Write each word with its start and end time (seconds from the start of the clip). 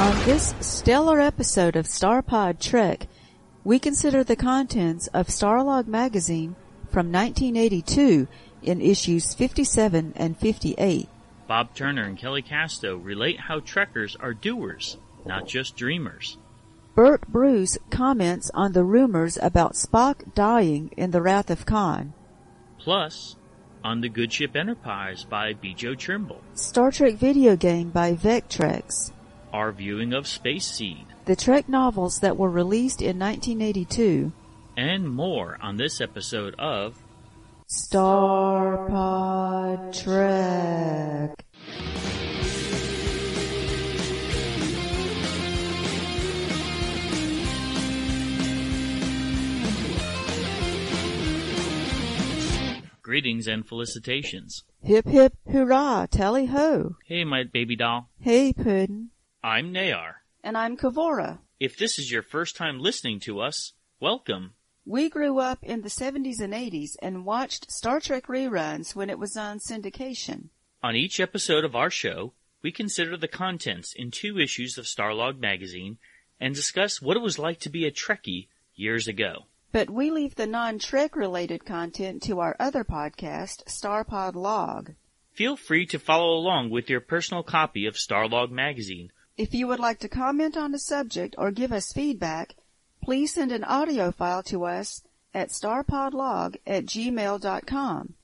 On 0.00 0.16
this 0.24 0.54
stellar 0.60 1.20
episode 1.20 1.76
of 1.76 1.84
Starpod 1.84 2.58
Trek, 2.58 3.06
we 3.64 3.78
consider 3.78 4.24
the 4.24 4.34
contents 4.34 5.08
of 5.08 5.26
Starlog 5.26 5.86
magazine 5.88 6.56
from 6.88 7.12
1982 7.12 8.26
in 8.62 8.80
issues 8.80 9.34
57 9.34 10.14
and 10.16 10.38
58. 10.38 11.06
Bob 11.46 11.74
Turner 11.74 12.04
and 12.04 12.16
Kelly 12.16 12.40
Casto 12.40 12.96
relate 12.96 13.40
how 13.40 13.60
Trekkers 13.60 14.16
are 14.18 14.32
doers, 14.32 14.96
not 15.26 15.46
just 15.46 15.76
dreamers. 15.76 16.38
Bert 16.94 17.28
Bruce 17.28 17.76
comments 17.90 18.50
on 18.54 18.72
the 18.72 18.84
rumors 18.84 19.38
about 19.42 19.74
Spock 19.74 20.34
dying 20.34 20.94
in 20.96 21.10
The 21.10 21.20
Wrath 21.20 21.50
of 21.50 21.66
Khan. 21.66 22.14
Plus, 22.78 23.36
on 23.84 24.00
the 24.00 24.08
Good 24.08 24.32
Ship 24.32 24.56
Enterprise 24.56 25.24
by 25.24 25.52
Bjo 25.52 25.94
Trimble. 25.94 26.40
Star 26.54 26.90
Trek 26.90 27.16
video 27.16 27.54
game 27.54 27.90
by 27.90 28.14
Vectrex. 28.14 29.12
Our 29.52 29.72
viewing 29.72 30.12
of 30.12 30.28
Space 30.28 30.66
Seed. 30.66 31.06
The 31.24 31.34
Trek 31.34 31.68
novels 31.68 32.20
that 32.20 32.36
were 32.36 32.50
released 32.50 33.02
in 33.02 33.18
1982. 33.18 34.32
And 34.76 35.10
more 35.10 35.58
on 35.60 35.76
this 35.76 36.00
episode 36.00 36.54
of 36.58 36.96
Starpod 37.68 38.92
Trek. 40.02 41.44
Greetings 53.02 53.48
and 53.48 53.66
felicitations. 53.66 54.62
Hip 54.82 55.06
hip 55.08 55.34
hurrah, 55.50 56.06
tally 56.06 56.46
ho. 56.46 56.94
Hey, 57.06 57.24
my 57.24 57.42
baby 57.42 57.74
doll. 57.74 58.08
Hey, 58.20 58.52
Puddin'. 58.52 59.10
I'm 59.42 59.72
Nayar. 59.72 60.16
And 60.44 60.58
I'm 60.58 60.76
Kavora. 60.76 61.38
If 61.58 61.78
this 61.78 61.98
is 61.98 62.12
your 62.12 62.20
first 62.20 62.56
time 62.56 62.78
listening 62.78 63.20
to 63.20 63.40
us, 63.40 63.72
welcome. 63.98 64.52
We 64.84 65.08
grew 65.08 65.38
up 65.38 65.60
in 65.62 65.80
the 65.80 65.88
70s 65.88 66.40
and 66.40 66.52
80s 66.52 66.96
and 67.00 67.24
watched 67.24 67.72
Star 67.72 68.00
Trek 68.00 68.26
reruns 68.26 68.94
when 68.94 69.08
it 69.08 69.18
was 69.18 69.38
on 69.38 69.58
syndication. 69.58 70.50
On 70.82 70.94
each 70.94 71.20
episode 71.20 71.64
of 71.64 71.74
our 71.74 71.88
show, 71.88 72.34
we 72.60 72.70
consider 72.70 73.16
the 73.16 73.28
contents 73.28 73.94
in 73.94 74.10
two 74.10 74.38
issues 74.38 74.76
of 74.76 74.84
Starlog 74.84 75.38
magazine 75.38 75.96
and 76.38 76.54
discuss 76.54 77.00
what 77.00 77.16
it 77.16 77.22
was 77.22 77.38
like 77.38 77.60
to 77.60 77.70
be 77.70 77.86
a 77.86 77.90
Trekkie 77.90 78.48
years 78.74 79.08
ago. 79.08 79.46
But 79.72 79.88
we 79.88 80.10
leave 80.10 80.34
the 80.34 80.46
non-Trek 80.46 81.16
related 81.16 81.64
content 81.64 82.22
to 82.24 82.40
our 82.40 82.56
other 82.60 82.84
podcast, 82.84 83.64
Starpod 83.64 84.34
Log. 84.34 84.92
Feel 85.32 85.56
free 85.56 85.86
to 85.86 85.98
follow 85.98 86.34
along 86.34 86.68
with 86.68 86.90
your 86.90 87.00
personal 87.00 87.42
copy 87.42 87.86
of 87.86 87.94
Starlog 87.94 88.50
magazine. 88.50 89.10
If 89.40 89.54
you 89.54 89.68
would 89.68 89.80
like 89.80 90.00
to 90.00 90.08
comment 90.10 90.54
on 90.58 90.74
a 90.74 90.78
subject 90.78 91.34
or 91.38 91.50
give 91.50 91.72
us 91.72 91.94
feedback, 91.94 92.56
please 93.02 93.32
send 93.32 93.52
an 93.52 93.64
audio 93.64 94.12
file 94.12 94.42
to 94.42 94.66
us 94.66 95.02
at 95.32 95.48
starpodlog 95.48 96.58
at 96.66 96.84
gmail.com. 96.84 98.14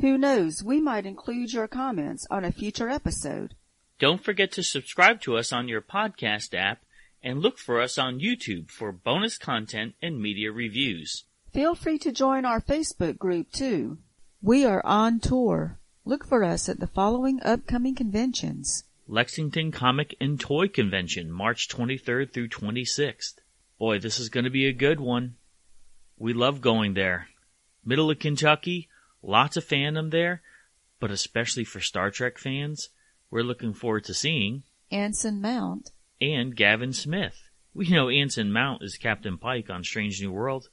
Who 0.00 0.16
knows, 0.16 0.64
we 0.64 0.80
might 0.80 1.04
include 1.04 1.52
your 1.52 1.68
comments 1.68 2.26
on 2.30 2.46
a 2.46 2.50
future 2.50 2.88
episode. 2.88 3.54
Don't 3.98 4.24
forget 4.24 4.52
to 4.52 4.62
subscribe 4.62 5.20
to 5.20 5.36
us 5.36 5.52
on 5.52 5.68
your 5.68 5.82
podcast 5.82 6.54
app 6.54 6.80
and 7.22 7.42
look 7.42 7.58
for 7.58 7.78
us 7.78 7.98
on 7.98 8.20
YouTube 8.20 8.70
for 8.70 8.90
bonus 8.90 9.36
content 9.36 9.92
and 10.00 10.18
media 10.18 10.50
reviews. 10.50 11.24
Feel 11.52 11.74
free 11.74 11.98
to 11.98 12.10
join 12.10 12.46
our 12.46 12.62
Facebook 12.62 13.18
group 13.18 13.52
too. 13.52 13.98
We 14.40 14.64
are 14.64 14.80
on 14.86 15.20
tour. 15.20 15.78
Look 16.06 16.26
for 16.26 16.42
us 16.42 16.70
at 16.70 16.80
the 16.80 16.86
following 16.86 17.38
upcoming 17.42 17.94
conventions. 17.94 18.84
Lexington 19.06 19.70
Comic 19.70 20.16
and 20.18 20.40
Toy 20.40 20.66
Convention, 20.66 21.30
March 21.30 21.68
23rd 21.68 22.32
through 22.32 22.48
26th. 22.48 23.34
Boy, 23.78 23.98
this 23.98 24.18
is 24.18 24.30
going 24.30 24.44
to 24.44 24.50
be 24.50 24.66
a 24.66 24.72
good 24.72 24.98
one. 24.98 25.36
We 26.16 26.32
love 26.32 26.62
going 26.62 26.94
there. 26.94 27.28
Middle 27.84 28.10
of 28.10 28.18
Kentucky, 28.18 28.88
lots 29.22 29.58
of 29.58 29.64
fandom 29.66 30.10
there, 30.10 30.40
but 31.00 31.10
especially 31.10 31.64
for 31.64 31.80
Star 31.80 32.10
Trek 32.10 32.38
fans, 32.38 32.88
we're 33.30 33.42
looking 33.42 33.74
forward 33.74 34.04
to 34.04 34.14
seeing 34.14 34.62
Anson 34.90 35.40
Mount 35.40 35.90
and 36.20 36.56
Gavin 36.56 36.94
Smith. 36.94 37.50
We 37.74 37.90
know 37.90 38.08
Anson 38.08 38.52
Mount 38.52 38.82
is 38.82 38.96
Captain 38.96 39.36
Pike 39.36 39.68
on 39.68 39.84
Strange 39.84 40.22
New 40.22 40.32
World. 40.32 40.68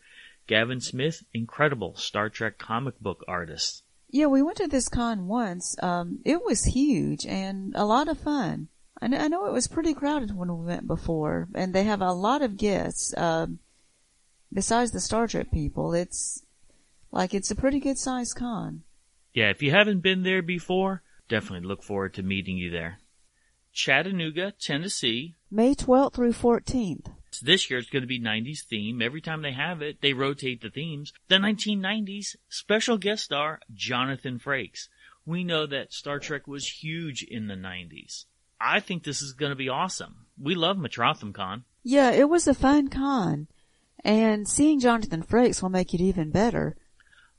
Gavin 0.47 0.79
Smith, 0.79 1.23
incredible 1.33 1.95
Star 1.97 2.29
Trek 2.29 2.57
comic 2.57 2.97
book 2.99 3.25
artist. 3.27 3.83
Yeah, 4.11 4.25
we 4.25 4.41
went 4.41 4.57
to 4.57 4.67
this 4.67 4.89
con 4.89 5.27
once. 5.27 5.75
Um, 5.81 6.19
it 6.25 6.43
was 6.43 6.65
huge 6.65 7.25
and 7.25 7.73
a 7.75 7.85
lot 7.85 8.09
of 8.09 8.19
fun. 8.19 8.67
I 9.01 9.07
know, 9.07 9.17
I 9.17 9.27
know 9.29 9.45
it 9.47 9.53
was 9.53 9.67
pretty 9.67 9.93
crowded 9.93 10.35
when 10.35 10.55
we 10.55 10.65
went 10.65 10.85
before, 10.85 11.47
and 11.55 11.73
they 11.73 11.85
have 11.85 12.01
a 12.01 12.11
lot 12.11 12.41
of 12.41 12.57
guests. 12.57 13.15
Um, 13.17 13.59
besides 14.53 14.91
the 14.91 14.99
Star 14.99 15.27
Trek 15.27 15.49
people, 15.51 15.93
it's 15.93 16.43
like 17.11 17.33
it's 17.33 17.49
a 17.49 17.55
pretty 17.55 17.79
good 17.79 17.97
sized 17.97 18.35
con. 18.35 18.83
Yeah, 19.33 19.49
if 19.49 19.63
you 19.63 19.71
haven't 19.71 20.01
been 20.01 20.23
there 20.23 20.41
before, 20.41 21.01
definitely 21.29 21.67
look 21.67 21.81
forward 21.81 22.13
to 22.15 22.21
meeting 22.21 22.57
you 22.57 22.69
there. 22.69 22.99
Chattanooga, 23.73 24.53
Tennessee. 24.59 25.35
May 25.49 25.73
12th 25.73 26.13
through 26.13 26.33
14th. 26.33 27.13
This 27.39 27.69
year 27.69 27.79
it's 27.79 27.89
going 27.89 28.01
to 28.01 28.07
be 28.07 28.19
90s 28.19 28.63
theme. 28.63 29.01
Every 29.01 29.21
time 29.21 29.41
they 29.41 29.53
have 29.53 29.81
it, 29.81 30.01
they 30.01 30.13
rotate 30.13 30.61
the 30.61 30.69
themes. 30.69 31.13
The 31.27 31.35
1990s 31.35 32.35
special 32.49 32.97
guest 32.97 33.23
star, 33.23 33.61
Jonathan 33.73 34.39
Frakes. 34.39 34.89
We 35.25 35.43
know 35.43 35.65
that 35.67 35.93
Star 35.93 36.19
Trek 36.19 36.47
was 36.47 36.67
huge 36.67 37.23
in 37.23 37.47
the 37.47 37.55
90s. 37.55 38.25
I 38.59 38.79
think 38.79 39.03
this 39.03 39.21
is 39.21 39.33
going 39.33 39.51
to 39.51 39.55
be 39.55 39.69
awesome. 39.69 40.25
We 40.39 40.55
love 40.55 40.77
Metrotham 40.77 41.33
Con. 41.33 41.63
Yeah, 41.83 42.11
it 42.11 42.29
was 42.29 42.47
a 42.47 42.53
fun 42.53 42.89
con. 42.89 43.47
And 44.03 44.47
seeing 44.47 44.79
Jonathan 44.79 45.23
Frakes 45.23 45.61
will 45.61 45.69
make 45.69 45.93
it 45.93 46.01
even 46.01 46.31
better. 46.31 46.75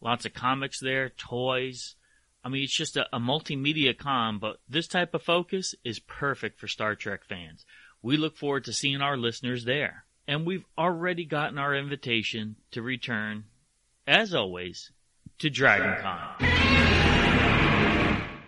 Lots 0.00 0.26
of 0.26 0.34
comics 0.34 0.81
there, 0.81 1.10
toys. 1.10 1.97
I 2.44 2.48
mean, 2.48 2.64
it's 2.64 2.76
just 2.76 2.97
a, 2.97 3.06
a 3.12 3.20
multimedia 3.20 3.97
con, 3.97 4.38
but 4.38 4.58
this 4.69 4.88
type 4.88 5.14
of 5.14 5.22
focus 5.22 5.75
is 5.84 6.00
perfect 6.00 6.58
for 6.58 6.66
Star 6.66 6.97
Trek 6.97 7.25
fans. 7.25 7.64
We 8.02 8.16
look 8.16 8.36
forward 8.36 8.64
to 8.64 8.72
seeing 8.72 9.00
our 9.00 9.16
listeners 9.16 9.64
there. 9.64 10.04
And 10.26 10.44
we've 10.44 10.64
already 10.76 11.24
gotten 11.24 11.58
our 11.58 11.74
invitation 11.74 12.56
to 12.72 12.82
return, 12.82 13.44
as 14.06 14.34
always, 14.34 14.90
to 15.38 15.50
DragonCon. 15.50 16.52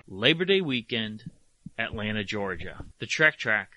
Labor 0.09 0.45
Day 0.45 0.61
weekend, 0.61 1.31
Atlanta, 1.79 2.23
Georgia. 2.25 2.85
The 2.99 3.07
Trek 3.07 3.37
Track 3.37 3.71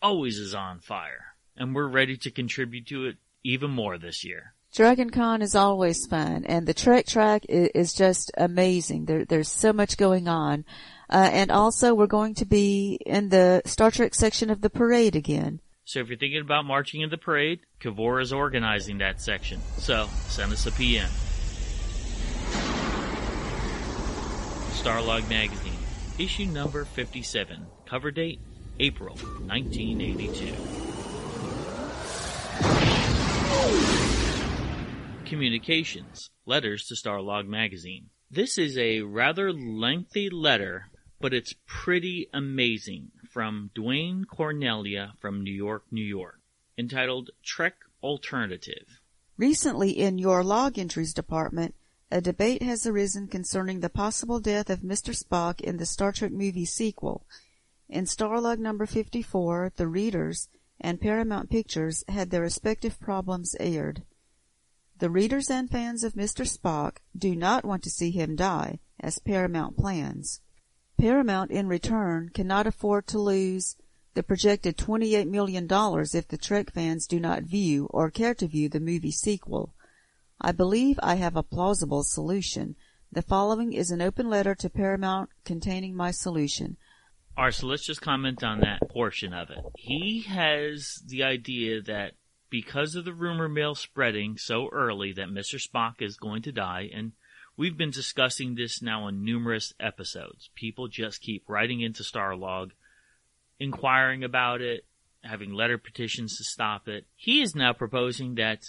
always 0.00 0.38
is 0.38 0.54
on 0.54 0.80
fire, 0.80 1.34
and 1.56 1.74
we're 1.74 1.88
ready 1.88 2.16
to 2.18 2.30
contribute 2.30 2.86
to 2.88 3.06
it 3.06 3.16
even 3.42 3.70
more 3.70 3.98
this 3.98 4.24
year. 4.24 4.54
DragonCon 4.74 5.42
is 5.42 5.54
always 5.54 6.06
fun, 6.06 6.44
and 6.46 6.66
the 6.66 6.72
Trek 6.72 7.06
Track 7.06 7.44
is, 7.48 7.92
just 7.92 8.30
amazing. 8.38 9.04
There, 9.04 9.24
there's 9.24 9.50
so 9.50 9.72
much 9.72 9.96
going 9.96 10.28
on. 10.28 10.64
Uh, 11.12 11.28
and 11.30 11.50
also 11.50 11.92
we're 11.92 12.06
going 12.06 12.34
to 12.34 12.46
be 12.46 12.98
in 13.04 13.28
the 13.28 13.60
Star 13.66 13.90
Trek 13.90 14.14
section 14.14 14.48
of 14.48 14.62
the 14.62 14.70
parade 14.70 15.14
again. 15.14 15.60
So 15.84 15.98
if 16.00 16.08
you're 16.08 16.16
thinking 16.16 16.40
about 16.40 16.64
marching 16.64 17.02
in 17.02 17.10
the 17.10 17.18
parade, 17.18 17.60
Kavor 17.82 18.22
is 18.22 18.32
organizing 18.32 18.96
that 18.98 19.20
section. 19.20 19.60
So 19.76 20.08
send 20.28 20.54
us 20.54 20.64
a 20.66 20.72
PM. 20.72 21.10
Starlog 24.70 25.28
Magazine, 25.28 25.76
issue 26.18 26.46
number 26.46 26.86
57, 26.86 27.66
cover 27.84 28.10
date 28.10 28.40
April 28.80 29.14
1982. 29.16 30.54
Communications, 35.26 36.30
letters 36.46 36.86
to 36.86 36.94
Starlog 36.94 37.46
Magazine. 37.46 38.06
This 38.30 38.56
is 38.56 38.78
a 38.78 39.02
rather 39.02 39.52
lengthy 39.52 40.30
letter 40.30 40.86
but 41.22 41.32
it's 41.32 41.54
pretty 41.66 42.28
amazing 42.34 43.12
from 43.30 43.70
Dwayne 43.76 44.26
Cornelia 44.26 45.14
from 45.20 45.40
New 45.40 45.52
York, 45.52 45.84
New 45.92 46.04
York, 46.04 46.40
entitled 46.76 47.30
Trek 47.44 47.76
Alternative. 48.02 49.00
Recently 49.38 49.92
in 49.92 50.18
your 50.18 50.42
log 50.42 50.80
entries 50.80 51.14
department, 51.14 51.76
a 52.10 52.20
debate 52.20 52.60
has 52.64 52.88
arisen 52.88 53.28
concerning 53.28 53.78
the 53.78 53.88
possible 53.88 54.40
death 54.40 54.68
of 54.68 54.80
Mr. 54.80 55.16
Spock 55.16 55.60
in 55.60 55.76
the 55.76 55.86
Star 55.86 56.10
Trek 56.10 56.32
movie 56.32 56.64
sequel. 56.64 57.24
In 57.88 58.04
Starlog 58.04 58.58
number 58.58 58.84
54, 58.84 59.74
the 59.76 59.86
readers 59.86 60.48
and 60.80 61.00
Paramount 61.00 61.50
Pictures 61.50 62.02
had 62.08 62.30
their 62.30 62.42
respective 62.42 62.98
problems 62.98 63.54
aired. 63.60 64.02
The 64.98 65.08
readers 65.08 65.50
and 65.50 65.70
fans 65.70 66.02
of 66.02 66.14
Mr. 66.14 66.44
Spock 66.44 66.96
do 67.16 67.36
not 67.36 67.64
want 67.64 67.84
to 67.84 67.90
see 67.90 68.10
him 68.10 68.34
die, 68.34 68.80
as 68.98 69.20
Paramount 69.20 69.76
plans. 69.76 70.40
Paramount 71.02 71.50
in 71.50 71.66
return 71.66 72.28
cannot 72.28 72.68
afford 72.68 73.08
to 73.08 73.18
lose 73.18 73.74
the 74.14 74.22
projected 74.22 74.76
$28 74.76 75.28
million 75.28 75.66
if 75.68 76.28
the 76.28 76.38
Trek 76.40 76.72
fans 76.72 77.08
do 77.08 77.18
not 77.18 77.42
view 77.42 77.88
or 77.90 78.08
care 78.08 78.34
to 78.34 78.46
view 78.46 78.68
the 78.68 78.78
movie 78.78 79.10
sequel. 79.10 79.74
I 80.40 80.52
believe 80.52 81.00
I 81.02 81.16
have 81.16 81.34
a 81.34 81.42
plausible 81.42 82.04
solution. 82.04 82.76
The 83.10 83.22
following 83.22 83.72
is 83.72 83.90
an 83.90 84.00
open 84.00 84.30
letter 84.30 84.54
to 84.54 84.70
Paramount 84.70 85.30
containing 85.44 85.96
my 85.96 86.12
solution. 86.12 86.76
All 87.36 87.46
right, 87.46 87.52
so 87.52 87.66
let's 87.66 87.84
just 87.84 88.00
comment 88.00 88.44
on 88.44 88.60
that 88.60 88.88
portion 88.88 89.32
of 89.32 89.50
it. 89.50 89.58
He 89.76 90.20
has 90.28 91.02
the 91.04 91.24
idea 91.24 91.82
that 91.82 92.12
because 92.48 92.94
of 92.94 93.04
the 93.04 93.12
rumor 93.12 93.48
mill 93.48 93.74
spreading 93.74 94.36
so 94.38 94.68
early 94.70 95.12
that 95.14 95.30
Mr. 95.30 95.60
Spock 95.60 95.94
is 96.00 96.16
going 96.16 96.42
to 96.42 96.52
die, 96.52 96.90
and 96.94 97.10
we've 97.56 97.76
been 97.76 97.90
discussing 97.90 98.54
this 98.54 98.82
now 98.82 99.04
on 99.04 99.24
numerous 99.24 99.72
episodes. 99.78 100.50
People 100.54 100.88
just 100.88 101.20
keep 101.20 101.48
writing 101.48 101.80
into 101.80 102.02
Starlog, 102.02 102.70
inquiring 103.58 104.24
about 104.24 104.60
it, 104.60 104.84
having 105.22 105.52
letter 105.52 105.78
petitions 105.78 106.36
to 106.36 106.44
stop 106.44 106.88
it. 106.88 107.06
He 107.16 107.42
is 107.42 107.54
now 107.54 107.72
proposing 107.72 108.34
that 108.36 108.64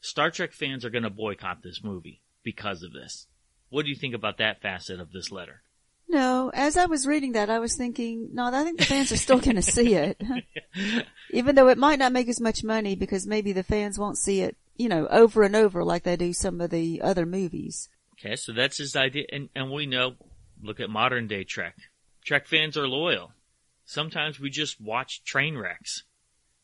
Star 0.00 0.30
Trek 0.30 0.52
fans 0.52 0.84
are 0.84 0.90
going 0.90 1.04
to 1.04 1.10
boycott 1.10 1.62
this 1.62 1.82
movie 1.82 2.22
because 2.42 2.82
of 2.82 2.92
this. 2.92 3.26
What 3.70 3.84
do 3.84 3.90
you 3.90 3.96
think 3.96 4.14
about 4.14 4.38
that 4.38 4.60
facet 4.60 5.00
of 5.00 5.12
this 5.12 5.30
letter? 5.30 5.62
No, 6.08 6.50
as 6.52 6.76
I 6.76 6.86
was 6.86 7.06
reading 7.06 7.32
that, 7.32 7.48
I 7.48 7.58
was 7.58 7.74
thinking, 7.74 8.30
no, 8.34 8.52
I 8.52 8.64
think 8.64 8.78
the 8.78 8.84
fans 8.84 9.12
are 9.12 9.16
still 9.16 9.38
going 9.38 9.56
to 9.56 9.62
see 9.62 9.94
it. 9.94 10.20
Even 11.30 11.54
though 11.54 11.68
it 11.68 11.78
might 11.78 11.98
not 11.98 12.12
make 12.12 12.28
as 12.28 12.40
much 12.40 12.62
money 12.62 12.94
because 12.94 13.26
maybe 13.26 13.52
the 13.52 13.62
fans 13.62 13.98
won't 13.98 14.18
see 14.18 14.42
it, 14.42 14.56
you 14.76 14.90
know, 14.90 15.06
over 15.06 15.42
and 15.42 15.56
over 15.56 15.82
like 15.82 16.02
they 16.02 16.16
do 16.16 16.34
some 16.34 16.60
of 16.60 16.68
the 16.68 17.00
other 17.00 17.24
movies. 17.24 17.88
Okay, 18.24 18.36
so 18.36 18.52
that's 18.52 18.78
his 18.78 18.94
idea. 18.94 19.24
And, 19.32 19.48
and 19.54 19.70
we 19.70 19.86
know, 19.86 20.14
look 20.62 20.78
at 20.78 20.90
modern 20.90 21.26
day 21.26 21.44
Trek. 21.44 21.76
Trek 22.24 22.46
fans 22.46 22.76
are 22.76 22.86
loyal. 22.86 23.32
Sometimes 23.84 24.38
we 24.38 24.48
just 24.48 24.80
watch 24.80 25.24
train 25.24 25.56
wrecks 25.58 26.04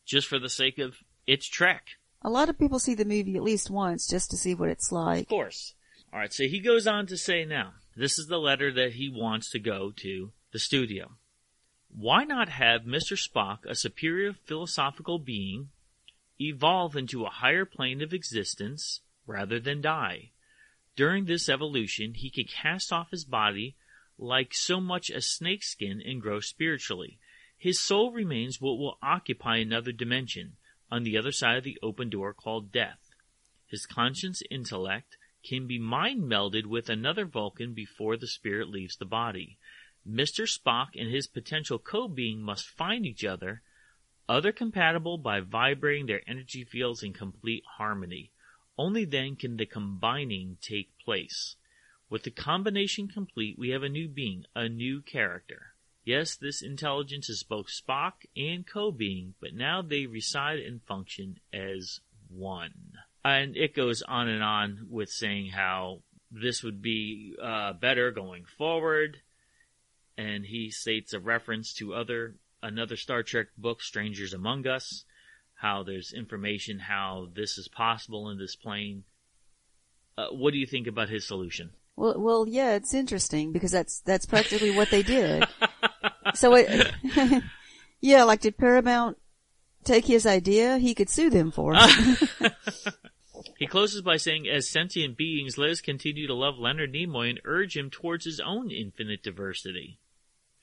just 0.05 0.27
for 0.27 0.39
the 0.39 0.49
sake 0.49 0.79
of 0.79 0.95
it's 1.27 1.47
Trek. 1.47 1.85
A 2.21 2.29
lot 2.29 2.49
of 2.49 2.57
people 2.57 2.79
see 2.79 2.95
the 2.95 3.05
movie 3.05 3.35
at 3.35 3.43
least 3.43 3.69
once 3.69 4.07
just 4.07 4.31
to 4.31 4.37
see 4.37 4.55
what 4.55 4.69
it's 4.69 4.91
like. 4.91 5.23
Of 5.23 5.29
course. 5.29 5.73
All 6.13 6.19
right, 6.19 6.33
so 6.33 6.43
he 6.43 6.59
goes 6.59 6.87
on 6.87 7.07
to 7.07 7.17
say 7.17 7.45
now, 7.45 7.73
this 7.95 8.17
is 8.17 8.27
the 8.27 8.39
letter 8.39 8.71
that 8.71 8.93
he 8.93 9.09
wants 9.09 9.51
to 9.51 9.59
go 9.59 9.91
to 9.97 10.31
the 10.51 10.59
studio. 10.59 11.11
Why 11.89 12.23
not 12.23 12.49
have 12.49 12.81
Mr. 12.81 13.17
Spock, 13.17 13.59
a 13.67 13.75
superior 13.75 14.33
philosophical 14.33 15.19
being, 15.19 15.69
evolve 16.39 16.95
into 16.95 17.25
a 17.25 17.29
higher 17.29 17.65
plane 17.65 18.01
of 18.01 18.13
existence 18.13 19.01
rather 19.27 19.59
than 19.59 19.81
die? 19.81 20.31
During 20.99 21.23
this 21.23 21.47
evolution, 21.47 22.13
he 22.13 22.29
can 22.29 22.43
cast 22.43 22.91
off 22.91 23.11
his 23.11 23.23
body 23.23 23.77
like 24.17 24.53
so 24.53 24.81
much 24.81 25.09
as 25.09 25.31
snakeskin 25.31 26.01
and 26.01 26.21
grow 26.21 26.41
spiritually. 26.41 27.21
His 27.57 27.79
soul 27.79 28.11
remains 28.11 28.59
what 28.59 28.77
will 28.77 28.97
occupy 29.01 29.59
another 29.59 29.93
dimension, 29.93 30.57
on 30.91 31.03
the 31.03 31.17
other 31.17 31.31
side 31.31 31.55
of 31.55 31.63
the 31.63 31.79
open 31.81 32.09
door 32.09 32.33
called 32.33 32.73
death. 32.73 33.11
His 33.65 33.85
conscience 33.85 34.43
intellect 34.51 35.15
can 35.41 35.67
be 35.67 35.79
mind 35.79 36.23
melded 36.23 36.65
with 36.65 36.89
another 36.89 37.23
Vulcan 37.23 37.73
before 37.73 38.17
the 38.17 38.27
spirit 38.27 38.67
leaves 38.67 38.97
the 38.97 39.05
body. 39.05 39.57
Mr. 40.05 40.45
Spock 40.45 40.99
and 40.99 41.09
his 41.09 41.27
potential 41.27 41.79
co-being 41.79 42.41
must 42.41 42.67
find 42.67 43.05
each 43.05 43.23
other, 43.23 43.61
other 44.27 44.51
compatible 44.51 45.17
by 45.17 45.39
vibrating 45.39 46.07
their 46.07 46.29
energy 46.29 46.65
fields 46.65 47.03
in 47.03 47.13
complete 47.13 47.63
harmony. 47.77 48.33
Only 48.79 49.05
then 49.05 49.35
can 49.35 49.57
the 49.57 49.67
combining 49.67 50.57
take 50.61 50.97
place. 50.97 51.55
With 52.09 52.23
the 52.23 52.31
combination 52.31 53.07
complete, 53.07 53.59
we 53.59 53.69
have 53.69 53.83
a 53.83 53.89
new 53.89 54.07
being, 54.07 54.45
a 54.55 54.67
new 54.67 55.01
character. 55.01 55.73
Yes, 56.03 56.35
this 56.35 56.63
intelligence 56.63 57.29
is 57.29 57.43
both 57.43 57.67
Spock 57.67 58.13
and 58.35 58.65
co-being, 58.65 59.35
but 59.39 59.53
now 59.53 59.83
they 59.83 60.07
reside 60.07 60.59
and 60.59 60.81
function 60.81 61.39
as 61.53 61.99
one 62.27 62.93
and 63.23 63.57
it 63.57 63.75
goes 63.75 64.01
on 64.01 64.27
and 64.27 64.43
on 64.43 64.87
with 64.89 65.09
saying 65.09 65.49
how 65.49 66.01
this 66.31 66.63
would 66.63 66.81
be 66.81 67.35
uh, 67.41 67.73
better 67.73 68.11
going 68.11 68.45
forward. 68.57 69.17
And 70.17 70.45
he 70.45 70.69
states 70.69 71.13
a 71.13 71.19
reference 71.19 71.73
to 71.75 71.93
other 71.93 72.35
another 72.61 72.97
Star 72.97 73.23
Trek 73.23 73.47
book, 73.57 73.81
Strangers 73.81 74.33
Among 74.33 74.67
Us, 74.67 75.05
how 75.59 75.83
there's 75.83 76.13
information 76.13 76.79
how 76.79 77.27
this 77.35 77.57
is 77.57 77.67
possible 77.67 78.29
in 78.29 78.37
this 78.37 78.55
plane. 78.55 79.03
Uh, 80.17 80.27
what 80.31 80.51
do 80.51 80.57
you 80.57 80.65
think 80.65 80.87
about 80.87 81.09
his 81.09 81.27
solution? 81.27 81.71
Well, 81.95 82.15
well, 82.17 82.45
yeah, 82.47 82.75
it's 82.75 82.93
interesting 82.93 83.51
because 83.51 83.71
that's 83.71 83.99
that's 84.01 84.25
practically 84.25 84.71
what 84.71 84.89
they 84.89 85.03
did. 85.03 85.45
so 86.33 86.55
it, 86.55 86.93
yeah, 88.01 88.23
like 88.23 88.39
did 88.39 88.57
Paramount 88.57 89.17
take 89.83 90.05
his 90.05 90.25
idea? 90.25 90.77
He 90.77 90.95
could 90.95 91.09
sue 91.09 91.29
them 91.29 91.51
for 91.51 91.73
it. 91.75 92.23
He 93.57 93.67
closes 93.67 94.01
by 94.01 94.15
saying, 94.15 94.47
as 94.47 94.69
sentient 94.69 95.17
beings, 95.17 95.57
let 95.57 95.69
us 95.69 95.81
continue 95.81 96.27
to 96.27 96.33
love 96.33 96.57
Leonard 96.57 96.93
Nimoy 96.93 97.29
and 97.29 97.41
urge 97.43 97.75
him 97.75 97.89
towards 97.89 98.23
his 98.23 98.39
own 98.39 98.71
infinite 98.71 99.21
diversity. 99.21 99.99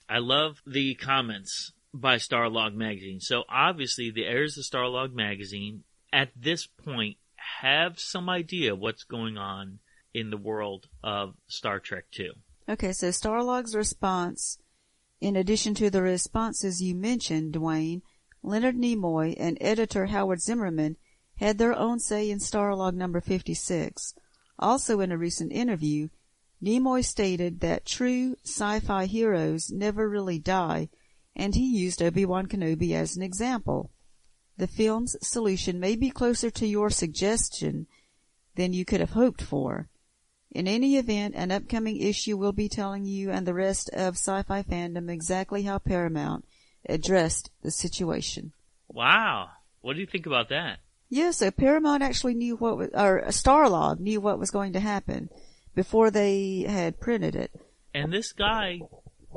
I 0.09 0.17
love 0.17 0.61
the 0.65 0.95
comments 0.95 1.73
by 2.01 2.15
Starlog 2.17 2.73
Magazine. 2.73 3.19
So 3.19 3.43
obviously 3.49 4.11
the 4.11 4.25
heirs 4.25 4.57
of 4.57 4.63
Starlog 4.63 5.13
Magazine 5.13 5.83
at 6.13 6.29
this 6.35 6.67
point 6.67 7.17
have 7.59 7.99
some 7.99 8.29
idea 8.29 8.75
what's 8.75 9.03
going 9.03 9.37
on 9.37 9.79
in 10.13 10.29
the 10.29 10.37
world 10.37 10.87
of 11.03 11.35
Star 11.47 11.79
Trek 11.79 12.05
2. 12.11 12.31
Okay, 12.69 12.91
so 12.91 13.09
Starlog's 13.09 13.75
response, 13.75 14.57
in 15.21 15.35
addition 15.35 15.73
to 15.75 15.89
the 15.89 16.01
responses 16.01 16.81
you 16.81 16.95
mentioned, 16.95 17.53
Dwayne, 17.53 18.01
Leonard 18.43 18.75
Nimoy 18.75 19.35
and 19.37 19.57
editor 19.61 20.07
Howard 20.07 20.41
Zimmerman 20.41 20.97
had 21.37 21.57
their 21.57 21.73
own 21.73 21.99
say 21.99 22.29
in 22.29 22.39
Starlog 22.39 22.93
number 22.93 23.21
56. 23.21 24.13
Also 24.59 24.99
in 24.99 25.11
a 25.11 25.17
recent 25.17 25.51
interview, 25.51 26.09
Nimoy 26.63 27.05
stated 27.05 27.59
that 27.59 27.85
true 27.85 28.35
sci-fi 28.43 29.05
heroes 29.05 29.71
never 29.71 30.09
really 30.09 30.39
die, 30.39 30.89
and 31.37 31.55
he 31.55 31.65
used 31.65 32.01
Obi-Wan 32.01 32.47
Kenobi 32.47 32.91
as 32.91 33.15
an 33.15 33.21
example. 33.21 33.91
The 34.57 34.67
film's 34.67 35.15
solution 35.21 35.79
may 35.79 35.95
be 35.95 36.09
closer 36.09 36.49
to 36.49 36.67
your 36.67 36.89
suggestion 36.89 37.85
than 38.55 38.73
you 38.73 38.83
could 38.83 38.99
have 38.99 39.11
hoped 39.11 39.41
for. 39.41 39.87
In 40.51 40.67
any 40.67 40.97
event, 40.97 41.35
an 41.35 41.51
upcoming 41.51 41.97
issue 41.97 42.35
will 42.35 42.53
be 42.53 42.67
telling 42.67 43.05
you 43.05 43.29
and 43.29 43.45
the 43.45 43.53
rest 43.53 43.89
of 43.89 44.15
sci-fi 44.15 44.63
fandom 44.63 45.09
exactly 45.09 45.61
how 45.61 45.77
Paramount 45.77 46.43
addressed 46.89 47.51
the 47.61 47.69
situation. 47.69 48.53
Wow. 48.87 49.49
What 49.81 49.93
do 49.93 49.99
you 49.99 50.07
think 50.07 50.25
about 50.25 50.49
that? 50.49 50.79
Yeah, 51.09 51.31
so 51.31 51.51
Paramount 51.51 52.01
actually 52.01 52.33
knew 52.33 52.55
what 52.55 52.77
was, 52.77 52.89
or 52.93 53.23
Starlog 53.27 53.99
knew 53.99 54.19
what 54.19 54.39
was 54.39 54.49
going 54.49 54.73
to 54.73 54.79
happen 54.79 55.29
before 55.75 56.09
they 56.09 56.65
had 56.67 56.99
printed 56.99 57.35
it. 57.35 57.51
And 57.93 58.11
this 58.11 58.31
guy, 58.31 58.79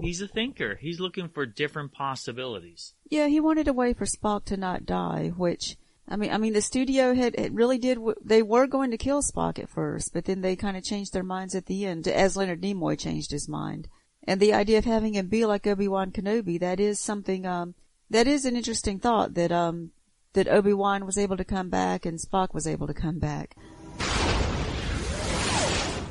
he's 0.00 0.20
a 0.20 0.28
thinker. 0.28 0.76
He's 0.80 1.00
looking 1.00 1.28
for 1.28 1.46
different 1.46 1.92
possibilities. 1.92 2.94
Yeah, 3.08 3.26
he 3.26 3.40
wanted 3.40 3.68
a 3.68 3.72
way 3.72 3.92
for 3.92 4.04
Spock 4.04 4.44
to 4.46 4.56
not 4.56 4.86
die, 4.86 5.32
which, 5.36 5.76
I 6.08 6.16
mean, 6.16 6.30
I 6.30 6.38
mean, 6.38 6.52
the 6.52 6.62
studio 6.62 7.14
had, 7.14 7.34
it 7.36 7.52
really 7.52 7.78
did, 7.78 7.98
they 8.24 8.42
were 8.42 8.66
going 8.66 8.90
to 8.90 8.96
kill 8.96 9.22
Spock 9.22 9.58
at 9.58 9.68
first, 9.68 10.12
but 10.12 10.24
then 10.24 10.40
they 10.40 10.56
kind 10.56 10.76
of 10.76 10.84
changed 10.84 11.12
their 11.12 11.22
minds 11.22 11.54
at 11.54 11.66
the 11.66 11.86
end, 11.86 12.08
as 12.08 12.36
Leonard 12.36 12.62
Nimoy 12.62 12.98
changed 12.98 13.30
his 13.30 13.48
mind. 13.48 13.88
And 14.24 14.40
the 14.40 14.52
idea 14.52 14.78
of 14.78 14.84
having 14.84 15.14
him 15.14 15.28
be 15.28 15.46
like 15.46 15.66
Obi-Wan 15.66 16.12
Kenobi, 16.12 16.60
that 16.60 16.78
is 16.78 17.00
something, 17.00 17.46
um, 17.46 17.74
that 18.10 18.26
is 18.26 18.44
an 18.44 18.56
interesting 18.56 18.98
thought 18.98 19.34
that, 19.34 19.50
um, 19.52 19.92
that 20.34 20.48
Obi-Wan 20.48 21.06
was 21.06 21.18
able 21.18 21.36
to 21.36 21.44
come 21.44 21.70
back 21.70 22.06
and 22.06 22.18
Spock 22.18 22.54
was 22.54 22.66
able 22.66 22.86
to 22.86 22.94
come 22.94 23.18
back. 23.18 23.56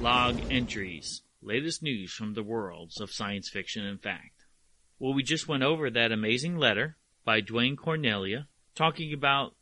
Log 0.01 0.39
entries. 0.49 1.21
Latest 1.41 1.81
news 1.81 2.11
from 2.11 2.33
the 2.33 2.43
worlds 2.43 2.99
of 2.99 3.11
science 3.11 3.49
fiction 3.49 3.85
and 3.85 4.01
fact. 4.01 4.45
Well, 4.99 5.13
we 5.13 5.23
just 5.23 5.47
went 5.47 5.63
over 5.63 5.89
that 5.89 6.11
amazing 6.11 6.57
letter 6.57 6.97
by 7.23 7.41
Dwayne 7.41 7.77
Cornelia 7.77 8.47
talking 8.75 9.13
about 9.13 9.55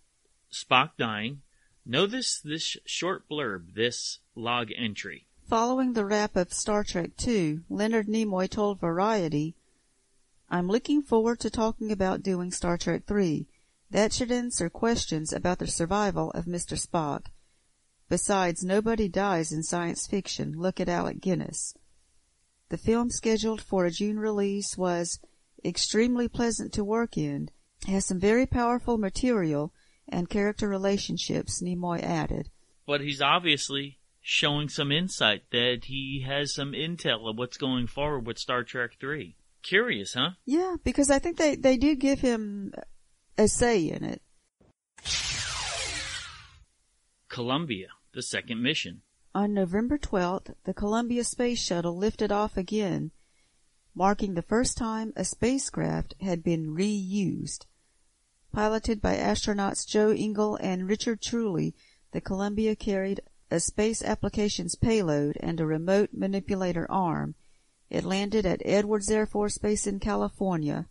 Spock 0.52 0.92
dying. 0.98 1.42
Notice 1.86 2.40
this 2.40 2.78
short 2.86 3.30
blurb, 3.30 3.76
this 3.76 4.20
log 4.36 4.70
entry. 4.76 5.28
Following 5.48 5.94
the 5.94 6.04
wrap 6.04 6.36
of 6.36 6.52
Star 6.52 6.84
Trek 6.84 7.12
II, 7.26 7.62
Leonard 7.70 8.08
Nimoy 8.08 8.50
told 8.50 8.80
Variety, 8.80 9.56
I'm 10.50 10.68
looking 10.68 11.02
forward 11.02 11.40
to 11.42 11.50
talking 11.50 11.92
about 11.92 12.24
doing 12.24 12.52
Star 12.52 12.78
Trek 12.78 13.04
III. 13.10 13.48
That 13.92 14.14
should 14.14 14.32
answer 14.32 14.70
questions 14.70 15.32
about 15.32 15.60
the 15.60 15.68
survival 15.68 16.32
of 16.32 16.46
Mr. 16.46 16.78
Spock. 16.78 17.28
Besides, 18.10 18.64
nobody 18.64 19.10
dies 19.10 19.52
in 19.52 19.64
science 19.64 20.08
fiction. 20.08 20.54
Look 20.56 20.80
at 20.80 20.90
Alec 20.90 21.20
Guinness. 21.20 21.74
The 22.70 22.78
film 22.78 23.10
scheduled 23.10 23.62
for 23.62 23.86
a 23.86 23.92
June 23.92 24.20
release 24.20 24.78
was 24.78 25.20
extremely 25.64 26.28
pleasant 26.28 26.74
to 26.74 26.84
work 26.84 27.18
in, 27.18 27.50
has 27.88 28.06
some 28.06 28.20
very 28.20 28.46
powerful 28.46 28.98
material 28.98 29.74
and 30.08 30.30
character 30.30 30.68
relationships, 30.68 31.62
Nimoy 31.62 32.02
added. 32.02 32.50
But 32.86 33.02
he's 33.02 33.22
obviously 33.22 34.00
showing 34.22 34.70
some 34.70 34.92
insight 34.92 35.44
that 35.52 35.86
he 35.86 36.24
has 36.28 36.54
some 36.54 36.72
intel 36.72 37.30
of 37.30 37.38
what's 37.38 37.58
going 37.58 37.88
forward 37.88 38.26
with 38.26 38.38
Star 38.38 38.64
Trek 38.64 38.92
3. 39.00 39.36
Curious, 39.64 40.14
huh? 40.14 40.32
Yeah, 40.46 40.76
because 40.84 41.10
I 41.10 41.20
think 41.20 41.38
they, 41.38 41.56
they 41.56 41.78
do 41.78 41.96
give 41.96 42.20
him 42.20 42.74
a 43.38 43.48
say 43.48 43.90
in 43.90 44.04
it. 44.04 44.22
Columbia, 47.30 47.90
the 48.18 48.24
second 48.24 48.64
mission. 48.64 49.04
On 49.36 49.54
November 49.54 50.00
12th, 50.00 50.56
the 50.64 50.74
Columbia 50.74 51.24
Space 51.24 51.64
Shuttle 51.64 51.96
lifted 51.96 52.32
off 52.32 52.58
again. 52.58 53.12
marking 53.94 54.34
the 54.34 54.42
first 54.42 54.76
time 54.76 55.14
a 55.16 55.24
spacecraft 55.24 56.16
had 56.20 56.44
been 56.44 56.76
reused. 56.76 57.68
Piloted 58.52 59.02
by 59.02 59.16
astronauts 59.18 59.88
Joe 59.88 60.10
Engle 60.10 60.56
and 60.56 60.90
Richard 60.90 61.22
Truly, 61.22 61.76
the 62.12 62.20
Columbia 62.20 62.76
carried 62.76 63.22
a 63.52 63.60
space 63.60 64.02
applications 64.02 64.74
payload 64.74 65.38
and 65.40 65.60
a 65.60 65.68
remote 65.68 66.10
manipulator 66.12 66.90
arm. 66.90 67.36
It 67.92 68.04
landed 68.04 68.48
at 68.48 68.64
Edwards 68.66 69.12
Air 69.12 69.28
Force 69.28 69.60
Base 69.60 69.86
in 69.86 70.00
California, 70.00 70.88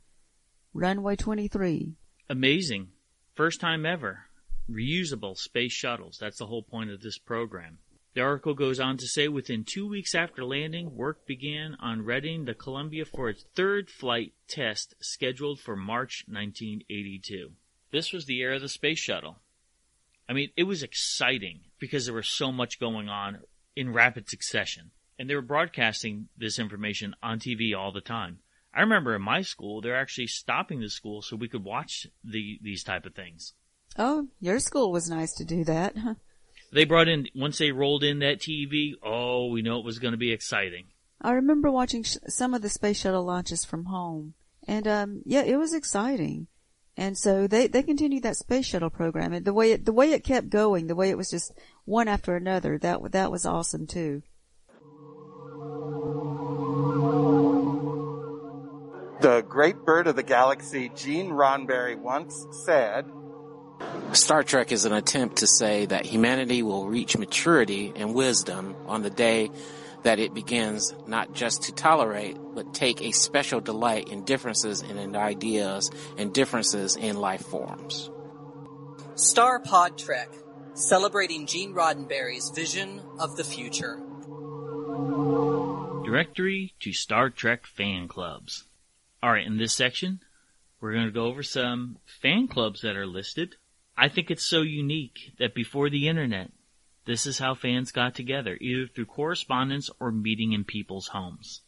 runway 0.73 1.17
23. 1.17 1.97
Amazing. 2.31 2.91
First 3.35 3.61
time 3.61 3.85
ever. 3.85 4.26
Reusable 4.71 5.37
space 5.37 5.73
shuttles. 5.73 6.19
That's 6.19 6.39
the 6.39 6.47
whole 6.47 6.63
point 6.63 6.91
of 6.91 7.01
this 7.01 7.19
program. 7.19 7.79
The 8.15 8.23
article 8.23 8.55
goes 8.55 8.81
on 8.81 8.97
to 8.97 9.07
say 9.07 9.29
within 9.29 9.63
two 9.63 9.87
weeks 9.87 10.15
after 10.15 10.43
landing, 10.43 10.97
work 10.97 11.27
began 11.27 11.77
on 11.81 12.03
readying 12.03 12.47
the 12.47 12.55
Columbia 12.55 13.05
for 13.05 13.29
its 13.29 13.45
third 13.55 13.91
flight 13.91 14.33
test 14.49 14.95
scheduled 15.01 15.61
for 15.61 15.77
March 15.77 16.25
1982. 16.27 17.53
This 17.91 18.13
was 18.13 18.25
the 18.25 18.41
era 18.41 18.57
of 18.57 18.63
the 18.63 18.71
space 18.71 18.99
shuttle. 18.99 19.37
I 20.29 20.33
mean, 20.33 20.51
it 20.57 20.65
was 20.65 20.83
exciting 20.83 21.61
because 21.79 22.07
there 22.07 22.15
was 22.15 22.29
so 22.29 22.51
much 22.51 22.81
going 22.81 23.09
on 23.09 23.43
in 23.77 23.93
rapid 23.93 24.29
succession. 24.29 24.91
And 25.19 25.29
they 25.29 25.35
were 25.35 25.43
broadcasting 25.43 26.29
this 26.37 26.59
information 26.59 27.15
on 27.23 27.39
TV 27.39 27.77
all 27.77 27.93
the 27.93 28.01
time. 28.01 28.39
I 28.75 28.81
remember 28.81 29.15
in 29.15 29.23
my 29.23 29.43
school, 29.43 29.81
they're 29.81 29.97
actually 29.97 30.27
stopping 30.27 30.81
the 30.81 30.91
school 30.91 31.23
so 31.23 31.37
we 31.37 31.49
could 31.49 31.65
watch 31.65 32.07
the, 32.25 32.59
these 32.63 32.83
type 32.83 33.07
of 33.07 33.15
things. 33.15 33.53
Oh, 33.99 34.29
your 34.41 34.59
school 34.59 34.93
was 34.93 35.09
nice 35.09 35.35
to 35.35 35.45
do 35.45 35.65
that. 35.65 35.95
They 36.73 36.85
brought 36.85 37.09
in, 37.09 37.29
once 37.35 37.59
they 37.59 37.71
rolled 37.71 38.03
in 38.03 38.19
that 38.19 38.41
TV, 38.41 38.95
oh, 39.03 39.49
we 39.49 39.63
know 39.63 39.79
it 39.79 39.85
was 39.85 39.99
going 39.99 40.13
to 40.13 40.19
be 40.19 40.33
exciting. 40.33 40.87
I 41.23 41.33
remember 41.33 41.71
watching 41.71 42.03
sh- 42.03 42.17
some 42.29 42.55
of 42.55 42.61
the 42.61 42.69
space 42.69 43.01
shuttle 43.01 43.25
launches 43.25 43.65
from 43.65 43.87
home. 43.87 44.35
And, 44.67 44.87
um, 44.87 45.23
yeah, 45.25 45.43
it 45.43 45.57
was 45.57 45.73
exciting. 45.73 46.49
And 46.97 47.17
so 47.17 47.47
they, 47.47 47.67
they 47.67 47.83
continued 47.83 48.25
that 48.25 48.37
space 48.37 48.67
shuttle 48.67 48.91
program 48.91 49.33
and 49.33 49.45
the 49.45 49.53
way 49.53 49.73
it, 49.73 49.85
the 49.85 49.93
way 49.93 50.13
it 50.13 50.25
kept 50.25 50.51
going, 50.51 50.87
the 50.87 50.95
way 50.95 51.11
it 51.11 51.17
was 51.17 51.31
just 51.31 51.53
one 51.85 52.09
after 52.09 52.35
another, 52.37 52.79
that, 52.79 53.13
that 53.13 53.31
was 53.31 53.47
awesome 53.47 53.87
too. 53.87 54.23
The 59.21 59.43
great 59.49 59.77
bird 59.85 60.07
of 60.07 60.17
the 60.17 60.23
galaxy, 60.23 60.91
Gene 60.95 61.31
Roddenberry, 61.31 61.97
once 61.97 62.47
said, 62.65 63.07
Star 64.13 64.43
Trek 64.43 64.73
is 64.73 64.85
an 64.85 64.93
attempt 64.93 65.37
to 65.37 65.47
say 65.47 65.87
that 65.87 66.07
humanity 66.07 66.63
will 66.63 66.87
reach 66.87 67.19
maturity 67.19 67.93
and 67.95 68.15
wisdom 68.15 68.75
on 68.87 69.03
the 69.03 69.11
day 69.11 69.51
that 70.05 70.19
it 70.19 70.33
begins 70.33 70.95
not 71.07 71.35
just 71.35 71.65
to 71.65 71.73
tolerate, 71.73 72.37
but 72.55 72.73
take 72.73 73.03
a 73.03 73.11
special 73.11 73.61
delight 73.61 74.09
in 74.09 74.25
differences 74.25 74.83
in 74.83 75.17
ideas 75.17 75.91
and 76.17 76.33
differences 76.33 76.97
in 76.97 77.17
life 77.17 77.45
forms. 77.45 78.09
Star 79.17 79.59
Pod 79.59 79.99
Trek, 79.99 80.29
celebrating 80.75 81.47
Gene 81.47 81.75
Roddenberry's 81.75 82.51
vision 82.51 83.03
of 83.19 83.37
the 83.37 83.45
future. 83.45 83.99
Directory 86.05 86.75
to 86.81 86.93
Star 86.93 87.31
Trek 87.31 87.67
fan 87.67 88.09
clubs. 88.09 88.65
Alright, 89.23 89.47
in 89.47 89.57
this 89.57 89.75
section, 89.75 90.21
we're 90.81 90.93
going 90.93 91.07
to 91.07 91.13
go 91.13 91.25
over 91.25 91.43
some 91.43 91.99
fan 92.21 92.47
clubs 92.47 92.83
that 92.83 92.97
are 92.97 93.07
listed. 93.07 93.57
I 93.97 94.09
think 94.09 94.31
it's 94.31 94.45
so 94.45 94.63
unique 94.63 95.33
that 95.39 95.55
before 95.55 95.89
the 95.89 96.09
internet, 96.09 96.51
this 97.07 97.27
is 97.27 97.39
how 97.39 97.55
fans 97.55 97.93
got 97.93 98.15
together, 98.15 98.59
either 98.61 98.87
through 98.87 99.07
correspondence 99.07 99.89
or 99.99 100.11
meeting 100.11 100.53
in 100.53 100.65
people's 100.65 101.09
homes. 101.09 101.63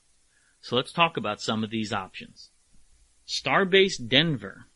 So 0.60 0.76
let's 0.76 0.92
talk 0.92 1.16
about 1.16 1.40
some 1.40 1.64
of 1.64 1.70
these 1.70 1.92
options. 1.92 2.50
Starbase 3.26 3.96
Denver 4.06 4.66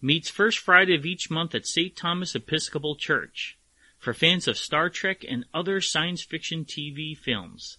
meets 0.00 0.28
first 0.28 0.58
Friday 0.58 0.94
of 0.94 1.06
each 1.06 1.30
month 1.30 1.54
at 1.54 1.66
St. 1.66 1.96
Thomas 1.96 2.34
Episcopal 2.34 2.96
Church 2.96 3.58
for 3.98 4.14
fans 4.14 4.46
of 4.46 4.56
Star 4.56 4.88
Trek 4.88 5.24
and 5.28 5.44
other 5.52 5.80
science 5.80 6.22
fiction 6.22 6.64
TV 6.64 7.16
films. 7.16 7.78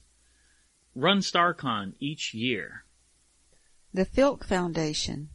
Run 0.96 1.20
StarCon 1.20 1.94
each 2.00 2.34
year. 2.34 2.86
The 3.94 4.06
Filk 4.06 4.46
Foundation 4.46 5.30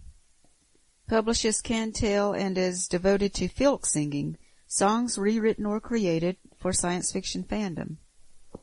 publishes 1.06 1.62
Cantel 1.62 2.38
and 2.38 2.58
is 2.58 2.88
devoted 2.88 3.34
to 3.34 3.48
filk 3.48 3.86
singing, 3.86 4.36
songs 4.66 5.18
rewritten 5.18 5.66
or 5.66 5.80
created 5.80 6.36
for 6.58 6.72
science 6.72 7.12
fiction 7.12 7.44
fandom. 7.44 7.96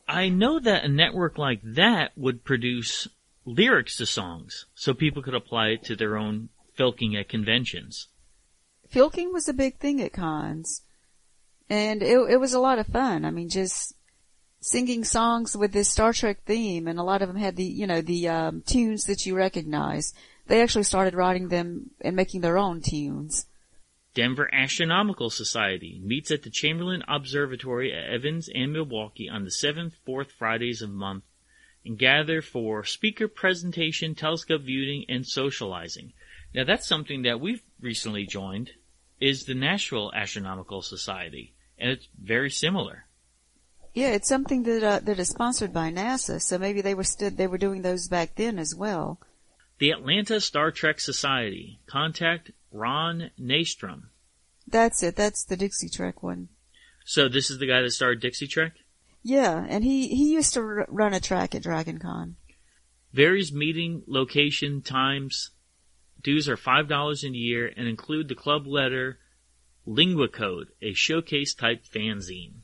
I 0.06 0.28
know 0.28 0.58
that 0.60 0.84
a 0.84 0.88
network 0.88 1.38
like 1.38 1.60
that 1.62 2.12
would 2.16 2.44
produce 2.44 3.08
lyrics 3.44 3.96
to 3.96 4.06
songs 4.06 4.66
so 4.74 4.94
people 4.94 5.22
could 5.22 5.34
apply 5.34 5.68
it 5.68 5.84
to 5.84 5.96
their 5.96 6.16
own 6.16 6.50
filking 6.78 7.18
at 7.18 7.28
conventions. 7.28 8.08
Filking 8.90 9.32
was 9.32 9.48
a 9.48 9.54
big 9.54 9.78
thing 9.78 10.00
at 10.00 10.12
cons. 10.12 10.82
And 11.70 12.02
it, 12.02 12.18
it 12.30 12.40
was 12.40 12.52
a 12.52 12.60
lot 12.60 12.78
of 12.78 12.86
fun. 12.86 13.24
I 13.24 13.30
mean, 13.30 13.48
just 13.48 13.94
singing 14.60 15.04
songs 15.04 15.56
with 15.56 15.72
this 15.72 15.90
Star 15.90 16.12
Trek 16.12 16.44
theme 16.44 16.86
and 16.86 16.98
a 16.98 17.02
lot 17.02 17.22
of 17.22 17.28
them 17.28 17.36
had 17.36 17.56
the, 17.56 17.64
you 17.64 17.86
know, 17.86 18.00
the 18.00 18.28
um, 18.28 18.62
tunes 18.66 19.04
that 19.04 19.24
you 19.24 19.34
recognize. 19.34 20.12
They 20.46 20.62
actually 20.62 20.84
started 20.84 21.14
writing 21.14 21.48
them 21.48 21.90
and 22.00 22.14
making 22.14 22.42
their 22.42 22.58
own 22.58 22.82
tunes. 22.82 23.46
Denver 24.14 24.48
Astronomical 24.54 25.30
Society 25.30 26.00
meets 26.04 26.30
at 26.30 26.42
the 26.42 26.50
Chamberlin 26.50 27.02
Observatory 27.08 27.92
at 27.92 28.08
Evans 28.08 28.48
and 28.54 28.72
Milwaukee 28.72 29.28
on 29.28 29.44
the 29.44 29.50
seventh, 29.50 29.94
fourth 30.04 30.30
Fridays 30.30 30.82
of 30.82 30.90
month 30.90 31.24
and 31.84 31.98
gather 31.98 32.40
for 32.40 32.84
speaker 32.84 33.28
presentation, 33.28 34.14
telescope 34.14 34.62
viewing, 34.62 35.04
and 35.08 35.26
socializing. 35.26 36.12
Now 36.54 36.64
that's 36.64 36.86
something 36.86 37.22
that 37.22 37.40
we've 37.40 37.62
recently 37.80 38.26
joined 38.26 38.70
is 39.20 39.44
the 39.44 39.54
Nashville 39.54 40.12
Astronomical 40.14 40.82
Society, 40.82 41.54
and 41.78 41.90
it's 41.90 42.08
very 42.20 42.50
similar. 42.50 43.06
Yeah, 43.92 44.08
it's 44.08 44.28
something 44.28 44.64
that 44.64 44.82
uh, 44.82 45.00
that 45.00 45.18
is 45.18 45.28
sponsored 45.28 45.72
by 45.72 45.90
NASA, 45.90 46.40
so 46.40 46.58
maybe 46.58 46.80
they 46.80 46.94
were 46.94 47.04
st- 47.04 47.36
they 47.36 47.46
were 47.46 47.58
doing 47.58 47.82
those 47.82 48.08
back 48.08 48.34
then 48.36 48.58
as 48.58 48.74
well. 48.74 49.20
The 49.84 49.90
Atlanta 49.90 50.40
Star 50.40 50.70
Trek 50.70 50.98
Society. 50.98 51.78
Contact 51.84 52.52
Ron 52.72 53.30
Nystrom. 53.38 54.04
That's 54.66 55.02
it. 55.02 55.14
That's 55.14 55.44
the 55.44 55.58
Dixie 55.58 55.90
Trek 55.90 56.22
one. 56.22 56.48
So 57.04 57.28
this 57.28 57.50
is 57.50 57.58
the 57.58 57.66
guy 57.66 57.82
that 57.82 57.90
started 57.90 58.20
Dixie 58.20 58.46
Trek? 58.46 58.72
Yeah, 59.22 59.62
and 59.68 59.84
he, 59.84 60.08
he 60.08 60.32
used 60.32 60.54
to 60.54 60.60
r- 60.60 60.86
run 60.88 61.12
a 61.12 61.20
track 61.20 61.54
at 61.54 61.64
Dragon 61.64 61.98
Con. 61.98 62.36
Varies 63.12 63.52
meeting 63.52 64.02
location 64.06 64.80
times. 64.80 65.50
Dues 66.22 66.48
are 66.48 66.56
$5 66.56 67.22
a 67.22 67.36
year 67.36 67.70
and 67.76 67.86
include 67.86 68.28
the 68.28 68.34
club 68.34 68.66
letter 68.66 69.18
Lingua 69.84 70.28
Code, 70.28 70.68
a 70.80 70.94
showcase 70.94 71.52
type 71.52 71.84
fanzine. 71.84 72.62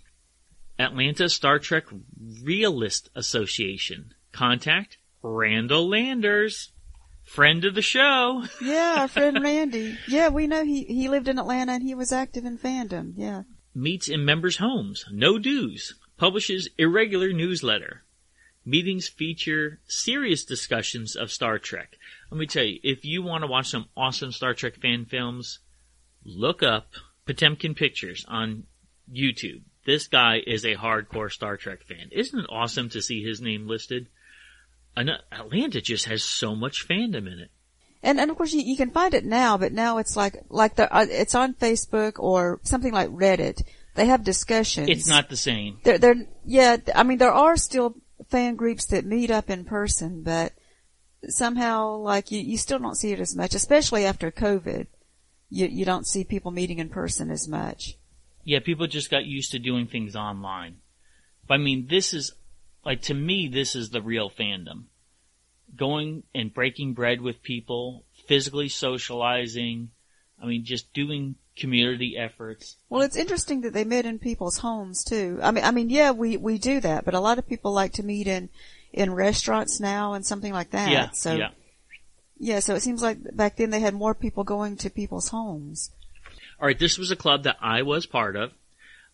Atlanta 0.79 1.29
Star 1.29 1.59
Trek 1.59 1.85
Realist 2.43 3.11
Association. 3.15 4.15
Contact 4.33 4.97
Randall 5.23 5.87
Landers. 5.87 6.73
Friend 7.31 7.65
of 7.65 7.77
the 7.77 7.83
show. 7.83 8.45
Yeah, 8.61 8.97
our 8.99 9.09
friend 9.09 9.41
Randy. 9.41 9.97
Yeah, 10.09 10.31
we 10.31 10.49
know 10.49 10.65
he, 10.65 10.83
he 10.83 11.09
lived 11.09 11.29
in 11.29 11.39
Atlanta 11.39 11.75
and 11.75 11.83
he 11.85 11.95
was 11.95 12.11
active 12.11 12.45
in 12.45 12.59
fandom. 12.59 13.13
Yeah. 13.15 13.45
Meets 13.73 14.09
in 14.09 14.25
members' 14.25 14.57
homes. 14.57 15.05
No 15.13 15.39
dues. 15.39 15.95
Publishes 16.17 16.69
irregular 16.77 17.33
newsletter. 17.33 18.03
Meetings 18.65 19.07
feature 19.07 19.79
serious 19.87 20.45
discussions 20.45 21.15
of 21.15 21.31
Star 21.31 21.61
Trek. 21.61 21.97
Let 22.33 22.39
me 22.39 22.47
tell 22.47 22.65
you, 22.65 22.81
if 22.83 23.05
you 23.05 23.23
want 23.23 23.45
to 23.45 23.49
watch 23.49 23.69
some 23.69 23.87
awesome 23.97 24.33
Star 24.33 24.53
Trek 24.53 24.75
fan 24.75 25.05
films, 25.05 25.61
look 26.25 26.65
up 26.65 26.95
Potemkin 27.27 27.77
Pictures 27.77 28.25
on 28.27 28.65
YouTube. 29.09 29.63
This 29.87 30.09
guy 30.09 30.41
is 30.45 30.65
a 30.65 30.75
hardcore 30.75 31.31
Star 31.31 31.57
Trek 31.57 31.85
fan. 31.85 32.09
Isn't 32.11 32.41
it 32.41 32.47
awesome 32.51 32.89
to 32.89 33.01
see 33.01 33.23
his 33.23 33.41
name 33.41 33.69
listed? 33.69 34.09
And 34.97 35.11
Atlanta 35.33 35.81
just 35.81 36.07
has 36.07 36.23
so 36.23 36.55
much 36.55 36.87
fandom 36.87 37.27
in 37.27 37.39
it. 37.41 37.51
And, 38.03 38.19
and 38.19 38.31
of 38.31 38.37
course 38.37 38.53
you, 38.53 38.63
you 38.63 38.77
can 38.77 38.91
find 38.91 39.15
it 39.15 39.25
now, 39.25 39.59
but 39.59 39.73
now 39.73 39.99
it's 39.99 40.17
like, 40.17 40.43
like 40.49 40.77
the, 40.77 40.95
uh, 40.95 41.07
it's 41.09 41.35
on 41.35 41.55
Facebook 41.55 42.15
or 42.19 42.61
something 42.63 42.93
like 42.93 43.11
Reddit. 43.11 43.63
They 43.95 44.07
have 44.07 44.25
discussions. 44.25 44.89
It's 44.89 45.09
not 45.09 45.29
the 45.29 45.37
same. 45.37 45.79
They're, 45.85 45.99
they're, 45.99 46.27
yeah, 46.45 46.79
I 46.95 47.03
mean, 47.03 47.19
there 47.19 47.33
are 47.33 47.57
still 47.57 47.97
fan 48.29 48.57
groups 48.57 48.87
that 48.87 49.05
meet 49.05 49.31
up 49.31 49.51
in 49.51 49.65
person, 49.65 50.23
but 50.23 50.53
somehow, 51.29 51.97
like, 51.97 52.31
you, 52.31 52.41
you 52.41 52.57
still 52.57 52.79
don't 52.79 52.97
see 52.97 53.13
it 53.13 53.21
as 53.21 53.37
much, 53.37 53.55
especially 53.55 54.07
after 54.07 54.31
COVID. 54.31 54.87
You, 55.51 55.67
you 55.67 55.85
don't 55.85 56.07
see 56.07 56.25
people 56.25 56.53
meeting 56.53 56.79
in 56.79 56.89
person 56.89 57.31
as 57.31 57.49
much. 57.49 57.99
Yeah, 58.45 58.61
people 58.61 58.87
just 58.87 59.11
got 59.11 59.27
used 59.27 59.51
to 59.53 59.59
doing 59.59 59.87
things 59.87 60.17
online. 60.17 60.77
But 61.47 61.55
I 61.55 61.59
mean, 61.59 61.89
this 61.91 62.15
is, 62.15 62.33
like, 62.85 63.03
to 63.03 63.15
me, 63.15 63.49
this 63.49 63.75
is 63.75 63.91
the 63.91 64.03
real 64.03 64.31
fandom. 64.31 64.85
Going 65.77 66.25
and 66.35 66.53
breaking 66.53 66.95
bread 66.95 67.21
with 67.21 67.43
people, 67.43 68.05
physically 68.27 68.69
socializing, 68.69 69.91
I 70.43 70.47
mean, 70.47 70.65
just 70.65 70.93
doing 70.93 71.37
community 71.57 72.17
efforts. 72.17 72.77
Well, 72.89 73.03
it's 73.03 73.17
interesting 73.17 73.61
that 73.63 73.73
they 73.73 73.85
met 73.85 74.07
in 74.07 74.19
people's 74.19 74.59
homes 74.59 75.05
too. 75.05 75.39
I 75.43 75.51
mean, 75.51 75.65
I 75.65 75.71
mean, 75.71 75.91
yeah, 75.91 76.11
we, 76.13 76.37
we 76.37 76.59
do 76.59 76.81
that, 76.81 77.05
but 77.05 77.15
a 77.15 77.21
lot 77.21 77.39
of 77.39 77.47
people 77.47 77.73
like 77.73 77.93
to 77.95 78.03
meet 78.03 78.27
in, 78.27 78.49
in 78.93 79.13
restaurants 79.13 79.79
now 79.79 80.15
and 80.15 80.25
something 80.25 80.53
like 80.53 80.71
that. 80.71 80.91
Yeah, 80.91 81.11
so, 81.11 81.35
yeah. 81.35 81.51
Yeah, 82.43 82.61
so 82.61 82.75
it 82.75 82.81
seems 82.81 83.03
like 83.03 83.19
back 83.37 83.57
then 83.57 83.69
they 83.69 83.81
had 83.81 83.95
more 83.95 84.15
people 84.15 84.45
going 84.45 84.79
to 84.79 84.89
people's 84.89 85.29
homes. 85.29 85.91
All 86.59 86.67
right, 86.67 86.79
this 86.79 86.99
was 86.99 87.11
a 87.11 87.17
club 87.17 87.43
that 87.45 87.59
I 87.61 87.83
was 87.83 88.07
part 88.07 88.35
of. 88.35 88.53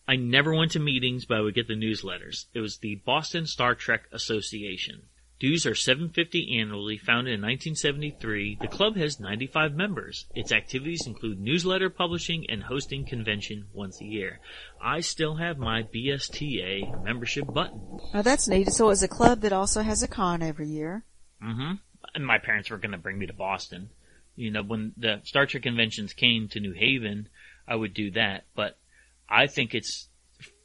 I 0.07 0.15
never 0.15 0.53
went 0.53 0.71
to 0.71 0.79
meetings, 0.79 1.25
but 1.25 1.37
I 1.37 1.41
would 1.41 1.55
get 1.55 1.67
the 1.67 1.73
newsletters. 1.73 2.45
It 2.53 2.61
was 2.61 2.77
the 2.77 2.95
Boston 2.95 3.45
Star 3.45 3.75
Trek 3.75 4.03
Association. 4.11 5.03
Dues 5.39 5.67
are 5.67 5.75
750 5.75 6.59
annually, 6.59 6.97
founded 6.97 7.35
in 7.35 7.41
1973. 7.41 8.57
The 8.59 8.67
club 8.67 8.95
has 8.95 9.19
95 9.19 9.75
members. 9.75 10.25
Its 10.33 10.51
activities 10.51 11.05
include 11.05 11.39
newsletter 11.39 11.91
publishing 11.91 12.49
and 12.49 12.63
hosting 12.63 13.05
convention 13.05 13.67
once 13.71 14.01
a 14.01 14.05
year. 14.05 14.39
I 14.81 15.01
still 15.01 15.35
have 15.35 15.59
my 15.59 15.83
BSTA 15.83 17.03
membership 17.03 17.53
button. 17.53 17.99
Oh, 18.15 18.23
that's 18.23 18.47
neat. 18.47 18.71
So 18.71 18.89
it's 18.89 19.03
a 19.03 19.07
club 19.07 19.41
that 19.41 19.53
also 19.53 19.83
has 19.83 20.01
a 20.01 20.07
con 20.07 20.41
every 20.41 20.69
year. 20.69 21.03
Mm-hmm. 21.43 21.73
And 22.15 22.25
my 22.25 22.39
parents 22.39 22.71
were 22.71 22.77
going 22.77 22.93
to 22.93 22.97
bring 22.97 23.19
me 23.19 23.27
to 23.27 23.33
Boston. 23.33 23.91
You 24.35 24.49
know, 24.49 24.63
when 24.63 24.93
the 24.97 25.21
Star 25.23 25.45
Trek 25.45 25.61
conventions 25.61 26.13
came 26.13 26.47
to 26.49 26.59
New 26.59 26.73
Haven, 26.73 27.29
I 27.67 27.75
would 27.75 27.93
do 27.93 28.09
that. 28.11 28.45
But 28.55 28.77
I 29.29 29.47
think 29.47 29.75
it's 29.75 30.07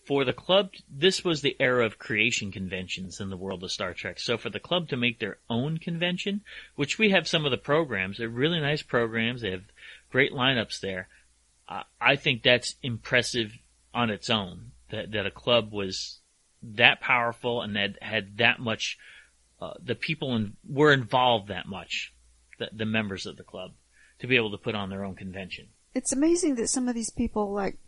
for 0.06 0.24
the 0.24 0.32
club. 0.32 0.70
This 0.90 1.24
was 1.24 1.42
the 1.42 1.56
era 1.60 1.86
of 1.86 1.98
creation 1.98 2.50
conventions 2.50 3.20
in 3.20 3.30
the 3.30 3.36
world 3.36 3.62
of 3.62 3.70
Star 3.70 3.94
Trek. 3.94 4.18
So 4.18 4.36
for 4.36 4.50
the 4.50 4.60
club 4.60 4.88
to 4.88 4.96
make 4.96 5.18
their 5.18 5.38
own 5.48 5.78
convention, 5.78 6.42
which 6.74 6.98
we 6.98 7.10
have 7.10 7.28
some 7.28 7.44
of 7.44 7.50
the 7.50 7.56
programs, 7.56 8.18
they're 8.18 8.28
really 8.28 8.60
nice 8.60 8.82
programs. 8.82 9.42
They 9.42 9.52
have 9.52 9.64
great 10.10 10.32
lineups 10.32 10.80
there. 10.80 11.08
I 12.00 12.16
think 12.16 12.42
that's 12.42 12.74
impressive 12.82 13.56
on 13.94 14.10
its 14.10 14.28
own. 14.28 14.72
That 14.90 15.12
that 15.12 15.26
a 15.26 15.30
club 15.30 15.72
was 15.72 16.20
that 16.62 17.00
powerful 17.00 17.62
and 17.62 17.76
that 17.76 18.02
had 18.02 18.38
that 18.38 18.60
much. 18.60 18.98
Uh, 19.60 19.74
the 19.82 19.94
people 19.94 20.34
in, 20.34 20.56
were 20.68 20.92
involved 20.92 21.48
that 21.48 21.66
much, 21.66 22.12
the, 22.58 22.68
the 22.72 22.84
members 22.84 23.26
of 23.26 23.36
the 23.36 23.44
club, 23.44 23.70
to 24.18 24.26
be 24.26 24.34
able 24.34 24.50
to 24.50 24.58
put 24.58 24.74
on 24.74 24.90
their 24.90 25.04
own 25.04 25.14
convention. 25.14 25.68
It's 25.94 26.12
amazing 26.12 26.56
that 26.56 26.68
some 26.68 26.88
of 26.88 26.94
these 26.94 27.10
people 27.10 27.52
like 27.52 27.78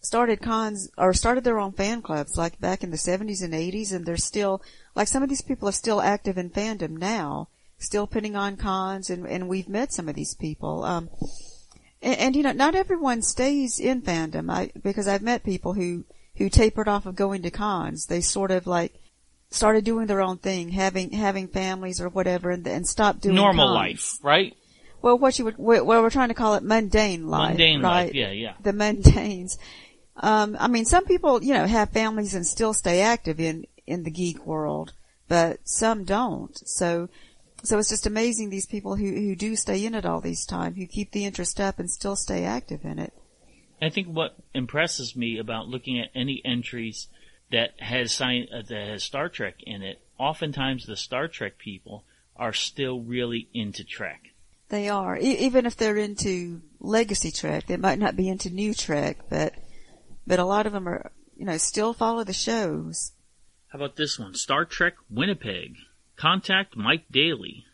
started 0.00 0.40
cons 0.40 0.90
or 0.96 1.12
started 1.12 1.44
their 1.44 1.58
own 1.58 1.72
fan 1.72 2.00
clubs 2.00 2.36
like 2.36 2.58
back 2.60 2.82
in 2.82 2.90
the 2.90 2.96
70s 2.96 3.42
and 3.42 3.52
80s 3.52 3.92
and 3.92 4.06
they're 4.06 4.16
still 4.16 4.62
like 4.94 5.08
some 5.08 5.22
of 5.22 5.28
these 5.28 5.42
people 5.42 5.68
are 5.68 5.72
still 5.72 6.00
active 6.00 6.38
in 6.38 6.50
fandom 6.50 6.98
now 6.98 7.48
still 7.78 8.06
putting 8.06 8.34
on 8.34 8.56
cons 8.56 9.10
and 9.10 9.26
and 9.26 9.48
we've 9.48 9.68
met 9.68 9.92
some 9.92 10.08
of 10.08 10.14
these 10.14 10.34
people 10.34 10.84
um 10.84 11.10
and, 12.02 12.18
and 12.18 12.36
you 12.36 12.42
know 12.42 12.52
not 12.52 12.74
everyone 12.74 13.20
stays 13.22 13.78
in 13.78 14.00
fandom 14.02 14.50
I 14.50 14.70
because 14.82 15.06
I've 15.06 15.22
met 15.22 15.44
people 15.44 15.74
who 15.74 16.04
who 16.36 16.48
tapered 16.48 16.88
off 16.88 17.04
of 17.06 17.14
going 17.14 17.42
to 17.42 17.50
cons 17.50 18.06
they 18.06 18.20
sort 18.22 18.50
of 18.50 18.66
like 18.66 18.94
started 19.50 19.84
doing 19.84 20.06
their 20.06 20.22
own 20.22 20.38
thing 20.38 20.70
having 20.70 21.10
having 21.12 21.48
families 21.48 22.00
or 22.00 22.08
whatever 22.08 22.50
and 22.50 22.66
and 22.66 22.86
stopped 22.86 23.20
doing 23.20 23.34
Normal 23.34 23.66
cons. 23.66 23.74
life, 23.74 24.18
right? 24.22 24.56
well 25.02 25.18
what 25.18 25.38
you 25.38 25.44
would 25.44 25.58
well 25.58 25.84
we're 25.84 26.10
trying 26.10 26.28
to 26.28 26.34
call 26.34 26.54
it 26.54 26.62
mundane 26.62 27.26
life 27.28 27.50
Mundane 27.50 27.82
right 27.82 28.06
life, 28.06 28.14
yeah, 28.14 28.30
yeah. 28.30 28.54
the 28.62 28.72
mundanes. 28.72 29.58
Um, 30.20 30.56
I 30.60 30.68
mean, 30.68 30.84
some 30.84 31.04
people, 31.04 31.42
you 31.42 31.54
know, 31.54 31.66
have 31.66 31.90
families 31.90 32.34
and 32.34 32.46
still 32.46 32.74
stay 32.74 33.00
active 33.00 33.40
in, 33.40 33.66
in 33.86 34.02
the 34.02 34.10
geek 34.10 34.46
world, 34.46 34.92
but 35.28 35.60
some 35.64 36.04
don't. 36.04 36.56
So, 36.68 37.08
so 37.62 37.78
it's 37.78 37.88
just 37.88 38.06
amazing 38.06 38.50
these 38.50 38.66
people 38.66 38.96
who, 38.96 39.06
who 39.06 39.34
do 39.34 39.56
stay 39.56 39.84
in 39.84 39.94
it 39.94 40.04
all 40.04 40.20
these 40.20 40.44
time, 40.44 40.74
who 40.74 40.86
keep 40.86 41.12
the 41.12 41.24
interest 41.24 41.58
up 41.58 41.78
and 41.78 41.90
still 41.90 42.16
stay 42.16 42.44
active 42.44 42.84
in 42.84 42.98
it. 42.98 43.14
I 43.80 43.88
think 43.88 44.08
what 44.08 44.36
impresses 44.54 45.16
me 45.16 45.38
about 45.38 45.68
looking 45.68 45.98
at 45.98 46.10
any 46.14 46.42
entries 46.44 47.08
that 47.50 47.70
has 47.78 48.12
sci- 48.12 48.48
uh, 48.52 48.62
that 48.68 48.88
has 48.88 49.02
Star 49.02 49.28
Trek 49.28 49.54
in 49.62 49.82
it, 49.82 50.00
oftentimes 50.18 50.86
the 50.86 50.96
Star 50.96 51.28
Trek 51.28 51.58
people 51.58 52.04
are 52.36 52.52
still 52.52 53.00
really 53.00 53.48
into 53.54 53.84
Trek. 53.84 54.32
They 54.68 54.88
are, 54.88 55.18
e- 55.18 55.38
even 55.38 55.66
if 55.66 55.76
they're 55.76 55.96
into 55.96 56.62
legacy 56.78 57.30
Trek, 57.30 57.66
they 57.66 57.76
might 57.76 57.98
not 57.98 58.16
be 58.16 58.28
into 58.28 58.50
new 58.50 58.72
Trek, 58.72 59.18
but, 59.28 59.54
but 60.26 60.38
a 60.38 60.44
lot 60.44 60.66
of 60.66 60.72
them 60.72 60.88
are, 60.88 61.10
you 61.36 61.44
know, 61.44 61.56
still 61.56 61.92
follow 61.92 62.24
the 62.24 62.32
shows. 62.32 63.12
How 63.68 63.78
about 63.78 63.96
this 63.96 64.18
one? 64.18 64.34
Star 64.34 64.64
Trek 64.64 64.94
Winnipeg. 65.08 65.76
Contact 66.16 66.76
Mike 66.76 67.04
Daly. 67.10 67.64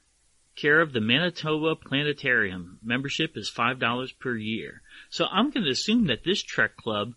Care 0.55 0.81
of 0.81 0.93
the 0.93 1.01
Manitoba 1.01 1.75
Planetarium. 1.75 2.79
Membership 2.83 3.37
is 3.37 3.51
$5 3.51 4.19
per 4.19 4.37
year. 4.37 4.83
So 5.11 5.27
I'm 5.31 5.51
going 5.51 5.65
to 5.65 5.71
assume 5.71 6.07
that 6.07 6.25
this 6.25 6.43
Trek 6.43 6.77
club 6.77 7.15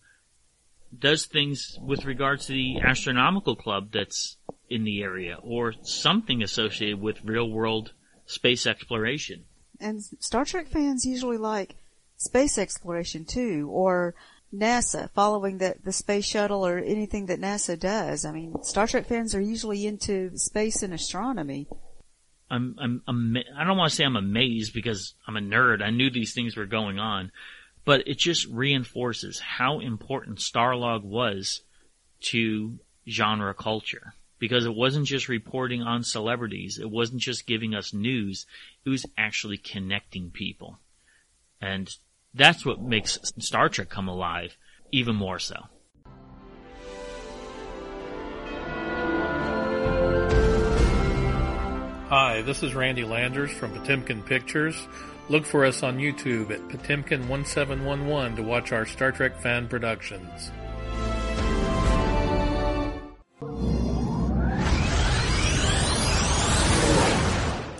does 0.97 1.25
things 1.25 1.77
with 1.81 2.05
regards 2.05 2.47
to 2.47 2.53
the 2.53 2.79
astronomical 2.81 3.55
club 3.55 3.89
that's 3.91 4.37
in 4.69 4.83
the 4.83 5.01
area 5.01 5.37
or 5.41 5.73
something 5.83 6.41
associated 6.41 6.99
with 6.99 7.23
real 7.23 7.49
world 7.49 7.91
space 8.25 8.65
exploration. 8.65 9.45
And 9.79 10.01
Star 10.19 10.45
Trek 10.45 10.67
fans 10.67 11.05
usually 11.05 11.37
like 11.37 11.75
space 12.17 12.57
exploration 12.57 13.25
too, 13.25 13.69
or 13.71 14.13
NASA, 14.53 15.09
following 15.11 15.59
the, 15.59 15.75
the 15.83 15.91
space 15.91 16.25
shuttle 16.25 16.65
or 16.65 16.79
anything 16.79 17.27
that 17.27 17.39
NASA 17.39 17.79
does. 17.79 18.25
I 18.25 18.31
mean, 18.31 18.63
Star 18.63 18.87
Trek 18.87 19.05
fans 19.05 19.35
are 19.35 19.41
usually 19.41 19.85
into 19.85 20.35
space 20.37 20.81
and 20.81 20.93
astronomy. 20.93 21.67
I'm, 22.49 22.75
I'm, 22.79 23.03
ama- 23.07 23.43
I 23.55 23.63
don't 23.63 23.77
want 23.77 23.91
to 23.91 23.95
say 23.95 24.03
I'm 24.03 24.15
amazed 24.15 24.73
because 24.73 25.13
I'm 25.27 25.37
a 25.37 25.41
nerd. 25.41 25.83
I 25.83 25.91
knew 25.91 26.09
these 26.09 26.33
things 26.33 26.57
were 26.57 26.65
going 26.65 26.97
on, 26.97 27.31
but 27.85 28.07
it 28.07 28.17
just 28.17 28.47
reinforces 28.47 29.39
how 29.39 29.79
important 29.79 30.39
Starlog 30.39 31.03
was 31.03 31.61
to 32.21 32.79
genre 33.07 33.53
culture. 33.53 34.13
Because 34.39 34.65
it 34.65 34.73
wasn't 34.73 35.05
just 35.05 35.27
reporting 35.27 35.81
on 35.81 36.01
celebrities. 36.01 36.79
It 36.79 36.89
wasn't 36.89 37.21
just 37.21 37.45
giving 37.45 37.75
us 37.75 37.93
news. 37.93 38.45
It 38.85 38.89
was 38.89 39.05
actually 39.17 39.57
connecting 39.57 40.31
people. 40.31 40.79
And 41.59 41.93
that's 42.33 42.65
what 42.65 42.81
makes 42.81 43.19
Star 43.39 43.69
Trek 43.69 43.89
come 43.89 44.07
alive 44.07 44.55
even 44.91 45.15
more 45.15 45.39
so. 45.39 45.55
Hi, 52.09 52.41
this 52.41 52.63
is 52.63 52.73
Randy 52.73 53.03
Landers 53.03 53.51
from 53.51 53.71
Potemkin 53.71 54.23
Pictures. 54.23 54.87
Look 55.29 55.45
for 55.45 55.63
us 55.63 55.83
on 55.83 55.99
YouTube 55.99 56.49
at 56.49 56.59
Potemkin1711 56.69 58.37
to 58.37 58.41
watch 58.41 58.71
our 58.71 58.87
Star 58.87 59.11
Trek 59.11 59.39
fan 59.39 59.67
productions. 59.67 60.51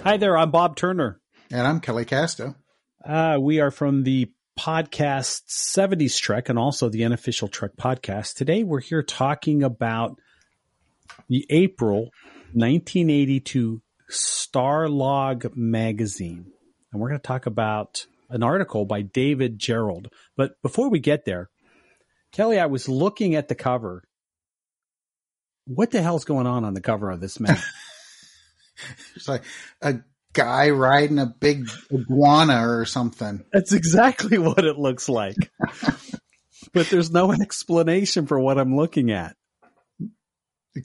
Hi 0.03 0.17
there, 0.17 0.38
I'm 0.38 0.51
Bob 0.51 0.75
Turner. 0.75 1.19
And 1.51 1.65
I'm 1.65 1.81
Kelly 1.81 2.05
Casto. 2.05 2.55
Uh, 3.03 3.38
we 3.41 3.59
are 3.59 3.71
from 3.71 4.03
the 4.03 4.31
podcast 4.60 5.43
70s 5.48 6.19
Trek 6.19 6.50
and 6.50 6.60
also 6.60 6.89
the 6.89 7.06
unofficial 7.06 7.48
Trek 7.48 7.72
podcast. 7.80 8.36
Today 8.36 8.65
we're 8.65 8.82
here 8.82 9.02
talking 9.02 9.63
about 9.63 10.19
the 11.30 11.45
April 11.50 12.10
1982 12.52 13.82
Starlog 14.12 15.56
magazine. 15.56 16.52
And 16.91 17.02
we're 17.02 17.08
going 17.08 17.22
to 17.22 17.28
talk 17.28 17.45
about 17.45 18.06
an 18.30 18.43
article 18.43 18.84
by 18.84 19.02
David 19.02 19.60
Gerrold. 19.60 20.08
But 20.36 20.62
before 20.62 20.89
we 20.89 21.00
get 21.00 21.24
there, 21.24 21.50
Kelly, 22.34 22.60
I 22.60 22.65
was 22.65 22.89
looking 22.89 23.36
at 23.36 23.48
the 23.48 23.56
cover. 23.56 24.04
What 25.67 25.91
the 25.91 26.02
hell's 26.02 26.26
going 26.26 26.48
on 26.48 26.65
on 26.65 26.74
the 26.74 26.82
cover 26.82 27.10
of 27.10 27.22
this 27.22 27.39
mag? 27.39 27.58
It's 29.15 29.28
like 29.28 29.43
a 29.82 30.00
guy 30.34 30.70
riding 30.70 31.20
a 31.20 31.26
big 31.26 31.70
iguana 31.92 32.68
or 32.68 32.86
something. 32.86 33.44
That's 33.52 33.74
exactly 33.74 34.38
what 34.39 34.65
it 34.65 34.78
looks 34.78 35.10
like. 35.10 35.36
but 36.74 36.88
there's 36.89 37.12
no 37.12 37.32
explanation 37.32 38.28
for 38.28 38.39
what 38.39 38.58
I'm 38.58 38.76
looking 38.76 39.12
at. 39.12 39.36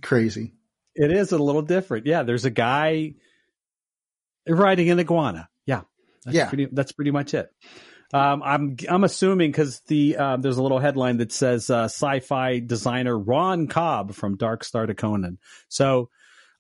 Crazy. 0.03 0.55
It 0.95 1.13
is 1.13 1.33
a 1.33 1.39
little 1.39 1.63
different. 1.63 2.07
Yeah, 2.07 2.23
there's 2.23 2.45
a 2.45 2.51
guy 2.51 3.15
riding 4.49 4.91
an 4.91 5.01
iguana. 5.01 5.49
Yeah. 5.67 5.83
That's 6.25 6.37
Yeah. 6.37 6.49
Pretty, 6.49 6.69
that's 6.73 6.93
pretty 6.93 7.11
much 7.11 7.35
it. 7.35 7.49
Um, 8.13 8.43
I'm 8.45 8.77
I'm 8.89 9.03
assuming 9.03 9.51
because 9.51 9.81
the 9.89 10.17
uh, 10.17 10.37
there's 10.37 10.59
a 10.59 10.63
little 10.63 10.79
headline 10.79 11.17
that 11.17 11.33
says 11.33 11.69
uh, 11.69 11.85
sci-fi 11.85 12.61
designer 12.61 13.19
Ron 13.19 13.67
Cobb 13.67 14.15
from 14.15 14.37
Dark 14.37 14.63
Star 14.63 14.87
to 14.87 14.95
Conan. 14.95 15.39
So 15.69 16.11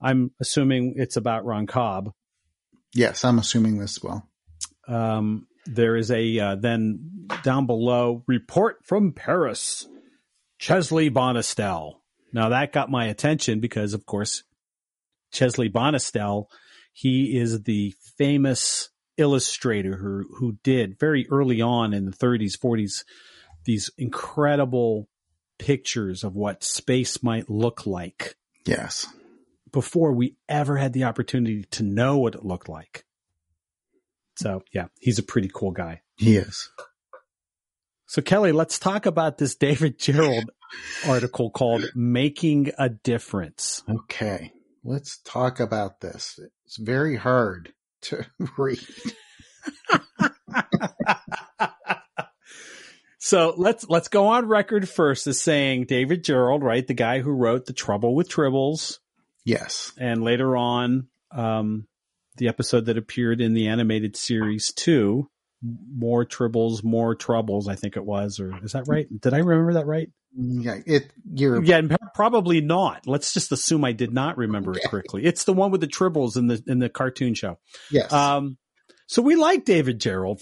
I'm 0.02 0.32
assuming 0.40 0.94
it's 0.96 1.16
about 1.16 1.44
Ron 1.44 1.68
Cobb. 1.68 2.12
Yes, 2.94 3.24
I'm 3.24 3.38
assuming 3.38 3.78
this 3.78 4.02
well. 4.02 4.28
Um, 4.86 5.46
there 5.66 5.96
is 5.96 6.10
a 6.10 6.38
uh, 6.38 6.54
then 6.56 7.28
down 7.42 7.66
below 7.66 8.22
report 8.26 8.84
from 8.84 9.12
Paris, 9.12 9.86
Chesley 10.58 11.10
Bonestell. 11.10 11.94
Now 12.32 12.50
that 12.50 12.72
got 12.72 12.90
my 12.90 13.06
attention 13.06 13.60
because, 13.60 13.94
of 13.94 14.06
course, 14.06 14.42
Chesley 15.32 15.70
Bonestell, 15.70 16.46
he 16.92 17.38
is 17.38 17.62
the 17.62 17.94
famous 18.16 18.90
illustrator 19.16 19.96
who 19.96 20.24
who 20.38 20.58
did 20.62 20.98
very 20.98 21.26
early 21.30 21.60
on 21.62 21.94
in 21.94 22.04
the 22.04 22.12
30s, 22.12 22.58
40s 22.58 23.04
these 23.64 23.90
incredible 23.96 25.08
pictures 25.58 26.24
of 26.24 26.34
what 26.34 26.62
space 26.62 27.22
might 27.22 27.48
look 27.48 27.86
like 27.86 28.36
Yes. 28.66 29.06
Before 29.74 30.12
we 30.12 30.36
ever 30.48 30.76
had 30.76 30.92
the 30.92 31.02
opportunity 31.02 31.64
to 31.72 31.82
know 31.82 32.16
what 32.16 32.36
it 32.36 32.44
looked 32.44 32.68
like. 32.68 33.04
So 34.36 34.62
yeah, 34.72 34.86
he's 35.00 35.18
a 35.18 35.22
pretty 35.24 35.50
cool 35.52 35.72
guy. 35.72 36.02
He 36.16 36.36
is. 36.36 36.70
So 38.06 38.22
Kelly, 38.22 38.52
let's 38.52 38.78
talk 38.78 39.04
about 39.04 39.38
this 39.38 39.56
David 39.56 39.98
Gerrold 39.98 40.44
article 41.08 41.50
called 41.50 41.90
"Making 41.96 42.70
a 42.78 42.88
Difference." 42.88 43.82
Okay, 43.88 44.52
let's 44.84 45.18
talk 45.24 45.58
about 45.58 45.98
this. 46.00 46.38
It's 46.66 46.76
very 46.76 47.16
hard 47.16 47.74
to 48.02 48.24
read. 48.56 48.78
so 53.18 53.54
let's 53.56 53.84
let's 53.88 54.06
go 54.06 54.28
on 54.28 54.46
record 54.46 54.88
first 54.88 55.26
as 55.26 55.40
saying 55.40 55.86
David 55.86 56.24
Gerrold, 56.24 56.62
right, 56.62 56.86
the 56.86 56.94
guy 56.94 57.18
who 57.18 57.32
wrote 57.32 57.66
"The 57.66 57.72
Trouble 57.72 58.14
with 58.14 58.28
Tribbles," 58.28 59.00
Yes. 59.44 59.92
and 59.98 60.22
later 60.22 60.56
on, 60.56 61.08
um, 61.32 61.86
the 62.36 62.48
episode 62.48 62.86
that 62.86 62.98
appeared 62.98 63.40
in 63.40 63.54
the 63.54 63.68
animated 63.68 64.16
series 64.16 64.72
too, 64.72 65.28
"More 65.62 66.24
Tribbles, 66.24 66.82
More 66.82 67.14
Troubles." 67.14 67.68
I 67.68 67.74
think 67.76 67.96
it 67.96 68.04
was, 68.04 68.40
or 68.40 68.52
is 68.64 68.72
that 68.72 68.84
right? 68.88 69.06
Did 69.20 69.34
I 69.34 69.38
remember 69.38 69.74
that 69.74 69.86
right? 69.86 70.10
Yeah. 70.36 70.78
It. 70.84 71.12
You're. 71.32 71.62
Yeah, 71.62 71.78
and 71.78 71.96
probably 72.14 72.60
not. 72.60 73.06
Let's 73.06 73.32
just 73.32 73.52
assume 73.52 73.84
I 73.84 73.92
did 73.92 74.12
not 74.12 74.36
remember 74.36 74.72
it 74.76 74.82
correctly. 74.90 75.24
It's 75.24 75.44
the 75.44 75.52
one 75.52 75.70
with 75.70 75.80
the 75.80 75.86
Tribbles 75.86 76.36
in 76.36 76.48
the 76.48 76.60
in 76.66 76.80
the 76.80 76.88
cartoon 76.88 77.34
show. 77.34 77.58
Yes. 77.90 78.12
Um, 78.12 78.56
so 79.06 79.22
we 79.22 79.36
like 79.36 79.64
David 79.64 80.00
Gerrold, 80.00 80.40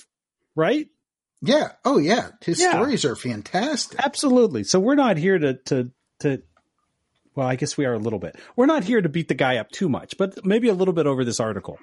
right? 0.57 0.87
yeah. 1.43 1.73
Oh, 1.85 1.99
yeah. 1.99 2.31
His 2.43 2.61
Yeah. 2.61 2.71
stories 2.71 3.05
are 3.05 3.17
fantastic. 3.17 3.99
Absolutely. 4.03 4.63
So 4.65 4.79
we're 4.81 4.95
not 4.95 5.17
here 5.19 5.39
to 5.39 5.55
to 5.67 5.91
to. 6.21 6.43
Well, 7.35 7.47
I 7.47 7.57
guess 7.57 7.77
we 7.77 7.87
are 7.87 7.95
a 7.95 7.99
little 7.99 8.19
bit. 8.19 8.37
We're 8.57 8.67
not 8.67 8.85
here 8.85 9.01
to 9.01 9.09
beat 9.09 9.29
the 9.29 9.35
guy 9.35 9.57
up 9.57 9.71
too 9.71 9.89
much, 9.89 10.17
but 10.19 10.45
maybe 10.45 10.69
a 10.69 10.75
little 10.75 10.95
bit 10.95 11.07
over 11.07 11.25
this 11.25 11.41
article. 11.41 11.79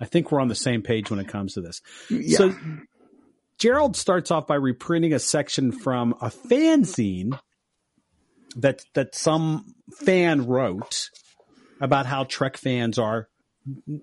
I 0.00 0.06
think 0.06 0.30
we're 0.30 0.40
on 0.40 0.48
the 0.48 0.54
same 0.54 0.82
page 0.82 1.10
when 1.10 1.20
it 1.20 1.28
comes 1.28 1.54
to 1.54 1.60
this. 1.60 1.80
Yeah. 2.10 2.38
So 2.38 2.54
Gerrold 3.58 3.96
starts 3.96 4.30
off 4.30 4.46
by 4.46 4.56
reprinting 4.56 5.12
a 5.12 5.18
section 5.18 5.72
from 5.72 6.12
a 6.20 6.30
fanzine 6.30 7.38
that 8.56 8.84
that 8.94 9.14
some 9.14 9.74
fan 10.04 10.46
wrote 10.46 11.08
about 11.80 12.06
how 12.06 12.24
Trek 12.24 12.56
fans 12.56 12.98
are 12.98 13.28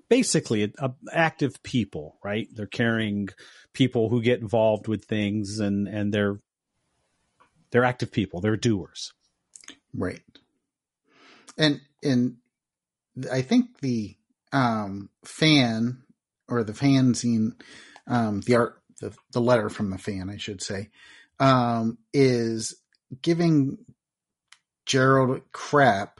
basically 0.10 0.63
a, 0.63 0.71
a 0.80 0.93
active 1.13 1.62
people, 1.63 2.17
right? 2.23 2.47
They're 2.54 2.65
carrying 2.65 3.30
people 3.73 4.10
who 4.10 4.21
get 4.21 4.41
involved 4.41 4.88
with 4.88 5.06
things 5.06 5.60
and 5.60 5.88
and 5.88 6.13
they're 6.13 6.39
they're 7.71 7.86
active 7.86 8.12
people, 8.12 8.41
they're 8.41 8.58
doers. 8.58 9.13
Right. 9.93 10.21
And 11.58 11.82
and 12.04 12.38
I 13.32 13.42
think 13.42 13.80
the 13.80 14.16
um 14.54 15.10
fan 15.24 16.04
or 16.48 16.64
the 16.64 16.74
fanzine 16.74 17.54
um 18.08 18.42
the 18.42 18.56
art 18.56 18.82
the 19.00 19.16
the 19.32 19.42
letter 19.42 19.70
from 19.70 19.90
the 19.90 19.98
fan 19.98 20.30
I 20.30 20.38
should 20.38 20.62
say 20.62 20.90
um 21.40 21.98
is 22.14 22.76
giving 23.22 23.78
Gerrold 24.86 25.42
crap 25.52 26.20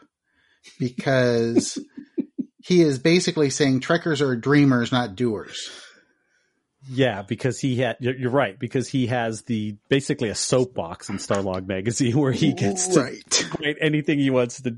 because 0.80 1.78
he 2.63 2.82
is 2.82 3.00
basically 3.00 3.50
saying 3.50 3.82
trekkers 3.82 4.22
are 4.22 4.36
dreamers 4.36 4.91
not 4.91 5.15
doers. 5.15 5.70
Yeah, 6.89 7.22
because 7.22 7.60
he 7.60 7.76
had 7.76 7.98
you're 8.00 8.32
right, 8.32 8.58
because 8.58 8.88
he 8.88 9.08
has 9.08 9.44
the 9.44 9.76
basically 9.88 10.30
a 10.30 10.36
soapbox 10.36 11.10
in 11.10 11.17
Starlog 11.17 11.67
magazine 11.67 12.17
where 12.20 12.32
he 12.32 12.54
gets 12.54 12.88
to 12.89 13.02
right. 13.02 13.50
write 13.60 13.78
anything 13.80 14.17
he 14.17 14.32
wants 14.32 14.62
to 14.62 14.78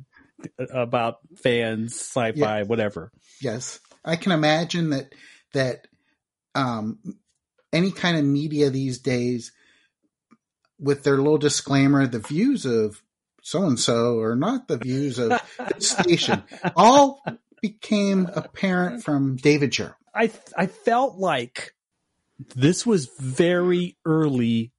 about 0.71 1.19
fans, 1.41 1.95
sci-fi, 1.95 2.63
whatever. 2.63 3.11
Yes, 3.41 3.79
I 4.03 4.15
can 4.15 4.31
imagine 4.31 4.91
that 4.91 5.13
that 5.53 5.87
um, 6.55 6.99
any 7.71 7.91
kind 7.91 8.17
of 8.17 8.25
media 8.25 8.69
these 8.69 8.99
days, 8.99 9.51
with 10.79 11.03
their 11.03 11.17
little 11.17 11.37
disclaimer, 11.37 12.07
the 12.07 12.19
views 12.19 12.65
of 12.65 13.01
so 13.41 13.63
and 13.65 13.79
so 13.79 14.19
are 14.19 14.35
not 14.35 14.67
the 14.67 14.77
views 14.77 15.19
of 15.19 15.29
the 15.29 15.75
station, 15.79 16.43
all 16.75 17.23
became 17.61 18.29
apparent 18.33 19.03
from 19.03 19.35
David 19.35 19.71
Gerrold. 19.71 19.95
I 20.13 20.31
I 20.57 20.67
felt 20.67 21.17
like 21.17 21.73
this 22.55 22.85
was 22.85 23.09
very 23.19 23.97
early 24.05 24.71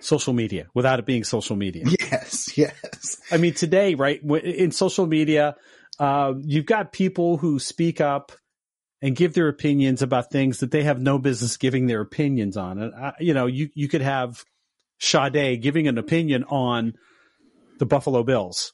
social 0.00 0.32
media 0.32 0.66
without 0.74 0.98
it 0.98 1.06
being 1.06 1.24
social 1.24 1.56
media. 1.56 1.84
Yes, 2.10 2.52
yes, 2.58 3.20
I 3.30 3.36
mean, 3.36 3.54
today, 3.54 3.94
right, 3.94 4.20
in 4.22 4.70
social 4.72 5.06
media, 5.06 5.56
uh, 5.98 6.34
you've 6.42 6.66
got 6.66 6.92
people 6.92 7.36
who 7.36 7.58
speak 7.58 8.00
up 8.00 8.32
and 9.02 9.16
give 9.16 9.32
their 9.34 9.48
opinions 9.48 10.02
about 10.02 10.30
things 10.30 10.60
that 10.60 10.70
they 10.70 10.82
have 10.82 11.00
no 11.00 11.18
business 11.18 11.56
giving 11.56 11.86
their 11.86 12.00
opinions 12.02 12.56
on. 12.56 12.78
And, 12.80 12.92
uh, 12.94 13.12
you 13.18 13.32
know, 13.32 13.46
you, 13.46 13.70
you 13.74 13.88
could 13.88 14.02
have 14.02 14.44
Sade 14.98 15.62
giving 15.62 15.88
an 15.88 15.96
opinion 15.96 16.44
on 16.44 16.94
the 17.78 17.86
Buffalo 17.86 18.22
Bills. 18.22 18.72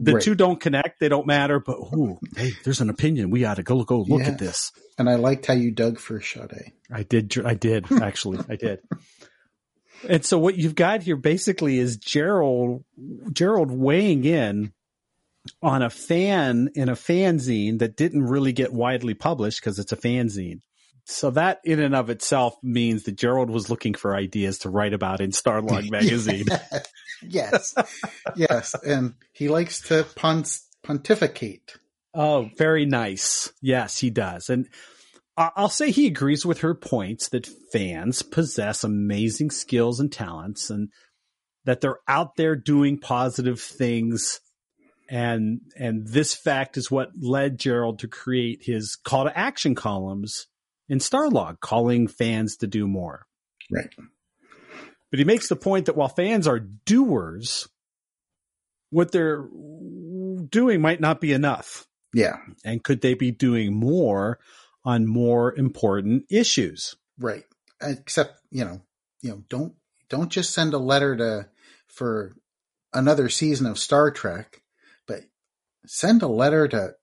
The 0.00 0.14
Right. 0.14 0.22
two 0.22 0.34
don't 0.34 0.60
connect. 0.60 0.98
They 1.00 1.08
don't 1.08 1.26
matter, 1.28 1.60
but 1.60 1.76
ooh, 1.78 2.18
hey, 2.36 2.52
there's 2.64 2.80
an 2.80 2.90
opinion. 2.90 3.30
We 3.30 3.44
ought 3.44 3.54
to 3.54 3.62
go, 3.62 3.82
go 3.84 4.00
look 4.00 4.20
Yes. 4.20 4.28
at 4.30 4.38
this. 4.38 4.72
and 4.98 5.08
I 5.08 5.14
liked 5.16 5.46
how 5.46 5.54
you 5.54 5.70
dug 5.70 5.98
for 5.98 6.20
Sade. 6.20 6.72
I 6.90 7.02
did. 7.02 7.36
I 7.44 7.54
did 7.54 7.86
actually. 8.02 8.38
I 8.48 8.56
did. 8.56 8.80
And 10.08 10.24
so 10.24 10.38
what 10.38 10.56
you've 10.56 10.74
got 10.74 11.02
here 11.02 11.16
basically 11.16 11.78
is 11.78 11.98
Gerrold, 11.98 12.84
Gerrold 13.32 13.70
weighing 13.70 14.24
in 14.24 14.72
on 15.62 15.82
a 15.82 15.90
fan 15.90 16.70
in 16.74 16.88
a 16.88 16.94
fanzine 16.94 17.78
that 17.78 17.96
didn't 17.96 18.24
really 18.24 18.52
get 18.52 18.72
widely 18.72 19.14
published 19.14 19.60
because 19.60 19.78
it's 19.78 19.92
a 19.92 19.96
fanzine. 19.96 20.60
So 21.04 21.30
that 21.30 21.60
in 21.64 21.78
and 21.78 21.94
of 21.94 22.10
itself 22.10 22.56
means 22.64 23.04
that 23.04 23.16
Gerrold 23.16 23.48
was 23.48 23.70
looking 23.70 23.94
for 23.94 24.16
ideas 24.16 24.58
to 24.60 24.70
write 24.70 24.92
about 24.92 25.20
in 25.20 25.30
Starlog 25.30 25.88
magazine. 25.90 26.46
yes, 27.22 27.74
yes, 28.34 28.74
and 28.84 29.14
he 29.32 29.48
likes 29.48 29.80
to 29.82 30.04
pon- 30.16 30.44
pontificate. 30.82 31.76
Oh, 32.12 32.50
very 32.56 32.86
nice. 32.86 33.52
Yes, 33.62 33.98
he 33.98 34.10
does. 34.10 34.48
And 34.50 34.68
I'll 35.36 35.68
say 35.68 35.90
he 35.90 36.06
agrees 36.06 36.46
with 36.46 36.60
her 36.60 36.74
points 36.74 37.28
that 37.28 37.46
fans 37.70 38.22
possess 38.22 38.84
amazing 38.84 39.50
skills 39.50 40.00
and 40.00 40.10
talents 40.10 40.70
and 40.70 40.88
that 41.66 41.82
they're 41.82 41.98
out 42.08 42.36
there 42.36 42.56
doing 42.56 42.98
positive 42.98 43.60
things. 43.60 44.40
And, 45.10 45.60
and 45.78 46.06
this 46.06 46.34
fact 46.34 46.78
is 46.78 46.90
what 46.90 47.10
led 47.20 47.58
Gerrold 47.58 47.98
to 47.98 48.08
create 48.08 48.60
his 48.62 48.96
call 48.96 49.24
to 49.24 49.38
action 49.38 49.74
columns 49.74 50.46
in 50.88 50.98
Starlog, 50.98 51.60
calling 51.60 52.08
fans 52.08 52.56
to 52.58 52.66
do 52.66 52.86
more. 52.86 53.26
Right. 53.70 53.92
But 55.10 55.18
he 55.18 55.24
makes 55.24 55.48
the 55.48 55.56
point 55.56 55.86
that 55.86 55.96
while 55.96 56.08
fans 56.08 56.46
are 56.46 56.60
doers, 56.60 57.68
what 58.90 59.12
they're 59.12 59.46
doing 60.48 60.80
might 60.80 61.00
not 61.00 61.20
be 61.20 61.32
enough. 61.32 61.86
Yeah. 62.14 62.36
And 62.64 62.82
could 62.82 63.02
they 63.02 63.14
be 63.14 63.32
doing 63.32 63.74
more 63.74 64.38
on 64.86 65.04
more 65.04 65.52
important 65.58 66.24
issues? 66.30 66.94
Right. 67.18 67.42
Except, 67.82 68.40
you 68.50 68.64
know, 68.64 68.80
you 69.20 69.30
know, 69.30 69.42
don't 69.50 69.74
don't 70.08 70.30
just 70.30 70.54
send 70.54 70.72
a 70.72 70.78
letter 70.78 71.16
to 71.16 71.48
for 71.88 72.36
another 72.94 73.28
season 73.28 73.66
of 73.66 73.78
Star 73.78 74.10
Trek, 74.10 74.62
but 75.06 75.22
send 75.86 76.22
a 76.22 76.28
letter 76.28 76.68
to 76.68 76.94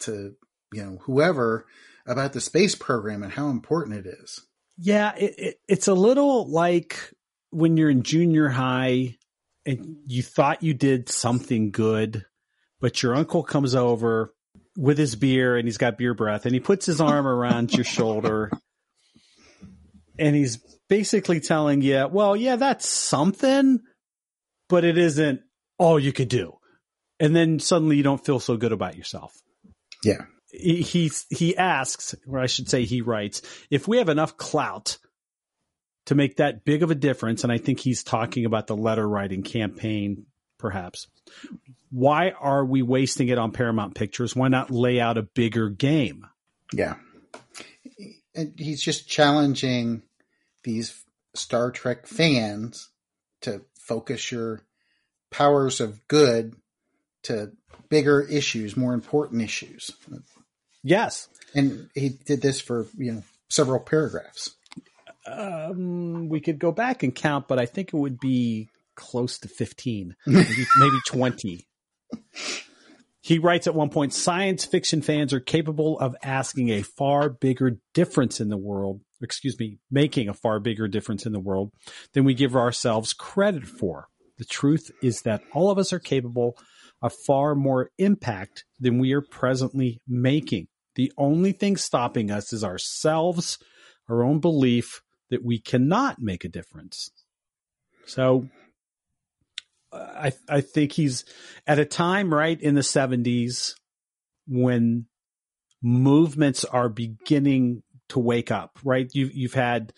to 0.00 0.34
you 0.72 0.82
know 0.82 0.98
whoever 1.02 1.66
about 2.06 2.32
the 2.32 2.40
space 2.40 2.74
program 2.74 3.22
and 3.22 3.32
how 3.32 3.48
important 3.50 4.06
it 4.06 4.06
is. 4.06 4.40
Yeah, 4.78 5.14
it, 5.16 5.34
it, 5.38 5.60
it's 5.68 5.88
a 5.88 5.94
little 5.94 6.50
like 6.50 7.12
when 7.50 7.76
you're 7.76 7.90
in 7.90 8.02
junior 8.02 8.48
high 8.48 9.16
and 9.66 9.98
you 10.06 10.22
thought 10.22 10.62
you 10.62 10.72
did 10.72 11.08
something 11.08 11.70
good, 11.70 12.24
but 12.80 13.02
your 13.02 13.14
uncle 13.14 13.42
comes 13.42 13.74
over 13.74 14.34
with 14.78 14.96
his 14.96 15.16
beer 15.16 15.56
and 15.56 15.66
he's 15.66 15.76
got 15.76 15.98
beer 15.98 16.14
breath 16.14 16.46
and 16.46 16.54
he 16.54 16.60
puts 16.60 16.86
his 16.86 17.00
arm 17.00 17.26
around 17.26 17.74
your 17.74 17.84
shoulder 17.84 18.48
and 20.16 20.36
he's 20.36 20.58
basically 20.88 21.40
telling 21.40 21.82
you, 21.82 22.06
well, 22.08 22.36
yeah, 22.36 22.54
that's 22.54 22.88
something, 22.88 23.80
but 24.68 24.84
it 24.84 24.96
isn't 24.96 25.40
all 25.78 25.98
you 25.98 26.12
could 26.12 26.28
do. 26.28 26.54
And 27.18 27.34
then 27.34 27.58
suddenly 27.58 27.96
you 27.96 28.04
don't 28.04 28.24
feel 28.24 28.38
so 28.38 28.56
good 28.56 28.70
about 28.70 28.96
yourself. 28.96 29.34
Yeah. 30.04 30.26
He, 30.52 30.82
he, 30.82 31.10
he 31.28 31.56
asks, 31.56 32.14
or 32.28 32.38
I 32.38 32.46
should 32.46 32.68
say 32.70 32.84
he 32.84 33.02
writes, 33.02 33.42
if 33.70 33.88
we 33.88 33.98
have 33.98 34.08
enough 34.08 34.36
clout 34.36 34.98
to 36.06 36.14
make 36.14 36.36
that 36.36 36.64
big 36.64 36.84
of 36.84 36.92
a 36.92 36.94
difference, 36.94 37.42
and 37.42 37.52
I 37.52 37.58
think 37.58 37.80
he's 37.80 38.04
talking 38.04 38.44
about 38.44 38.68
the 38.68 38.76
letter 38.76 39.06
writing 39.06 39.42
campaign, 39.42 40.26
perhaps. 40.56 41.08
Why 41.90 42.30
are 42.30 42.64
we 42.64 42.82
wasting 42.82 43.28
it 43.28 43.38
on 43.38 43.52
Paramount 43.52 43.94
Pictures? 43.94 44.36
Why 44.36 44.48
not 44.48 44.70
lay 44.70 45.00
out 45.00 45.18
a 45.18 45.22
bigger 45.22 45.70
game? 45.70 46.26
Yeah. 46.72 46.96
And 48.34 48.54
he's 48.56 48.82
just 48.82 49.08
challenging 49.08 50.02
these 50.64 51.02
Star 51.34 51.70
Trek 51.70 52.06
fans 52.06 52.90
to 53.42 53.62
focus 53.78 54.30
your 54.30 54.62
powers 55.30 55.80
of 55.80 56.06
good 56.08 56.54
to 57.24 57.52
bigger 57.88 58.20
issues, 58.20 58.76
more 58.76 58.94
important 58.94 59.42
issues. 59.42 59.90
Yes. 60.82 61.28
And 61.54 61.88
he 61.94 62.10
did 62.10 62.42
this 62.42 62.60
for, 62.60 62.86
you 62.96 63.12
know, 63.12 63.22
several 63.48 63.80
paragraphs. 63.80 64.54
Um, 65.26 66.28
we 66.28 66.40
could 66.40 66.58
go 66.58 66.72
back 66.72 67.02
and 67.02 67.14
count, 67.14 67.48
but 67.48 67.58
I 67.58 67.66
think 67.66 67.88
it 67.88 67.96
would 67.96 68.18
be 68.18 68.68
close 68.94 69.38
to 69.40 69.48
15, 69.48 70.16
maybe, 70.26 70.66
maybe 70.78 70.96
20. 71.06 71.67
He 73.20 73.38
writes 73.38 73.66
at 73.66 73.74
one 73.74 73.90
point 73.90 74.14
science 74.14 74.64
fiction 74.64 75.02
fans 75.02 75.34
are 75.34 75.40
capable 75.40 75.98
of 75.98 76.16
asking 76.22 76.70
a 76.70 76.82
far 76.82 77.28
bigger 77.28 77.78
difference 77.92 78.40
in 78.40 78.48
the 78.48 78.56
world, 78.56 79.02
excuse 79.20 79.58
me, 79.58 79.78
making 79.90 80.28
a 80.28 80.34
far 80.34 80.60
bigger 80.60 80.88
difference 80.88 81.26
in 81.26 81.32
the 81.32 81.40
world 81.40 81.70
than 82.14 82.24
we 82.24 82.32
give 82.32 82.56
ourselves 82.56 83.12
credit 83.12 83.66
for. 83.66 84.08
The 84.38 84.44
truth 84.44 84.90
is 85.02 85.22
that 85.22 85.42
all 85.52 85.70
of 85.70 85.78
us 85.78 85.92
are 85.92 85.98
capable 85.98 86.56
of 87.02 87.12
far 87.26 87.54
more 87.54 87.90
impact 87.98 88.64
than 88.80 88.98
we 88.98 89.12
are 89.12 89.20
presently 89.20 90.00
making. 90.08 90.68
The 90.94 91.12
only 91.18 91.52
thing 91.52 91.76
stopping 91.76 92.30
us 92.30 92.52
is 92.52 92.64
ourselves, 92.64 93.58
our 94.08 94.22
own 94.22 94.40
belief 94.40 95.02
that 95.30 95.44
we 95.44 95.58
cannot 95.58 96.18
make 96.18 96.44
a 96.44 96.48
difference. 96.48 97.10
So 98.06 98.48
I 99.92 100.32
I 100.48 100.60
think 100.60 100.92
he's 100.92 101.24
at 101.66 101.78
a 101.78 101.84
time 101.84 102.32
right 102.32 102.60
in 102.60 102.74
the 102.74 102.82
70s 102.82 103.74
when 104.46 105.06
movements 105.82 106.64
are 106.64 106.88
beginning 106.88 107.82
to 108.08 108.18
wake 108.18 108.50
up, 108.50 108.78
right? 108.84 109.08
You 109.12 109.30
you've 109.32 109.54
had 109.54 109.92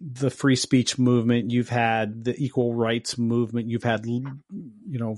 the 0.00 0.30
free 0.30 0.56
speech 0.56 0.98
movement, 0.98 1.50
you've 1.50 1.68
had 1.68 2.24
the 2.24 2.34
equal 2.36 2.74
rights 2.74 3.18
movement, 3.18 3.68
you've 3.68 3.82
had 3.82 4.06
you 4.06 4.38
know 4.86 5.16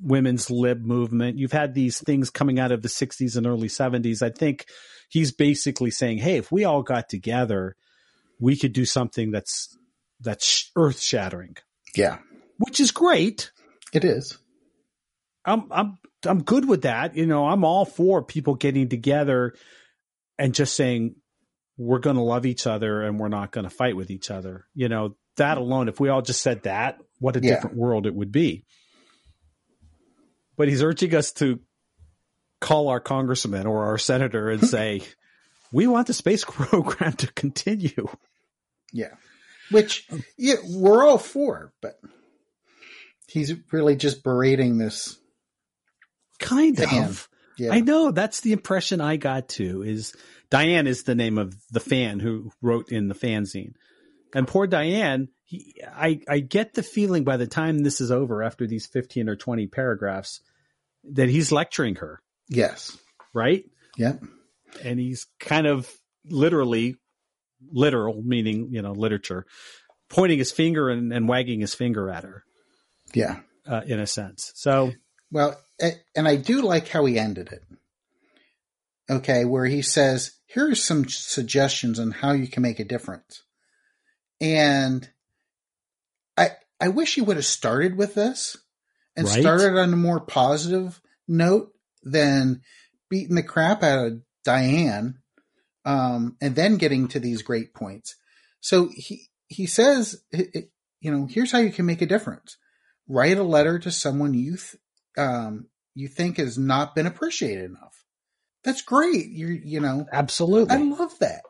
women's 0.00 0.50
lib 0.50 0.84
movement, 0.84 1.38
you've 1.38 1.52
had 1.52 1.74
these 1.74 2.00
things 2.00 2.30
coming 2.30 2.58
out 2.58 2.72
of 2.72 2.82
the 2.82 2.88
60s 2.88 3.36
and 3.36 3.46
early 3.46 3.68
70s. 3.68 4.22
I 4.22 4.30
think 4.30 4.66
he's 5.08 5.32
basically 5.32 5.90
saying, 5.90 6.18
"Hey, 6.18 6.36
if 6.36 6.52
we 6.52 6.64
all 6.64 6.82
got 6.82 7.08
together, 7.08 7.76
we 8.38 8.56
could 8.56 8.72
do 8.72 8.84
something 8.84 9.30
that's 9.30 9.76
that's 10.20 10.70
earth-shattering." 10.76 11.56
Yeah. 11.94 12.18
Which 12.60 12.78
is 12.78 12.90
great. 12.90 13.50
It 13.92 14.04
is. 14.04 14.36
I'm 15.44 15.64
I'm 15.72 15.98
I'm 16.26 16.42
good 16.42 16.68
with 16.68 16.82
that. 16.82 17.16
You 17.16 17.24
know, 17.26 17.46
I'm 17.46 17.64
all 17.64 17.84
for 17.86 18.22
people 18.22 18.54
getting 18.54 18.88
together 18.90 19.54
and 20.38 20.54
just 20.54 20.76
saying 20.76 21.14
we're 21.78 21.98
going 22.00 22.16
to 22.16 22.22
love 22.22 22.44
each 22.44 22.66
other 22.66 23.02
and 23.02 23.18
we're 23.18 23.28
not 23.28 23.50
going 23.50 23.64
to 23.64 23.70
fight 23.74 23.96
with 23.96 24.10
each 24.10 24.30
other. 24.30 24.66
You 24.74 24.90
know, 24.90 25.16
that 25.36 25.56
alone 25.56 25.88
if 25.88 25.98
we 25.98 26.10
all 26.10 26.20
just 26.20 26.42
said 26.42 26.64
that, 26.64 26.98
what 27.18 27.36
a 27.36 27.40
Yeah. 27.40 27.54
different 27.54 27.76
world 27.76 28.06
it 28.06 28.14
would 28.14 28.30
be. 28.30 28.64
But 30.58 30.68
he's 30.68 30.82
urging 30.82 31.14
us 31.14 31.32
to 31.34 31.60
call 32.60 32.88
our 32.88 33.00
congressman 33.00 33.66
or 33.66 33.86
our 33.86 33.96
senator 33.96 34.50
and 34.50 34.62
say, 34.68 35.00
"We 35.72 35.86
want 35.86 36.06
the 36.08 36.12
space 36.12 36.44
program 36.48 37.14
to 37.14 37.32
continue." 37.32 38.08
Yeah. 38.92 39.14
Which 39.70 40.06
yeah, 40.36 40.56
we're 40.68 41.06
all 41.08 41.16
for, 41.16 41.72
but 41.80 41.98
he's 43.30 43.54
really 43.72 43.96
just 43.96 44.22
berating 44.22 44.78
this. 44.78 45.18
Kind 46.38 46.78
Fan. 46.78 47.04
of. 47.04 47.28
Yeah. 47.58 47.72
I 47.72 47.80
know 47.80 48.10
that's 48.10 48.40
the 48.40 48.52
impression 48.52 49.00
I 49.00 49.16
got 49.16 49.48
too. 49.48 49.82
Is 49.82 50.14
Diane 50.50 50.86
is 50.86 51.02
the 51.02 51.14
name 51.14 51.36
of 51.36 51.54
the 51.70 51.80
fan 51.80 52.18
who 52.18 52.50
wrote 52.62 52.90
in 52.90 53.08
the 53.08 53.14
fanzine, 53.14 53.74
and 54.34 54.48
poor 54.48 54.66
Diane. 54.66 55.28
He, 55.44 55.74
I 55.86 56.20
I 56.28 56.38
get 56.38 56.72
the 56.74 56.82
feeling 56.82 57.24
by 57.24 57.36
the 57.36 57.46
time 57.46 57.78
this 57.78 58.00
is 58.00 58.10
over, 58.10 58.42
after 58.42 58.66
these 58.66 58.86
fifteen 58.86 59.28
or 59.28 59.36
twenty 59.36 59.66
paragraphs, 59.66 60.40
that 61.12 61.28
he's 61.28 61.52
lecturing 61.52 61.96
her, 61.96 62.20
Yes. 62.48 62.96
right? 63.34 63.64
Yeah. 63.98 64.14
And 64.82 64.98
he's 64.98 65.26
kind 65.40 65.66
of 65.66 65.90
literally, 66.24 66.94
literal 67.70 68.22
meaning 68.22 68.68
you 68.70 68.80
know 68.80 68.92
literature, 68.92 69.44
pointing 70.08 70.38
his 70.38 70.52
finger 70.52 70.88
and, 70.88 71.12
and 71.12 71.28
wagging 71.28 71.60
his 71.60 71.74
finger 71.74 72.08
at 72.08 72.24
her, 72.24 72.44
Yeah. 73.14 73.40
uh, 73.66 73.82
in 73.86 74.00
a 74.00 74.06
sense. 74.06 74.52
So 74.54 74.92
Well, 75.30 75.60
and 76.16 76.28
I 76.28 76.36
do 76.36 76.62
like 76.62 76.88
how 76.88 77.04
he 77.04 77.18
ended 77.18 77.52
it. 77.52 77.62
Okay, 79.08 79.44
where 79.44 79.66
he 79.66 79.82
says, 79.82 80.32
"Here 80.46 80.70
are 80.70 80.74
some 80.74 81.08
suggestions 81.08 81.98
on 81.98 82.12
how 82.12 82.32
you 82.32 82.46
can 82.46 82.62
make 82.62 82.78
a 82.78 82.84
difference." 82.84 83.42
And 84.40 85.08
I 86.36 86.50
I 86.80 86.88
wish 86.88 87.14
he 87.14 87.20
would 87.20 87.36
have 87.36 87.46
started 87.46 87.96
with 87.96 88.14
this 88.14 88.56
and 89.16 89.26
Right. 89.26 89.40
started 89.40 89.76
on 89.78 89.92
a 89.92 89.96
more 89.96 90.20
positive 90.20 91.00
note 91.26 91.72
than 92.02 92.62
beating 93.08 93.34
the 93.34 93.42
crap 93.42 93.82
out 93.82 94.06
of 94.06 94.22
Diane 94.44 95.18
um, 95.84 96.36
and 96.40 96.54
then 96.54 96.76
getting 96.76 97.08
to 97.08 97.20
these 97.20 97.42
great 97.42 97.74
points. 97.74 98.16
So 98.60 98.88
he 98.94 99.28
he 99.48 99.66
says, 99.66 100.22
you 100.32 101.10
know, 101.10 101.26
here's 101.26 101.50
how 101.52 101.58
you 101.58 101.72
can 101.72 101.86
make 101.86 102.02
a 102.02 102.06
difference. 102.06 102.56
Write 103.12 103.38
a 103.38 103.42
letter 103.42 103.80
to 103.80 103.90
someone 103.90 104.34
you 104.34 104.56
th- 104.56 104.76
um, 105.18 105.66
you 105.96 106.06
think 106.06 106.36
has 106.36 106.56
not 106.56 106.94
been 106.94 107.08
appreciated 107.08 107.64
enough. 107.64 108.04
That's 108.62 108.82
great. 108.82 109.26
You 109.30 109.48
you 109.48 109.80
know, 109.80 110.06
absolutely, 110.12 110.76
I 110.76 110.78
love 110.78 111.18
that. 111.18 111.42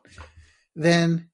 Then 0.75 1.29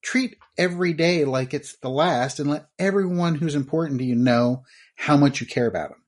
treat 0.00 0.36
every 0.56 0.92
day 0.92 1.24
like 1.24 1.52
it's 1.52 1.76
the 1.78 1.90
last, 1.90 2.38
and 2.38 2.48
let 2.48 2.68
everyone 2.78 3.34
who's 3.34 3.56
important 3.56 3.98
to 3.98 4.04
you 4.04 4.14
know 4.14 4.62
how 4.94 5.16
much 5.16 5.40
you 5.40 5.48
care 5.48 5.66
about 5.66 5.88
them. 5.88 6.04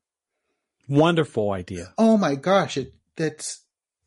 wonderful 0.87 1.51
idea. 1.51 1.93
Oh 1.97 2.15
my 2.15 2.35
gosh, 2.35 2.77
it 2.77 2.93
that's 3.17 3.65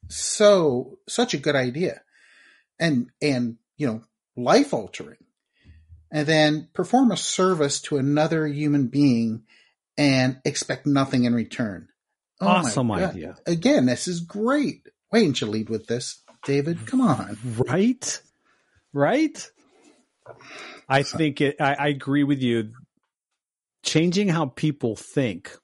so 0.09 0.99
such 1.07 1.35
a 1.35 1.39
good 1.39 1.57
idea, 1.57 2.01
and 2.81 3.11
and 3.21 3.59
you 3.77 3.87
know, 3.87 4.03
life 4.35 4.73
altering. 4.73 5.19
And 6.11 6.27
then 6.27 6.69
perform 6.73 7.11
a 7.11 7.19
service 7.19 7.83
to 7.83 7.99
another 7.99 8.47
human 8.47 8.87
being 8.87 9.43
and 9.99 10.41
expect 10.45 10.87
nothing 10.87 11.25
in 11.25 11.35
return. 11.35 11.89
Oh 12.41 12.47
Awesome 12.47 12.91
idea. 12.93 13.37
Again, 13.47 13.85
this 13.85 14.07
is 14.07 14.21
great. 14.21 14.89
Why 15.11 15.21
didn't 15.21 15.41
you 15.41 15.49
lead 15.49 15.69
with 15.69 15.89
this, 15.89 16.23
David? 16.45 16.87
Come 16.87 17.01
on. 17.01 17.37
Right? 17.45 18.23
Right? 18.93 19.51
I 20.89 21.03
think 21.03 21.41
it, 21.41 21.57
I, 21.61 21.75
I 21.75 21.89
agree 21.89 22.23
with 22.23 22.41
you. 22.41 22.73
Changing 23.83 24.29
how 24.29 24.47
people 24.47 24.97
think, 24.97 25.57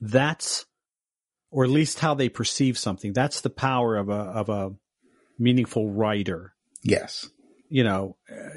that's, 0.00 0.64
or 1.50 1.64
at 1.64 1.70
least 1.70 1.98
how 1.98 2.14
they 2.14 2.28
perceive 2.28 2.78
something, 2.78 3.12
that's 3.12 3.40
the 3.40 3.50
power 3.50 3.96
of 3.96 4.08
a, 4.08 4.12
of 4.12 4.48
a 4.48 4.72
meaningful 5.38 5.90
writer. 5.90 6.54
Yes. 6.82 7.28
You 7.68 7.84
know, 7.84 8.16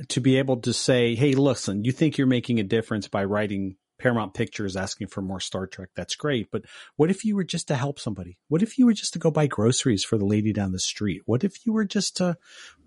to 0.10 0.22
be 0.22 0.38
able 0.38 0.58
to 0.62 0.74
say, 0.74 1.16
hey, 1.16 1.34
listen, 1.34 1.84
you 1.84 1.92
think 1.92 2.18
you're 2.18 2.28
making 2.28 2.60
a 2.60 2.64
difference 2.64 3.08
by 3.08 3.26
writing 3.26 3.76
Paramount 4.04 4.34
Pictures 4.34 4.76
asking 4.76 5.08
for 5.08 5.22
more 5.22 5.40
Star 5.40 5.66
Trek. 5.66 5.88
That's 5.96 6.18
great. 6.18 6.52
But 6.52 6.66
what 6.98 7.10
if 7.10 7.24
you 7.24 7.38
were 7.38 7.46
just 7.46 7.70
to 7.70 7.76
help 7.76 8.00
somebody? 8.00 8.38
What 8.50 8.62
if 8.62 8.78
you 8.78 8.86
were 8.86 8.94
just 8.94 9.14
to 9.14 9.20
go 9.20 9.32
buy 9.32 9.48
groceries 9.48 10.04
for 10.04 10.18
the 10.18 10.26
lady 10.26 10.52
down 10.52 10.74
the 10.74 10.80
street? 10.80 11.22
What 11.26 11.46
if 11.46 11.66
you 11.66 11.72
were 11.72 11.86
just 11.86 12.18
to 12.18 12.36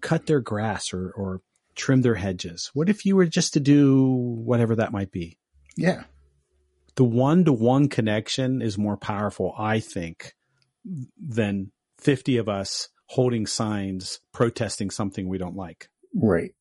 cut 0.03 0.27
their 0.27 0.41
grass 0.41 0.93
or, 0.93 1.11
or 1.17 1.41
trim 1.75 2.03
their 2.03 2.17
hedges? 2.17 2.71
What 2.75 2.91
if 2.91 3.07
you 3.07 3.17
were 3.17 3.25
just 3.25 3.55
to 3.55 3.61
do 3.61 4.05
whatever 4.05 4.77
that 4.77 4.93
might 4.93 5.11
be? 5.11 5.39
Yeah. 5.75 6.05
The 6.97 7.05
one 7.05 7.47
to 7.47 7.53
one 7.55 7.89
connection 7.89 8.61
is 8.61 8.77
more 8.77 8.99
powerful, 8.99 9.55
I 9.57 9.81
think, 9.81 10.35
than 11.19 11.73
50 11.97 12.37
of 12.37 12.51
us 12.51 12.91
holding 13.07 13.47
signs 13.47 14.21
protesting 14.33 14.91
something 14.91 15.29
we 15.29 15.39
don't 15.39 15.57
like 15.57 15.89
Right. 16.15 16.53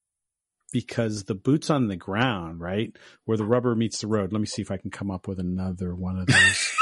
Because 0.82 1.24
the 1.24 1.36
boots 1.36 1.70
on 1.70 1.88
the 1.88 1.96
ground, 1.96 2.60
right, 2.60 2.96
where 3.26 3.38
the 3.38 3.46
rubber 3.46 3.76
meets 3.76 4.00
the 4.02 4.08
road. 4.08 4.32
Let 4.34 4.40
me 4.42 4.46
see 4.48 4.62
if 4.62 4.72
I 4.72 4.78
can 4.78 4.92
come 4.92 5.10
up 5.10 5.28
with 5.28 5.40
another 5.40 5.96
one 5.96 6.18
of 6.20 6.28
those. 6.28 6.72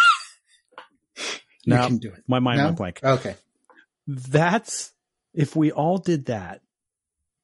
No, 1.66 1.88
can 1.88 1.98
do 1.98 2.10
it. 2.12 2.24
my 2.28 2.40
mind 2.40 2.58
No? 2.58 2.66
went 2.66 2.78
blank. 2.78 3.00
Okay. 3.04 3.36
That's 4.06 4.92
if 5.34 5.56
we 5.56 5.72
all 5.72 5.98
did 5.98 6.26
that, 6.26 6.60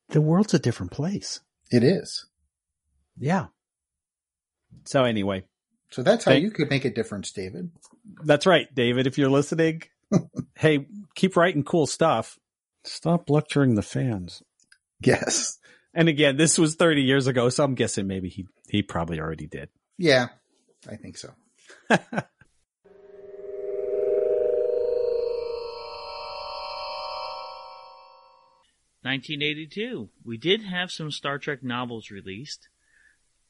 the 0.09 0.19
world's 0.19 0.53
a 0.53 0.59
different 0.59 0.91
place. 0.91 1.39
It 1.71 1.83
is. 1.85 2.25
Yeah. 3.17 3.45
So 4.85 5.05
anyway, 5.05 5.45
So 5.91 6.03
that's 6.03 6.25
how 6.25 6.31
Thank- 6.31 6.43
you 6.43 6.51
could 6.51 6.69
make 6.69 6.83
a 6.83 6.89
difference, 6.89 7.31
David. 7.31 7.71
that's 8.25 8.45
right, 8.45 8.67
David. 8.75 9.07
If 9.07 9.17
you're 9.17 9.29
listening, 9.29 9.83
hey, 10.57 10.85
keep 11.15 11.37
writing 11.37 11.63
cool 11.63 11.87
stuff. 11.87 12.37
Stop 12.83 13.29
lecturing 13.29 13.75
the 13.75 13.81
fans. 13.81 14.43
Yes. 15.01 15.58
And 15.93 16.07
again, 16.07 16.37
this 16.37 16.57
was 16.57 16.75
30 16.75 17.01
years 17.01 17.27
ago, 17.27 17.49
so 17.49 17.63
I'm 17.63 17.75
guessing 17.75 18.07
maybe 18.07 18.29
he 18.29 18.47
he 18.67 18.81
probably 18.83 19.19
already 19.19 19.47
did. 19.47 19.69
Yeah, 19.97 20.27
I 20.87 20.95
think 20.95 21.17
so. 21.17 21.33
1982. 29.01 30.09
We 30.25 30.37
did 30.37 30.63
have 30.63 30.91
some 30.91 31.09
Star 31.09 31.37
Trek 31.37 31.63
novels 31.63 32.11
released. 32.11 32.67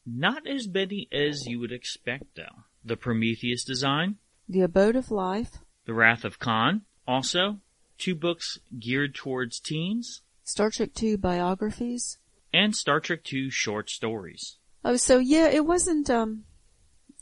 Not 0.06 0.48
as 0.48 0.68
many 0.68 1.08
as 1.12 1.48
you 1.48 1.60
would 1.60 1.72
expect, 1.72 2.36
though. 2.36 2.64
The 2.86 2.96
Prometheus 2.96 3.64
design, 3.64 4.18
The 4.48 4.62
Abode 4.62 4.96
of 4.96 5.12
Life, 5.12 5.58
The 5.86 5.94
Wrath 5.94 6.24
of 6.24 6.40
Khan, 6.40 6.84
Also, 7.08 7.60
two 7.98 8.16
books 8.16 8.60
geared 8.80 9.16
towards 9.16 9.60
teens 9.60 10.22
Star 10.44 10.70
Trek 10.70 10.92
II 11.02 11.18
biographies. 11.18 12.18
And 12.54 12.76
Star 12.76 13.00
Trek 13.00 13.22
II 13.32 13.50
short 13.50 13.90
stories. 13.90 14.58
Oh, 14.84 14.96
so 14.96 15.18
yeah, 15.20 15.48
it 15.48 15.66
wasn't 15.66 16.10
um 16.10 16.46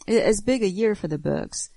as 0.07 0.41
big 0.41 0.63
a 0.63 0.69
year 0.69 0.95
for 0.95 1.07
the 1.07 1.17
books, 1.17 1.69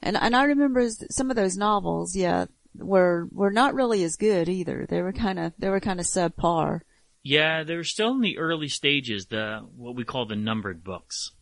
and 0.00 0.16
and 0.16 0.34
I 0.34 0.44
remember 0.44 0.88
some 1.10 1.30
of 1.30 1.36
those 1.36 1.56
novels, 1.56 2.16
yeah, 2.16 2.46
were 2.74 3.28
were 3.30 3.52
not 3.52 3.74
really 3.74 4.02
as 4.04 4.16
good 4.16 4.48
either. 4.48 4.86
They 4.88 5.02
were 5.02 5.12
kind 5.12 5.38
of 5.38 5.52
they 5.58 5.68
were 5.68 5.80
kind 5.80 6.00
of 6.00 6.06
subpar. 6.06 6.80
Yeah, 7.22 7.62
they 7.62 7.76
were 7.76 7.84
still 7.84 8.10
in 8.12 8.20
the 8.20 8.38
early 8.38 8.68
stages, 8.68 9.26
the 9.26 9.60
what 9.76 9.94
we 9.94 10.04
call 10.04 10.26
the 10.26 10.36
numbered 10.36 10.82
books. 10.82 11.32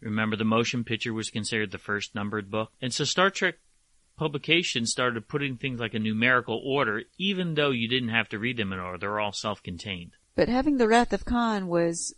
Remember, 0.00 0.36
the 0.36 0.44
motion 0.44 0.84
picture 0.84 1.12
was 1.12 1.30
considered 1.30 1.72
the 1.72 1.78
first 1.78 2.14
numbered 2.14 2.50
book, 2.50 2.70
and 2.80 2.92
so 2.92 3.04
Star 3.04 3.30
Trek 3.30 3.56
publications 4.16 4.90
started 4.90 5.28
putting 5.28 5.56
things 5.56 5.78
like 5.78 5.92
a 5.92 5.98
numerical 5.98 6.60
order, 6.64 7.02
even 7.18 7.54
though 7.54 7.70
you 7.70 7.86
didn't 7.86 8.08
have 8.08 8.28
to 8.30 8.38
read 8.38 8.56
them 8.56 8.72
in 8.72 8.78
order; 8.78 8.98
they're 8.98 9.20
all 9.20 9.32
self-contained. 9.32 10.12
But 10.36 10.50
having 10.50 10.76
the 10.76 10.86
Wrath 10.86 11.14
of 11.14 11.24
Khan 11.24 11.66
was 11.66 12.14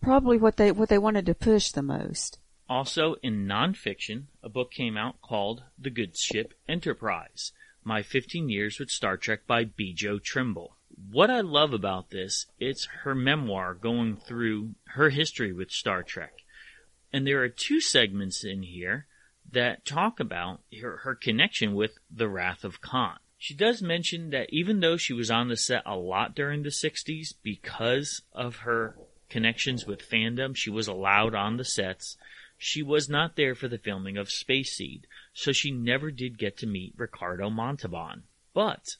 probably 0.00 0.38
what 0.38 0.56
they 0.56 0.70
what 0.70 0.88
they 0.88 0.98
wanted 0.98 1.26
to 1.26 1.34
push 1.34 1.72
the 1.72 1.82
most. 1.82 2.38
Also, 2.68 3.16
in 3.22 3.46
nonfiction, 3.46 4.26
a 4.44 4.48
book 4.48 4.70
came 4.70 4.96
out 4.96 5.20
called 5.20 5.64
The 5.76 5.90
Good 5.90 6.16
Ship 6.16 6.54
Enterprise 6.68 7.52
My 7.82 8.02
15 8.02 8.48
Years 8.48 8.78
with 8.78 8.90
Star 8.90 9.16
Trek 9.16 9.46
by 9.46 9.64
Bjo 9.64 10.22
Trimble. 10.22 10.76
What 11.10 11.28
I 11.28 11.40
love 11.40 11.72
about 11.72 12.10
this, 12.10 12.46
it's 12.60 12.86
her 13.02 13.14
memoir 13.14 13.74
going 13.74 14.16
through 14.16 14.76
her 14.94 15.10
history 15.10 15.52
with 15.52 15.70
Star 15.72 16.04
Trek. 16.04 16.44
And 17.12 17.26
there 17.26 17.42
are 17.42 17.48
two 17.48 17.80
segments 17.80 18.44
in 18.44 18.62
here 18.62 19.06
that 19.50 19.84
talk 19.84 20.20
about 20.20 20.60
her, 20.80 20.98
her 20.98 21.16
connection 21.16 21.74
with 21.74 21.98
The 22.08 22.28
Wrath 22.28 22.64
of 22.64 22.80
Khan. 22.80 23.18
She 23.38 23.54
does 23.54 23.82
mention 23.82 24.30
that 24.30 24.48
even 24.50 24.80
though 24.80 24.96
she 24.96 25.12
was 25.12 25.30
on 25.30 25.48
the 25.48 25.56
set 25.56 25.82
a 25.84 25.96
lot 25.96 26.34
during 26.34 26.62
the 26.62 26.70
60s 26.70 27.34
because 27.42 28.22
of 28.32 28.56
her 28.56 28.96
connections 29.28 29.86
with 29.86 30.08
fandom, 30.08 30.56
she 30.56 30.70
was 30.70 30.88
allowed 30.88 31.34
on 31.34 31.56
the 31.56 31.64
sets. 31.64 32.16
She 32.56 32.82
was 32.82 33.08
not 33.08 33.36
there 33.36 33.54
for 33.54 33.68
the 33.68 33.78
filming 33.78 34.16
of 34.16 34.30
Space 34.30 34.76
Seed, 34.76 35.06
so 35.34 35.52
she 35.52 35.70
never 35.70 36.10
did 36.10 36.38
get 36.38 36.56
to 36.58 36.66
meet 36.66 36.94
Ricardo 36.96 37.50
Montalban. 37.50 38.22
But 38.54 38.96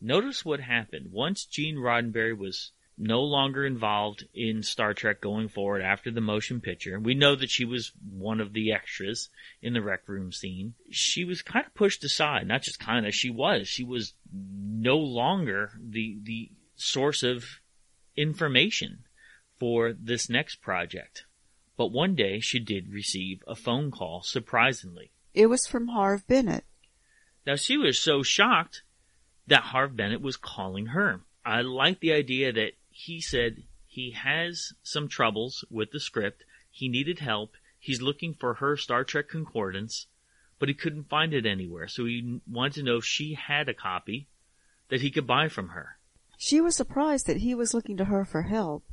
notice 0.00 0.44
what 0.44 0.60
happened 0.60 1.10
once 1.10 1.44
Gene 1.44 1.76
Roddenberry 1.76 2.36
was 2.36 2.70
no 2.98 3.22
longer 3.22 3.64
involved 3.64 4.26
in 4.34 4.62
Star 4.62 4.94
Trek 4.94 5.20
going 5.20 5.48
forward 5.48 5.82
after 5.82 6.10
the 6.10 6.20
motion 6.20 6.60
picture. 6.60 6.98
We 7.00 7.14
know 7.14 7.34
that 7.34 7.50
she 7.50 7.64
was 7.64 7.92
one 8.10 8.40
of 8.40 8.52
the 8.52 8.72
extras 8.72 9.28
in 9.60 9.72
the 9.72 9.82
rec 9.82 10.08
room 10.08 10.32
scene. 10.32 10.74
She 10.90 11.24
was 11.24 11.42
kind 11.42 11.66
of 11.66 11.74
pushed 11.74 12.04
aside, 12.04 12.46
not 12.46 12.62
just 12.62 12.78
kind 12.78 13.06
of, 13.06 13.14
she 13.14 13.30
was. 13.30 13.66
She 13.68 13.84
was 13.84 14.14
no 14.32 14.96
longer 14.98 15.72
the 15.80 16.18
the 16.22 16.50
source 16.76 17.22
of 17.22 17.44
information 18.16 19.04
for 19.58 19.92
this 19.92 20.28
next 20.28 20.56
project. 20.56 21.24
But 21.76 21.92
one 21.92 22.14
day 22.14 22.40
she 22.40 22.58
did 22.58 22.92
receive 22.92 23.42
a 23.46 23.54
phone 23.54 23.90
call, 23.90 24.22
surprisingly. 24.22 25.12
It 25.34 25.46
was 25.46 25.66
from 25.66 25.88
Harve 25.88 26.26
Bennett. 26.26 26.64
Now 27.46 27.56
she 27.56 27.76
was 27.76 27.98
so 27.98 28.22
shocked 28.22 28.82
that 29.46 29.62
Harve 29.62 29.96
Bennett 29.96 30.20
was 30.20 30.36
calling 30.36 30.86
her. 30.86 31.22
I 31.44 31.62
like 31.62 32.00
the 32.00 32.12
idea 32.12 32.52
that 32.52 32.72
he 32.92 33.20
said 33.20 33.64
he 33.86 34.12
has 34.12 34.72
some 34.82 35.08
troubles 35.08 35.64
with 35.70 35.90
the 35.90 36.00
script. 36.00 36.44
He 36.70 36.88
needed 36.88 37.18
help. 37.18 37.54
He's 37.78 38.00
looking 38.00 38.34
for 38.34 38.54
her 38.54 38.76
Star 38.76 39.04
Trek 39.04 39.28
concordance, 39.28 40.06
but 40.58 40.68
he 40.68 40.74
couldn't 40.74 41.08
find 41.08 41.34
it 41.34 41.46
anywhere. 41.46 41.88
So 41.88 42.04
he 42.04 42.40
wanted 42.48 42.74
to 42.74 42.82
know 42.84 42.96
if 42.98 43.04
she 43.04 43.34
had 43.34 43.68
a 43.68 43.74
copy 43.74 44.28
that 44.88 45.00
he 45.00 45.10
could 45.10 45.26
buy 45.26 45.48
from 45.48 45.70
her. 45.70 45.98
She 46.38 46.60
was 46.60 46.76
surprised 46.76 47.26
that 47.26 47.38
he 47.38 47.54
was 47.54 47.74
looking 47.74 47.96
to 47.96 48.06
her 48.06 48.24
for 48.24 48.42
help. 48.42 48.84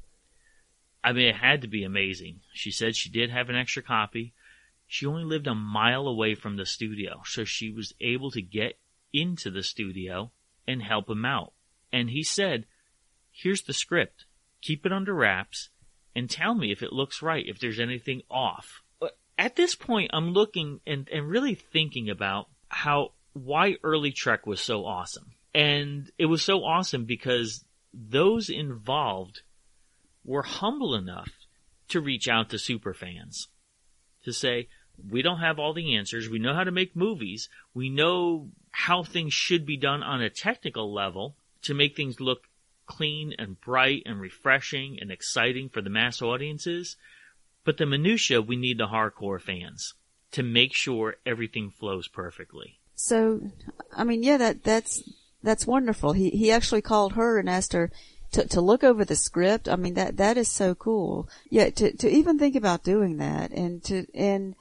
I 1.04 1.14
mean, 1.14 1.28
it 1.28 1.36
had 1.36 1.62
to 1.62 1.68
be 1.68 1.84
amazing. 1.84 2.42
She 2.54 2.72
said 2.72 2.96
she 2.96 3.10
did 3.10 3.30
have 3.30 3.50
an 3.50 3.56
extra 3.56 3.84
copy. 3.84 4.34
She 4.88 5.06
only 5.06 5.24
lived 5.24 5.48
a 5.48 5.56
mile 5.56 6.08
away 6.08 6.36
from 6.36 6.58
the 6.58 6.66
studio, 6.66 7.22
so 7.26 7.44
she 7.44 7.72
was 7.72 7.94
able 8.02 8.32
to 8.32 8.42
get 8.42 8.80
into 9.14 9.50
the 9.50 9.64
studio 9.64 10.32
and 10.68 10.82
help 10.82 11.10
him 11.10 11.26
out. 11.26 11.54
And 11.92 12.10
he 12.10 12.24
said, 12.24 12.66
Here's 13.42 13.62
the 13.62 13.74
script. 13.74 14.26
Keep 14.62 14.86
it 14.86 14.92
under 14.92 15.14
wraps 15.14 15.70
and 16.16 16.30
tell 16.30 16.54
me 16.54 16.72
if 16.72 16.84
it 16.84 16.92
looks 16.92 17.22
right, 17.22 17.46
if 17.48 17.60
there's 17.60 17.80
anything 17.80 18.22
off. 18.30 18.82
At 19.38 19.56
this 19.56 19.76
point, 19.76 20.12
I'm 20.14 20.34
looking 20.34 20.82
and, 20.86 21.08
and 21.10 21.30
really 21.30 21.56
thinking 21.56 22.10
about 22.10 22.50
how, 22.68 23.14
why 23.32 23.78
early 23.84 24.12
Trek 24.12 24.46
was 24.46 24.60
so 24.60 24.86
awesome. 24.86 25.32
And 25.56 26.12
it 26.18 26.26
was 26.26 26.44
so 26.44 26.66
awesome 26.66 27.06
because 27.06 27.64
those 27.94 28.50
involved 28.50 29.42
were 30.26 30.44
humble 30.44 30.94
enough 30.94 31.32
to 31.88 32.02
reach 32.02 32.28
out 32.28 32.50
to 32.50 32.58
superfans 32.58 33.48
to 34.26 34.34
say, 34.34 34.68
we 35.10 35.22
don't 35.22 35.40
have 35.40 35.58
all 35.58 35.74
the 35.74 35.96
answers. 35.96 36.28
We 36.28 36.40
know 36.40 36.54
how 36.54 36.66
to 36.66 36.72
make 36.72 36.94
movies. 36.94 37.48
We 37.74 37.90
know 37.90 38.50
how 38.72 39.04
things 39.04 39.34
should 39.34 39.66
be 39.66 39.78
done 39.78 40.04
on 40.04 40.22
a 40.22 40.30
technical 40.30 40.94
level 40.94 41.38
to 41.62 41.74
make 41.74 41.96
things 41.96 42.20
look 42.20 42.49
clean 42.90 43.34
and 43.38 43.62
bright 43.62 44.04
and 44.06 44.20
refreshing 44.20 44.98
and 45.00 45.12
exciting 45.12 45.70
for 45.70 45.82
the 45.82 45.90
mass 45.90 46.22
audiences. 46.22 46.98
But 47.64 47.78
the 47.78 47.86
minutia, 47.86 48.42
we 48.42 48.56
need 48.58 48.80
the 48.80 48.88
hardcore 48.88 49.40
fans 49.40 49.94
to 50.32 50.44
make 50.44 50.74
sure 50.74 51.18
everything 51.26 51.72
flows 51.72 52.08
perfectly. 52.08 52.80
So, 52.96 53.42
I 53.96 54.04
mean, 54.04 54.24
yeah, 54.24 54.38
that 54.38 54.64
that's 54.64 55.04
that's 55.42 55.68
wonderful. 55.68 56.14
He 56.14 56.32
he 56.32 56.52
actually 56.52 56.82
called 56.82 57.14
her 57.14 57.40
and 57.40 57.50
asked 57.50 57.74
her 57.74 57.92
to 58.32 58.46
to 58.48 58.60
look 58.60 58.84
over 58.84 59.06
the 59.06 59.16
script. 59.16 59.70
I 59.70 59.76
mean, 59.76 59.94
that 59.94 60.18
that 60.18 60.36
is 60.36 60.52
so 60.52 60.76
cool. 60.76 61.30
Yeah, 61.50 61.70
to 61.70 61.96
to 61.96 62.10
even 62.10 62.40
think 62.40 62.56
about 62.56 62.84
doing 62.84 63.18
that 63.18 63.52
and 63.52 63.84
to 63.86 64.06
and 64.14 64.56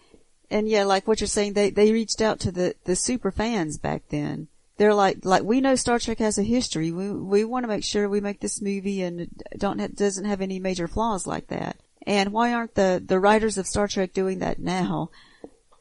and 0.50 0.68
yeah, 0.68 0.84
like 0.84 1.08
what 1.08 1.20
you're 1.20 1.28
saying, 1.28 1.54
they 1.54 1.70
they 1.70 1.92
reached 1.92 2.20
out 2.20 2.40
to 2.40 2.52
the 2.52 2.74
the 2.84 2.94
super 2.94 3.32
fans 3.32 3.78
back 3.78 4.02
then. 4.10 4.48
They're 4.78 4.94
like 4.94 5.24
like 5.24 5.42
we 5.42 5.60
know 5.60 5.74
Star 5.74 5.98
Trek 5.98 6.18
has 6.20 6.38
a 6.38 6.42
history. 6.42 6.90
We 6.92 7.12
we 7.12 7.44
want 7.44 7.64
to 7.64 7.68
make 7.68 7.84
sure 7.84 8.08
we 8.08 8.20
make 8.20 8.40
this 8.40 8.62
movie 8.62 9.02
and 9.02 9.28
don't 9.56 9.80
have, 9.80 9.94
doesn't 9.94 10.24
have 10.24 10.40
any 10.40 10.58
major 10.60 10.88
flaws 10.88 11.26
like 11.26 11.48
that. 11.48 11.76
And 12.06 12.32
why 12.32 12.54
aren't 12.54 12.74
the 12.74 13.02
the 13.04 13.20
writers 13.20 13.58
of 13.58 13.66
Star 13.66 13.88
Trek 13.88 14.12
doing 14.12 14.38
that 14.38 14.58
now? 14.60 15.10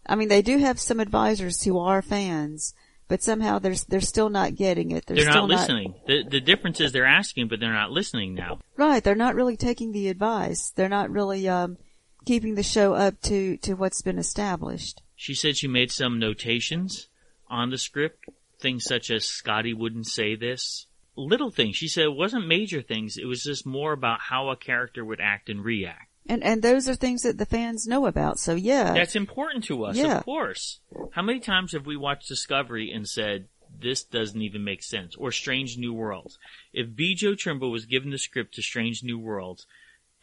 I 0.05 0.15
mean, 0.15 0.29
they 0.29 0.41
do 0.41 0.57
have 0.57 0.79
some 0.79 0.99
advisors 0.99 1.63
who 1.63 1.77
are 1.77 2.01
fans, 2.01 2.73
but 3.07 3.21
somehow 3.21 3.59
they're 3.59 3.75
they're 3.87 4.01
still 4.01 4.29
not 4.29 4.55
getting 4.55 4.91
it. 4.91 5.05
They're, 5.05 5.15
They're 5.17 5.31
still 5.31 5.47
not 5.47 5.59
listening. 5.59 5.93
The 6.07 6.23
the 6.23 6.41
difference 6.41 6.81
is 6.81 6.91
they're 6.91 7.05
asking, 7.05 7.49
but 7.49 7.59
they're 7.59 7.71
not 7.71 7.91
listening 7.91 8.33
now. 8.33 8.59
right. 8.77 9.03
They're 9.03 9.15
not 9.15 9.35
really 9.35 9.57
taking 9.57 9.91
the 9.91 10.09
advice. 10.09 10.71
They're 10.75 10.89
not 10.89 11.11
really 11.11 11.47
um, 11.47 11.77
keeping 12.25 12.55
the 12.55 12.63
show 12.63 12.93
up 12.93 13.21
to 13.23 13.57
to 13.57 13.75
what's 13.75 14.01
been 14.01 14.17
established. 14.17 15.03
She 15.15 15.35
said 15.35 15.55
she 15.55 15.67
made 15.67 15.91
some 15.91 16.17
notations 16.19 17.07
on 17.49 17.69
the 17.69 17.77
script, 17.77 18.25
things 18.59 18.83
such 18.83 19.11
as 19.11 19.25
Scotty 19.27 19.73
wouldn't 19.73 20.07
say 20.07 20.35
this. 20.35 20.85
Little 21.15 21.49
things. 21.49 21.75
She 21.75 21.87
said 21.87 22.05
it 22.05 22.15
wasn't 22.15 22.47
major 22.47 22.81
things. 22.81 23.17
It 23.17 23.25
was 23.25 23.43
just 23.43 23.65
more 23.65 23.91
about 23.93 24.19
how 24.21 24.49
a 24.49 24.55
character 24.55 25.03
would 25.03 25.19
act 25.19 25.49
and 25.49 25.63
react. 25.63 26.09
And 26.29 26.43
and 26.43 26.61
those 26.61 26.87
are 26.89 26.95
things 26.95 27.21
that 27.23 27.37
the 27.37 27.45
fans 27.45 27.87
know 27.87 28.05
about. 28.05 28.37
So 28.37 28.53
yeah, 28.53 28.93
That's 28.93 29.15
important 29.15 29.63
to 29.65 29.85
us, 29.85 29.95
Yeah. 29.95 30.17
of 30.17 30.25
course. 30.25 30.79
How 31.11 31.21
many 31.21 31.39
times 31.39 31.71
have 31.71 31.85
we 31.85 31.95
watched 31.97 32.27
Discovery 32.27 32.91
and 32.91 33.07
said, 33.07 33.47
this 33.79 34.03
doesn't 34.03 34.41
even 34.41 34.63
make 34.63 34.83
sense? 34.83 35.15
Or 35.15 35.31
Strange 35.31 35.77
New 35.77 35.93
Worlds. 35.93 36.37
If 36.73 36.87
Bjo 36.89 37.37
Trimble 37.37 37.71
was 37.71 37.85
given 37.85 38.11
the 38.11 38.17
script 38.17 38.55
to 38.55 38.61
Strange 38.61 39.03
New 39.03 39.17
Worlds 39.17 39.65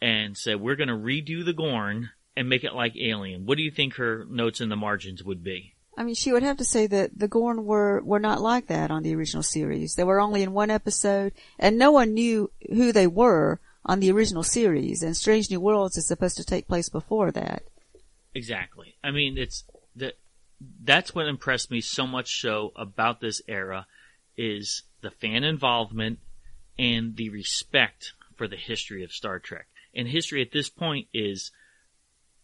and 0.01 0.37
said, 0.37 0.59
we're 0.61 0.75
going 0.75 0.89
to 0.89 0.95
redo 0.95 1.43
the 1.43 1.53
Gorn 1.53 2.09
and 2.37 2.49
make 2.49 2.63
it 2.63 2.73
like 2.73 2.95
Alien, 2.97 3.45
what 3.45 3.57
do 3.57 3.63
you 3.63 3.71
think 3.71 3.95
her 3.95 4.25
notes 4.29 4.61
in 4.61 4.69
the 4.69 4.75
margins 4.75 5.23
would 5.23 5.43
be? 5.43 5.73
I 5.97 6.03
mean, 6.03 6.15
she 6.15 6.31
would 6.31 6.43
have 6.43 6.57
to 6.57 6.65
say 6.65 6.87
that 6.87 7.17
the 7.17 7.27
Gorn 7.27 7.65
were 7.65 8.01
were 8.01 8.19
not 8.19 8.41
like 8.41 8.67
that 8.67 8.91
on 8.91 9.03
the 9.03 9.15
original 9.15 9.43
series. 9.43 9.95
They 9.95 10.03
were 10.03 10.19
only 10.19 10.43
in 10.43 10.51
one 10.51 10.69
episode, 10.69 11.33
and 11.57 11.77
no 11.77 11.91
one 11.91 12.13
knew 12.13 12.51
who 12.69 12.91
they 12.91 13.07
were 13.07 13.59
on 13.85 13.99
the 13.99 14.11
original 14.11 14.43
series. 14.43 15.03
And 15.03 15.15
Strange 15.15 15.49
New 15.49 15.61
Worlds 15.61 15.97
is 15.97 16.07
supposed 16.07 16.37
to 16.37 16.43
take 16.43 16.67
place 16.67 16.89
before 16.89 17.31
that. 17.31 17.63
Exactly. 18.33 18.95
I 19.03 19.11
mean, 19.11 19.37
it's 19.37 19.63
that 19.95 20.17
that's 20.83 21.15
what 21.15 21.27
impressed 21.27 21.71
me 21.71 21.81
so 21.81 22.05
much 22.05 22.41
so 22.41 22.73
about 22.75 23.21
this 23.21 23.41
era 23.47 23.87
is 24.37 24.83
the 25.01 25.11
fan 25.11 25.43
involvement 25.43 26.19
and 26.77 27.15
the 27.15 27.29
respect 27.29 28.13
for 28.35 28.47
the 28.47 28.57
history 28.57 29.03
of 29.03 29.11
Star 29.11 29.39
Trek. 29.39 29.67
And 29.93 30.07
history 30.07 30.41
at 30.41 30.51
this 30.51 30.69
point 30.69 31.07
is 31.13 31.51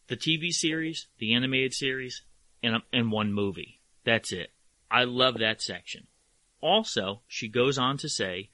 the 0.08 0.16
TV 0.16 0.52
series, 0.52 1.08
the 1.20 1.34
animated 1.34 1.74
series, 1.74 2.22
and 2.64 2.82
and 2.92 3.12
one 3.12 3.34
movie. 3.34 3.80
That's 4.04 4.32
it. 4.32 4.52
I 4.90 5.04
love 5.04 5.40
that 5.40 5.62
section. 5.62 6.08
Also, 6.60 7.22
she 7.28 7.48
goes 7.48 7.78
on 7.78 7.98
to 7.98 8.10
say 8.10 8.50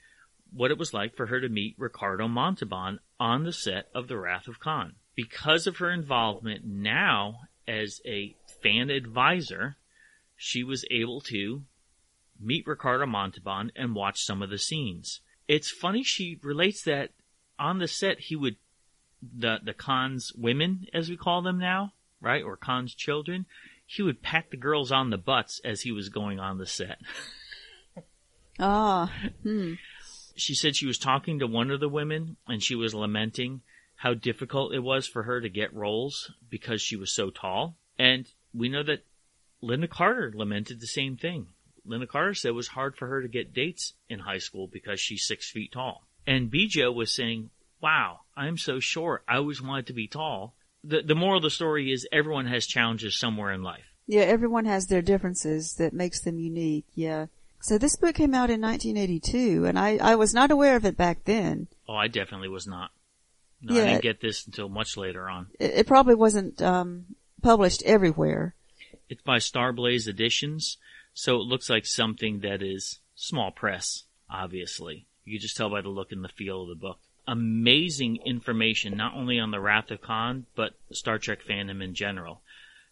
what 0.52 0.72
it 0.72 0.78
was 0.78 0.94
like 0.94 1.16
for 1.16 1.28
her 1.28 1.42
to 1.42 1.50
meet 1.50 1.76
Ricardo 1.78 2.28
Montalban 2.28 3.00
on 3.20 3.44
the 3.44 3.52
set 3.52 3.90
of 3.94 4.08
The 4.08 4.18
Wrath 4.18 4.48
of 4.48 4.60
Khan. 4.60 4.96
Because 5.16 5.68
of 5.68 5.78
her 5.78 5.92
involvement 5.92 6.64
now 6.64 7.42
as 7.68 8.00
a 8.06 8.36
fan 8.62 8.90
advisor, 8.90 9.76
she 10.36 10.64
was 10.64 10.86
able 10.92 11.22
to 11.22 11.64
meet 12.40 12.68
Ricardo 12.68 13.06
Montalban 13.06 13.72
and 13.76 13.96
watch 13.96 14.22
some 14.22 14.42
of 14.42 14.50
the 14.50 14.58
scenes. 14.58 15.22
It's 15.48 15.72
funny 15.72 16.04
she 16.04 16.40
relates 16.44 16.84
that 16.84 17.12
on 17.60 17.80
the 17.80 17.88
set 17.88 18.20
he 18.20 18.36
would 18.36 18.58
the 19.22 19.58
the 19.64 19.74
Khan's 19.74 20.32
women 20.36 20.86
as 20.94 21.10
we 21.10 21.18
call 21.18 21.42
them 21.42 21.58
now, 21.58 21.94
right? 22.22 22.44
Or 22.44 22.56
Khan's 22.56 22.94
children, 22.94 23.48
he 23.88 24.04
would 24.04 24.22
pat 24.22 24.52
the 24.52 24.58
girls 24.58 24.92
on 24.92 25.10
the 25.10 25.18
butts 25.18 25.60
as 25.64 25.82
he 25.82 25.92
was 25.92 26.10
going 26.10 26.40
on 26.40 26.60
the 26.60 26.68
set. 26.68 27.00
Ah, 28.60 29.14
hmm. 29.44 29.74
She 30.36 30.56
said 30.56 30.76
she 30.76 30.88
was 30.88 30.98
talking 30.98 31.38
to 31.38 31.46
one 31.46 31.70
of 31.70 31.80
the 31.80 31.88
women 31.88 32.38
and 32.48 32.64
she 32.64 32.74
was 32.74 32.96
lamenting 32.96 33.62
how 33.98 34.16
difficult 34.16 34.74
it 34.74 34.80
was 34.80 35.08
for 35.08 35.22
her 35.22 35.40
to 35.42 35.48
get 35.48 35.76
roles 35.76 36.32
because 36.50 36.82
she 36.82 36.96
was 36.96 37.14
so 37.14 37.30
tall. 37.30 37.78
And 38.00 38.28
we 38.56 38.68
know 38.70 38.82
that 38.82 39.06
Lynda 39.62 39.88
Carter 39.88 40.34
lamented 40.36 40.80
the 40.80 40.88
same 40.88 41.18
thing. 41.18 41.50
Lynda 41.88 42.08
Carter 42.08 42.34
said 42.34 42.50
it 42.50 42.54
was 42.54 42.70
hard 42.70 42.96
for 42.96 43.08
her 43.08 43.22
to 43.22 43.28
get 43.28 43.54
dates 43.54 43.94
in 44.10 44.20
high 44.20 44.40
school 44.40 44.68
because 44.68 45.00
she's 45.00 45.28
six 45.28 45.52
feet 45.52 45.72
tall. 45.72 46.08
And 46.26 46.52
Bjo 46.52 46.94
was 46.94 47.14
saying, 47.14 47.52
wow, 47.82 48.22
I'm 48.36 48.58
so 48.58 48.80
short. 48.80 49.24
I 49.28 49.38
always 49.38 49.62
wanted 49.62 49.88
to 49.88 49.94
be 49.94 50.08
tall. 50.08 50.56
The, 50.84 51.02
the 51.02 51.16
moral 51.16 51.38
of 51.38 51.44
the 51.44 51.50
story 51.50 51.92
is 51.92 52.08
everyone 52.12 52.48
has 52.48 52.66
challenges 52.68 53.18
somewhere 53.20 53.52
in 53.52 53.64
life. 53.64 53.84
Yeah, 54.06 54.22
everyone 54.22 54.66
has 54.66 54.88
their 54.88 55.02
differences 55.02 55.76
that 55.76 55.94
makes 55.94 56.22
them 56.22 56.40
unique. 56.40 56.86
Yeah. 56.94 57.28
So 57.60 57.78
this 57.78 57.96
book 57.98 58.16
came 58.16 58.34
out 58.34 58.50
in 58.50 58.62
1982 58.62 59.66
and 59.66 59.78
I, 59.78 59.98
I 59.98 60.16
was 60.16 60.34
not 60.34 60.52
aware 60.52 60.76
of 60.76 60.86
it 60.86 60.96
back 60.96 61.26
then. 61.26 61.68
Oh, 61.88 61.96
I 61.96 62.08
definitely 62.08 62.48
was 62.50 62.68
not. 62.68 62.92
No, 63.62 63.76
Yeah. 63.76 63.82
I 63.82 63.86
didn't 63.88 64.04
get 64.04 64.22
this 64.22 64.46
until 64.46 64.70
much 64.70 64.96
later 64.96 65.28
on. 65.28 65.48
It, 65.60 65.72
it 65.72 65.88
probably 65.88 66.16
wasn't, 66.16 66.62
um, 66.62 67.06
published 67.42 67.84
everywhere. 67.84 68.56
It's 69.10 69.24
by 69.24 69.38
Starblaze 69.38 70.08
Editions, 70.08 70.78
so 71.14 71.36
it 71.36 71.46
looks 71.48 71.70
like 71.70 71.86
something 71.86 72.40
that 72.42 72.62
is 72.62 73.00
small 73.16 73.52
press, 73.52 74.04
obviously. 74.30 75.08
You 75.26 75.38
can 75.38 75.42
just 75.42 75.58
tell 75.58 75.70
by 75.70 75.82
the 75.82 75.90
look 75.90 76.12
and 76.12 76.24
the 76.24 76.30
feel 76.30 76.64
of 76.64 76.70
the 76.70 76.76
book. 76.76 77.00
Amazing 77.28 78.20
information, 78.26 78.96
not 78.96 79.16
only 79.16 79.40
on 79.40 79.52
the 79.52 79.60
Wrath 79.60 79.92
of 79.92 80.02
Khan, 80.02 80.46
but 80.56 80.72
Star 80.92 81.18
Trek 81.20 81.40
fandom 81.48 81.84
in 81.84 81.94
general. 81.94 82.42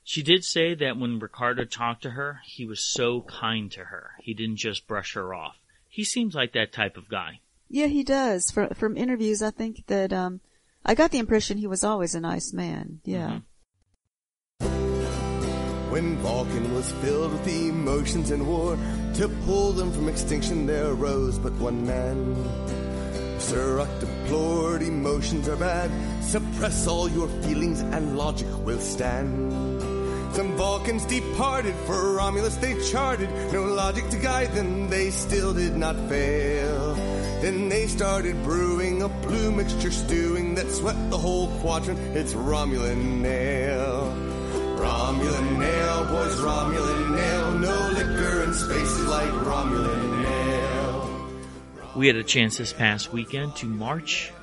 She 0.03 0.21
did 0.21 0.43
say 0.43 0.75
that 0.75 0.97
when 0.97 1.19
Ricardo 1.19 1.65
talked 1.65 2.03
to 2.03 2.11
her, 2.11 2.41
he 2.43 2.65
was 2.65 2.79
so 2.79 3.21
kind 3.21 3.71
to 3.71 3.85
her. 3.85 4.11
He 4.19 4.33
didn't 4.33 4.57
just 4.57 4.87
brush 4.87 5.15
her 5.15 5.33
off. 5.33 5.55
He 5.89 6.03
seems 6.03 6.35
like 6.35 6.53
that 6.53 6.73
type 6.73 6.97
of 6.97 7.09
guy. 7.09 7.39
Yeah, 7.69 7.87
he 7.87 8.03
does. 8.03 8.51
From, 8.51 8.69
from 8.69 8.97
interviews, 8.97 9.41
I 9.41 9.49
think 9.49 9.87
that, 9.87 10.13
um, 10.13 10.41
I 10.85 10.93
got 10.93 11.09
the 11.09 11.17
impression 11.17 11.57
he 11.57 11.65
was 11.65 11.83
always 11.83 12.13
a 12.13 12.19
nice 12.19 12.53
man. 12.53 12.99
Yeah. 13.03 13.39
When 15.89 16.17
Vulcan 16.17 16.75
was 16.75 16.91
filled 16.91 17.31
with 17.31 17.47
emotions 17.47 18.29
and 18.29 18.45
war, 18.45 18.77
to 19.15 19.29
pull 19.45 19.71
them 19.71 19.91
from 19.91 20.09
extinction 20.09 20.67
there 20.67 20.89
arose 20.91 21.39
but 21.39 21.53
one 21.53 21.87
man. 21.87 22.84
Surak 23.45 23.99
deplored 23.99 24.81
emotions 24.81 25.47
are 25.47 25.55
bad. 25.55 25.91
Suppress 26.23 26.87
all 26.87 27.07
your 27.07 27.27
feelings 27.43 27.81
and 27.81 28.17
logic 28.17 28.47
will 28.65 28.79
stand. 28.79 29.83
Some 30.33 30.57
Vulcans 30.57 31.05
departed 31.05 31.75
for 31.85 32.15
Romulus 32.15 32.55
they 32.55 32.73
charted. 32.89 33.29
No 33.53 33.65
logic 33.65 34.09
to 34.09 34.17
guide 34.17 34.51
them, 34.53 34.89
they 34.89 35.11
still 35.11 35.53
did 35.53 35.77
not 35.77 35.95
fail. 36.09 36.95
Then 37.41 37.69
they 37.69 37.85
started 37.85 38.41
brewing 38.43 39.03
a 39.03 39.09
blue 39.09 39.51
mixture 39.51 39.91
stewing 39.91 40.55
that 40.55 40.71
swept 40.71 41.11
the 41.11 41.17
whole 41.19 41.49
quadrant. 41.61 41.99
It's 42.17 42.33
Romulan 42.33 43.23
ale. 43.25 44.11
Romulan 44.81 45.63
ale, 45.63 46.05
boys, 46.05 46.35
Romulan 46.37 47.19
ale. 47.19 47.51
No 47.59 47.89
liquor 47.93 48.43
in 48.43 48.53
spaces 48.55 49.05
like 49.05 49.29
Romulan. 49.45 50.14
We 51.95 52.07
had 52.07 52.17
a 52.17 52.23
chance 52.25 52.57
this 52.57 52.73
past 52.73 53.13
weekend 53.13 53.55
to 53.57 53.67
march 53.67 54.33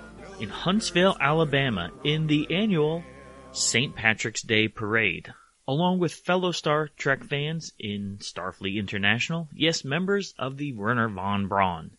in 0.41 0.49
Huntsville, 0.49 1.19
Alabama 1.21 1.91
in 2.03 2.27
the 2.27 2.51
annual 2.51 3.05
St. 3.53 3.95
Patrick's 3.95 4.41
Day 4.41 4.69
Parade, 4.69 5.35
along 5.69 5.99
with 5.99 6.15
fellow 6.15 6.53
Star 6.53 6.89
Trek 6.97 7.23
fans 7.23 7.75
in 7.79 8.17
Starfleet 8.23 8.79
International, 8.79 9.49
yes, 9.53 9.85
members 9.85 10.33
of 10.39 10.57
the 10.57 10.73
Wernher 10.73 11.11
von 11.11 11.47
Braun. 11.47 11.91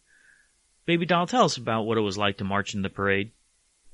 Baby 0.88 1.06
Doll, 1.06 1.28
tell 1.28 1.46
us 1.46 1.56
about 1.56 1.84
what 1.84 2.00
it 2.00 2.02
was 2.02 2.18
like 2.18 2.38
to 2.38 2.44
march 2.44 2.74
in 2.74 2.82
the 2.82 2.90
parade. 2.90 3.30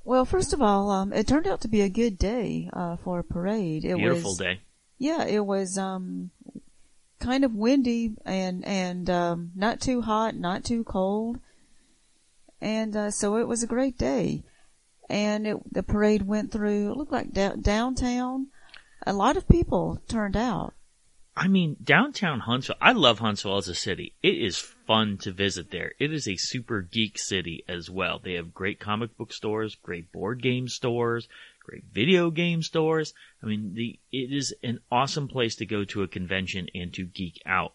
Well, 0.05 0.23
first 0.23 0.53
of 0.53 0.61
all, 0.61 0.89
um, 0.89 1.11
it 1.11 1.27
turned 1.27 1.45
out 1.45 1.59
to 1.61 1.67
be 1.67 1.81
a 1.81 1.89
good 1.89 2.17
day, 2.17 2.69
uh, 2.71 2.95
for 2.95 3.19
a 3.19 3.23
parade. 3.23 3.83
It 3.83 3.97
Beautiful 3.97 4.31
was, 4.31 4.37
day. 4.37 4.61
Yeah, 4.97 5.25
it 5.25 5.45
was, 5.45 5.77
um, 5.77 6.31
kind 7.19 7.43
of 7.43 7.53
windy 7.53 8.13
and, 8.25 8.63
and, 8.63 9.09
um, 9.09 9.51
not 9.55 9.81
too 9.81 10.01
hot, 10.01 10.35
not 10.37 10.63
too 10.63 10.85
cold. 10.85 11.41
And, 12.61 12.95
uh, 12.95 13.11
so 13.11 13.37
it 13.37 13.47
was 13.47 13.63
a 13.63 13.67
great 13.67 13.97
day. 13.97 14.43
And 15.09 15.47
it, 15.47 15.73
the 15.73 15.83
parade 15.83 16.27
went 16.27 16.51
through, 16.51 16.91
it 16.91 16.97
looked 16.97 17.11
like 17.11 17.33
da- 17.33 17.55
downtown. 17.55 18.47
A 19.07 19.13
lot 19.13 19.37
of 19.37 19.47
people 19.47 20.01
turned 20.07 20.37
out. 20.37 20.73
I 21.35 21.47
mean, 21.47 21.77
downtown 21.81 22.41
Huntsville, 22.41 22.75
I 22.81 22.91
love 22.91 23.19
Huntsville 23.19 23.55
as 23.55 23.69
a 23.69 23.73
city. 23.73 24.13
It 24.21 24.35
is 24.35 24.57
fun 24.57 25.17
to 25.19 25.31
visit 25.31 25.71
there. 25.71 25.93
It 25.97 26.11
is 26.11 26.27
a 26.27 26.35
super 26.35 26.81
geek 26.81 27.17
city 27.17 27.63
as 27.65 27.89
well. 27.89 28.19
They 28.19 28.33
have 28.33 28.53
great 28.53 28.77
comic 28.77 29.15
book 29.15 29.31
stores, 29.31 29.75
great 29.75 30.11
board 30.11 30.41
game 30.41 30.67
stores, 30.67 31.29
great 31.63 31.85
video 31.93 32.29
game 32.29 32.61
stores. 32.61 33.13
I 33.41 33.45
mean, 33.45 33.73
the, 33.73 33.97
it 34.11 34.33
is 34.33 34.53
an 34.63 34.81
awesome 34.91 35.29
place 35.29 35.55
to 35.55 35.65
go 35.65 35.85
to 35.85 36.03
a 36.03 36.09
convention 36.09 36.67
and 36.75 36.93
to 36.95 37.05
geek 37.05 37.41
out. 37.45 37.73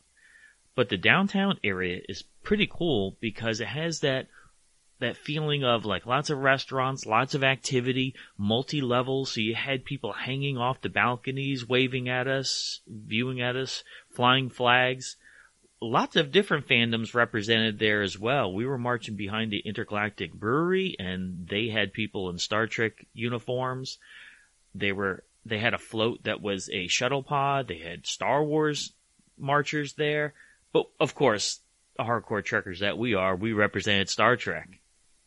But 0.74 0.91
the 0.91 0.99
downtown 0.99 1.59
area 1.64 2.03
is 2.07 2.24
pretty 2.43 2.68
cool 2.70 3.16
because 3.18 3.61
it 3.61 3.68
has 3.68 4.01
that 4.01 4.26
that 5.05 5.16
feeling 5.16 5.64
of 5.64 5.84
like 5.84 6.07
lots 6.07 6.30
of 6.30 6.38
restaurants, 6.38 7.07
lots 7.07 7.34
of 7.34 7.44
activity, 7.44 8.14
multi-level. 8.38 9.26
So 9.26 9.40
you 9.40 9.55
had 9.55 9.84
people 9.84 10.12
hanging 10.12 10.57
off 10.57 10.80
the 10.80 10.88
balconies, 10.88 11.68
waving 11.68 12.09
at 12.09 12.26
us, 12.26 12.80
viewing 12.88 13.40
at 13.40 13.55
us, 13.55 13.84
flying 14.11 14.48
flags. 14.50 15.16
Lots 15.80 16.16
of 16.16 16.32
different 16.32 16.66
fandoms 16.66 17.14
represented 17.14 17.78
there 17.78 18.00
as 18.00 18.18
well. 18.18 18.52
We 18.52 18.64
were 18.64 18.78
marching 18.78 19.16
behind 19.16 19.52
the 19.52 19.59
Intergalactic 19.59 20.32
Brewery 20.32 20.96
and 20.98 21.46
they 21.48 21.68
had 21.68 21.92
people 21.92 22.30
in 22.30 22.38
Star 22.38 22.66
Trek 22.66 23.07
uniforms. 23.12 23.98
They 24.74 24.92
were, 24.92 25.22
they 25.44 25.59
had 25.59 25.74
a 25.74 25.78
float 25.78 26.24
that 26.24 26.40
was 26.40 26.70
a 26.72 26.86
shuttle 26.88 27.22
pod. 27.22 27.68
They 27.68 27.78
had 27.78 28.07
Star 28.07 28.42
Wars 28.42 28.92
marchers 29.38 29.92
there. 29.92 30.32
But 30.72 30.86
of 30.98 31.14
course, 31.14 31.61
the 31.98 32.05
hardcore 32.05 32.44
trekkers 32.44 32.80
that 32.80 32.96
we 32.96 33.14
are, 33.14 33.36
we 33.36 33.52
represented 33.52 34.09
Star 34.09 34.36
Trek. 34.36 34.80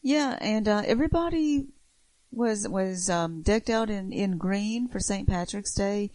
Yeah, 0.08 0.38
and, 0.40 0.70
uh, 0.70 0.84
everybody 0.86 1.68
was, 2.32 2.66
was, 2.66 3.10
um, 3.10 3.42
decked 3.42 3.70
out 3.70 3.90
in, 3.90 4.14
in 4.14 4.38
green 4.38 4.88
for 4.88 5.02
St. 5.02 5.28
Patrick's 5.28 5.74
Day. 5.74 6.12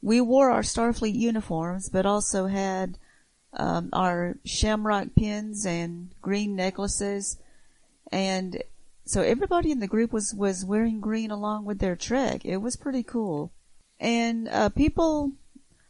We 0.00 0.20
wore 0.20 0.52
our 0.52 0.62
Starfleet 0.62 1.16
uniforms, 1.16 1.88
but 1.88 2.06
also 2.06 2.46
had, 2.46 2.98
um, 3.54 3.88
our 3.92 4.36
shamrock 4.44 5.16
pins 5.16 5.66
and 5.66 6.10
green 6.22 6.54
necklaces. 6.54 7.36
And 8.12 8.62
so 9.06 9.22
everybody 9.22 9.72
in 9.72 9.80
the 9.80 9.88
group 9.88 10.12
was, 10.12 10.32
was 10.32 10.64
wearing 10.64 11.00
green 11.00 11.32
along 11.32 11.64
with 11.64 11.80
their 11.80 11.96
trek. 11.96 12.44
It 12.44 12.58
was 12.58 12.76
pretty 12.76 13.02
cool. 13.02 13.52
And, 13.98 14.48
uh, 14.50 14.68
people 14.68 15.32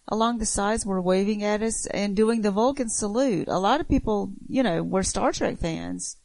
along 0.09 0.39
the 0.39 0.47
sides 0.47 0.87
were 0.87 1.03
waving 1.03 1.45
at 1.45 1.61
us 1.61 1.85
and 1.89 2.17
doing 2.17 2.41
the 2.41 2.51
Vulcan 2.51 2.89
salute. 2.89 3.47
A 3.49 3.59
lot 3.59 3.83
of 3.83 3.91
people, 3.91 4.33
you 4.49 4.63
know, 4.63 4.83
were 4.83 5.03
Star 5.03 5.33
Trek 5.33 5.59
fans. 5.59 6.17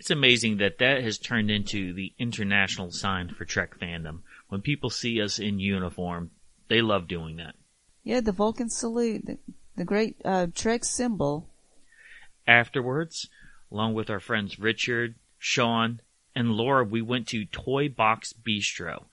It's 0.00 0.08
amazing 0.08 0.56
that 0.56 0.78
that 0.78 1.02
has 1.02 1.18
turned 1.18 1.50
into 1.50 1.92
the 1.92 2.14
international 2.18 2.90
sign 2.90 3.28
for 3.28 3.44
Trek 3.44 3.78
fandom. 3.78 4.20
When 4.48 4.62
people 4.62 4.88
see 4.88 5.20
us 5.20 5.38
in 5.38 5.58
uniform, 5.58 6.30
they 6.68 6.80
love 6.80 7.06
doing 7.06 7.36
that. 7.36 7.54
Yeah, 8.02 8.22
the 8.22 8.32
Vulcan 8.32 8.70
salute, 8.70 9.26
the, 9.26 9.38
the 9.76 9.84
great, 9.84 10.16
uh, 10.24 10.46
Trek 10.54 10.86
symbol. 10.86 11.50
Afterwards, 12.46 13.28
along 13.70 13.92
with 13.92 14.08
our 14.08 14.20
friends 14.20 14.58
Richard, 14.58 15.16
Sean, 15.36 16.00
and 16.34 16.52
Laura, 16.52 16.82
we 16.82 17.02
went 17.02 17.28
to 17.28 17.44
Toy 17.44 17.90
Box 17.90 18.32
Bistro. 18.32 19.04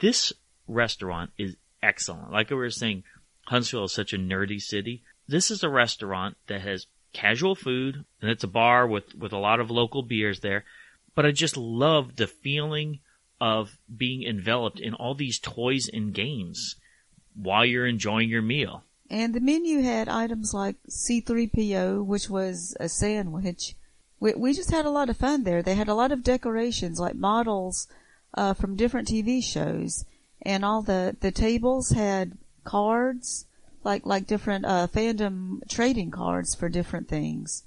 This 0.00 0.30
restaurant 0.68 1.30
is 1.38 1.56
excellent. 1.82 2.32
Like 2.32 2.52
I 2.52 2.54
was 2.54 2.76
saying, 2.76 3.04
Huntsville 3.46 3.84
is 3.84 3.94
such 3.94 4.12
a 4.12 4.18
nerdy 4.18 4.60
city. 4.60 5.04
This 5.26 5.50
is 5.50 5.62
a 5.62 5.70
restaurant 5.70 6.36
that 6.48 6.60
has 6.60 6.86
casual 7.16 7.54
food 7.54 8.04
and 8.20 8.30
it's 8.30 8.44
a 8.44 8.48
bar 8.48 8.86
with, 8.86 9.14
with 9.14 9.32
a 9.32 9.38
lot 9.38 9.58
of 9.58 9.70
local 9.70 10.02
beers 10.02 10.40
there. 10.40 10.64
But 11.14 11.24
I 11.24 11.32
just 11.32 11.56
love 11.56 12.16
the 12.16 12.26
feeling 12.26 13.00
of 13.40 13.78
being 13.94 14.22
enveloped 14.22 14.78
in 14.78 14.92
all 14.92 15.14
these 15.14 15.38
toys 15.38 15.88
and 15.88 16.12
games 16.12 16.76
while 17.34 17.64
you're 17.64 17.86
enjoying 17.86 18.28
your 18.28 18.42
meal. 18.42 18.82
And 19.08 19.34
the 19.34 19.40
menu 19.40 19.82
had 19.82 20.08
items 20.08 20.52
like 20.52 20.76
C3PO, 20.90 22.04
which 22.04 22.28
was 22.28 22.76
a 22.78 22.88
sandwich. 22.88 23.74
We, 24.20 24.34
we 24.34 24.52
just 24.52 24.70
had 24.70 24.84
a 24.84 24.90
lot 24.90 25.08
of 25.08 25.16
fun 25.16 25.44
there. 25.44 25.62
They 25.62 25.74
had 25.74 25.88
a 25.88 25.94
lot 25.94 26.12
of 26.12 26.24
decorations, 26.24 26.98
like 26.98 27.14
models, 27.14 27.88
uh, 28.34 28.52
from 28.52 28.76
different 28.76 29.08
TV 29.08 29.42
shows. 29.42 30.04
And 30.42 30.64
all 30.64 30.82
the, 30.82 31.16
the 31.20 31.30
tables 31.30 31.90
had 31.90 32.36
cards, 32.64 33.46
like 33.86 34.04
like 34.04 34.26
different 34.26 34.66
uh, 34.66 34.88
fandom 34.88 35.60
trading 35.70 36.10
cards 36.10 36.54
for 36.56 36.68
different 36.68 37.08
things, 37.08 37.62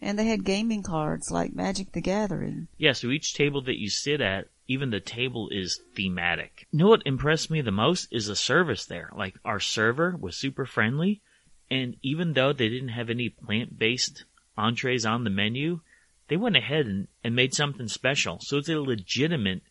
and 0.00 0.18
they 0.18 0.26
had 0.26 0.44
gaming 0.44 0.82
cards 0.82 1.30
like 1.30 1.54
Magic 1.54 1.92
the 1.92 2.02
Gathering. 2.02 2.68
Yeah, 2.76 2.92
so 2.92 3.08
each 3.08 3.34
table 3.34 3.62
that 3.62 3.80
you 3.80 3.88
sit 3.88 4.20
at, 4.20 4.48
even 4.68 4.90
the 4.90 5.00
table 5.00 5.48
is 5.50 5.80
thematic. 5.96 6.68
You 6.70 6.80
know 6.80 6.88
what 6.88 7.06
impressed 7.06 7.50
me 7.50 7.62
the 7.62 7.72
most 7.72 8.08
is 8.12 8.26
the 8.26 8.36
service 8.36 8.84
there. 8.84 9.10
Like 9.16 9.36
our 9.42 9.58
server 9.58 10.14
was 10.20 10.36
super 10.36 10.66
friendly, 10.66 11.22
and 11.70 11.96
even 12.02 12.34
though 12.34 12.52
they 12.52 12.68
didn't 12.68 12.90
have 12.90 13.08
any 13.08 13.30
plant-based 13.30 14.24
entrees 14.58 15.06
on 15.06 15.24
the 15.24 15.30
menu, 15.30 15.80
they 16.28 16.36
went 16.36 16.56
ahead 16.56 16.84
and, 16.86 17.08
and 17.24 17.34
made 17.34 17.54
something 17.54 17.88
special. 17.88 18.38
So 18.42 18.58
it's 18.58 18.68
a 18.68 18.78
legitimate 18.78 19.62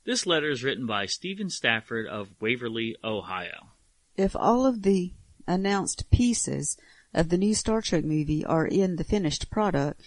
This 0.05 0.27
letter 0.27 0.51
is 0.51 0.63
written 0.63 0.85
by 0.85 1.07
Stephen 1.07 1.49
Stafford 1.49 2.05
of 2.05 2.29
Waverly, 2.39 2.95
Ohio. 3.03 3.71
If 4.15 4.35
all 4.35 4.67
of 4.67 4.83
the 4.83 5.15
announced 5.47 6.11
pieces 6.11 6.77
of 7.15 7.29
the 7.29 7.39
new 7.39 7.55
Star 7.55 7.81
Trek 7.81 8.03
movie 8.03 8.45
are 8.45 8.67
in 8.67 8.97
the 8.97 9.03
finished 9.03 9.49
product, 9.49 10.03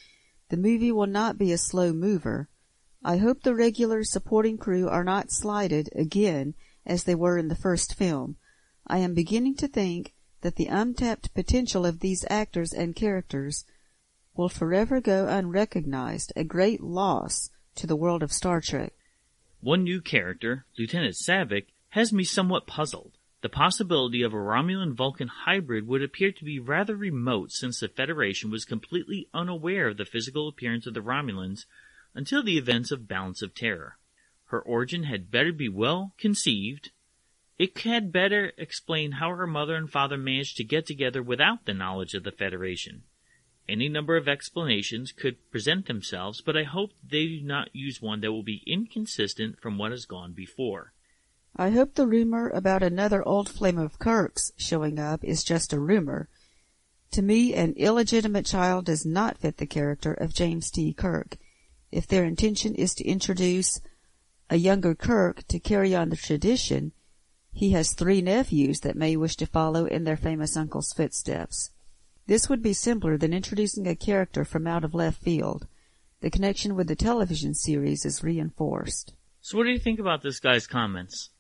the 0.48 0.56
movie 0.56 0.92
will 0.92 1.08
not 1.08 1.38
be 1.38 1.50
a 1.50 1.58
slow 1.58 1.92
mover, 1.92 2.48
I 3.09 3.16
hope 3.16 3.42
the 3.42 3.54
regular 3.54 4.04
supporting 4.04 4.59
crew 4.59 4.86
are 4.86 5.02
not 5.02 5.30
slighted 5.30 5.88
again 5.96 6.52
as 6.84 7.04
they 7.04 7.14
were 7.14 7.38
in 7.38 7.48
the 7.48 7.56
first 7.56 7.94
film. 7.94 8.36
I 8.86 8.98
am 8.98 9.14
beginning 9.14 9.54
to 9.56 9.66
think 9.66 10.12
that 10.42 10.56
the 10.56 10.66
untapped 10.66 11.32
potential 11.32 11.86
of 11.86 12.00
these 12.00 12.26
actors 12.28 12.74
and 12.74 12.94
characters 12.94 13.64
will 14.36 14.50
forever 14.50 15.00
go 15.00 15.26
unrecognized, 15.26 16.34
a 16.36 16.44
great 16.44 16.82
loss 16.82 17.48
to 17.76 17.86
the 17.86 17.96
world 17.96 18.22
of 18.22 18.30
Star 18.30 18.61
Trek. 18.61 18.92
One 19.62 19.84
new 19.84 20.02
character, 20.02 20.66
Lieutenant 20.78 21.14
Saavik, 21.14 21.68
has 21.88 22.12
me 22.12 22.24
somewhat 22.24 22.66
puzzled. 22.66 23.12
The 23.40 23.48
possibility 23.48 24.20
of 24.20 24.34
a 24.34 24.36
Romulan 24.36 24.92
Vulcan 24.92 25.28
hybrid 25.28 25.86
would 25.86 26.02
appear 26.02 26.30
to 26.32 26.44
be 26.44 26.59
rather 26.59 26.94
remote 26.94 27.52
since 27.52 27.80
the 27.80 27.88
Federation 27.88 28.50
was 28.50 28.66
completely 28.66 29.30
unaware 29.32 29.88
of 29.88 29.96
the 29.96 30.04
physical 30.04 30.46
appearance 30.46 30.86
of 30.86 30.92
the 30.92 31.00
Romulans 31.00 31.64
until 32.14 32.42
the 32.42 32.59
events 32.59 32.90
of 32.90 33.09
Balance 33.09 33.42
of 33.42 33.54
Terror. 33.54 33.98
Her 34.46 34.61
origin 34.61 35.04
had 35.04 35.30
better 35.30 35.52
be 35.52 35.68
well 35.68 36.14
conceived. 36.18 36.90
It 37.59 37.76
had 37.78 38.12
better 38.12 38.52
explain 38.56 39.12
how 39.12 39.34
her 39.34 39.46
mother 39.46 39.74
and 39.74 39.90
father 39.90 40.16
managed 40.16 40.56
to 40.56 40.64
get 40.64 40.86
together 40.86 41.22
without 41.22 41.66
the 41.66 41.74
knowledge 41.74 42.14
of 42.14 42.24
the 42.24 42.32
Federation. 42.32 43.02
Any 43.68 43.90
number 43.90 44.16
of 44.16 44.26
explanations 44.26 45.12
could 45.12 45.50
present 45.50 45.86
themselves, 45.86 46.40
but 46.40 46.56
I 46.56 46.62
hope 46.62 46.92
they 47.06 47.26
do 47.26 47.42
not 47.42 47.68
use 47.74 48.00
one 48.00 48.20
that 48.22 48.32
will 48.32 48.42
be 48.42 48.62
inconsistent 48.66 49.61
from 49.61 49.76
what 49.76 49.90
has 49.90 50.06
gone 50.06 50.32
before. 50.32 50.94
I 51.54 51.70
hope 51.70 51.94
the 51.94 52.06
rumor 52.06 52.48
about 52.48 52.82
another 52.82 53.26
old 53.26 53.48
flame 53.48 53.76
of 53.76 53.98
Kirk's 53.98 54.52
showing 54.56 54.98
up 54.98 55.22
is 55.22 55.44
just 55.44 55.74
a 55.74 55.78
rumor. 55.78 56.30
To 57.11 57.22
me, 57.22 57.52
an 57.52 57.74
illegitimate 57.76 58.46
child 58.46 58.86
does 58.86 59.04
not 59.04 59.38
fit 59.38 59.59
the 59.59 59.66
character 59.66 60.14
of 60.14 60.34
James 60.34 60.70
T. 60.70 60.94
Kirk 60.94 61.36
if 61.91 62.07
their 62.07 62.24
intention 62.24 62.74
is 62.74 62.95
to 62.95 63.05
introduce 63.05 63.80
a 64.51 64.57
younger 64.57 64.95
Kirk 64.95 65.47
to 65.49 65.59
carry 65.59 65.95
on 65.95 66.09
the 66.09 66.16
tradition, 66.16 66.93
he 67.53 67.70
has 67.72 67.93
three 67.93 68.20
nephews 68.22 68.80
that 68.80 68.97
may 68.97 69.16
wish 69.16 69.36
to 69.36 69.47
follow 69.47 69.84
in 69.84 70.05
their 70.05 70.16
famous 70.16 70.57
uncle's 70.57 70.93
footsteps. 70.93 71.70
This 72.26 72.49
would 72.49 72.62
be 72.62 72.72
simpler 72.72 73.16
than 73.16 73.32
introducing 73.32 73.86
a 73.86 73.97
character 73.97 74.45
from 74.45 74.66
out 74.66 74.84
of 74.84 74.95
left 74.95 75.22
field. 75.22 75.66
The 76.20 76.30
connection 76.30 76.74
with 76.74 76.89
the 76.89 76.97
television 76.97 77.55
series 77.55 78.05
is 78.05 78.22
reinforced. 78.22 79.14
So 79.41 79.57
what 79.57 79.64
do 79.64 79.70
you 79.70 79.78
think 79.78 79.99
about 79.99 80.22
this 80.22 80.41
guy's 80.41 80.66
comments? 80.66 81.30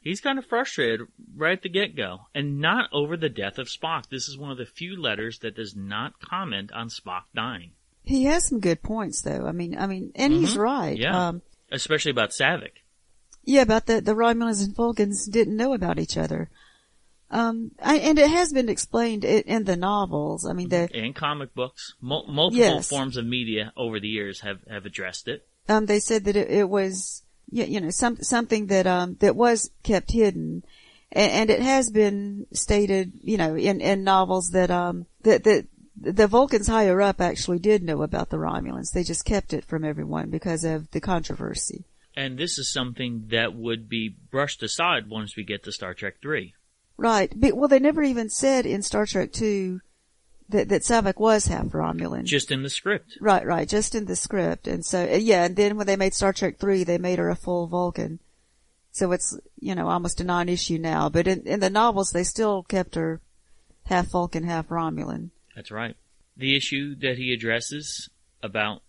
He's 0.00 0.20
kind 0.20 0.38
of 0.38 0.44
frustrated 0.44 1.06
right 1.34 1.56
at 1.56 1.62
the 1.62 1.70
get-go, 1.70 2.26
and 2.34 2.60
not 2.60 2.90
over 2.92 3.16
the 3.16 3.30
death 3.30 3.58
of 3.58 3.68
Spock. 3.68 4.10
This 4.10 4.28
is 4.28 4.36
one 4.36 4.50
of 4.50 4.58
the 4.58 4.66
few 4.66 5.00
letters 5.00 5.38
that 5.38 5.56
does 5.56 5.74
not 5.74 6.20
comment 6.20 6.70
on 6.72 6.88
Spock 6.88 7.22
dying. 7.34 7.72
He 8.04 8.24
has 8.24 8.46
some 8.46 8.60
good 8.60 8.82
points, 8.82 9.22
though. 9.22 9.46
I 9.46 9.52
mean, 9.52 9.76
I 9.78 9.86
mean, 9.86 10.12
and 10.14 10.32
mm-hmm. 10.32 10.44
he's 10.44 10.56
right. 10.56 10.96
Yeah, 10.96 11.28
um, 11.28 11.42
especially 11.72 12.10
about 12.10 12.30
Saavik. 12.30 12.82
Yeah, 13.44 13.62
about 13.62 13.86
the 13.86 14.00
the 14.00 14.14
Romulans 14.14 14.62
and 14.64 14.76
Vulcans 14.76 15.26
didn't 15.26 15.56
know 15.56 15.72
about 15.72 15.98
each 15.98 16.16
other. 16.16 16.50
Um, 17.30 17.72
I, 17.82 17.96
and 17.96 18.18
it 18.18 18.30
has 18.30 18.52
been 18.52 18.68
explained 18.68 19.24
in, 19.24 19.42
in, 19.42 19.64
the 19.64 19.76
novels. 19.76 20.46
I 20.46 20.52
mean, 20.52 20.68
the 20.68 20.88
and 20.94 21.14
comic 21.14 21.54
books, 21.54 21.94
Mul- 22.00 22.26
multiple 22.28 22.58
yes. 22.58 22.88
forms 22.88 23.16
of 23.16 23.26
media 23.26 23.72
over 23.76 23.98
the 23.98 24.08
years 24.08 24.40
have 24.40 24.58
have 24.70 24.84
addressed 24.84 25.26
it. 25.26 25.46
Um, 25.68 25.86
they 25.86 25.98
said 25.98 26.24
that 26.24 26.36
it, 26.36 26.50
it 26.50 26.68
was, 26.68 27.22
you 27.50 27.80
know, 27.80 27.90
some 27.90 28.18
something 28.18 28.66
that 28.66 28.86
um 28.86 29.16
that 29.20 29.34
was 29.34 29.70
kept 29.82 30.12
hidden, 30.12 30.62
and, 31.10 31.32
and 31.32 31.50
it 31.50 31.60
has 31.60 31.90
been 31.90 32.46
stated, 32.52 33.12
you 33.22 33.38
know, 33.38 33.56
in 33.56 33.80
in 33.80 34.04
novels 34.04 34.50
that 34.50 34.70
um 34.70 35.06
that 35.22 35.44
that 35.44 35.66
the 35.96 36.26
Vulcans 36.26 36.66
higher 36.66 37.00
up 37.00 37.20
actually 37.20 37.58
did 37.58 37.82
know 37.82 38.02
about 38.02 38.30
the 38.30 38.36
Romulans. 38.36 38.92
They 38.92 39.04
just 39.04 39.24
kept 39.24 39.52
it 39.52 39.64
from 39.64 39.84
everyone 39.84 40.30
because 40.30 40.64
of 40.64 40.90
the 40.90 41.00
controversy. 41.00 41.84
And 42.16 42.38
this 42.38 42.58
is 42.58 42.72
something 42.72 43.26
that 43.28 43.54
would 43.54 43.88
be 43.88 44.08
brushed 44.08 44.62
aside 44.62 45.08
once 45.08 45.36
we 45.36 45.44
get 45.44 45.64
to 45.64 45.72
Star 45.72 45.94
Trek 45.94 46.16
3. 46.22 46.54
Right. 46.96 47.32
But, 47.34 47.56
well, 47.56 47.68
they 47.68 47.80
never 47.80 48.02
even 48.02 48.28
said 48.28 48.66
in 48.66 48.82
Star 48.82 49.06
Trek 49.06 49.32
2 49.32 49.80
that, 50.50 50.68
that 50.68 50.82
Saavik 50.82 51.18
was 51.18 51.46
half 51.46 51.66
Romulan. 51.66 52.24
Just 52.24 52.52
in 52.52 52.62
the 52.62 52.70
script. 52.70 53.18
Right, 53.20 53.44
right. 53.44 53.68
Just 53.68 53.94
in 53.94 54.04
the 54.04 54.16
script. 54.16 54.68
And 54.68 54.84
so, 54.84 55.02
uh, 55.02 55.16
yeah, 55.16 55.44
and 55.44 55.56
then 55.56 55.76
when 55.76 55.86
they 55.86 55.96
made 55.96 56.14
Star 56.14 56.32
Trek 56.32 56.58
3, 56.58 56.84
they 56.84 56.98
made 56.98 57.18
her 57.18 57.30
a 57.30 57.36
full 57.36 57.66
Vulcan. 57.66 58.20
So 58.92 59.10
it's, 59.10 59.36
you 59.58 59.74
know, 59.74 59.88
almost 59.88 60.20
a 60.20 60.24
non-issue 60.24 60.78
now. 60.78 61.08
But 61.08 61.26
in, 61.26 61.46
in 61.46 61.58
the 61.58 61.70
novels, 61.70 62.10
they 62.10 62.22
still 62.22 62.62
kept 62.62 62.94
her 62.94 63.20
half 63.86 64.06
Vulcan, 64.06 64.44
half 64.44 64.68
Romulan. 64.68 65.30
That's 65.54 65.70
right. 65.70 65.96
The 66.36 66.56
issue 66.56 66.96
that 66.96 67.16
he 67.16 67.32
addresses 67.32 68.08
about 68.42 68.82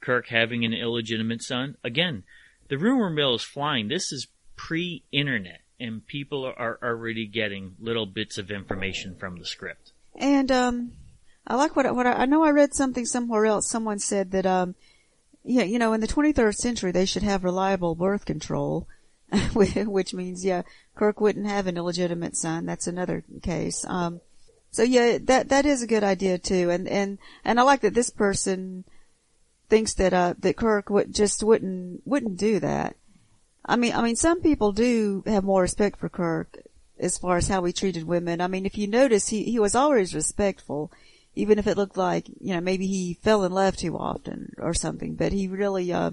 Kirk 0.00 0.28
having 0.28 0.64
an 0.64 0.72
illegitimate 0.72 1.42
son, 1.42 1.76
again, 1.84 2.24
the 2.68 2.78
rumor 2.78 3.10
mill 3.10 3.34
is 3.34 3.42
flying. 3.42 3.88
This 3.88 4.12
is 4.12 4.28
pre-internet, 4.56 5.60
and 5.78 6.06
people 6.06 6.44
are 6.44 6.78
already 6.82 7.26
getting 7.26 7.74
little 7.78 8.06
bits 8.06 8.38
of 8.38 8.50
information 8.50 9.16
from 9.16 9.38
the 9.38 9.44
script. 9.44 9.92
And 10.16 10.50
um, 10.50 10.92
I 11.46 11.56
like 11.56 11.76
what 11.76 11.92
what 11.94 12.06
I, 12.06 12.12
I 12.12 12.26
know. 12.26 12.42
I 12.42 12.50
read 12.50 12.74
something 12.74 13.04
somewhere 13.04 13.44
else. 13.46 13.68
Someone 13.68 13.98
said 13.98 14.30
that 14.30 14.46
um, 14.46 14.74
yeah, 15.44 15.64
you 15.64 15.78
know, 15.78 15.92
in 15.92 16.00
the 16.00 16.08
23rd 16.08 16.54
century 16.54 16.92
they 16.92 17.04
should 17.04 17.22
have 17.22 17.44
reliable 17.44 17.94
birth 17.94 18.24
control, 18.24 18.88
which 19.52 20.14
means 20.14 20.44
yeah, 20.44 20.62
Kirk 20.94 21.20
wouldn't 21.20 21.46
have 21.46 21.66
an 21.66 21.76
illegitimate 21.76 22.36
son. 22.36 22.64
That's 22.64 22.86
another 22.86 23.24
case. 23.42 23.84
Um, 23.86 24.20
so 24.74 24.82
yeah, 24.82 25.18
that, 25.22 25.48
that 25.48 25.66
is 25.66 25.82
a 25.82 25.86
good 25.86 26.04
idea 26.04 26.38
too. 26.38 26.70
And, 26.70 26.88
and, 26.88 27.18
and 27.44 27.60
I 27.60 27.62
like 27.62 27.80
that 27.82 27.94
this 27.94 28.10
person, 28.10 28.84
thinks 29.68 29.94
that 29.94 30.12
uh 30.12 30.34
that 30.38 30.56
Kirk 30.56 30.90
would 30.90 31.14
just 31.14 31.42
wouldn't 31.42 32.06
wouldn't 32.06 32.36
do 32.36 32.60
that. 32.60 32.96
I 33.64 33.76
mean, 33.76 33.94
I 33.94 34.02
mean, 34.02 34.16
some 34.16 34.42
people 34.42 34.72
do 34.72 35.22
have 35.26 35.44
more 35.44 35.62
respect 35.62 35.98
for 35.98 36.08
Kirk 36.08 36.58
as 36.98 37.18
far 37.18 37.38
as 37.38 37.48
how 37.48 37.64
he 37.64 37.72
treated 37.72 38.04
women. 38.04 38.40
I 38.40 38.46
mean, 38.46 38.66
if 38.66 38.76
you 38.76 38.86
notice, 38.86 39.28
he 39.28 39.44
he 39.44 39.58
was 39.58 39.74
always 39.74 40.14
respectful, 40.14 40.92
even 41.34 41.58
if 41.58 41.66
it 41.66 41.76
looked 41.76 41.96
like 41.96 42.28
you 42.40 42.54
know 42.54 42.60
maybe 42.60 42.86
he 42.86 43.14
fell 43.14 43.44
in 43.44 43.52
love 43.52 43.76
too 43.76 43.96
often 43.96 44.54
or 44.58 44.74
something. 44.74 45.14
But 45.14 45.32
he 45.32 45.48
really 45.48 45.92
uh, 45.92 46.12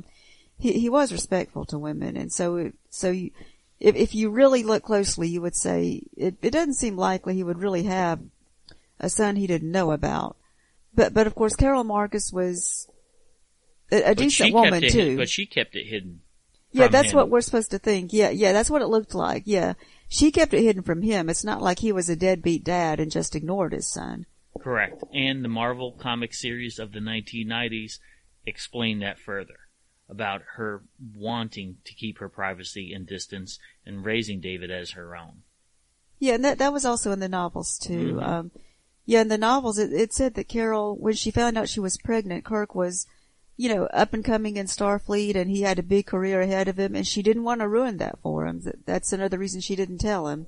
he 0.57 0.74
he 0.74 0.89
was 0.89 1.12
respectful 1.12 1.66
to 1.66 1.78
women, 1.78 2.16
and 2.16 2.32
so 2.32 2.72
so 2.89 3.12
you, 3.12 3.32
if 3.80 3.95
if 3.95 4.16
you 4.16 4.30
really 4.30 4.64
look 4.64 4.84
closely, 4.84 5.28
you 5.28 5.41
would 5.41 5.55
say 5.55 6.03
it 6.16 6.36
it 6.41 6.51
doesn't 6.51 6.76
seem 6.76 6.95
likely 6.95 7.36
he 7.36 7.43
would 7.43 7.59
really 7.59 7.84
have 7.84 8.20
a 9.02 9.10
son 9.10 9.36
he 9.36 9.47
didn't 9.47 9.72
know 9.72 9.91
about. 9.91 10.38
But 10.93 11.14
but 11.14 11.28
of 11.28 11.36
course, 11.36 11.56
Carol 11.56 11.84
Marcus 11.84 12.32
was 12.32 12.88
a, 13.91 14.12
a 14.12 14.16
decent 14.16 14.54
woman 14.54 14.84
it, 14.84 14.91
too. 14.91 15.18
But 15.18 15.30
she 15.30 15.45
kept 15.45 15.76
it 15.76 15.88
hidden. 15.88 16.22
Yeah, 16.72 16.88
that's 16.88 17.12
him. 17.12 17.18
what 17.18 17.30
we're 17.30 17.41
supposed 17.41 17.72
to 17.72 17.80
think. 17.80 18.14
Yeah, 18.14 18.30
yeah, 18.30 18.54
that's 18.54 18.70
what 18.70 18.82
it 18.82 18.88
looked 18.88 19.14
like. 19.14 19.43
Yeah. 19.45 19.74
She 20.08 20.32
kept 20.32 20.54
it 20.54 20.62
hidden 20.62 20.84
from 20.84 21.02
him. 21.02 21.30
It's 21.30 21.43
not 21.43 21.62
like 21.62 21.80
he 21.80 21.91
was 21.91 22.10
a 22.10 22.16
deadbeat 22.16 22.64
dad 22.64 22.99
and 22.99 23.12
just 23.12 23.36
ignored 23.36 23.74
his 23.74 23.88
son. 23.88 24.26
Correct. 24.60 25.04
And 25.14 25.43
the 25.43 25.49
Marvel 25.49 25.93
comic 25.93 26.34
series 26.34 26.80
of 26.80 26.91
the 26.91 26.99
1990s 26.99 27.99
explained 28.45 29.02
that 29.02 29.20
further 29.20 29.60
about 30.10 30.41
her 30.56 30.84
wanting 31.16 31.78
to 31.86 31.93
keep 31.93 32.20
her 32.20 32.28
privacy 32.28 32.93
and 32.93 33.08
distance 33.08 33.58
and 33.86 34.04
raising 34.04 34.41
David 34.41 34.70
as 34.70 34.91
her 34.91 35.16
own. 35.16 35.43
Yeah, 36.20 36.34
and 36.34 36.45
that, 36.45 36.58
that 36.60 36.74
was 36.74 36.86
also 36.86 37.12
in 37.12 37.20
the 37.20 37.30
novels 37.30 37.80
too. 37.80 38.16
Mhm. 38.16 38.24
Um, 38.24 38.52
yeah, 39.12 39.20
in 39.20 39.28
the 39.28 39.38
novels 39.38 39.78
it, 39.78 39.91
it 39.91 40.14
said 40.14 40.36
that 40.36 40.47
Carol, 40.47 40.95
when 40.95 41.16
she 41.16 41.32
found 41.32 41.57
out 41.57 41.68
she 41.68 41.82
was 41.82 41.97
pregnant, 41.97 42.45
Kirk 42.45 42.74
was, 42.74 43.07
you 43.57 43.68
know, 43.68 43.88
up 43.88 44.14
and 44.14 44.24
coming 44.24 44.55
in 44.55 44.68
Starfleet 44.68 45.36
and 45.36 45.51
he 45.51 45.64
had 45.64 45.78
a 45.78 45.84
big 45.84 46.05
career 46.05 46.39
ahead 46.39 46.70
of 46.70 46.80
him 46.80 46.95
and 46.95 47.05
she 47.05 47.22
didn't 47.22 47.43
want 47.43 47.59
to 47.59 47.68
ruin 47.68 47.97
that 47.97 48.20
for 48.24 48.47
him. 48.47 48.64
That's 48.86 49.12
another 49.12 49.38
reason 49.38 49.59
she 49.59 49.76
didn't 49.76 49.97
tell 49.97 50.30
him. 50.30 50.47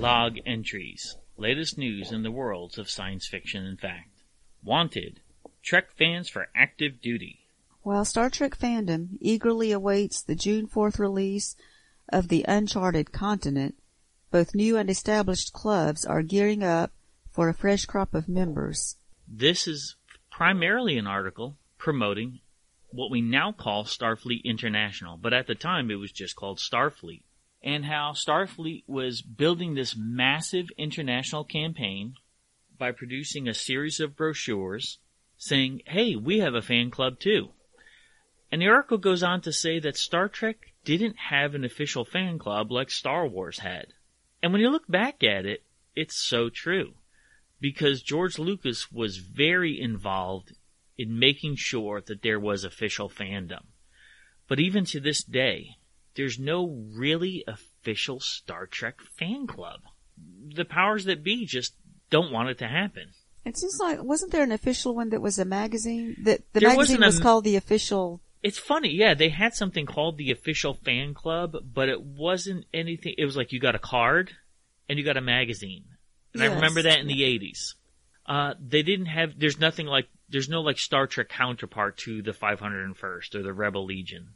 Log 0.00 0.38
entries. 0.44 1.16
Latest 1.36 1.78
news 1.78 2.10
in 2.10 2.24
the 2.24 2.32
worlds 2.32 2.76
of 2.76 2.90
science 2.90 3.28
fiction 3.28 3.64
and 3.64 3.78
fact. 3.78 4.24
Wanted. 4.64 5.20
Trek 5.62 5.92
fans 5.92 6.28
for 6.28 6.48
active 6.52 7.00
duty. 7.00 7.38
While 7.82 8.04
Star 8.04 8.28
Trek 8.28 8.58
fandom 8.58 9.18
eagerly 9.20 9.70
awaits 9.70 10.20
the 10.20 10.34
June 10.34 10.66
4th 10.66 10.98
release 10.98 11.54
of 12.08 12.26
The 12.26 12.44
Uncharted 12.48 13.12
Continent, 13.12 13.76
both 14.32 14.54
new 14.54 14.76
and 14.76 14.90
established 14.90 15.52
clubs 15.52 16.04
are 16.04 16.22
gearing 16.22 16.64
up 16.64 16.90
for 17.30 17.48
a 17.48 17.54
fresh 17.54 17.84
crop 17.84 18.14
of 18.14 18.28
members. 18.28 18.96
This 19.28 19.68
is 19.68 19.96
primarily 20.30 20.98
an 20.98 21.06
article 21.06 21.58
promoting 21.78 22.40
what 22.90 23.10
we 23.10 23.20
now 23.20 23.52
call 23.52 23.84
Starfleet 23.84 24.44
International, 24.44 25.16
but 25.16 25.32
at 25.32 25.46
the 25.46 25.54
time 25.54 25.90
it 25.90 25.96
was 25.96 26.12
just 26.12 26.34
called 26.36 26.58
Starfleet. 26.58 27.22
And 27.62 27.84
how 27.84 28.12
Starfleet 28.12 28.84
was 28.86 29.22
building 29.22 29.74
this 29.74 29.94
massive 29.96 30.66
international 30.76 31.44
campaign 31.44 32.14
by 32.78 32.90
producing 32.90 33.46
a 33.46 33.54
series 33.54 34.00
of 34.00 34.16
brochures 34.16 34.98
saying, 35.36 35.82
hey, 35.86 36.16
we 36.16 36.40
have 36.40 36.54
a 36.54 36.62
fan 36.62 36.90
club 36.90 37.20
too. 37.20 37.50
And 38.50 38.60
the 38.60 38.68
article 38.68 38.98
goes 38.98 39.22
on 39.22 39.40
to 39.42 39.52
say 39.52 39.78
that 39.80 39.96
Star 39.96 40.28
Trek 40.28 40.56
didn't 40.84 41.16
have 41.30 41.54
an 41.54 41.64
official 41.64 42.04
fan 42.04 42.38
club 42.38 42.70
like 42.70 42.90
Star 42.90 43.26
Wars 43.26 43.60
had. 43.60 43.86
And 44.42 44.52
when 44.52 44.60
you 44.60 44.70
look 44.70 44.88
back 44.88 45.22
at 45.22 45.46
it, 45.46 45.62
it's 45.94 46.16
so 46.16 46.48
true 46.48 46.94
because 47.60 48.02
George 48.02 48.38
Lucas 48.38 48.90
was 48.90 49.18
very 49.18 49.80
involved 49.80 50.52
in 50.98 51.18
making 51.18 51.56
sure 51.56 52.00
that 52.00 52.22
there 52.22 52.40
was 52.40 52.64
official 52.64 53.08
fandom. 53.08 53.64
But 54.48 54.58
even 54.58 54.84
to 54.86 55.00
this 55.00 55.22
day, 55.22 55.76
there's 56.16 56.38
no 56.38 56.84
really 56.92 57.44
official 57.46 58.20
Star 58.20 58.66
Trek 58.66 59.00
fan 59.00 59.46
club. 59.46 59.80
The 60.54 60.64
powers 60.64 61.04
that 61.04 61.24
be 61.24 61.46
just 61.46 61.74
don't 62.10 62.32
want 62.32 62.50
it 62.50 62.58
to 62.58 62.68
happen. 62.68 63.10
It 63.44 63.56
seems 63.56 63.78
like 63.80 64.02
wasn't 64.02 64.32
there 64.32 64.42
an 64.42 64.52
official 64.52 64.94
one 64.94 65.08
that 65.10 65.22
was 65.22 65.38
a 65.38 65.44
magazine 65.44 66.16
that 66.22 66.42
the 66.52 66.60
There 66.60 66.68
magazine 66.68 67.00
wasn't 67.00 67.02
a 67.04 67.06
was 67.06 67.20
called 67.20 67.44
the 67.44 67.56
official 67.56 68.20
It's 68.42 68.58
funny, 68.58 68.90
yeah, 68.90 69.14
they 69.14 69.28
had 69.28 69.54
something 69.54 69.86
called 69.86 70.18
the 70.18 70.32
official 70.32 70.74
fan 70.74 71.14
club, 71.14 71.54
but 71.72 71.88
it 71.88 72.02
wasn't 72.02 72.64
anything, 72.74 73.14
it 73.16 73.24
was 73.24 73.36
like 73.36 73.52
you 73.52 73.60
got 73.60 73.76
a 73.76 73.78
card 73.80 74.32
and 74.88 74.98
you 74.98 75.04
got 75.04 75.16
a 75.16 75.20
magazine. 75.20 75.84
And 76.34 76.42
I 76.42 76.46
remember 76.46 76.82
that 76.82 76.98
in 76.98 77.06
the 77.06 77.20
80s. 77.22 77.74
Uh, 78.26 78.54
they 78.60 78.82
didn't 78.82 79.06
have, 79.06 79.38
there's 79.38 79.60
nothing 79.60 79.86
like, 79.86 80.08
there's 80.28 80.48
no 80.48 80.60
like 80.62 80.78
Star 80.78 81.06
Trek 81.06 81.28
counterpart 81.28 81.98
to 81.98 82.22
the 82.22 82.32
501st 82.32 83.34
or 83.34 83.42
the 83.42 83.52
Rebel 83.52 83.84
Legion. 83.84 84.30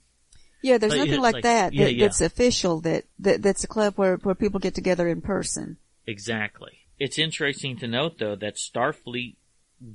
Yeah, 0.62 0.78
there's 0.78 0.92
But 0.92 0.98
nothing 0.98 1.20
like, 1.20 1.34
like- 1.34 1.42
that, 1.44 1.72
yeah, 1.72 1.84
that 1.84 1.94
yeah. 1.94 2.04
that's 2.06 2.20
official 2.20 2.80
that, 2.82 3.04
that 3.20 3.42
that's 3.42 3.64
a 3.64 3.68
club 3.68 3.94
where 3.96 4.16
where 4.16 4.34
people 4.34 4.58
get 4.58 4.74
together 4.74 5.06
in 5.08 5.20
person. 5.20 5.76
Exactly. 6.06 6.72
It's 6.98 7.18
interesting 7.18 7.76
to 7.78 7.86
note 7.86 8.18
though 8.18 8.36
that 8.36 8.56
Starfleet 8.56 9.36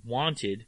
wanted 0.05 0.65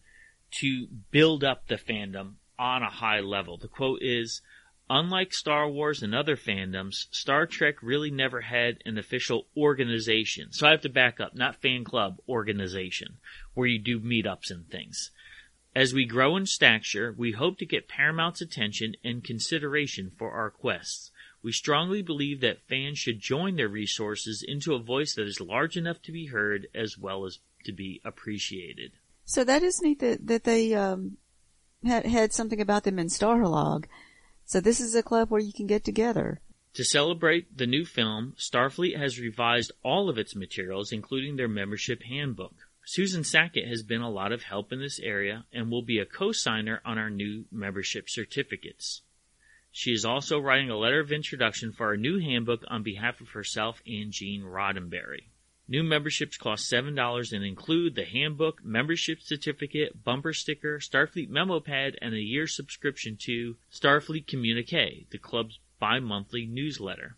to 0.60 0.88
build 1.12 1.44
up 1.44 1.68
the 1.68 1.76
fandom 1.76 2.34
on 2.58 2.84
a 2.84 2.90
high 2.90 3.20
level. 3.20 3.58
The 3.58 3.68
quote 3.68 4.02
is, 4.02 4.42
unlike 4.90 5.34
Star 5.34 5.70
Wars 5.70 6.04
and 6.04 6.14
other 6.14 6.36
fandoms, 6.36 7.08
Star 7.12 7.46
Trek 7.46 7.82
really 7.82 8.12
never 8.12 8.42
had 8.42 8.78
an 8.86 8.98
official 8.98 9.48
organization. 9.56 10.52
So 10.52 10.68
I 10.68 10.72
have 10.72 10.82
to 10.82 10.90
back 10.90 11.20
up, 11.20 11.36
not 11.36 11.62
fan 11.62 11.84
club, 11.84 12.18
organization, 12.28 13.18
where 13.54 13.68
you 13.68 13.80
do 13.80 14.00
meetups 14.00 14.52
and 14.52 14.70
things. 14.70 15.12
As 15.76 15.94
we 15.94 16.06
grow 16.06 16.38
in 16.38 16.46
stature, 16.46 17.16
we 17.18 17.32
hope 17.32 17.58
to 17.58 17.66
get 17.66 17.88
Paramount's 17.88 18.42
attention 18.42 18.96
and 19.04 19.24
consideration 19.24 20.12
for 20.18 20.32
our 20.32 20.52
quests. 20.52 21.10
We 21.42 21.52
strongly 21.52 22.02
believe 22.02 22.42
that 22.42 22.68
fans 22.70 23.00
should 23.00 23.20
join 23.20 23.56
their 23.56 23.68
resources 23.68 24.46
into 24.48 24.76
a 24.76 24.80
voice 24.80 25.16
that 25.16 25.28
is 25.28 25.42
large 25.42 25.76
enough 25.76 26.02
to 26.04 26.12
be 26.12 26.28
heard 26.28 26.68
as 26.76 26.98
well 26.98 27.26
as 27.26 27.40
to 27.66 27.72
be 27.72 28.02
appreciated. 28.06 28.92
So 29.26 29.44
that 29.44 29.64
is 29.64 29.82
neat 29.82 30.00
that 30.00 30.28
that 30.28 30.44
they 30.44 30.74
um 30.74 31.18
had 31.86 32.06
had 32.06 32.34
something 32.34 32.62
about 32.62 32.84
them 32.84 33.00
in 33.00 33.08
Starlog. 33.08 33.86
So 34.46 34.60
this 34.60 34.80
is 34.80 34.96
a 34.96 35.04
club 35.04 35.30
where 35.30 35.42
you 35.42 35.54
can 35.54 35.68
get 35.68 35.84
together. 35.84 36.42
To 36.76 36.84
celebrate 36.84 37.56
the 37.56 37.68
new 37.68 37.86
film, 37.86 38.34
Starfleet 38.38 38.98
has 38.98 39.20
revised 39.20 39.72
all 39.84 40.10
of 40.10 40.18
its 40.18 40.36
materials, 40.36 40.92
including 40.92 41.36
their 41.36 41.48
membership 41.48 42.02
handbook. 42.04 42.56
Susan 42.86 43.24
Sackett 43.24 43.68
has 43.68 43.84
been 43.84 44.02
a 44.02 44.10
lot 44.10 44.32
of 44.32 44.44
help 44.44 44.74
in 44.74 44.80
this 44.80 45.00
area 45.00 45.46
and 45.54 45.70
will 45.70 45.84
be 45.84 46.00
a 46.00 46.06
co-signer 46.06 46.82
on 46.84 46.98
our 46.98 47.10
new 47.10 47.46
membership 47.52 48.10
certificates. 48.10 49.04
She 49.72 49.92
is 49.92 50.04
also 50.04 50.40
writing 50.40 50.70
a 50.70 50.78
letter 50.78 51.00
of 51.00 51.12
introduction 51.12 51.72
for 51.72 51.88
our 51.88 51.98
new 51.98 52.20
handbook 52.20 52.64
on 52.68 52.84
behalf 52.84 53.22
of 53.22 53.30
herself 53.30 53.82
and 53.88 54.12
Gene 54.12 54.44
Roddenberry. 54.44 55.30
New 55.74 55.82
memberships 55.82 56.38
cost 56.38 56.72
$7 56.72 57.34
and 57.34 57.44
include 57.44 57.96
the 57.96 58.06
handbook, 58.06 58.64
membership 58.64 59.20
certificate, 59.24 60.04
bumper 60.04 60.32
sticker, 60.32 60.78
Starfleet 60.78 61.30
memo 61.30 61.60
pad, 61.60 61.98
and 62.00 62.14
a 62.14 62.20
year 62.20 62.46
subscription 62.46 63.18
to 63.22 63.56
Starfleet 63.72 64.28
Communique, 64.28 65.08
the 65.10 65.18
club's 65.18 65.58
bi-monthly 65.80 66.46
newsletter. 66.46 67.16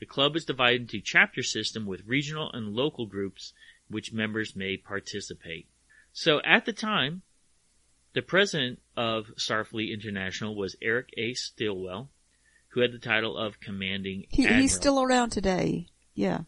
The 0.00 0.06
club 0.06 0.36
is 0.36 0.46
divided 0.46 0.80
into 0.80 1.02
chapter 1.02 1.42
system 1.42 1.84
with 1.84 2.06
regional 2.06 2.50
and 2.50 2.72
local 2.72 3.04
groups 3.04 3.52
which 3.90 4.10
members 4.10 4.56
may 4.56 4.78
participate. 4.78 5.68
So 6.14 6.40
at 6.46 6.64
the 6.64 6.72
time, 6.72 7.20
the 8.14 8.22
president 8.22 8.80
of 8.96 9.26
Starfleet 9.36 9.92
International 9.92 10.54
was 10.54 10.76
Eric 10.80 11.10
A. 11.18 11.34
Stillwell, 11.34 12.08
who 12.68 12.80
had 12.80 12.92
the 12.92 12.98
title 12.98 13.36
of 13.36 13.60
commanding 13.60 14.24
He, 14.30 14.46
he's 14.46 14.74
still 14.74 15.02
around 15.02 15.28
today. 15.28 15.88
Yeah. 16.14 16.44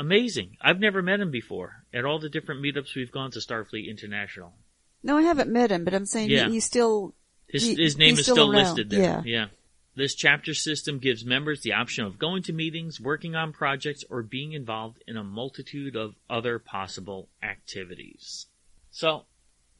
Amazing. 0.00 0.56
I've 0.62 0.80
never 0.80 1.02
met 1.02 1.20
him 1.20 1.30
before 1.30 1.84
at 1.92 2.06
all 2.06 2.18
the 2.18 2.30
different 2.30 2.62
meetups 2.62 2.94
we've 2.96 3.12
gone 3.12 3.30
to 3.32 3.38
Starfleet 3.38 3.86
International. 3.86 4.54
No, 5.02 5.18
I 5.18 5.22
haven't 5.22 5.52
met 5.52 5.70
him, 5.70 5.84
but 5.84 5.92
I'm 5.92 6.06
saying 6.06 6.30
Yeah. 6.30 6.46
he, 6.46 6.52
he's 6.54 6.64
still 6.64 7.14
His, 7.48 7.64
he- 7.64 7.74
his 7.74 7.98
name 7.98 8.14
is 8.18 8.22
still, 8.24 8.50
around. 8.50 8.62
listed 8.62 8.88
there. 8.88 9.00
Yeah. 9.02 9.22
yeah. 9.26 9.46
This 9.94 10.14
chapter 10.14 10.54
system 10.54 11.00
gives 11.00 11.22
members 11.26 11.60
the 11.60 11.74
option 11.74 12.06
of 12.06 12.18
going 12.18 12.42
to 12.44 12.52
meetings, 12.54 12.98
working 12.98 13.34
on 13.34 13.52
projects, 13.52 14.02
or 14.08 14.22
being 14.22 14.52
involved 14.52 15.02
in 15.06 15.18
a 15.18 15.22
multitude 15.24 15.96
of 15.96 16.14
other 16.30 16.58
possible 16.58 17.28
activities. 17.42 18.46
So, 18.90 19.26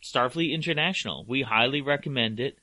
Starfleet 0.03 0.53
International, 0.53 1.25
we 1.27 1.43
highly 1.43 1.81
recommend 1.81 2.41
it. 2.41 2.59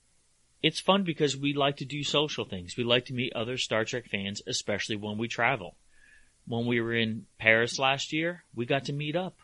It's 0.62 0.80
fun 0.80 1.04
because 1.04 1.36
we 1.36 1.54
like 1.54 1.78
to 1.78 1.86
do 1.86 2.04
social 2.04 2.46
things. 2.46 2.76
We 2.78 2.84
like 2.84 3.06
to 3.06 3.14
meet 3.14 3.34
other 3.34 3.58
Star 3.58 3.84
Trek 3.86 4.06
fans, 4.12 4.42
especially 4.46 4.96
when 4.98 5.18
we 5.18 5.28
travel. 5.28 5.76
When 6.48 6.66
we 6.66 6.80
were 6.82 6.94
in 6.94 7.26
Paris 7.40 7.78
last 7.78 8.14
year, 8.14 8.44
we 8.56 8.66
got 8.66 8.86
to 8.86 8.94
meet 8.94 9.16
up 9.16 9.36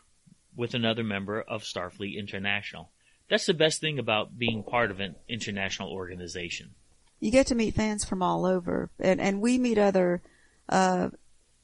with 0.56 0.74
another 0.74 1.04
member 1.04 1.40
of 1.40 1.62
Starfleet 1.62 2.16
International. 2.16 2.90
That's 3.28 3.46
the 3.46 3.54
best 3.54 3.80
thing 3.80 3.98
about 3.98 4.38
being 4.38 4.62
part 4.62 4.90
of 4.90 5.00
an 5.00 5.16
international 5.28 5.90
organization. 5.90 6.70
you 7.20 7.30
get 7.30 7.46
to 7.48 7.54
meet 7.54 7.74
fans 7.74 8.04
from 8.04 8.22
all 8.22 8.44
over, 8.44 8.90
and 8.98 9.20
and 9.20 9.40
we 9.40 9.58
meet 9.58 9.78
other 9.78 10.22
uh, 10.68 11.08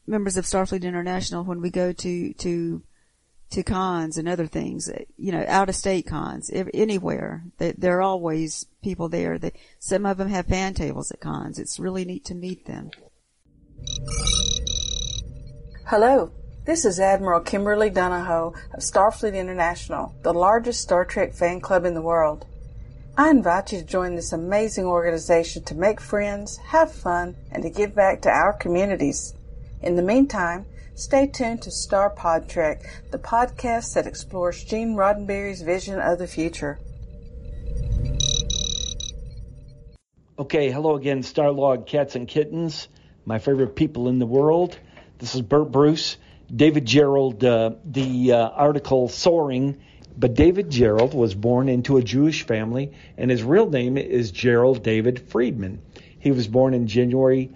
members 0.07 0.37
of 0.37 0.45
Starfleet 0.45 0.83
International 0.83 1.45
when 1.45 1.61
we 1.61 1.71
go 1.71 1.93
to 1.93 2.33
to 2.35 2.83
to 3.51 3.63
cons 3.63 4.17
and 4.17 4.29
other 4.29 4.47
things, 4.47 4.89
you 5.17 5.33
know, 5.33 5.45
out 5.49 5.69
of 5.69 5.75
state 5.75 6.07
cons, 6.07 6.51
anywhere. 6.53 7.45
There 7.59 7.99
are 7.99 8.03
always 8.03 8.67
people 8.83 9.09
there. 9.09 9.39
That 9.39 9.57
some 9.79 10.07
of 10.07 10.19
them 10.19 10.29
have 10.29 10.47
fan 10.47 10.75
tables 10.75 11.11
at 11.11 11.21
cons. 11.21 11.59
It's 11.59 11.81
really 11.81 12.05
neat 12.05 12.25
to 12.27 12.35
meet 12.35 12.67
them. 12.67 12.91
Hello, 15.91 16.31
this 16.67 16.85
is 16.85 17.01
Admiral 17.01 17.41
Kimberly 17.41 17.91
Donahoe 17.91 18.55
of 18.73 18.79
Starfleet 18.79 19.35
International, 19.35 20.15
the 20.23 20.33
largest 20.33 20.83
Star 20.83 21.05
Trek 21.05 21.35
fan 21.35 21.61
club 21.61 21.85
in 21.85 21.95
the 21.95 22.01
world. 22.01 22.47
I 23.19 23.29
invite 23.31 23.73
you 23.73 23.81
to 23.81 23.85
join 23.85 24.15
this 24.15 24.33
amazing 24.33 24.85
organization 24.85 25.65
to 25.65 25.75
make 25.75 26.01
friends, 26.01 26.59
have 26.59 26.93
fun, 26.93 27.35
and 27.51 27.65
to 27.65 27.71
give 27.71 27.93
back 27.93 28.23
to 28.23 28.31
our 28.31 28.53
communities. 28.53 29.35
In 29.83 29.97
the 29.97 30.03
meantime, 30.03 30.65
Stay 30.95 31.27
tuned 31.27 31.63
to 31.63 31.73
Star 31.73 32.11
Pod 32.11 32.49
Trek, 32.49 32.83
the 33.11 33.19
podcast 33.19 33.95
that 33.95 34.07
explores 34.07 34.63
Gene 34.63 34.95
Roddenberry's 34.95 35.63
vision 35.63 35.99
of 35.99 36.21
the 36.21 36.29
future. 36.29 36.79
Okay, 40.39 40.71
hello 40.71 40.95
again, 40.95 41.23
Starlog 41.23 41.89
Cats 41.89 42.15
and 42.15 42.29
Kittens, 42.29 42.87
my 43.25 43.41
favorite 43.41 43.75
people 43.75 44.09
in 44.09 44.21
the 44.21 44.27
world. 44.27 44.79
This 45.21 45.35
is 45.35 45.43
Bert 45.43 45.71
Bruce. 45.71 46.17
David 46.55 46.87
Gerrold, 46.87 47.45
uh, 47.45 47.77
the 47.85 48.33
uh, 48.33 48.49
article 48.49 49.07
Soaring, 49.11 49.77
but 50.17 50.33
David 50.33 50.71
Gerrold 50.71 51.13
was 51.13 51.35
born 51.35 51.69
into 51.69 51.99
a 51.99 52.03
Jewish 52.03 52.47
family, 52.47 52.93
and 53.19 53.31
his 53.31 53.43
real 53.43 53.69
name 53.69 53.99
is 53.99 54.31
Gerald 54.31 54.83
David 54.83 55.21
Friedman. 55.29 55.83
He 56.19 56.31
was 56.31 56.49
born 56.49 56.73
in 56.73 56.87
January 56.87 57.51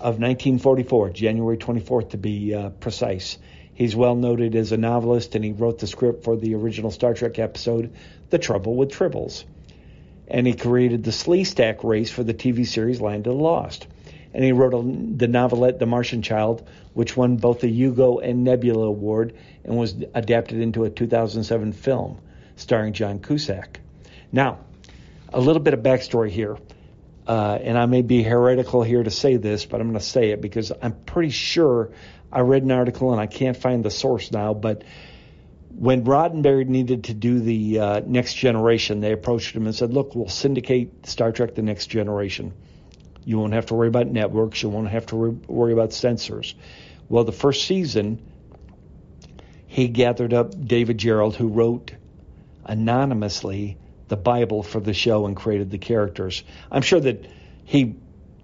of 0.00 0.18
1944, 0.20 1.10
January 1.10 1.58
24th 1.58 2.10
to 2.10 2.16
be 2.16 2.54
uh, 2.54 2.70
precise. 2.70 3.36
He's 3.74 3.94
well 3.94 4.16
noted 4.16 4.56
as 4.56 4.72
a 4.72 4.78
novelist, 4.78 5.34
and 5.34 5.44
he 5.44 5.52
wrote 5.52 5.80
the 5.80 5.86
script 5.86 6.24
for 6.24 6.34
the 6.34 6.54
original 6.54 6.90
Star 6.90 7.12
Trek 7.12 7.38
episode, 7.38 7.92
The 8.30 8.38
Trouble 8.38 8.74
with 8.74 8.90
Tribbles. 8.90 9.44
And 10.28 10.46
he 10.46 10.54
created 10.54 11.04
the 11.04 11.10
Sleestak 11.10 11.84
race 11.84 12.10
for 12.10 12.24
the 12.24 12.32
TV 12.32 12.66
series 12.66 13.02
Land 13.02 13.26
of 13.26 13.36
the 13.36 13.42
Lost. 13.42 13.86
And 14.34 14.42
he 14.42 14.52
wrote 14.52 14.74
a, 14.74 14.82
the 15.16 15.28
novelette 15.28 15.78
The 15.78 15.86
Martian 15.86 16.22
Child, 16.22 16.66
which 16.94 17.16
won 17.16 17.36
both 17.36 17.60
the 17.60 17.68
Hugo 17.68 18.18
and 18.18 18.44
Nebula 18.44 18.86
Award 18.86 19.34
and 19.64 19.76
was 19.76 19.94
adapted 20.14 20.60
into 20.60 20.84
a 20.84 20.90
2007 20.90 21.72
film 21.72 22.20
starring 22.56 22.92
John 22.92 23.18
Cusack. 23.18 23.80
Now, 24.30 24.58
a 25.32 25.40
little 25.40 25.62
bit 25.62 25.74
of 25.74 25.80
backstory 25.80 26.30
here 26.30 26.56
uh, 27.26 27.58
and 27.62 27.78
I 27.78 27.86
may 27.86 28.02
be 28.02 28.22
heretical 28.22 28.82
here 28.82 29.02
to 29.02 29.10
say 29.10 29.36
this, 29.36 29.64
but 29.64 29.80
I'm 29.80 29.88
going 29.88 29.98
to 29.98 30.04
say 30.04 30.30
it 30.30 30.40
because 30.40 30.72
I'm 30.82 30.92
pretty 30.92 31.30
sure 31.30 31.90
I 32.32 32.40
read 32.40 32.62
an 32.62 32.72
article 32.72 33.12
and 33.12 33.20
I 33.20 33.26
can't 33.26 33.56
find 33.56 33.84
the 33.84 33.90
source 33.90 34.32
now, 34.32 34.54
but 34.54 34.82
when 35.70 36.04
Roddenberry 36.04 36.66
needed 36.66 37.04
to 37.04 37.14
do 37.14 37.40
the 37.40 37.78
uh, 37.78 38.00
next 38.04 38.34
generation, 38.34 39.00
they 39.00 39.12
approached 39.12 39.54
him 39.54 39.66
and 39.66 39.74
said, 39.74 39.92
Look, 39.92 40.14
we'll 40.14 40.28
syndicate 40.28 41.06
Star 41.06 41.32
Trek 41.32 41.54
The 41.54 41.62
Next 41.62 41.86
Generation. 41.86 42.52
You 43.24 43.38
won't 43.38 43.52
have 43.52 43.66
to 43.66 43.74
worry 43.74 43.88
about 43.88 44.08
networks, 44.08 44.62
you 44.62 44.68
won't 44.68 44.88
have 44.88 45.06
to 45.06 45.16
re- 45.16 45.38
worry 45.46 45.72
about 45.72 45.92
censors. 45.92 46.54
Well, 47.08 47.24
the 47.24 47.32
first 47.32 47.66
season, 47.66 48.20
he 49.66 49.88
gathered 49.88 50.32
up 50.32 50.52
David 50.66 50.98
Gerrold, 50.98 51.34
who 51.34 51.48
wrote 51.48 51.92
anonymously 52.64 53.76
the 54.08 54.16
Bible 54.16 54.62
for 54.62 54.80
the 54.80 54.92
show 54.92 55.26
and 55.26 55.36
created 55.36 55.70
the 55.70 55.78
characters. 55.78 56.42
I'm 56.70 56.82
sure 56.82 57.00
that 57.00 57.26
he 57.64 57.96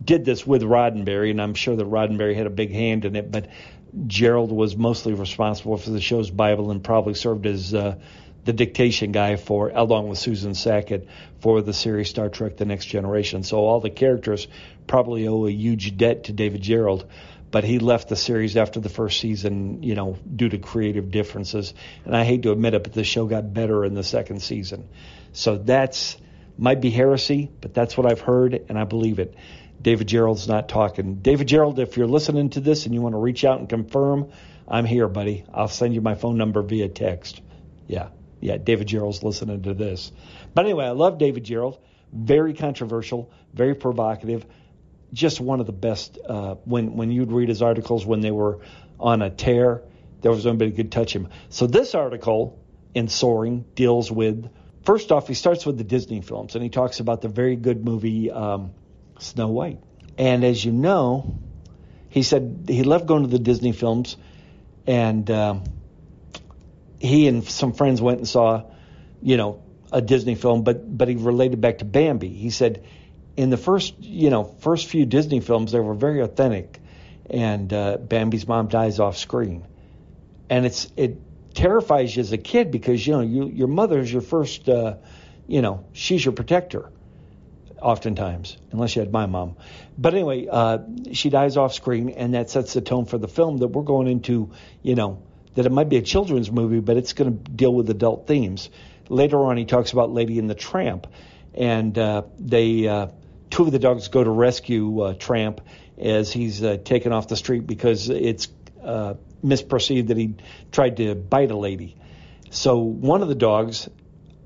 did 0.02 0.24
this 0.24 0.46
with 0.46 0.62
Roddenberry, 0.62 1.30
and 1.30 1.42
I'm 1.42 1.54
sure 1.54 1.76
that 1.76 1.84
Roddenberry 1.84 2.34
had 2.34 2.46
a 2.46 2.50
big 2.50 2.72
hand 2.72 3.04
in 3.04 3.16
it, 3.16 3.30
but 3.30 3.48
Gerrold 4.06 4.50
was 4.50 4.76
mostly 4.76 5.14
responsible 5.14 5.76
for 5.76 5.90
the 5.90 6.00
show's 6.00 6.30
Bible 6.30 6.70
and 6.70 6.82
probably 6.82 7.14
served 7.14 7.46
as 7.46 7.74
uh, 7.74 7.96
the 8.44 8.52
dictation 8.52 9.12
guy 9.12 9.36
for, 9.36 9.70
along 9.70 10.08
with 10.08 10.18
Susan 10.18 10.54
Sackett, 10.54 11.08
for 11.40 11.60
the 11.62 11.72
series 11.72 12.08
Star 12.08 12.28
Trek 12.28 12.56
The 12.56 12.64
Next 12.64 12.86
Generation. 12.86 13.42
So 13.42 13.58
all 13.58 13.80
the 13.80 13.90
characters 13.90 14.48
probably 14.86 15.28
owe 15.28 15.46
a 15.46 15.50
huge 15.50 15.96
debt 15.96 16.24
to 16.24 16.32
David 16.32 16.62
Gerrold. 16.62 17.08
But 17.50 17.64
he 17.64 17.78
left 17.78 18.08
the 18.08 18.16
series 18.16 18.58
after 18.58 18.78
the 18.78 18.90
first 18.90 19.20
season, 19.20 19.82
you 19.82 19.94
know, 19.94 20.18
due 20.36 20.50
to 20.50 20.58
creative 20.58 21.10
differences. 21.10 21.72
And 22.04 22.14
I 22.14 22.24
hate 22.24 22.42
to 22.42 22.52
admit 22.52 22.74
it, 22.74 22.82
but 22.82 22.92
the 22.92 23.04
show 23.04 23.26
got 23.26 23.54
better 23.54 23.84
in 23.86 23.94
the 23.94 24.02
second 24.02 24.42
season. 24.42 24.88
So 25.32 25.56
that's 25.56 26.18
might 26.58 26.80
be 26.80 26.90
heresy, 26.90 27.50
but 27.60 27.72
that's 27.72 27.96
what 27.96 28.10
I've 28.10 28.20
heard, 28.20 28.66
and 28.68 28.78
I 28.78 28.84
believe 28.84 29.20
it. 29.20 29.34
David 29.80 30.08
Gerrold's 30.08 30.48
not 30.48 30.68
talking. 30.68 31.16
David 31.16 31.46
Gerrold, 31.46 31.78
if 31.78 31.96
you're 31.96 32.08
listening 32.08 32.50
to 32.50 32.60
this 32.60 32.84
and 32.84 32.94
you 32.94 33.00
want 33.00 33.12
to 33.12 33.18
reach 33.18 33.44
out 33.44 33.60
and 33.60 33.68
confirm, 33.68 34.32
I'm 34.66 34.84
here, 34.84 35.08
buddy. 35.08 35.44
I'll 35.54 35.68
send 35.68 35.94
you 35.94 36.00
my 36.00 36.16
phone 36.16 36.36
number 36.36 36.62
via 36.62 36.88
text. 36.88 37.40
Yeah, 37.86 38.08
yeah, 38.40 38.56
David 38.56 38.88
Gerrold's 38.88 39.22
listening 39.22 39.62
to 39.62 39.74
this. 39.74 40.12
But 40.54 40.64
anyway, 40.64 40.86
I 40.86 40.90
love 40.90 41.18
David 41.18 41.44
Gerrold. 41.44 41.78
Very 42.12 42.54
controversial, 42.54 43.30
very 43.52 43.74
provocative. 43.74 44.46
Just 45.12 45.40
one 45.40 45.60
of 45.60 45.66
the 45.66 45.72
best. 45.72 46.18
Uh, 46.26 46.54
when 46.64 46.96
when 46.96 47.10
you'd 47.10 47.32
read 47.32 47.48
his 47.48 47.62
articles 47.62 48.06
when 48.06 48.20
they 48.20 48.30
were 48.30 48.60
on 48.98 49.22
a 49.22 49.30
tear, 49.30 49.82
there 50.20 50.30
was 50.30 50.44
nobody 50.44 50.72
could 50.72 50.92
touch 50.92 51.14
him. 51.14 51.28
So 51.48 51.66
this 51.66 51.94
article 51.94 52.58
in 52.94 53.08
Soaring 53.08 53.64
deals 53.74 54.10
with 54.10 54.50
First 54.88 55.12
off, 55.12 55.28
he 55.28 55.34
starts 55.34 55.66
with 55.66 55.76
the 55.76 55.84
Disney 55.84 56.22
films 56.22 56.54
and 56.54 56.64
he 56.64 56.70
talks 56.70 56.98
about 56.98 57.20
the 57.20 57.28
very 57.28 57.56
good 57.56 57.84
movie 57.84 58.30
um, 58.30 58.70
Snow 59.18 59.48
White. 59.48 59.80
And 60.16 60.44
as 60.44 60.64
you 60.64 60.72
know, 60.72 61.38
he 62.08 62.22
said 62.22 62.64
he 62.66 62.82
loved 62.84 63.06
going 63.06 63.22
to 63.22 63.28
the 63.28 63.38
Disney 63.38 63.72
films 63.72 64.16
and 64.86 65.30
um, 65.30 65.64
he 67.00 67.28
and 67.28 67.44
some 67.44 67.72
friends 67.72 68.00
went 68.00 68.18
and 68.18 68.28
saw, 68.28 68.64
you 69.22 69.36
know, 69.36 69.62
a 69.92 70.02
Disney 70.02 70.34
film, 70.34 70.64
but 70.64 70.96
but 70.96 71.08
he 71.08 71.14
related 71.16 71.60
back 71.60 71.78
to 71.78 71.84
Bambi. 71.84 72.28
He 72.28 72.50
said 72.50 72.84
in 73.36 73.50
the 73.50 73.56
first, 73.56 73.94
you 74.00 74.30
know, 74.30 74.44
first 74.44 74.86
few 74.88 75.06
Disney 75.06 75.40
films 75.40 75.72
they 75.72 75.80
were 75.80 75.94
very 75.94 76.20
authentic, 76.20 76.80
and 77.30 77.72
uh, 77.72 77.96
Bambi's 77.96 78.46
mom 78.46 78.68
dies 78.68 79.00
off 79.00 79.16
screen, 79.16 79.66
and 80.50 80.66
it's 80.66 80.90
it 80.96 81.18
terrifies 81.54 82.14
you 82.14 82.20
as 82.20 82.32
a 82.32 82.38
kid 82.38 82.70
because 82.70 83.06
you 83.06 83.14
know 83.14 83.20
you, 83.20 83.48
your 83.48 83.68
mother 83.68 83.98
is 83.98 84.12
your 84.12 84.22
first, 84.22 84.68
uh, 84.68 84.96
you 85.46 85.62
know, 85.62 85.84
she's 85.92 86.24
your 86.24 86.32
protector. 86.32 86.90
Oftentimes, 87.80 88.56
unless 88.72 88.96
you 88.96 89.02
had 89.02 89.12
my 89.12 89.26
mom. 89.26 89.54
But 89.96 90.14
anyway, 90.14 90.48
uh, 90.50 90.78
she 91.12 91.30
dies 91.30 91.56
off 91.56 91.72
screen, 91.74 92.08
and 92.08 92.34
that 92.34 92.50
sets 92.50 92.74
the 92.74 92.80
tone 92.80 93.04
for 93.04 93.18
the 93.18 93.28
film 93.28 93.58
that 93.58 93.68
we're 93.68 93.84
going 93.84 94.08
into. 94.08 94.50
You 94.82 94.96
know, 94.96 95.22
that 95.54 95.66
it 95.66 95.72
might 95.72 95.88
be 95.88 95.96
a 95.96 96.02
children's 96.02 96.50
movie, 96.50 96.80
but 96.80 96.96
it's 96.96 97.12
going 97.12 97.36
to 97.36 97.50
deal 97.50 97.74
with 97.74 97.90
adult 97.90 98.26
themes. 98.26 98.70
Later 99.08 99.44
on, 99.44 99.56
he 99.56 99.64
talks 99.64 99.92
about 99.92 100.10
Lady 100.10 100.38
and 100.38 100.48
the 100.48 100.54
Tramp, 100.54 101.06
and 101.54 101.96
uh, 101.98 102.22
they 102.38 102.86
uh, 102.86 103.08
two 103.50 103.64
of 103.64 103.72
the 103.72 103.78
dogs 103.78 104.08
go 104.08 104.22
to 104.22 104.30
rescue 104.30 105.00
uh, 105.00 105.14
Tramp 105.14 105.60
as 105.98 106.32
he's 106.32 106.62
uh, 106.62 106.76
taken 106.76 107.12
off 107.12 107.28
the 107.28 107.36
street 107.36 107.66
because 107.66 108.08
it's 108.08 108.48
uh, 108.82 109.14
misperceived 109.44 110.08
that 110.08 110.16
he 110.16 110.34
tried 110.70 110.98
to 110.98 111.14
bite 111.14 111.50
a 111.50 111.56
lady. 111.56 111.96
So 112.50 112.78
one 112.78 113.22
of 113.22 113.28
the 113.28 113.34
dogs, 113.34 113.88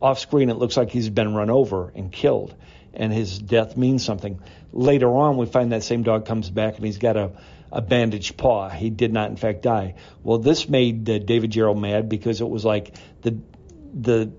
off 0.01 0.19
screen, 0.19 0.51
it 0.51 0.55
looks 0.55 0.77
like 0.77 0.91
he's 0.91 1.09
been 1.09 1.35
run 1.35 1.51
over 1.51 1.93
and 1.95 2.11
killed, 2.11 2.55
and 2.95 3.13
his 3.13 3.39
death 3.39 3.77
means 3.77 4.05
something. 4.05 4.41
Later 4.73 5.09
on, 5.15 5.37
we 5.37 5.47
find 5.47 5.73
that 5.73 5.83
same 5.83 6.03
dog 6.03 6.27
comes 6.27 6.51
back 6.51 6.77
and 6.77 6.87
he's 6.87 6.99
got 6.99 7.17
a, 7.17 7.33
a 7.73 7.81
bandaged 7.81 8.37
paw. 8.37 8.69
He 8.69 8.91
did 8.91 9.13
not, 9.13 9.31
in 9.31 9.37
fact, 9.37 9.63
die. 9.63 9.95
Well, 10.23 10.39
this 10.39 10.69
made 10.69 11.09
uh, 11.09 11.19
David 11.19 11.51
Gerrold 11.51 11.81
mad 11.81 12.09
because 12.09 12.41
it 12.41 12.49
was 12.49 12.65
like 12.65 12.95
the 13.23 13.39
the 13.95 14.33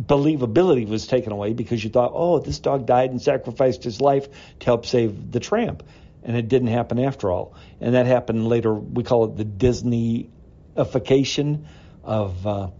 believability 0.00 0.88
was 0.88 1.06
taken 1.06 1.32
away 1.32 1.52
because 1.52 1.82
you 1.82 1.90
thought, 1.90 2.12
oh, 2.14 2.38
this 2.38 2.58
dog 2.58 2.86
died 2.86 3.10
and 3.10 3.22
sacrificed 3.22 3.84
his 3.84 4.00
life 4.00 4.28
to 4.58 4.66
help 4.66 4.84
save 4.84 5.30
the 5.30 5.40
tramp 5.40 5.82
and 6.26 6.36
it 6.36 6.48
didn't 6.48 6.68
happen 6.68 6.98
after 6.98 7.30
all. 7.30 7.54
And 7.80 7.94
that 7.94 8.04
happened 8.06 8.48
later. 8.48 8.74
We 8.74 9.04
call 9.04 9.26
it 9.26 9.36
the 9.36 9.44
Disneyification 9.44 11.66
of 12.02 12.44
uh, 12.46 12.70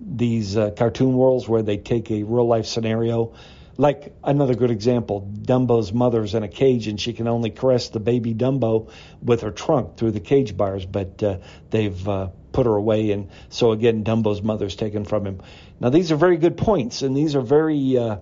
these 0.00 0.56
uh, 0.56 0.70
cartoon 0.70 1.12
worlds 1.12 1.46
where 1.46 1.60
they 1.62 1.76
take 1.76 2.10
a 2.10 2.22
real 2.22 2.48
life 2.48 2.64
scenario. 2.64 3.34
Like 3.80 4.12
another 4.24 4.56
good 4.56 4.72
example, 4.72 5.32
Dumbo's 5.40 5.92
mother's 5.92 6.34
in 6.34 6.42
a 6.42 6.48
cage 6.48 6.88
and 6.88 7.00
she 7.00 7.12
can 7.12 7.28
only 7.28 7.50
caress 7.50 7.90
the 7.90 8.00
baby 8.00 8.34
Dumbo 8.34 8.90
with 9.22 9.42
her 9.42 9.52
trunk 9.52 9.96
through 9.96 10.10
the 10.10 10.20
cage 10.20 10.56
bars, 10.56 10.84
but 10.84 11.22
uh, 11.22 11.38
they've 11.70 12.08
uh, 12.08 12.30
put 12.50 12.66
her 12.66 12.74
away. 12.74 13.12
And 13.12 13.30
so 13.50 13.70
again, 13.70 14.02
Dumbo's 14.02 14.42
mother's 14.42 14.74
taken 14.74 15.04
from 15.04 15.24
him. 15.28 15.42
Now, 15.78 15.90
these 15.90 16.10
are 16.10 16.16
very 16.16 16.38
good 16.38 16.56
points, 16.56 17.02
and 17.02 17.16
these 17.16 17.36
are 17.36 17.40
very 17.40 17.96
uh, 17.96 18.16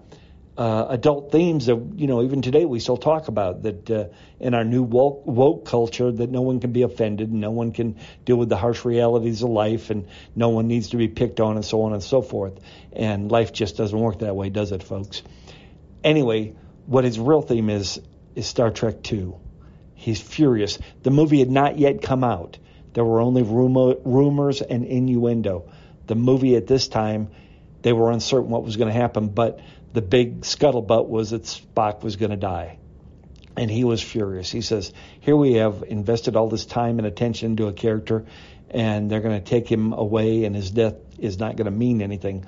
uh, 0.58 0.86
adult 0.90 1.32
themes 1.32 1.66
that 1.66 1.92
you 1.96 2.06
know 2.06 2.22
even 2.22 2.42
today 2.42 2.64
we 2.64 2.80
still 2.80 2.96
talk 2.96 3.28
about 3.28 3.62
that 3.62 3.90
uh, 3.90 4.04
in 4.40 4.54
our 4.54 4.64
new 4.64 4.82
woke, 4.82 5.26
woke 5.26 5.66
culture 5.66 6.10
that 6.10 6.30
no 6.30 6.40
one 6.40 6.60
can 6.60 6.72
be 6.72 6.82
offended 6.82 7.30
and 7.30 7.40
no 7.40 7.50
one 7.50 7.72
can 7.72 7.96
deal 8.24 8.36
with 8.36 8.48
the 8.48 8.56
harsh 8.56 8.84
realities 8.84 9.42
of 9.42 9.50
life 9.50 9.90
and 9.90 10.06
no 10.34 10.48
one 10.48 10.66
needs 10.66 10.90
to 10.90 10.96
be 10.96 11.08
picked 11.08 11.40
on 11.40 11.56
and 11.56 11.64
so 11.64 11.82
on 11.82 11.92
and 11.92 12.02
so 12.02 12.22
forth 12.22 12.58
and 12.92 13.30
life 13.30 13.52
just 13.52 13.76
doesn't 13.76 13.98
work 13.98 14.20
that 14.20 14.34
way 14.34 14.48
does 14.48 14.72
it 14.72 14.82
folks 14.82 15.22
anyway 16.06 16.54
what 16.86 17.04
his 17.04 17.18
real 17.18 17.42
theme 17.42 17.68
is 17.68 18.00
is 18.34 18.46
Star 18.46 18.70
Trek 18.70 19.02
2 19.02 19.38
he's 19.94 20.20
furious 20.20 20.78
the 21.02 21.10
movie 21.10 21.40
had 21.40 21.50
not 21.50 21.78
yet 21.78 22.00
come 22.00 22.24
out 22.24 22.58
There 22.96 23.04
were 23.04 23.20
only 23.20 23.42
rumor, 23.42 23.96
rumors 24.06 24.62
and 24.62 24.82
innuendo. 24.82 25.68
The 26.06 26.14
movie 26.14 26.56
at 26.56 26.66
this 26.66 26.88
time, 26.88 27.28
they 27.82 27.92
were 27.92 28.10
uncertain 28.10 28.48
what 28.48 28.64
was 28.64 28.78
going 28.78 28.88
to 28.88 28.98
happen, 28.98 29.28
but 29.28 29.60
the 29.92 30.00
big 30.00 30.40
scuttlebutt 30.40 31.06
was 31.06 31.28
that 31.28 31.42
Spock 31.42 32.02
was 32.02 32.16
going 32.16 32.30
to 32.30 32.38
die. 32.38 32.78
And 33.54 33.70
he 33.70 33.84
was 33.84 34.00
furious. 34.02 34.50
He 34.50 34.62
says, 34.62 34.94
Here 35.20 35.36
we 35.36 35.54
have 35.54 35.84
invested 35.86 36.36
all 36.36 36.48
this 36.48 36.64
time 36.64 36.96
and 36.96 37.06
attention 37.06 37.50
into 37.50 37.66
a 37.66 37.74
character, 37.74 38.24
and 38.70 39.10
they're 39.10 39.20
going 39.20 39.38
to 39.38 39.44
take 39.44 39.68
him 39.68 39.92
away, 39.92 40.46
and 40.46 40.56
his 40.56 40.70
death 40.70 40.94
is 41.18 41.38
not 41.38 41.56
going 41.56 41.66
to 41.66 41.78
mean 41.78 42.00
anything. 42.00 42.46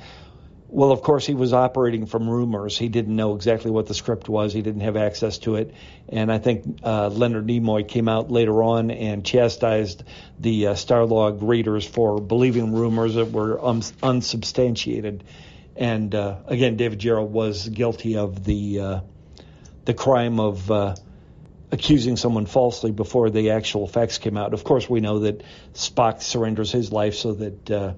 Well, 0.70 0.92
of 0.92 1.00
course, 1.00 1.26
he 1.26 1.32
was 1.32 1.54
operating 1.54 2.04
from 2.04 2.28
rumors. 2.28 2.76
He 2.76 2.90
didn't 2.90 3.16
know 3.16 3.34
exactly 3.34 3.70
what 3.70 3.86
the 3.86 3.94
script 3.94 4.28
was. 4.28 4.52
He 4.52 4.60
didn't 4.60 4.82
have 4.82 4.98
access 4.98 5.38
to 5.38 5.56
it. 5.56 5.72
And 6.10 6.30
I 6.30 6.36
think 6.36 6.80
uh, 6.82 7.08
Leonard 7.08 7.46
Nimoy 7.46 7.88
came 7.88 8.06
out 8.06 8.30
later 8.30 8.62
on 8.62 8.90
and 8.90 9.24
chastised 9.24 10.04
the 10.38 10.68
uh, 10.68 10.74
Starlog 10.74 11.38
readers 11.40 11.86
for 11.86 12.20
believing 12.20 12.74
rumors 12.74 13.14
that 13.14 13.32
were 13.32 13.64
um, 13.64 13.80
unsubstantiated. 14.02 15.24
And 15.74 16.14
uh, 16.14 16.36
again, 16.46 16.76
David 16.76 16.98
Gerrold 16.98 17.30
was 17.30 17.66
guilty 17.66 18.18
of 18.18 18.44
the 18.44 18.80
uh, 18.80 19.00
the 19.86 19.94
crime 19.94 20.38
of 20.38 20.70
uh, 20.70 20.96
accusing 21.72 22.16
someone 22.18 22.44
falsely 22.44 22.90
before 22.90 23.30
the 23.30 23.52
actual 23.52 23.86
facts 23.86 24.18
came 24.18 24.36
out. 24.36 24.52
Of 24.52 24.64
course, 24.64 24.90
we 24.90 25.00
know 25.00 25.20
that 25.20 25.42
Spock 25.72 26.20
surrenders 26.20 26.70
his 26.70 26.92
life 26.92 27.14
so 27.14 27.32
that 27.32 27.70
uh, 27.70 27.94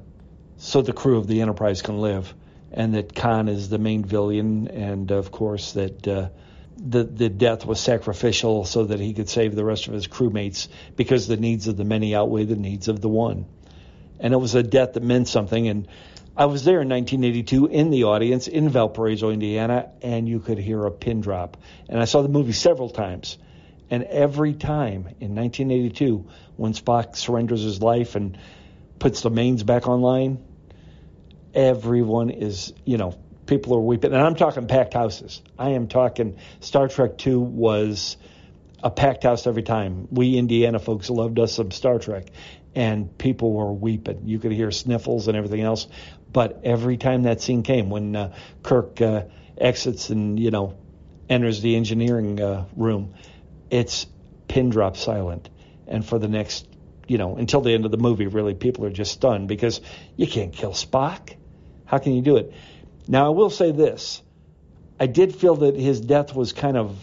so 0.59 0.83
the 0.83 0.93
crew 0.93 1.19
of 1.19 1.27
the 1.27 1.41
Enterprise 1.41 1.83
can 1.83 2.01
live 2.01 2.33
and 2.73 2.95
that 2.95 3.15
Khan 3.15 3.49
is 3.49 3.69
the 3.69 3.79
main 3.79 4.05
villain, 4.05 4.69
and 4.69 5.11
of 5.11 5.31
course 5.31 5.73
that 5.73 6.07
uh, 6.07 6.29
the 6.77 7.05
the 7.05 7.29
death 7.29 7.67
was 7.67 7.81
sacrificial 7.81 8.65
so 8.65 8.85
that 8.85 9.01
he 9.01 9.13
could 9.13 9.29
save 9.29 9.55
the 9.55 9.65
rest 9.65 9.89
of 9.89 9.95
his 9.95 10.07
crewmates 10.07 10.69
because 10.97 11.27
the 11.27 11.37
needs 11.37 11.69
of 11.69 11.77
the 11.77 11.85
many 11.85 12.15
outweigh 12.15 12.45
the 12.45 12.57
needs 12.57 12.89
of 12.89 13.01
the 13.01 13.09
one, 13.09 13.47
and 14.19 14.33
it 14.33 14.39
was 14.39 14.55
a 14.55 14.63
death 14.63 14.95
that 14.95 15.03
meant 15.03 15.29
something. 15.29 15.69
And 15.69 15.89
I 16.37 16.47
was 16.47 16.65
there 16.65 16.81
in 16.81 16.89
1982 16.89 17.67
in 17.67 17.91
the 17.91 18.05
audience 18.05 18.49
in 18.49 18.69
Valparaiso, 18.69 19.31
Indiana, 19.31 19.91
and 20.01 20.29
you 20.29 20.41
could 20.41 20.59
hear 20.59 20.87
a 20.87 20.91
pin 20.91 21.21
drop. 21.21 21.57
And 21.89 22.01
I 22.01 22.05
saw 22.05 22.23
the 22.23 22.29
movie 22.29 22.53
several 22.53 22.89
times. 22.89 23.37
And 23.91 24.05
every 24.05 24.55
time 24.55 25.09
in 25.21 25.35
1982, 25.35 26.25
when 26.57 26.73
Spock 26.73 27.17
surrenders 27.17 27.63
his 27.63 27.83
life 27.83 28.15
and 28.15 28.39
puts 29.01 29.23
the 29.23 29.31
mains 29.31 29.65
back 29.65 29.89
online, 29.89 30.39
everyone 31.55 32.31
is, 32.31 32.73
you 32.85 32.97
know, 32.97 33.19
people 33.47 33.75
are 33.75 33.81
weeping. 33.81 34.13
And 34.13 34.23
I'm 34.23 34.37
talking 34.37 34.67
packed 34.67 34.95
houses. 34.95 35.43
I 35.59 35.71
am 35.71 35.89
talking 35.89 36.39
Star 36.61 36.89
Trek 36.89 37.19
2 37.19 37.41
was 37.41 38.17
a 38.83 38.91
packed 38.91 39.25
house 39.25 39.47
every 39.47 39.63
time. 39.63 40.09
We 40.11 40.37
Indiana 40.37 40.79
folks 40.79 41.11
loved 41.11 41.39
us 41.39 41.55
some 41.55 41.71
Star 41.71 41.99
Trek, 41.99 42.29
and 42.75 43.17
people 43.19 43.53
were 43.53 43.73
weeping. 43.73 44.23
You 44.27 44.39
could 44.39 44.53
hear 44.53 44.71
sniffles 44.71 45.29
and 45.29 45.37
everything 45.37 45.61
else. 45.61 45.87
But 46.33 46.61
every 46.65 46.97
time 46.97 47.25
that 47.25 47.41
scene 47.41 47.63
came, 47.63 47.91
when 47.91 48.15
uh, 48.15 48.35
Kirk 48.63 49.01
uh, 49.01 49.25
exits 49.59 50.11
and, 50.11 50.39
you 50.39 50.51
know, 50.51 50.79
enters 51.29 51.61
the 51.61 51.77
engineering 51.77 52.41
uh, 52.41 52.67
room, 52.77 53.15
it's 53.69 54.07
pin 54.49 54.71
drop 54.71 54.97
silent. 54.97 55.51
And 55.87 56.07
for 56.07 56.19
the 56.19 56.29
next, 56.29 56.69
you 57.09 57.19
know, 57.19 57.37
until 57.37 57.61
the 57.61 57.75
end 57.75 57.85
of 57.85 57.91
the 57.91 57.97
movie, 57.97 58.29
really, 58.29 58.55
people 58.55 58.85
are 58.87 58.91
just 58.91 59.13
stunned 59.13 59.49
because 59.49 59.81
you 60.17 60.29
can't 60.29 60.53
kill 60.53 60.73
Spock. 60.73 61.35
How 61.91 61.99
can 61.99 62.15
you 62.15 62.23
do 62.23 62.37
it? 62.37 62.53
Now, 63.09 63.27
I 63.27 63.31
will 63.31 63.51
say 63.51 63.73
this. 63.73 64.23
I 65.01 65.07
did 65.07 65.35
feel 65.35 65.57
that 65.57 65.75
his 65.75 66.01
death 66.01 66.37
was 66.37 66.53
kind 66.53 66.77
of, 66.77 66.97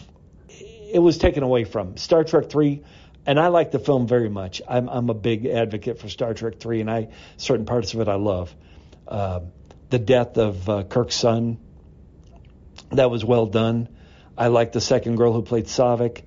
it 0.48 0.98
was 0.98 1.18
taken 1.18 1.42
away 1.42 1.64
from 1.64 1.98
Star 1.98 2.24
Trek 2.24 2.48
3, 2.48 2.82
and 3.26 3.38
I 3.38 3.48
like 3.48 3.70
the 3.70 3.78
film 3.78 4.06
very 4.06 4.30
much. 4.30 4.62
I'm, 4.66 4.88
I'm 4.88 5.10
a 5.10 5.14
big 5.14 5.44
advocate 5.44 5.98
for 5.98 6.08
Star 6.08 6.32
Trek 6.32 6.58
3, 6.58 6.80
and 6.80 6.90
I 6.90 7.08
certain 7.36 7.66
parts 7.66 7.92
of 7.92 8.00
it 8.00 8.08
I 8.08 8.14
love. 8.14 8.54
Uh, 9.06 9.40
the 9.90 9.98
death 9.98 10.38
of 10.38 10.66
uh, 10.70 10.84
Kirk's 10.84 11.16
son, 11.16 11.58
that 12.90 13.10
was 13.10 13.26
well 13.26 13.44
done. 13.44 13.90
I 14.38 14.46
like 14.46 14.72
the 14.72 14.80
second 14.80 15.16
girl 15.16 15.34
who 15.34 15.42
played 15.42 15.66
Saavik. 15.66 16.22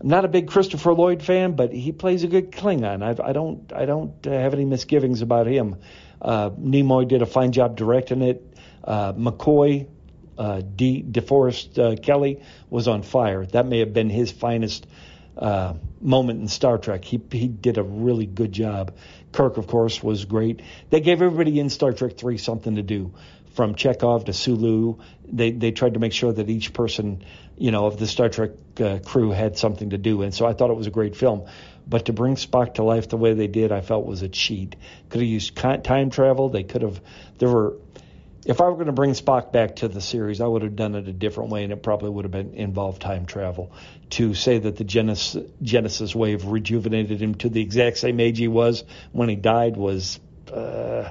I'm 0.00 0.08
not 0.08 0.24
a 0.24 0.28
big 0.28 0.48
Christopher 0.48 0.94
Lloyd 0.94 1.22
fan, 1.22 1.52
but 1.52 1.70
he 1.70 1.92
plays 1.92 2.24
a 2.24 2.28
good 2.28 2.50
Klingon. 2.50 3.02
I've, 3.02 3.20
I 3.20 3.34
don't, 3.34 3.70
I 3.74 3.84
don't 3.84 4.24
have 4.24 4.54
any 4.54 4.64
misgivings 4.64 5.20
about 5.20 5.46
him. 5.46 5.76
Uh, 6.20 6.50
Nimoy 6.50 7.08
did 7.08 7.22
a 7.22 7.26
fine 7.26 7.52
job 7.52 7.76
directing 7.76 8.22
it. 8.22 8.46
Uh, 8.84 9.12
McCoy, 9.12 9.86
uh, 10.38 10.60
De- 10.60 11.02
DeForest 11.02 11.78
uh, 11.78 11.96
Kelley 12.00 12.42
was 12.68 12.88
on 12.88 13.02
fire. 13.02 13.44
That 13.46 13.66
may 13.66 13.80
have 13.80 13.92
been 13.92 14.10
his 14.10 14.30
finest 14.30 14.86
uh, 15.36 15.74
moment 16.00 16.40
in 16.40 16.48
Star 16.48 16.78
Trek. 16.78 17.04
He 17.04 17.20
he 17.32 17.48
did 17.48 17.78
a 17.78 17.82
really 17.82 18.26
good 18.26 18.52
job. 18.52 18.94
Kirk, 19.32 19.56
of 19.58 19.66
course, 19.66 20.02
was 20.02 20.24
great. 20.24 20.60
They 20.90 21.00
gave 21.00 21.22
everybody 21.22 21.58
in 21.60 21.70
Star 21.70 21.92
Trek 21.92 22.16
three 22.16 22.38
something 22.38 22.76
to 22.76 22.82
do, 22.82 23.12
from 23.54 23.74
Chekov 23.74 24.26
to 24.26 24.32
Sulu. 24.32 24.96
They 25.24 25.52
they 25.52 25.72
tried 25.72 25.94
to 25.94 26.00
make 26.00 26.12
sure 26.12 26.32
that 26.32 26.48
each 26.50 26.72
person, 26.72 27.24
you 27.56 27.70
know, 27.70 27.86
of 27.86 27.98
the 27.98 28.06
Star 28.06 28.28
Trek 28.28 28.50
uh, 28.80 28.98
crew 29.04 29.30
had 29.30 29.56
something 29.56 29.90
to 29.90 29.98
do, 29.98 30.22
and 30.22 30.34
so 30.34 30.46
I 30.46 30.52
thought 30.52 30.70
it 30.70 30.76
was 30.76 30.86
a 30.86 30.90
great 30.90 31.16
film. 31.16 31.46
But 31.90 32.06
to 32.06 32.12
bring 32.12 32.36
Spock 32.36 32.74
to 32.74 32.84
life 32.84 33.08
the 33.08 33.16
way 33.16 33.34
they 33.34 33.48
did, 33.48 33.72
I 33.72 33.80
felt 33.80 34.06
was 34.06 34.22
a 34.22 34.28
cheat. 34.28 34.76
Could 35.08 35.22
have 35.22 35.28
used 35.28 35.56
time 35.56 36.10
travel. 36.10 36.48
They 36.48 36.62
could 36.62 36.82
have. 36.82 37.00
There 37.38 37.48
were. 37.48 37.74
If 38.46 38.60
I 38.60 38.64
were 38.64 38.74
going 38.74 38.86
to 38.86 38.92
bring 38.92 39.10
Spock 39.10 39.52
back 39.52 39.76
to 39.76 39.88
the 39.88 40.00
series, 40.00 40.40
I 40.40 40.46
would 40.46 40.62
have 40.62 40.74
done 40.74 40.94
it 40.94 41.08
a 41.08 41.12
different 41.12 41.50
way, 41.50 41.64
and 41.64 41.72
it 41.72 41.82
probably 41.82 42.08
would 42.08 42.24
have 42.24 42.32
been 42.32 42.54
involved 42.54 43.02
time 43.02 43.26
travel. 43.26 43.72
To 44.10 44.32
say 44.34 44.58
that 44.58 44.76
the 44.76 44.84
Genesis, 44.84 45.44
Genesis 45.60 46.14
wave 46.14 46.46
rejuvenated 46.46 47.20
him 47.20 47.34
to 47.36 47.50
the 47.50 47.60
exact 47.60 47.98
same 47.98 48.18
age 48.18 48.38
he 48.38 48.48
was 48.48 48.84
when 49.12 49.28
he 49.28 49.36
died 49.36 49.76
was, 49.76 50.20
uh, 50.50 51.10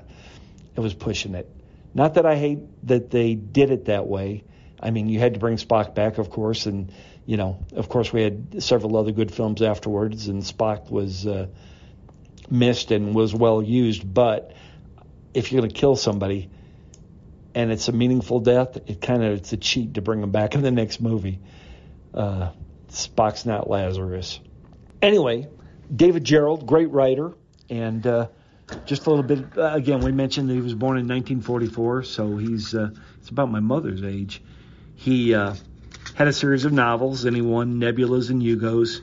it 0.75 0.79
was 0.79 0.95
pushing 0.95 1.35
it. 1.35 1.47
Not 1.93 2.15
that 2.15 2.25
I 2.25 2.35
hate 2.35 2.87
that 2.87 3.11
they 3.11 3.35
did 3.35 3.69
it 3.69 3.85
that 3.85 4.07
way. 4.07 4.43
I 4.81 4.91
mean, 4.91 5.09
you 5.09 5.19
had 5.19 5.33
to 5.33 5.39
bring 5.39 5.57
Spock 5.57 5.93
back, 5.93 6.17
of 6.17 6.29
course, 6.29 6.65
and 6.65 6.91
you 7.29 7.37
know, 7.37 7.63
of 7.75 7.89
course, 7.89 8.11
we 8.11 8.23
had 8.23 8.63
several 8.63 8.97
other 8.97 9.11
good 9.11 9.31
films 9.31 9.61
afterwards, 9.61 10.29
and 10.29 10.41
Spock 10.41 10.89
was 10.89 11.27
uh, 11.27 11.45
missed 12.49 12.89
and 12.89 13.13
was 13.13 13.35
well 13.35 13.61
used. 13.61 14.11
But 14.11 14.53
if 15.35 15.51
you're 15.51 15.61
going 15.61 15.69
to 15.71 15.79
kill 15.79 15.95
somebody 15.95 16.49
and 17.53 17.71
it's 17.71 17.87
a 17.87 17.91
meaningful 17.91 18.39
death, 18.39 18.77
it 18.87 18.99
kind 18.99 19.23
of 19.23 19.33
it's 19.33 19.53
a 19.53 19.57
cheat 19.57 19.93
to 19.93 20.01
bring 20.01 20.21
them 20.21 20.31
back 20.31 20.55
in 20.55 20.63
the 20.63 20.71
next 20.71 21.01
movie. 21.01 21.39
Uh, 22.15 22.49
Spock's 22.87 23.45
not 23.45 23.69
Lazarus. 23.69 24.39
Anyway, 24.99 25.47
David 25.95 26.23
Gerrold, 26.23 26.65
great 26.65 26.89
writer, 26.89 27.35
and 27.69 28.07
uh, 28.07 28.29
just 28.85 29.05
a 29.05 29.11
little 29.11 29.23
bit. 29.23 29.55
Uh, 29.55 29.75
again, 29.75 29.99
we 29.99 30.11
mentioned 30.11 30.49
that 30.49 30.55
he 30.55 30.61
was 30.61 30.73
born 30.73 30.97
in 30.97 31.07
1944, 31.07 32.01
so 32.05 32.37
he's 32.37 32.73
uh, 32.73 32.89
it's 33.19 33.29
about 33.29 33.51
my 33.51 33.59
mother's 33.59 34.01
age. 34.01 34.41
He 34.95 35.35
uh, 35.35 35.53
had 36.19 36.27
a 36.27 36.33
series 36.33 36.65
of 36.65 36.73
novels, 36.73 37.23
and 37.23 37.33
he 37.33 37.41
won 37.41 37.79
Nebulas 37.79 38.29
and 38.29 38.43
Hugos. 38.43 38.99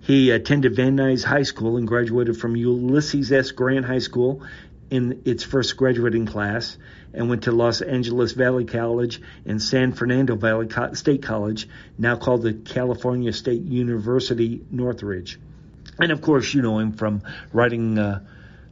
He 0.00 0.30
attended 0.30 0.74
Van 0.74 0.96
Nuys 0.96 1.22
High 1.22 1.42
School 1.42 1.76
and 1.76 1.86
graduated 1.86 2.38
from 2.38 2.56
Ulysses 2.56 3.30
S. 3.30 3.50
Grant 3.50 3.84
High 3.84 3.98
School 3.98 4.42
in 4.88 5.20
its 5.26 5.44
first 5.44 5.76
graduating 5.76 6.24
class 6.24 6.78
and 7.12 7.28
went 7.28 7.42
to 7.42 7.52
Los 7.52 7.82
Angeles 7.82 8.32
Valley 8.32 8.64
College 8.64 9.20
and 9.44 9.60
San 9.60 9.92
Fernando 9.92 10.34
Valley 10.34 10.66
State 10.94 11.22
College, 11.22 11.68
now 11.98 12.16
called 12.16 12.40
the 12.40 12.54
California 12.54 13.34
State 13.34 13.60
University 13.60 14.64
Northridge. 14.70 15.38
And 15.98 16.10
of 16.10 16.22
course, 16.22 16.54
you 16.54 16.62
know 16.62 16.78
him 16.78 16.92
from 16.92 17.20
writing 17.52 17.98
uh, 17.98 18.24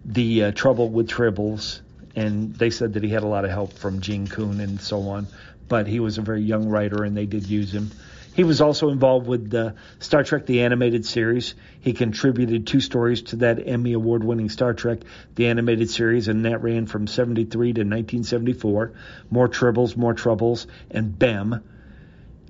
The 0.06 0.44
uh, 0.44 0.52
Trouble 0.52 0.88
with 0.88 1.10
Tribbles, 1.10 1.82
and 2.16 2.54
they 2.54 2.70
said 2.70 2.94
that 2.94 3.02
he 3.02 3.10
had 3.10 3.24
a 3.24 3.28
lot 3.28 3.44
of 3.44 3.50
help 3.50 3.74
from 3.74 4.00
Gene 4.00 4.26
Coon 4.26 4.60
and 4.60 4.80
so 4.80 5.02
on 5.02 5.26
but 5.68 5.86
he 5.86 6.00
was 6.00 6.18
a 6.18 6.22
very 6.22 6.42
young 6.42 6.68
writer 6.68 7.04
and 7.04 7.16
they 7.16 7.26
did 7.26 7.48
use 7.48 7.72
him. 7.72 7.90
He 8.34 8.42
was 8.42 8.60
also 8.60 8.88
involved 8.88 9.28
with 9.28 9.48
the 9.48 9.74
Star 10.00 10.24
Trek 10.24 10.44
the 10.44 10.62
Animated 10.62 11.06
Series. 11.06 11.54
He 11.80 11.92
contributed 11.92 12.66
two 12.66 12.80
stories 12.80 13.22
to 13.22 13.36
that 13.36 13.62
Emmy 13.64 13.92
Award 13.92 14.24
winning 14.24 14.48
Star 14.48 14.74
Trek 14.74 15.00
the 15.36 15.46
Animated 15.46 15.88
Series, 15.88 16.26
and 16.26 16.44
that 16.44 16.62
ran 16.62 16.86
from 16.86 17.06
73 17.06 17.74
to 17.74 17.80
1974. 17.82 18.92
More 19.30 19.48
Tribbles, 19.48 19.96
More 19.96 20.14
Troubles, 20.14 20.66
and 20.90 21.16
Bem. 21.16 21.60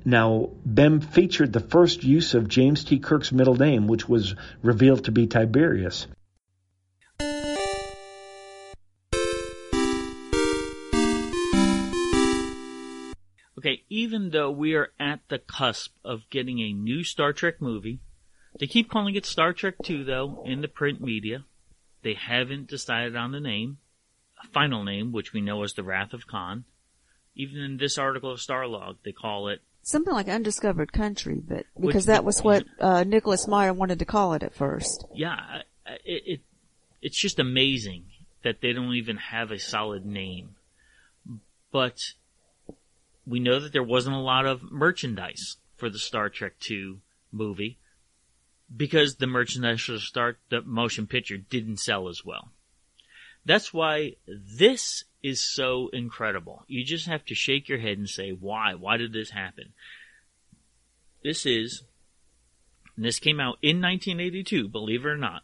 Now, 0.07 0.51
Bem 0.65 1.01
featured 1.01 1.53
the 1.53 1.61
first 1.61 2.03
use 2.03 2.33
of 2.33 2.49
James 2.49 2.85
T. 2.85 2.99
Kirk's 2.99 3.33
middle 3.33 3.57
name, 3.57 3.87
which 3.87 4.09
was 4.09 4.35
revealed 4.63 5.05
to 5.05 5.13
be 5.13 5.27
Tiberius. 5.27 6.07
Okay, 13.65 13.83
even 13.89 14.29
though 14.29 14.51
we 14.51 14.75
are 14.75 14.91
at 15.01 15.21
the 15.29 15.39
cusp 15.39 15.95
of 16.05 16.29
getting 16.29 16.61
a 16.61 16.75
new 16.75 17.03
Star 17.03 17.33
Trek 17.33 17.63
movie, 17.63 17.99
they 18.61 18.67
keep 18.67 18.91
calling 18.91 19.15
it 19.15 19.25
Star 19.25 19.55
Trek 19.55 19.77
2 19.83 20.05
though 20.05 20.43
in 20.45 20.61
the 20.61 20.69
print 20.69 21.01
media. 21.01 21.45
They 22.03 22.13
haven't 22.13 22.69
decided 22.69 23.17
on 23.17 23.33
the 23.33 23.41
name, 23.41 23.79
a 24.43 24.47
final 24.49 24.85
name, 24.85 25.13
which 25.13 25.33
we 25.33 25.41
know 25.41 25.63
as 25.63 25.73
The 25.73 25.83
Wrath 25.83 26.13
of 26.13 26.27
Khan. 26.27 26.65
Even 27.35 27.63
in 27.63 27.79
this 27.79 27.97
article 27.97 28.33
of 28.33 28.39
Starlog, 28.39 28.97
they 29.03 29.13
call 29.13 29.49
it 29.49 29.63
something 29.81 30.13
like 30.13 30.29
Undiscovered 30.29 30.93
Country, 30.93 31.41
but 31.43 31.65
because 31.75 31.95
which, 31.95 32.05
that 32.05 32.23
was 32.23 32.43
what 32.43 32.67
uh, 32.81 33.03
Nicholas 33.05 33.49
Meyer 33.49 33.73
wanted 33.73 33.99
to 34.01 34.05
call 34.05 34.35
it 34.35 34.43
at 34.43 34.55
first. 34.55 35.07
Yeah, 35.15 35.63
it, 36.05 36.23
it 36.27 36.41
it's 37.01 37.19
just 37.19 37.39
amazing 37.39 38.05
that 38.43 38.61
they 38.61 38.75
don't 38.75 38.93
even 38.93 39.17
have 39.17 39.51
a 39.51 39.59
solid 39.59 40.05
name. 40.05 40.57
But 41.73 42.13
we 43.27 43.41
know 43.41 43.59
that 43.61 43.73
there 43.73 43.83
wasn't 43.83 44.17
a 44.17 44.21
lot 44.21 44.47
of 44.47 44.71
merchandise 44.71 45.57
for 45.77 45.89
the 45.89 45.99
Star 45.99 46.29
Trek 46.29 46.55
II 46.71 46.99
movie 47.33 47.79
because 48.75 49.17
the 49.17 49.27
merchandise 49.27 49.83
for 49.83 49.93
the 49.93 50.01
Star 50.01 50.37
the 50.51 50.63
motion 50.63 51.07
picture 51.07 51.37
didn't 51.37 51.79
sell 51.79 52.09
as 52.09 52.25
well. 52.25 52.51
That's 53.45 53.75
why 53.75 54.15
this 54.27 55.05
is 55.23 55.41
so 55.41 55.89
incredible. 55.93 56.65
You 56.67 56.85
just 56.85 57.07
have 57.07 57.25
to 57.27 57.35
shake 57.35 57.69
your 57.69 57.79
head 57.79 57.99
and 57.99 58.09
say, 58.09 58.31
why? 58.31 58.75
Why 58.75 58.97
did 58.97 59.13
this 59.13 59.31
happen? 59.31 59.73
This 61.23 61.47
is, 61.47 61.83
and 62.97 63.05
this 63.05 63.19
came 63.19 63.41
out 63.41 63.59
in 63.63 63.81
1982, 63.81 64.69
believe 64.69 65.05
it 65.05 65.09
or 65.09 65.17
not, 65.17 65.43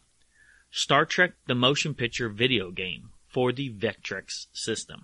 Star 0.71 1.05
Trek 1.05 1.33
the 1.47 1.55
Motion 1.55 1.93
Picture 1.93 2.29
video 2.29 2.71
game 2.71 3.09
for 3.27 3.51
the 3.51 3.71
Vectrex 3.71 4.47
system. 4.53 5.01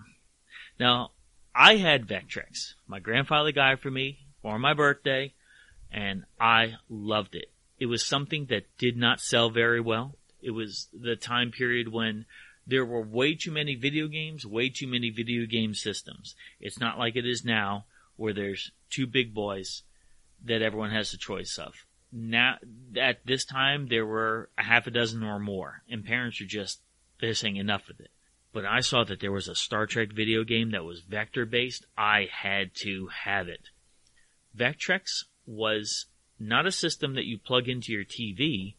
Now, 0.79 1.11
I 1.57 1.77
had 1.77 2.07
Vectrex. 2.07 2.75
My 2.87 2.99
grandfather 2.99 3.51
got 3.51 3.73
it 3.73 3.79
for 3.79 3.89
me 3.89 4.19
for 4.43 4.59
my 4.59 4.75
birthday, 4.75 5.33
and 5.91 6.23
I 6.39 6.75
loved 6.87 7.33
it. 7.33 7.51
It 7.79 7.87
was 7.87 8.05
something 8.05 8.45
that 8.51 8.77
did 8.77 8.95
not 8.95 9.19
sell 9.19 9.49
very 9.49 9.81
well. 9.81 10.15
It 10.39 10.51
was 10.51 10.87
the 10.93 11.15
time 11.15 11.51
period 11.51 11.87
when 11.87 12.25
there 12.67 12.85
were 12.85 13.01
way 13.01 13.33
too 13.33 13.51
many 13.51 13.73
video 13.73 14.07
games, 14.07 14.45
way 14.45 14.69
too 14.69 14.85
many 14.85 15.09
video 15.09 15.47
game 15.47 15.73
systems. 15.73 16.35
It's 16.59 16.79
not 16.79 16.99
like 16.99 17.15
it 17.15 17.25
is 17.25 17.43
now 17.43 17.85
where 18.17 18.33
there's 18.33 18.71
two 18.91 19.07
big 19.07 19.33
boys 19.33 19.81
that 20.45 20.61
everyone 20.61 20.91
has 20.91 21.11
a 21.13 21.17
choice 21.17 21.57
of. 21.57 21.73
Now, 22.11 22.57
at 22.95 23.25
this 23.25 23.45
time, 23.45 23.87
there 23.87 24.05
were 24.05 24.49
a 24.59 24.63
half 24.63 24.85
a 24.85 24.91
dozen 24.91 25.23
or 25.23 25.39
more, 25.39 25.81
and 25.89 26.05
parents 26.05 26.39
are 26.39 26.45
just, 26.45 26.81
they're 27.19 27.33
saying 27.33 27.55
enough 27.55 27.89
of 27.89 27.99
it. 27.99 28.11
But 28.53 28.65
I 28.65 28.79
saw 28.79 29.03
that 29.03 29.19
there 29.19 29.31
was 29.31 29.47
a 29.47 29.55
Star 29.55 29.85
Trek 29.85 30.11
video 30.11 30.43
game 30.43 30.71
that 30.71 30.83
was 30.83 31.01
vector 31.01 31.45
based. 31.45 31.85
I 31.97 32.27
had 32.31 32.73
to 32.83 33.09
have 33.25 33.47
it. 33.47 33.69
Vectrex 34.57 35.25
was 35.45 36.07
not 36.39 36.65
a 36.65 36.71
system 36.71 37.15
that 37.15 37.25
you 37.25 37.37
plug 37.37 37.67
into 37.67 37.91
your 37.91 38.05
TV, 38.05 38.75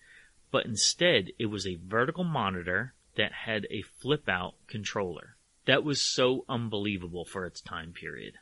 but 0.51 0.66
instead 0.66 1.31
it 1.39 1.47
was 1.47 1.66
a 1.66 1.77
vertical 1.77 2.25
monitor 2.25 2.95
that 3.16 3.33
had 3.33 3.66
a 3.71 3.83
flip 4.01 4.29
out 4.29 4.55
controller. 4.66 5.37
That 5.66 5.85
was 5.85 6.01
so 6.01 6.45
unbelievable 6.49 7.25
for 7.25 7.45
its 7.45 7.61
time 7.61 7.93
period. 7.93 8.35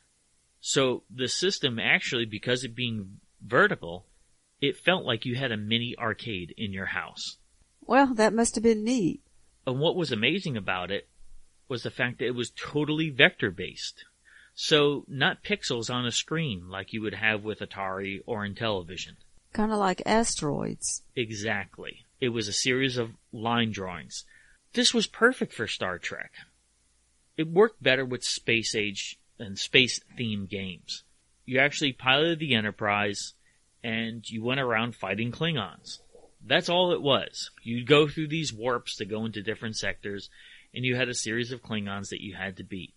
So 0.60 1.02
the 1.10 1.28
system 1.28 1.78
actually, 1.78 2.24
because 2.24 2.64
it 2.64 2.74
being 2.74 3.20
vertical, 3.40 4.06
it 4.60 4.76
felt 4.76 5.04
like 5.04 5.24
you 5.24 5.34
had 5.34 5.52
a 5.52 5.56
mini 5.56 5.94
arcade 5.98 6.54
in 6.56 6.72
your 6.72 6.86
house. 6.86 7.36
Well, 7.80 8.14
that 8.14 8.32
must 8.32 8.54
have 8.54 8.64
been 8.64 8.84
neat. 8.84 9.22
And 9.66 9.80
what 9.80 9.96
was 9.96 10.12
amazing 10.12 10.56
about 10.56 10.90
it 10.90 11.08
was 11.68 11.82
the 11.82 11.90
fact 11.90 12.18
that 12.18 12.26
it 12.26 12.34
was 12.34 12.52
totally 12.56 13.10
vector 13.10 13.50
based. 13.50 14.04
So 14.54 15.04
not 15.06 15.44
pixels 15.44 15.92
on 15.92 16.06
a 16.06 16.12
screen 16.12 16.68
like 16.70 16.92
you 16.92 17.02
would 17.02 17.14
have 17.14 17.44
with 17.44 17.60
Atari 17.60 18.22
or 18.26 18.44
in 18.44 18.54
television. 18.54 19.16
Kind 19.52 19.72
of 19.72 19.78
like 19.78 20.02
asteroids. 20.06 21.02
Exactly. 21.14 22.04
It 22.20 22.30
was 22.30 22.48
a 22.48 22.52
series 22.52 22.96
of 22.96 23.10
line 23.32 23.70
drawings. 23.70 24.24
This 24.72 24.94
was 24.94 25.06
perfect 25.06 25.52
for 25.52 25.66
Star 25.66 25.98
Trek. 25.98 26.32
It 27.36 27.48
worked 27.48 27.82
better 27.82 28.04
with 28.04 28.24
space 28.24 28.74
age 28.74 29.18
and 29.38 29.58
space 29.58 30.00
themed 30.18 30.48
games. 30.48 31.04
You 31.44 31.58
actually 31.58 31.92
piloted 31.92 32.38
the 32.38 32.54
Enterprise 32.54 33.34
and 33.84 34.28
you 34.28 34.42
went 34.42 34.60
around 34.60 34.96
fighting 34.96 35.32
Klingons. 35.32 35.98
That's 36.44 36.68
all 36.68 36.92
it 36.92 37.02
was. 37.02 37.50
You'd 37.62 37.86
go 37.86 38.08
through 38.08 38.28
these 38.28 38.52
warps 38.52 38.96
to 38.96 39.04
go 39.04 39.24
into 39.24 39.42
different 39.42 39.76
sectors 39.76 40.30
and 40.76 40.84
you 40.84 40.94
had 40.94 41.08
a 41.08 41.14
series 41.14 41.50
of 41.50 41.62
Klingons 41.62 42.10
that 42.10 42.20
you 42.20 42.34
had 42.34 42.58
to 42.58 42.62
beat. 42.62 42.94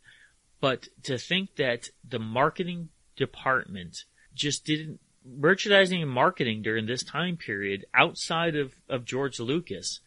But 0.59 0.89
to 1.03 1.17
think 1.17 1.55
that 1.55 1.89
the 2.07 2.19
marketing 2.19 2.89
department 3.15 4.03
just 4.36 4.65
didn't 4.65 4.99
merchandising 5.25 6.01
and 6.01 6.11
marketing 6.11 6.61
during 6.61 6.86
this 6.86 7.03
time 7.03 7.38
period 7.38 7.86
outside 7.93 8.55
of, 8.55 8.73
of 8.89 9.05
George 9.05 9.39
Lucas 9.39 10.01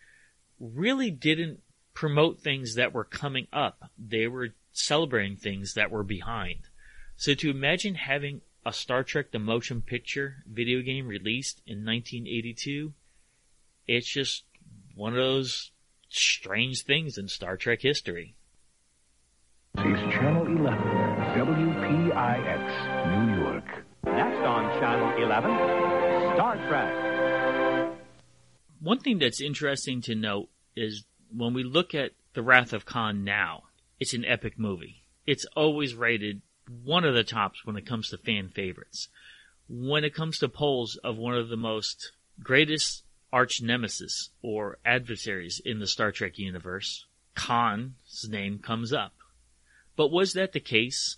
really 0.60 1.10
didn't 1.10 1.60
promote 1.94 2.40
things 2.40 2.74
that 2.74 2.92
were 2.92 3.04
coming 3.04 3.46
up. 3.52 3.90
They 3.98 4.26
were 4.26 4.48
celebrating 4.72 5.36
things 5.36 5.74
that 5.74 5.90
were 5.90 6.02
behind. 6.02 6.60
So 7.16 7.34
to 7.34 7.50
imagine 7.50 7.94
having 7.94 8.40
a 8.64 8.72
Star 8.72 9.02
Trek 9.02 9.30
the 9.32 9.38
motion 9.38 9.82
picture 9.82 10.36
video 10.46 10.80
game 10.82 11.06
released 11.06 11.60
in 11.66 11.84
1982, 11.84 12.92
it's 13.86 14.08
just 14.08 14.44
one 14.94 15.12
of 15.12 15.18
those 15.18 15.72
strange 16.18 16.82
things 16.82 17.18
in 17.18 17.28
Star 17.28 17.56
Trek 17.56 17.80
history. 17.82 18.34
It's 19.78 20.14
Channel 20.14 20.46
11, 20.46 20.82
WPIX, 21.38 22.66
New 23.26 23.42
York. 23.42 23.64
Next 24.04 24.44
on 24.44 24.80
Channel 24.80 25.22
11, 25.22 25.50
Star 26.34 26.56
Trek. 26.68 27.98
One 28.80 28.98
thing 28.98 29.18
that's 29.18 29.40
interesting 29.40 30.02
to 30.02 30.14
note 30.14 30.48
is 30.76 31.04
when 31.34 31.54
we 31.54 31.64
look 31.64 31.94
at 31.94 32.12
The 32.34 32.42
Wrath 32.42 32.72
of 32.72 32.84
Khan 32.84 33.24
now, 33.24 33.62
it's 33.98 34.12
an 34.12 34.24
epic 34.24 34.58
movie. 34.58 35.04
It's 35.26 35.46
always 35.56 35.94
rated 35.94 36.42
one 36.84 37.04
of 37.04 37.14
the 37.14 37.24
tops 37.24 37.64
when 37.64 37.76
it 37.76 37.86
comes 37.86 38.08
to 38.10 38.18
fan 38.18 38.48
favorites. 38.48 39.08
When 39.68 40.04
it 40.04 40.14
comes 40.14 40.38
to 40.38 40.48
polls 40.48 40.98
of 41.02 41.16
one 41.16 41.34
of 41.34 41.48
the 41.48 41.56
most 41.56 42.12
greatest 42.42 43.01
arch 43.32 43.62
nemesis 43.62 44.30
or 44.42 44.78
adversaries 44.84 45.60
in 45.64 45.78
the 45.78 45.86
Star 45.86 46.12
Trek 46.12 46.38
universe, 46.38 47.06
Khan's 47.34 48.28
name 48.28 48.58
comes 48.58 48.92
up. 48.92 49.12
But 49.96 50.10
was 50.10 50.34
that 50.34 50.52
the 50.52 50.60
case 50.60 51.16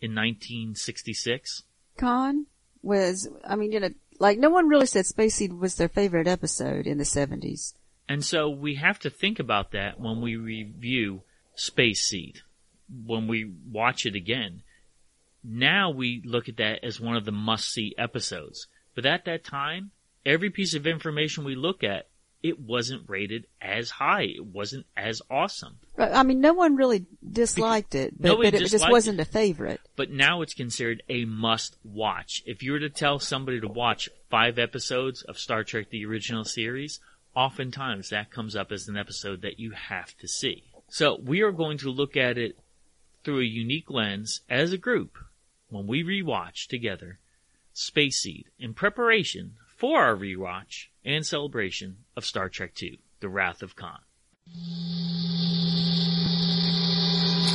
in 0.00 0.14
1966? 0.14 1.64
Khan 1.96 2.46
was, 2.82 3.28
I 3.44 3.56
mean, 3.56 3.72
you 3.72 3.80
know, 3.80 3.90
like 4.18 4.38
no 4.38 4.50
one 4.50 4.68
really 4.68 4.86
said 4.86 5.06
Space 5.06 5.36
Seed 5.36 5.52
was 5.52 5.74
their 5.74 5.88
favorite 5.88 6.26
episode 6.26 6.86
in 6.86 6.98
the 6.98 7.04
70s. 7.04 7.74
And 8.08 8.24
so 8.24 8.48
we 8.48 8.76
have 8.76 8.98
to 9.00 9.10
think 9.10 9.38
about 9.38 9.72
that 9.72 10.00
when 10.00 10.20
we 10.20 10.36
review 10.36 11.22
Space 11.54 12.06
Seed, 12.06 12.40
when 13.04 13.26
we 13.26 13.52
watch 13.70 14.06
it 14.06 14.14
again. 14.14 14.62
Now 15.44 15.90
we 15.90 16.22
look 16.24 16.48
at 16.48 16.56
that 16.56 16.82
as 16.82 17.00
one 17.00 17.16
of 17.16 17.24
the 17.24 17.32
must 17.32 17.68
see 17.68 17.94
episodes. 17.98 18.66
But 18.94 19.06
at 19.06 19.24
that 19.26 19.44
time, 19.44 19.90
every 20.24 20.50
piece 20.50 20.74
of 20.74 20.86
information 20.86 21.44
we 21.44 21.54
look 21.54 21.82
at, 21.84 22.08
it 22.42 22.60
wasn't 22.60 23.08
rated 23.08 23.46
as 23.60 23.90
high. 23.90 24.22
It 24.22 24.44
wasn't 24.44 24.86
as 24.96 25.20
awesome. 25.28 25.78
Right. 25.96 26.12
I 26.12 26.22
mean, 26.22 26.40
no 26.40 26.52
one 26.52 26.76
really 26.76 27.04
disliked 27.28 27.94
it, 27.96 28.14
but, 28.20 28.36
but 28.36 28.54
it 28.54 28.68
just 28.68 28.88
wasn't 28.88 29.18
it. 29.18 29.22
a 29.22 29.30
favorite. 29.30 29.80
But 29.96 30.10
now 30.10 30.42
it's 30.42 30.54
considered 30.54 31.02
a 31.08 31.24
must 31.24 31.76
watch. 31.82 32.42
If 32.46 32.62
you 32.62 32.72
were 32.72 32.80
to 32.80 32.90
tell 32.90 33.18
somebody 33.18 33.60
to 33.60 33.68
watch 33.68 34.08
five 34.30 34.58
episodes 34.58 35.22
of 35.22 35.38
Star 35.38 35.64
Trek 35.64 35.90
the 35.90 36.06
original 36.06 36.44
series, 36.44 37.00
oftentimes 37.34 38.10
that 38.10 38.30
comes 38.30 38.54
up 38.54 38.70
as 38.70 38.88
an 38.88 38.96
episode 38.96 39.42
that 39.42 39.58
you 39.58 39.72
have 39.72 40.16
to 40.18 40.28
see. 40.28 40.62
So 40.88 41.20
we 41.22 41.42
are 41.42 41.52
going 41.52 41.78
to 41.78 41.90
look 41.90 42.16
at 42.16 42.38
it 42.38 42.56
through 43.24 43.40
a 43.40 43.44
unique 43.44 43.90
lens 43.90 44.42
as 44.48 44.72
a 44.72 44.78
group 44.78 45.18
when 45.70 45.86
we 45.86 46.02
rewatch 46.02 46.66
together 46.68 47.18
Space 47.72 48.20
Seed 48.20 48.46
in 48.58 48.74
preparation 48.74 49.54
for 49.78 50.00
our 50.00 50.16
rewatch 50.16 50.88
and 51.04 51.24
celebration 51.24 51.98
of 52.16 52.26
Star 52.26 52.48
Trek 52.48 52.72
II, 52.82 52.98
The 53.20 53.28
Wrath 53.28 53.62
of 53.62 53.76
Khan. 53.76 54.00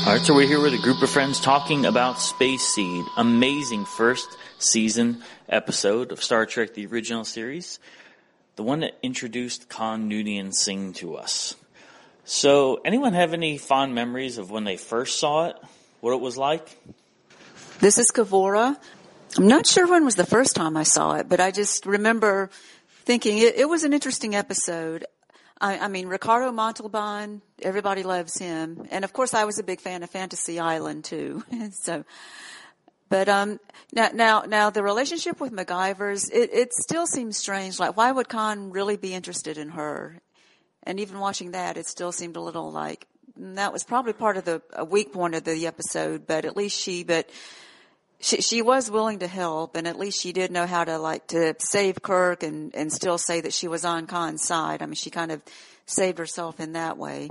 Alright, 0.06 0.22
so 0.22 0.34
we're 0.34 0.48
here 0.48 0.62
with 0.62 0.74
a 0.74 0.82
group 0.82 1.02
of 1.02 1.10
friends 1.10 1.42
talking 1.42 1.86
about 1.86 2.22
Space 2.22 2.62
Seed. 2.62 3.04
Amazing 3.18 3.84
first 3.84 4.38
season 4.58 5.22
episode 5.50 6.14
of 6.14 6.24
Star 6.24 6.46
Trek 6.46 6.74
the 6.74 6.86
original 6.86 7.26
series. 7.26 7.80
The 8.56 8.64
one 8.64 8.80
that 8.80 8.98
introduced 9.04 9.68
Khan 9.68 10.10
Noonien 10.10 10.54
Singh 10.54 10.94
to 10.94 11.18
us. 11.18 11.58
So, 12.24 12.80
anyone 12.86 13.12
have 13.14 13.34
any 13.34 13.58
fond 13.58 13.96
memories 13.96 14.38
of 14.38 14.50
when 14.50 14.64
they 14.64 14.78
first 14.78 15.20
saw 15.20 15.50
it? 15.50 15.58
What 16.00 16.14
it 16.14 16.22
was 16.22 16.38
like? 16.38 16.78
This 17.80 17.98
is 17.98 18.12
Kavora. 18.14 18.78
I'm 19.38 19.48
not 19.48 19.66
sure 19.66 19.88
when 19.88 20.06
was 20.06 20.16
the 20.16 20.28
first 20.28 20.56
time 20.56 20.78
I 20.78 20.84
saw 20.84 21.16
it, 21.16 21.28
but 21.28 21.40
I 21.40 21.50
just 21.50 21.88
remember 21.88 22.52
thinking 23.04 23.40
it, 23.40 23.56
it 23.56 23.68
was 23.68 23.84
an 23.84 23.92
interesting 23.92 24.36
episode. 24.36 25.06
I, 25.60 25.80
I, 25.80 25.88
mean, 25.88 26.08
Ricardo 26.08 26.52
Montalban, 26.52 27.42
everybody 27.62 28.04
loves 28.04 28.38
him. 28.38 28.86
And 28.92 29.04
of 29.04 29.12
course 29.12 29.34
I 29.34 29.46
was 29.46 29.58
a 29.58 29.64
big 29.64 29.82
fan 29.82 30.04
of 30.04 30.12
Fantasy 30.12 30.60
Island 30.60 31.06
too. 31.06 31.44
so, 31.72 32.06
but, 33.10 33.28
um, 33.28 33.60
now, 33.92 34.10
now, 34.14 34.42
now 34.42 34.70
the 34.70 34.84
relationship 34.84 35.40
with 35.40 35.52
McGivers, 35.52 36.30
it, 36.32 36.52
it 36.54 36.74
still 36.74 37.08
seems 37.08 37.38
strange. 37.38 37.80
Like, 37.80 37.98
why 37.98 38.12
would 38.12 38.30
Khan 38.30 38.70
really 38.70 38.98
be 38.98 39.16
interested 39.16 39.58
in 39.58 39.70
her? 39.70 40.22
And 40.84 41.00
even 41.00 41.20
watching 41.20 41.52
that, 41.52 41.78
it 41.78 41.88
still 41.88 42.12
seemed 42.12 42.36
a 42.36 42.42
little 42.42 42.72
like, 42.72 43.08
that 43.36 43.74
was 43.74 43.84
probably 43.84 44.14
part 44.14 44.38
of 44.38 44.46
the, 44.46 44.62
a 44.74 44.86
weak 44.86 45.12
point 45.12 45.34
of 45.34 45.44
the 45.44 45.66
episode, 45.66 46.28
but 46.28 46.46
at 46.46 46.56
least 46.56 46.80
she, 46.80 47.04
but, 47.04 47.28
she 48.24 48.42
she 48.42 48.62
was 48.62 48.90
willing 48.90 49.20
to 49.20 49.28
help, 49.28 49.76
and 49.76 49.86
at 49.88 50.00
least 50.00 50.22
she 50.22 50.32
did 50.32 50.50
know 50.50 50.66
how 50.66 50.86
to 50.86 50.98
like 50.98 51.28
to 51.28 51.56
save 51.60 52.02
Kirk 52.02 52.42
and 52.42 52.74
and 52.74 52.92
still 52.92 53.18
say 53.18 53.42
that 53.42 53.54
she 53.54 53.68
was 53.68 53.84
on 53.84 54.08
Khan's 54.08 54.44
side. 54.44 54.82
I 54.82 54.86
mean, 54.86 54.96
she 54.96 55.10
kind 55.10 55.32
of 55.32 55.44
saved 55.86 56.18
herself 56.18 56.60
in 56.60 56.74
that 56.74 56.98
way. 56.98 57.30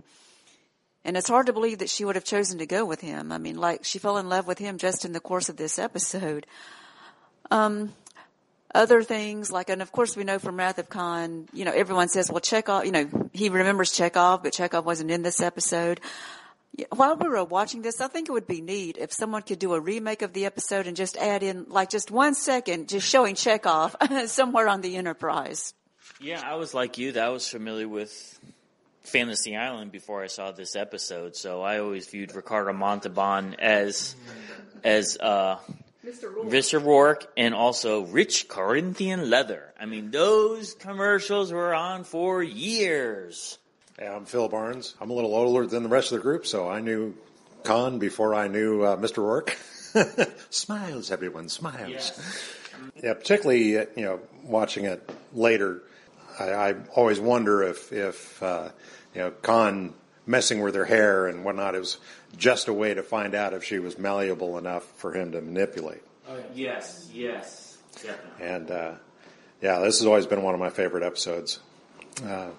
And 1.05 1.17
it's 1.17 1.29
hard 1.29 1.47
to 1.47 1.53
believe 1.53 1.79
that 1.79 1.91
she 1.91 2.05
would 2.05 2.15
have 2.15 2.25
chosen 2.25 2.59
to 2.59 2.67
go 2.67 2.85
with 2.85 3.01
him. 3.01 3.33
I 3.33 3.39
mean, 3.39 3.57
like 3.57 3.85
she 3.85 3.99
fell 3.99 4.19
in 4.19 4.29
love 4.29 4.47
with 4.47 4.59
him 4.59 4.79
just 4.79 5.05
in 5.05 5.13
the 5.13 5.21
course 5.21 5.49
of 5.49 5.57
this 5.57 5.79
episode. 5.79 6.47
Um, 7.51 7.93
other 8.75 9.03
things 9.03 9.51
like, 9.51 9.69
and 9.69 9.83
of 9.83 9.91
course 9.93 10.17
we 10.17 10.25
know 10.25 10.39
from 10.39 10.57
Wrath 10.57 10.79
of 10.79 10.89
Khan, 10.89 11.49
you 11.53 11.65
know, 11.65 11.73
everyone 11.73 12.09
says, 12.09 12.31
well, 12.31 12.41
Chekov, 12.41 12.85
you 12.85 12.93
know, 12.93 13.09
he 13.33 13.49
remembers 13.49 13.91
Chekov, 13.93 14.43
but 14.43 14.53
Chekov 14.53 14.85
wasn't 14.85 15.11
in 15.11 15.23
this 15.23 15.41
episode. 15.41 16.01
While 16.91 17.17
we 17.17 17.29
were 17.29 17.45
watching 17.45 17.83
this, 17.83 18.01
I 18.01 18.09
think 18.09 18.29
it 18.29 18.33
would 18.33 18.47
be 18.47 18.63
neat 18.63 18.97
if 18.99 19.13
someone 19.13 19.43
could 19.43 19.59
do 19.59 19.75
a 19.75 19.81
remake 19.81 20.23
of 20.23 20.33
the 20.33 20.47
episode 20.47 20.87
and 20.87 20.97
just 20.97 21.17
add 21.19 21.43
in 21.43 21.67
like 21.69 21.91
just 21.91 22.11
one 22.11 22.35
second, 22.35 22.89
just 22.89 23.07
showing 23.07 23.35
Chekov 23.35 24.27
somewhere 24.29 24.69
on 24.69 24.81
the 24.81 24.97
Enterprise. 24.97 25.75
Yeah, 26.19 26.41
I 26.45 26.55
was 26.55 26.73
like 26.73 26.97
you. 26.97 27.13
That 27.13 27.25
I 27.25 27.29
was 27.29 27.47
familiar 27.47 27.89
with 27.89 28.39
Fantasy 29.03 29.57
Island 29.57 29.93
before 29.93 30.23
I 30.23 30.29
saw 30.29 30.51
this 30.53 30.75
episode, 30.75 31.37
so 31.37 31.63
I 31.63 31.79
always 31.81 32.07
viewed 32.09 32.35
Ricardo 32.35 32.73
Montalban 32.73 33.57
as 33.59 34.17
as 34.83 35.19
uh, 35.19 35.59
Mr. 36.05 36.35
Rourke. 36.35 36.47
Mr. 36.47 36.85
Rourke 36.85 37.33
and 37.37 37.55
also 37.55 38.03
Rich 38.03 38.49
Corinthian 38.49 39.29
Leather. 39.29 39.73
I 39.79 39.87
mean, 39.87 40.11
those 40.11 40.75
commercials 40.75 41.53
were 41.53 41.75
on 41.75 42.05
for 42.05 42.43
years. 42.43 43.59
Yeah, 43.99 44.17
I'm 44.17 44.25
Phil 44.25 44.49
Barnes. 44.49 44.95
I'm 45.01 45.11
a 45.11 45.13
little 45.13 45.35
older 45.35 45.67
than 45.67 45.83
the 45.83 45.89
rest 45.89 46.13
of 46.13 46.19
the 46.19 46.23
group, 46.23 46.47
so 46.47 46.69
I 46.69 46.81
knew 46.81 47.15
Khan 47.63 47.99
before 47.99 48.35
I 48.35 48.49
knew 48.49 48.83
uh, 48.83 48.97
Mr. 48.97 49.19
Rourke. 49.19 49.57
smiles, 50.51 51.11
everyone, 51.11 51.49
smiles. 51.49 52.13
Yeah, 53.03 53.15
particularly 53.15 53.79
uh, 53.79 53.87
you 53.97 54.05
know 54.05 54.21
watching 54.45 54.87
it 54.87 55.09
later, 55.35 55.83
I, 56.41 56.51
I 56.51 56.75
always 56.95 57.21
wonder 57.21 57.63
if 57.63 57.93
if 57.93 58.43
uh, 58.43 58.71
you 59.15 59.21
know 59.21 59.31
Khan 59.31 59.93
messing 60.27 60.63
with 60.63 60.75
her 60.75 60.85
hair 60.85 61.27
and 61.27 61.45
whatnot 61.45 61.75
is 61.75 61.99
just 62.37 62.69
a 62.69 62.73
way 62.73 62.95
to 62.95 63.03
find 63.03 63.35
out 63.35 63.53
if 63.53 63.65
she 63.65 63.79
was 63.79 63.99
malleable 63.99 64.57
enough 64.57 64.85
for 64.97 65.13
him 65.13 65.33
to 65.33 65.41
manipulate. 65.41 66.03
Yes, 66.55 67.11
yes, 67.13 67.79
definitely. 67.95 68.47
And 68.47 68.71
uh, 68.71 68.93
yeah, 69.61 69.81
this 69.81 69.99
has 69.99 70.07
always 70.07 70.27
been 70.27 70.43
one 70.43 70.55
of 70.55 70.61
my 70.61 70.71
favorite 70.71 71.03
episodes. 71.03 71.61
Uh, 72.25 72.51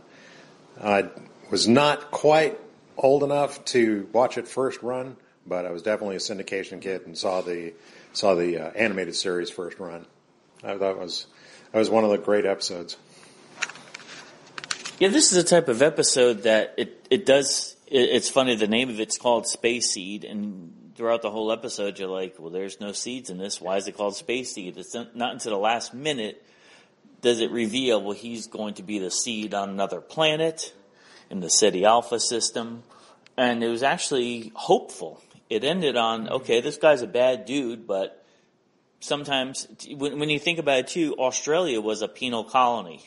I 0.81 1.09
was 1.51 1.67
not 1.67 2.11
quite 2.11 2.59
old 2.97 3.23
enough 3.23 3.63
to 3.65 4.07
watch 4.11 4.37
it 4.37 4.47
first 4.47 4.81
run, 4.81 5.17
but 5.45 5.65
I 5.65 5.71
was 5.71 5.81
definitely 5.81 6.15
a 6.15 6.19
syndication 6.19 6.81
kid 6.81 7.03
and 7.05 7.17
saw 7.17 7.41
the 7.41 7.73
saw 8.13 8.35
the 8.35 8.57
uh, 8.57 8.71
animated 8.71 9.15
series 9.15 9.49
first 9.49 9.79
run. 9.79 10.05
I 10.63 10.77
thought 10.77 10.91
it 10.91 10.99
was 10.99 11.27
that 11.71 11.79
was 11.79 11.89
one 11.89 12.03
of 12.03 12.11
the 12.11 12.17
great 12.17 12.45
episodes. 12.45 12.97
Yeah, 14.99 15.09
this 15.09 15.31
is 15.31 15.37
a 15.37 15.43
type 15.43 15.67
of 15.67 15.81
episode 15.81 16.43
that 16.43 16.75
it 16.77 17.07
it 17.09 17.25
does. 17.25 17.75
It, 17.87 18.09
it's 18.09 18.29
funny. 18.29 18.55
The 18.55 18.67
name 18.67 18.89
of 18.89 18.99
it's 18.99 19.17
called 19.17 19.47
Space 19.47 19.91
Seed, 19.91 20.23
and 20.23 20.93
throughout 20.95 21.21
the 21.21 21.31
whole 21.31 21.51
episode, 21.51 21.99
you're 21.99 22.07
like, 22.07 22.35
"Well, 22.39 22.51
there's 22.51 22.79
no 22.79 22.91
seeds 22.91 23.29
in 23.29 23.37
this. 23.37 23.59
Why 23.59 23.77
is 23.77 23.87
it 23.87 23.97
called 23.97 24.15
Space 24.15 24.53
Seed?" 24.53 24.77
It's 24.77 24.93
not 24.93 25.33
until 25.33 25.51
the 25.51 25.57
last 25.57 25.93
minute 25.93 26.45
does 27.23 27.39
it 27.39 27.49
reveal. 27.49 28.03
Well, 28.03 28.15
he's 28.15 28.45
going 28.45 28.75
to 28.75 28.83
be 28.83 28.99
the 28.99 29.09
seed 29.09 29.55
on 29.55 29.69
another 29.69 29.99
planet 29.99 30.73
in 31.31 31.39
the 31.39 31.49
Ceti 31.49 31.85
Alpha 31.85 32.19
system, 32.19 32.83
and 33.35 33.63
it 33.63 33.69
was 33.69 33.81
actually 33.81 34.51
hopeful. 34.53 35.19
It 35.49 35.63
ended 35.63 35.97
on, 35.97 36.29
okay, 36.29 36.61
this 36.61 36.77
guy's 36.77 37.01
a 37.01 37.07
bad 37.07 37.45
dude, 37.45 37.87
but 37.87 38.23
sometimes 38.99 39.67
when, 39.95 40.19
when 40.19 40.29
you 40.29 40.39
think 40.39 40.59
about 40.59 40.79
it 40.79 40.87
too, 40.89 41.15
Australia 41.17 41.81
was 41.81 42.01
a 42.01 42.07
penal 42.07 42.43
colony. 42.43 43.03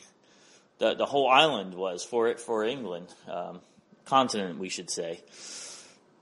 The 0.79 0.95
the 0.95 1.07
whole 1.07 1.29
island 1.29 1.75
was 1.75 2.05
for 2.05 2.29
it 2.29 2.39
for 2.39 2.65
England, 2.65 3.09
um, 3.31 3.61
continent 4.05 4.59
we 4.59 4.69
should 4.69 4.91
say. 4.91 5.21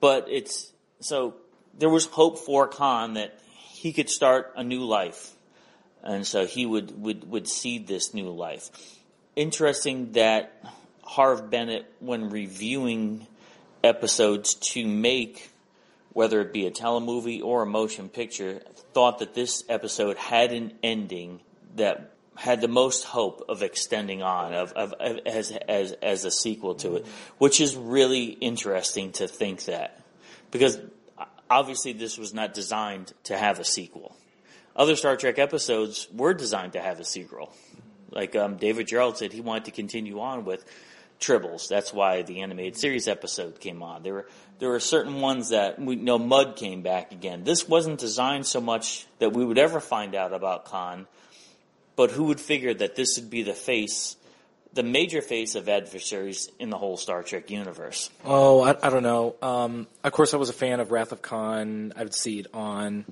But 0.00 0.26
it's 0.28 0.72
so 1.00 1.34
there 1.76 1.90
was 1.90 2.06
hope 2.06 2.38
for 2.38 2.68
Khan 2.68 3.14
that 3.14 3.40
he 3.72 3.92
could 3.92 4.08
start 4.08 4.52
a 4.56 4.62
new 4.62 4.84
life, 4.84 5.33
and 6.04 6.26
so 6.26 6.46
he 6.46 6.66
would 6.66 7.00
would 7.00 7.28
would 7.30 7.48
seed 7.48 7.86
this 7.86 8.14
new 8.14 8.30
life. 8.30 8.70
Interesting 9.36 10.12
that 10.12 10.52
Harve 11.02 11.50
Bennett, 11.50 11.92
when 12.00 12.30
reviewing 12.30 13.26
episodes 13.82 14.54
to 14.54 14.86
make 14.86 15.50
whether 16.12 16.40
it 16.40 16.52
be 16.52 16.66
a 16.66 16.70
telemovie 16.70 17.42
or 17.42 17.62
a 17.62 17.66
motion 17.66 18.08
picture, 18.08 18.60
thought 18.92 19.18
that 19.18 19.34
this 19.34 19.64
episode 19.68 20.16
had 20.16 20.52
an 20.52 20.72
ending 20.82 21.40
that 21.74 22.12
had 22.36 22.60
the 22.60 22.68
most 22.68 23.04
hope 23.04 23.44
of 23.48 23.62
extending 23.62 24.22
on 24.22 24.54
of, 24.54 24.72
of, 24.72 24.92
of 24.94 25.20
as 25.26 25.50
as 25.50 25.92
as 25.92 26.24
a 26.24 26.30
sequel 26.30 26.74
to 26.76 26.96
it, 26.96 27.06
which 27.38 27.60
is 27.60 27.76
really 27.76 28.24
interesting 28.26 29.12
to 29.12 29.28
think 29.28 29.64
that 29.64 30.00
because 30.50 30.78
obviously 31.50 31.92
this 31.92 32.18
was 32.18 32.34
not 32.34 32.54
designed 32.54 33.12
to 33.24 33.36
have 33.36 33.58
a 33.58 33.64
sequel. 33.64 34.16
Other 34.76 34.96
Star 34.96 35.16
Trek 35.16 35.38
episodes 35.38 36.08
were 36.12 36.34
designed 36.34 36.72
to 36.72 36.80
have 36.80 36.98
a 37.00 37.04
sequel. 37.04 37.52
Like 38.10 38.34
um, 38.36 38.56
David 38.56 38.88
Gerrold 38.88 39.16
said, 39.16 39.32
he 39.32 39.40
wanted 39.40 39.66
to 39.66 39.70
continue 39.70 40.20
on 40.20 40.44
with 40.44 40.64
Tribbles. 41.20 41.68
That's 41.68 41.92
why 41.92 42.22
the 42.22 42.42
animated 42.42 42.76
series 42.76 43.08
episode 43.08 43.60
came 43.60 43.82
on. 43.82 44.02
There 44.02 44.14
were 44.14 44.28
there 44.58 44.68
were 44.68 44.80
certain 44.80 45.20
ones 45.20 45.50
that 45.50 45.78
we 45.78 45.96
you 45.96 46.02
know 46.02 46.18
Mudd 46.18 46.56
came 46.56 46.82
back 46.82 47.12
again. 47.12 47.44
This 47.44 47.68
wasn't 47.68 47.98
designed 47.98 48.46
so 48.46 48.60
much 48.60 49.06
that 49.20 49.32
we 49.32 49.44
would 49.44 49.58
ever 49.58 49.80
find 49.80 50.14
out 50.14 50.32
about 50.32 50.66
Khan, 50.66 51.06
but 51.96 52.10
who 52.10 52.24
would 52.24 52.40
figure 52.40 52.74
that 52.74 52.96
this 52.96 53.16
would 53.18 53.30
be 53.30 53.42
the 53.42 53.54
face, 53.54 54.16
the 54.72 54.82
major 54.82 55.22
face 55.22 55.54
of 55.54 55.68
adversaries 55.68 56.50
in 56.58 56.70
the 56.70 56.78
whole 56.78 56.96
Star 56.96 57.22
Trek 57.22 57.50
universe? 57.50 58.10
Oh, 58.24 58.62
I, 58.62 58.76
I 58.82 58.90
don't 58.90 59.02
know. 59.04 59.36
Um, 59.40 59.86
of 60.02 60.12
course, 60.12 60.34
I 60.34 60.36
was 60.36 60.50
a 60.50 60.54
fan 60.54 60.80
of 60.80 60.90
Wrath 60.90 61.12
of 61.12 61.22
Khan. 61.22 61.92
I 61.96 62.02
would 62.02 62.14
see 62.14 62.40
it 62.40 62.48
on 62.52 63.04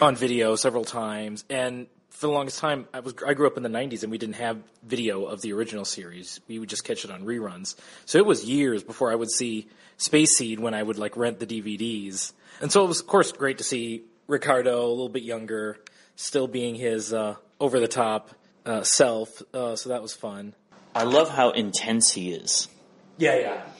on 0.00 0.16
video 0.16 0.56
several 0.56 0.84
times, 0.84 1.44
and 1.50 1.86
for 2.10 2.26
the 2.26 2.32
longest 2.32 2.58
time, 2.58 2.88
I 2.92 3.00
was 3.00 3.14
I 3.24 3.34
grew 3.34 3.46
up 3.46 3.56
in 3.56 3.62
the 3.62 3.68
'90s, 3.68 4.02
and 4.02 4.10
we 4.10 4.18
didn't 4.18 4.36
have 4.36 4.58
video 4.82 5.26
of 5.26 5.40
the 5.40 5.52
original 5.52 5.84
series. 5.84 6.40
We 6.48 6.58
would 6.58 6.68
just 6.68 6.84
catch 6.84 7.04
it 7.04 7.10
on 7.10 7.24
reruns. 7.24 7.76
So 8.06 8.18
it 8.18 8.26
was 8.26 8.44
years 8.44 8.82
before 8.82 9.12
I 9.12 9.14
would 9.14 9.30
see 9.30 9.68
Space 9.98 10.36
Seed 10.36 10.58
when 10.58 10.74
I 10.74 10.82
would 10.82 10.98
like 10.98 11.16
rent 11.16 11.38
the 11.38 11.46
DVDs. 11.46 12.32
And 12.60 12.72
so 12.72 12.84
it 12.84 12.88
was, 12.88 13.00
of 13.00 13.06
course, 13.06 13.30
great 13.30 13.58
to 13.58 13.64
see 13.64 14.02
Ricardo 14.26 14.84
a 14.84 14.88
little 14.88 15.08
bit 15.08 15.22
younger, 15.22 15.78
still 16.16 16.48
being 16.48 16.74
his 16.74 17.12
uh, 17.12 17.36
over 17.60 17.78
the 17.78 17.88
top 17.88 18.30
uh, 18.66 18.82
self. 18.82 19.40
Uh, 19.54 19.76
so 19.76 19.90
that 19.90 20.02
was 20.02 20.12
fun. 20.12 20.54
I 20.94 21.04
love 21.04 21.28
how 21.28 21.50
intense 21.50 22.10
he 22.10 22.32
is. 22.32 22.66
Yeah, 23.16 23.38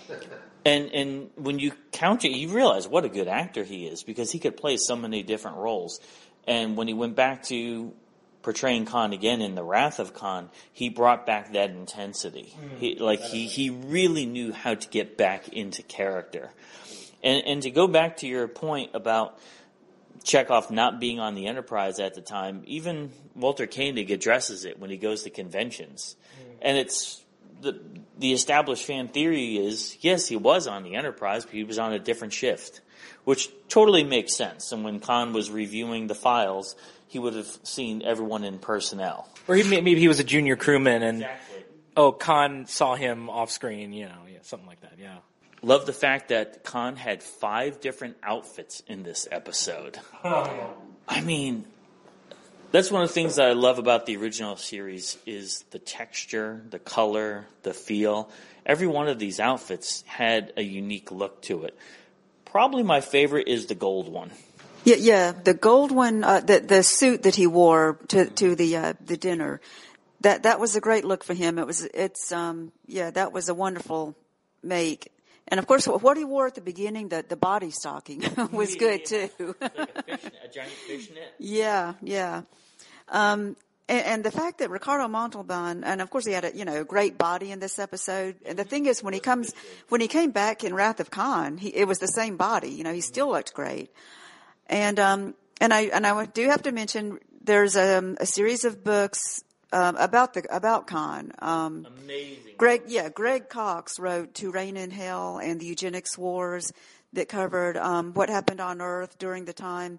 yeah. 0.09 0.17
And 0.65 0.93
and 0.93 1.31
when 1.37 1.59
you 1.59 1.73
count 1.93 2.25
it, 2.25 2.31
you 2.31 2.49
realize 2.49 2.87
what 2.89 3.05
a 3.05 3.09
good 3.09 3.29
actor 3.29 3.65
he 3.65 3.87
is 3.87 4.03
because 4.03 4.31
he 4.31 4.39
could 4.39 4.57
play 4.57 4.77
so 4.77 4.97
many 4.97 5.23
different 5.23 5.59
roles. 5.59 6.01
And 6.47 6.77
when 6.77 6.89
he 6.89 6.95
went 6.95 7.15
back 7.15 7.45
to 7.45 7.93
portraying 8.43 8.87
Khan 8.87 9.13
again 9.13 9.41
in 9.43 9.55
the 9.55 9.63
Wrath 9.63 9.99
of 9.99 10.15
Khan, 10.15 10.51
he 10.73 10.89
brought 10.89 11.27
back 11.27 11.53
that 11.53 11.71
intensity. 11.71 12.55
Hmm. 12.59 12.77
He 12.79 12.95
like 12.97 13.21
he 13.21 13.47
he 13.47 13.71
really 13.71 14.27
knew 14.27 14.53
how 14.53 14.75
to 14.75 14.89
get 14.89 15.17
back 15.17 15.49
into 15.49 15.83
character. 15.83 16.51
And 17.23 17.45
and 17.47 17.63
to 17.63 17.71
go 17.71 17.87
back 17.87 18.19
to 18.19 18.27
your 18.27 18.49
point 18.49 18.91
about 18.95 19.39
Chekov 20.25 20.71
not 20.71 21.01
being 21.01 21.21
on 21.21 21.35
the 21.35 21.47
Enterprise 21.47 22.01
at 22.01 22.15
the 22.15 22.21
time, 22.21 22.63
even 22.67 23.13
Walter 23.35 23.67
Koenig 23.67 24.11
addresses 24.11 24.65
it 24.65 24.79
when 24.79 24.91
he 24.91 24.97
goes 24.97 25.23
to 25.23 25.31
conventions. 25.31 26.17
Hmm. 26.37 26.53
And 26.63 26.79
it's 26.79 27.23
the 27.61 27.81
the 28.19 28.33
established 28.33 28.85
fan 28.85 29.09
theory 29.09 29.57
is 29.57 29.97
yes, 30.01 30.27
he 30.27 30.37
was 30.37 30.67
on 30.67 30.83
the 30.83 30.95
Enterprise, 30.95 31.45
but 31.45 31.55
he 31.55 31.65
was 31.65 31.79
on 31.79 31.93
a 31.93 31.99
different 31.99 32.33
shift, 32.33 32.81
which 33.25 33.51
totally 33.69 34.05
makes 34.05 34.37
sense. 34.37 34.73
And 34.73 34.85
when 34.85 35.01
Khan 35.01 35.33
was 35.33 35.51
reviewing 35.51 36.07
the 36.07 36.15
files, 36.15 36.77
he 37.07 37.19
would 37.19 37.35
have 37.35 37.59
seen 37.63 38.03
everyone 38.03 38.45
in 38.45 38.59
personnel. 38.59 39.29
Or 39.47 39.55
he, 39.55 39.63
maybe 39.63 39.99
he 39.99 40.09
was 40.09 40.21
a 40.21 40.25
junior 40.25 40.57
crewman, 40.57 41.03
and 41.03 41.29
oh, 41.97 42.13
Khan 42.13 42.67
saw 42.67 42.95
him 42.95 43.31
off 43.31 43.51
screen. 43.51 43.93
You 43.93 44.07
know, 44.07 44.23
yeah, 44.31 44.39
something 44.43 44.69
like 44.69 44.81
that. 44.83 44.95
Yeah. 44.99 45.19
Love 45.63 45.87
the 45.87 45.93
fact 45.93 46.29
that 46.29 46.63
Khan 46.63 46.95
had 46.95 47.23
five 47.23 47.81
different 47.81 48.17
outfits 48.23 48.81
in 48.87 49.03
this 49.03 49.27
episode. 49.31 49.99
Oh. 50.23 50.75
I 51.09 51.21
mean, 51.21 51.65
that's 52.71 52.91
one 52.91 53.03
of 53.03 53.09
the 53.09 53.15
things 53.15 53.37
that 53.37 53.49
I 53.49 53.53
love 53.53 53.79
about 53.79 54.07
the 54.07 54.17
original 54.17 54.57
series 54.57 55.17
is 55.27 55.65
the 55.71 55.79
texture, 55.79 56.63
the 56.71 56.79
color, 56.79 57.47
the 57.63 57.73
feel. 57.73 58.31
Every 58.67 58.87
one 58.87 59.09
of 59.09 59.19
these 59.19 59.41
outfits 59.41 60.03
had 60.07 60.53
a 60.57 60.63
unique 60.63 61.11
look 61.11 61.43
to 61.43 61.65
it. 61.65 61.77
Probably 62.45 62.83
my 62.83 63.01
favorite 63.01 63.49
is 63.49 63.67
the 63.67 63.75
gold 63.75 64.09
one. 64.09 64.31
Yeah, 64.85 64.97
yeah. 64.97 65.33
The 65.33 65.55
gold 65.55 65.91
one, 65.93 66.25
uh, 66.25 66.41
the 66.41 66.61
the 66.61 66.83
suit 66.83 67.25
that 67.25 67.35
he 67.35 67.47
wore 67.47 67.99
to 68.09 68.27
to 68.27 68.55
the 68.55 68.77
uh, 68.77 68.93
the 69.05 69.17
dinner, 69.17 69.61
that 70.21 70.45
that 70.45 70.61
was 70.61 70.77
a 70.77 70.81
great 70.81 71.05
look 71.05 71.25
for 71.25 71.35
him. 71.35 71.59
It 71.59 71.67
was 71.67 71.85
it's 71.93 72.33
um 72.33 72.73
yeah 72.87 73.11
that 73.11 73.33
was 73.33 73.49
a 73.49 73.55
wonderful 73.55 74.17
make, 74.63 75.13
And 75.51 75.59
of 75.59 75.67
course, 75.67 75.87
what 75.87 76.17
he 76.17 76.25
wore 76.25 76.47
at 76.47 76.55
the 76.55 76.61
beginning, 76.61 77.09
the, 77.09 77.25
the 77.27 77.37
body 77.37 77.71
stocking 77.71 78.23
was 78.53 78.77
good 78.77 79.05
too. 79.07 79.31
like 79.61 79.79
a, 79.79 80.03
fish, 80.03 80.31
a 80.45 80.49
giant 80.49 80.73
fishnet. 80.87 81.35
Yeah, 81.39 81.95
yeah. 82.03 82.43
Um, 83.09 83.57
and, 83.89 84.05
and, 84.05 84.25
the 84.25 84.31
fact 84.31 84.59
that 84.59 84.69
Ricardo 84.69 85.09
Montalban, 85.09 85.83
and 85.83 86.03
of 86.03 86.11
course 86.11 86.27
he 86.27 86.33
had 86.33 86.45
a, 86.45 86.55
you 86.55 86.67
know, 86.67 86.85
great 86.85 87.17
body 87.17 87.51
in 87.51 87.59
this 87.59 87.79
episode. 87.79 88.37
And 88.45 88.59
the 88.59 88.65
thing 88.65 88.85
is, 88.85 89.03
when 89.03 89.15
he 89.15 89.21
comes, 89.21 89.55
when 89.89 90.03
he 90.03 90.09
came 90.09 90.31
back 90.31 90.63
in 90.63 90.75
Wrath 90.75 91.01
of 91.01 91.11
Khan, 91.11 91.57
he, 91.57 91.69
it 91.69 91.89
was 91.89 91.99
the 91.99 92.07
same 92.07 92.37
body. 92.37 92.69
You 92.69 92.85
know, 92.85 92.93
he 92.93 93.01
still 93.01 93.31
looked 93.31 93.55
great. 93.55 93.91
And, 94.67 94.99
um, 94.99 95.35
and 95.59 95.73
I, 95.73 95.83
and 95.85 96.07
I 96.07 96.27
do 96.27 96.49
have 96.51 96.63
to 96.65 96.73
mention, 96.73 97.19
there's 97.43 97.77
a, 97.77 97.99
um, 97.99 98.19
a 98.21 98.27
series 98.27 98.67
of 98.67 98.85
books, 98.85 99.43
um, 99.73 99.97
about 99.97 100.35
the, 100.35 100.45
about 100.55 100.87
Khan. 100.87 101.33
Um, 101.39 101.87
Amazing. 102.05 102.55
Greg, 102.57 102.83
yeah, 102.87 103.09
Greg 103.09 103.49
Cox 103.49 103.99
wrote 103.99 104.35
To 104.35 104.51
Reign 104.51 104.77
in 104.77 104.91
Hell 104.91 105.39
and 105.39 105.61
the 105.61 105.67
Eugenics 105.67 106.17
Wars 106.17 106.73
that 107.13 107.29
covered, 107.29 107.77
um, 107.77 108.13
what 108.13 108.29
happened 108.29 108.61
on 108.61 108.81
Earth 108.81 109.19
during 109.19 109.45
the 109.45 109.53
time 109.53 109.99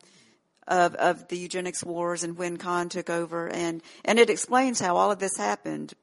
of, 0.67 0.95
of 0.95 1.27
the 1.27 1.37
eugenics 1.37 1.83
wars 1.83 2.23
and 2.23 2.37
when 2.37 2.57
Khan 2.57 2.89
took 2.89 3.09
over 3.09 3.49
and, 3.49 3.81
and 4.05 4.19
it 4.19 4.29
explains 4.29 4.79
how 4.79 4.95
all 4.97 5.11
of 5.11 5.19
this 5.19 5.35
happened. 5.35 5.93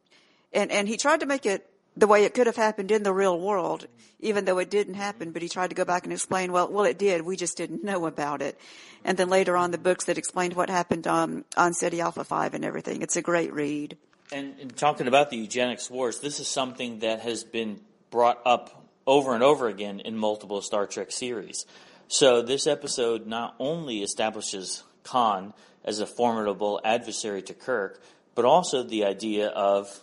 And, 0.53 0.73
and 0.73 0.89
he 0.89 0.97
tried 0.97 1.21
to 1.21 1.27
make 1.27 1.47
it 1.47 1.69
the 1.97 2.07
way 2.07 2.25
it 2.25 2.35
could 2.35 2.47
have 2.47 2.57
happened 2.57 2.91
in 2.91 3.03
the 3.03 3.13
real 3.13 3.41
world, 3.41 3.87
even 4.21 4.45
though 4.45 4.59
it 4.59 4.71
didn't 4.71 4.95
happen, 4.95 5.33
but 5.33 5.43
he 5.43 5.49
tried 5.49 5.71
to 5.71 5.75
go 5.75 5.85
back 5.85 6.05
and 6.05 6.13
explain, 6.13 6.53
well, 6.53 6.71
well, 6.71 6.85
it 6.85 6.99
did. 6.99 7.23
We 7.23 7.37
just 7.37 7.57
didn't 7.57 7.83
know 7.83 8.07
about 8.07 8.43
it. 8.43 8.59
And 9.05 9.17
then 9.17 9.29
later 9.29 9.57
on 9.57 9.71
the 9.71 9.79
books 9.79 10.05
that 10.05 10.19
explained 10.19 10.55
what 10.55 10.69
happened, 10.69 11.07
um, 11.07 11.45
on, 11.57 11.67
on 11.67 11.75
Ceti 11.75 12.01
Alpha 12.01 12.25
5 12.25 12.55
and 12.55 12.65
everything. 12.65 13.03
It's 13.03 13.17
a 13.17 13.23
great 13.23 13.53
read. 13.53 13.97
And, 14.33 14.55
and 14.61 14.77
talking 14.77 15.07
about 15.07 15.31
the 15.31 15.37
eugenics 15.37 15.91
wars, 15.91 16.21
this 16.21 16.41
is 16.41 16.49
something 16.49 16.99
that 16.99 17.21
has 17.21 17.45
been 17.45 17.81
brought 18.11 18.41
up 18.45 18.87
over 19.07 19.35
and 19.35 19.43
over 19.43 19.69
again 19.69 20.01
in 20.01 20.17
multiple 20.17 20.61
Star 20.61 20.87
Trek 20.87 21.13
series. 21.13 21.65
So 22.09 22.43
this 22.43 22.67
episode 22.67 23.27
not 23.27 23.55
only 23.59 24.03
establishes 24.03 24.83
Khan 25.03 25.55
as 25.85 26.01
a 26.01 26.07
formidable 26.07 26.81
adversary 26.85 27.43
to 27.43 27.55
Kirk, 27.55 28.03
but 28.35 28.45
also 28.45 28.83
the 28.83 29.05
idea 29.05 29.49
of 29.49 30.01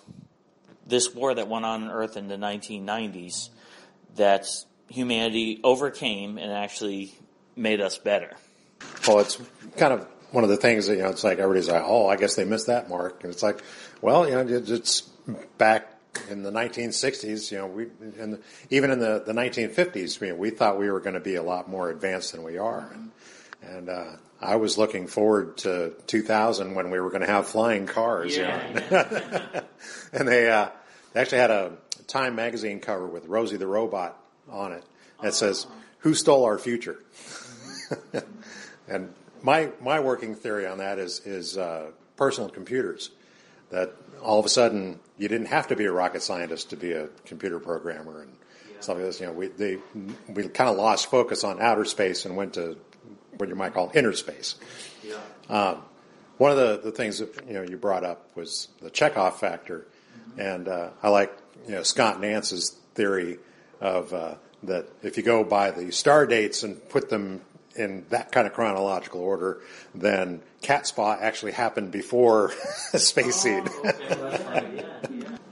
this 0.85 1.14
war 1.14 1.34
that 1.34 1.47
went 1.47 1.65
on 1.65 1.84
on 1.84 1.91
Earth 1.91 2.18
in 2.18 2.27
the 2.27 2.35
1990s 2.35 3.49
that 4.15 4.47
humanity 4.89 5.60
overcame 5.64 6.38
and 6.38 6.51
actually 6.51 7.14
made 7.55 7.81
us 7.81 7.97
better. 7.97 8.35
Well, 9.07 9.19
it's 9.19 9.41
kind 9.77 9.93
of 9.93 10.07
one 10.31 10.43
of 10.43 10.49
the 10.49 10.57
things 10.57 10.88
that, 10.88 10.95
you 10.95 11.03
know, 11.03 11.10
it's 11.10 11.23
like 11.23 11.39
everybody's 11.39 11.69
like, 11.69 11.84
oh, 11.85 12.07
I 12.07 12.15
guess 12.15 12.35
they 12.35 12.45
missed 12.45 12.68
that 12.68 12.89
mark. 12.89 13.23
And 13.23 13.31
it's 13.31 13.43
like, 13.43 13.61
well, 14.01 14.27
you 14.27 14.34
know, 14.34 14.45
it's 14.47 15.01
back 15.57 15.89
in 16.30 16.43
the 16.43 16.51
1960s, 16.51 17.51
you 17.51 17.57
know, 17.57 17.68
we, 17.68 17.85
the, 17.85 18.39
even 18.69 18.91
in 18.91 18.99
the, 18.99 19.23
the 19.26 19.34
1950s, 19.34 20.19
we, 20.19 20.31
we 20.31 20.49
thought 20.49 20.77
we 20.77 20.89
were 20.89 20.99
going 20.99 21.15
to 21.15 21.19
be 21.19 21.35
a 21.35 21.43
lot 21.43 21.69
more 21.69 21.89
advanced 21.89 22.34
than 22.34 22.43
we 22.43 22.57
are. 22.57 22.91
And, 22.93 23.11
and 23.61 23.89
uh, 23.89 24.11
I 24.44 24.57
was 24.57 24.78
looking 24.78 25.07
forward 25.07 25.57
to 25.60 25.94
2000 26.07 26.76
when 26.76 26.90
we 26.90 26.99
were 26.99 27.10
going 27.10 27.22
to 27.22 27.28
have 27.28 27.48
flying 27.48 27.86
cars. 27.86 28.36
Yeah. 28.36 28.68
You 28.68 28.74
know? 28.91 29.61
and 30.14 30.28
they, 30.28 30.49
uh, 30.49 30.70
they 31.14 31.22
actually 31.22 31.40
had 31.40 31.52
a 31.52 31.72
Time 32.07 32.36
magazine 32.36 32.80
cover 32.80 33.07
with 33.07 33.28
Rosie 33.28 33.57
the 33.57 33.68
robot 33.68 34.18
on 34.49 34.74
it 34.74 34.84
that 35.22 35.34
says, 35.34 35.65
"Who 35.99 36.14
stole 36.14 36.44
our 36.44 36.57
future?" 36.57 36.99
and 38.88 39.14
my 39.41 39.72
my 39.82 39.99
working 39.99 40.36
theory 40.36 40.68
on 40.68 40.80
that 40.80 40.99
is 40.99 41.22
is 41.26 41.57
uh, 41.57 41.91
personal 42.18 42.49
computers. 42.49 43.10
That 43.72 43.95
all 44.22 44.40
of 44.40 44.45
a 44.45 44.49
sudden 44.49 44.99
you 45.18 45.28
didn't 45.28 45.48
have 45.48 45.70
to 45.70 45.76
be 45.76 45.86
a 45.86 45.91
rocket 45.91 46.22
scientist 46.22 46.70
to 46.72 46.78
be 46.78 46.91
a 46.91 47.07
computer 47.26 47.60
programmer 47.60 48.22
and 48.22 48.32
yeah. 48.70 48.82
stuff 48.82 48.98
like 48.98 49.06
this. 49.06 49.20
You 49.20 49.28
know, 49.28 49.34
we 49.34 49.48
they 49.48 49.78
we 50.28 50.44
kind 50.49 50.70
of 50.70 50.78
lost 50.78 51.10
focus 51.10 51.44
on 51.44 51.61
outer 51.61 51.86
space 51.86 52.26
and 52.26 52.36
went 52.36 52.53
to 52.56 52.78
what 53.38 53.49
you 53.49 53.55
might 53.55 53.73
call 53.73 53.91
inner 53.93 54.14
space. 54.14 54.55
Yeah. 55.03 55.15
Um, 55.49 55.84
one 56.38 56.51
of 56.51 56.57
the, 56.57 56.81
the 56.84 56.91
things 56.91 57.19
that 57.19 57.47
you 57.47 57.53
know 57.53 57.61
you 57.61 57.77
brought 57.77 58.03
up 58.03 58.35
was 58.35 58.68
the 58.81 58.89
Chekov 58.89 59.35
factor, 59.35 59.88
mm-hmm. 60.18 60.41
and 60.41 60.68
uh, 60.68 60.89
I 61.01 61.10
like 61.10 61.35
you 61.68 61.76
know 61.76 61.84
Scott 61.84 62.19
Nance's 62.19 62.77
theory 62.95 63.39
of 63.80 64.14
uh, 64.14 64.35
that 64.64 64.88
if 65.03 65.18
you 65.18 65.23
go 65.23 65.43
by 65.43 65.72
the 65.72 65.91
star 65.91 66.26
dates 66.26 66.64
and 66.64 66.89
put 66.89 67.10
them 67.10 67.41
in 67.76 68.05
that 68.10 68.31
kind 68.31 68.45
of 68.47 68.53
chronological 68.53 69.22
order, 69.22 69.61
then 69.95 70.41
Catspaw 70.61 71.19
actually 71.19 71.53
happened 71.53 71.91
before 71.91 72.51
Space 72.93 73.38
Seed. 73.38 73.64
Oh, 73.68 73.89
okay. 73.89 74.85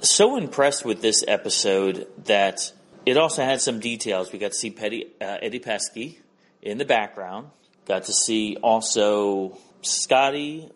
so 0.01 0.37
impressed 0.37 0.85
with 0.85 1.01
this 1.01 1.23
episode 1.27 2.07
that 2.25 2.71
it 3.05 3.17
also 3.17 3.43
had 3.43 3.61
some 3.61 3.79
details. 3.79 4.31
We 4.31 4.39
got 4.39 4.51
to 4.51 4.57
see 4.57 4.69
Petty, 4.69 5.07
uh, 5.19 5.37
Eddie 5.41 5.59
Paskey 5.59 6.17
in 6.61 6.77
the 6.77 6.85
background. 6.85 7.49
Got 7.85 8.05
to 8.05 8.13
see 8.13 8.57
also 8.61 9.57
Scotty 9.81 10.69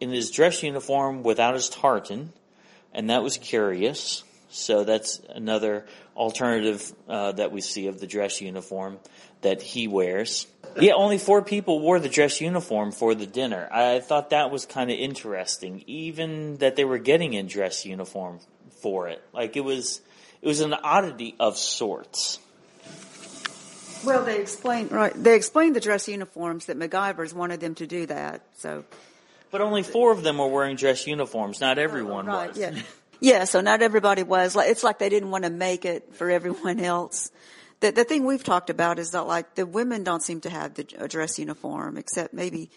in 0.00 0.10
his 0.10 0.30
dress 0.30 0.62
uniform 0.62 1.22
without 1.22 1.54
his 1.54 1.68
tartan, 1.68 2.32
and 2.92 3.10
that 3.10 3.22
was 3.22 3.38
curious. 3.38 4.24
So 4.50 4.84
that's 4.84 5.20
another 5.28 5.86
alternative 6.16 6.92
uh, 7.08 7.32
that 7.32 7.52
we 7.52 7.60
see 7.60 7.86
of 7.86 8.00
the 8.00 8.06
dress 8.06 8.40
uniform 8.40 8.98
that 9.42 9.62
he 9.62 9.88
wears. 9.88 10.46
Yeah, 10.80 10.92
only 10.94 11.18
four 11.18 11.42
people 11.42 11.80
wore 11.80 12.00
the 12.00 12.08
dress 12.08 12.40
uniform 12.40 12.92
for 12.92 13.14
the 13.14 13.26
dinner. 13.26 13.68
I 13.70 14.00
thought 14.00 14.30
that 14.30 14.50
was 14.50 14.66
kind 14.66 14.90
of 14.90 14.98
interesting, 14.98 15.84
even 15.86 16.56
that 16.58 16.76
they 16.76 16.84
were 16.84 16.98
getting 16.98 17.34
in 17.34 17.46
dress 17.46 17.84
uniform 17.84 18.40
for 18.82 19.08
it. 19.08 19.22
Like 19.32 19.56
it 19.56 19.64
was, 19.64 20.00
it 20.40 20.48
was 20.48 20.60
an 20.60 20.74
oddity 20.74 21.34
of 21.38 21.56
sorts. 21.56 22.38
Well, 24.04 24.24
they 24.24 24.40
explained 24.40 24.92
right. 24.92 25.12
They 25.14 25.34
explained 25.34 25.76
the 25.76 25.80
dress 25.80 26.08
uniforms 26.08 26.66
that 26.66 26.78
McGivers 26.78 27.32
wanted 27.32 27.60
them 27.60 27.74
to 27.76 27.86
do 27.86 28.06
that. 28.06 28.42
So, 28.56 28.84
but 29.50 29.60
only 29.60 29.82
four 29.82 30.12
of 30.12 30.22
them 30.22 30.38
were 30.38 30.48
wearing 30.48 30.76
dress 30.76 31.06
uniforms. 31.06 31.60
Not 31.60 31.78
everyone 31.78 32.28
oh, 32.28 32.32
right, 32.32 32.48
was. 32.48 32.58
Yeah. 32.58 32.78
Yeah, 33.20 33.44
so 33.44 33.60
not 33.60 33.82
everybody 33.82 34.22
was. 34.22 34.54
Like 34.54 34.70
It's 34.70 34.84
like 34.84 34.98
they 34.98 35.08
didn't 35.08 35.30
want 35.30 35.44
to 35.44 35.50
make 35.50 35.84
it 35.84 36.14
for 36.14 36.30
everyone 36.30 36.80
else. 36.80 37.30
The, 37.80 37.92
the 37.92 38.04
thing 38.04 38.24
we've 38.24 38.42
talked 38.42 38.70
about 38.70 38.98
is 38.98 39.12
that 39.12 39.22
like 39.22 39.54
the 39.54 39.64
women 39.66 40.02
don't 40.02 40.22
seem 40.22 40.40
to 40.42 40.50
have 40.50 40.74
the 40.74 40.84
dress 40.84 41.38
uniform 41.38 41.96
except 41.96 42.34
maybe. 42.34 42.70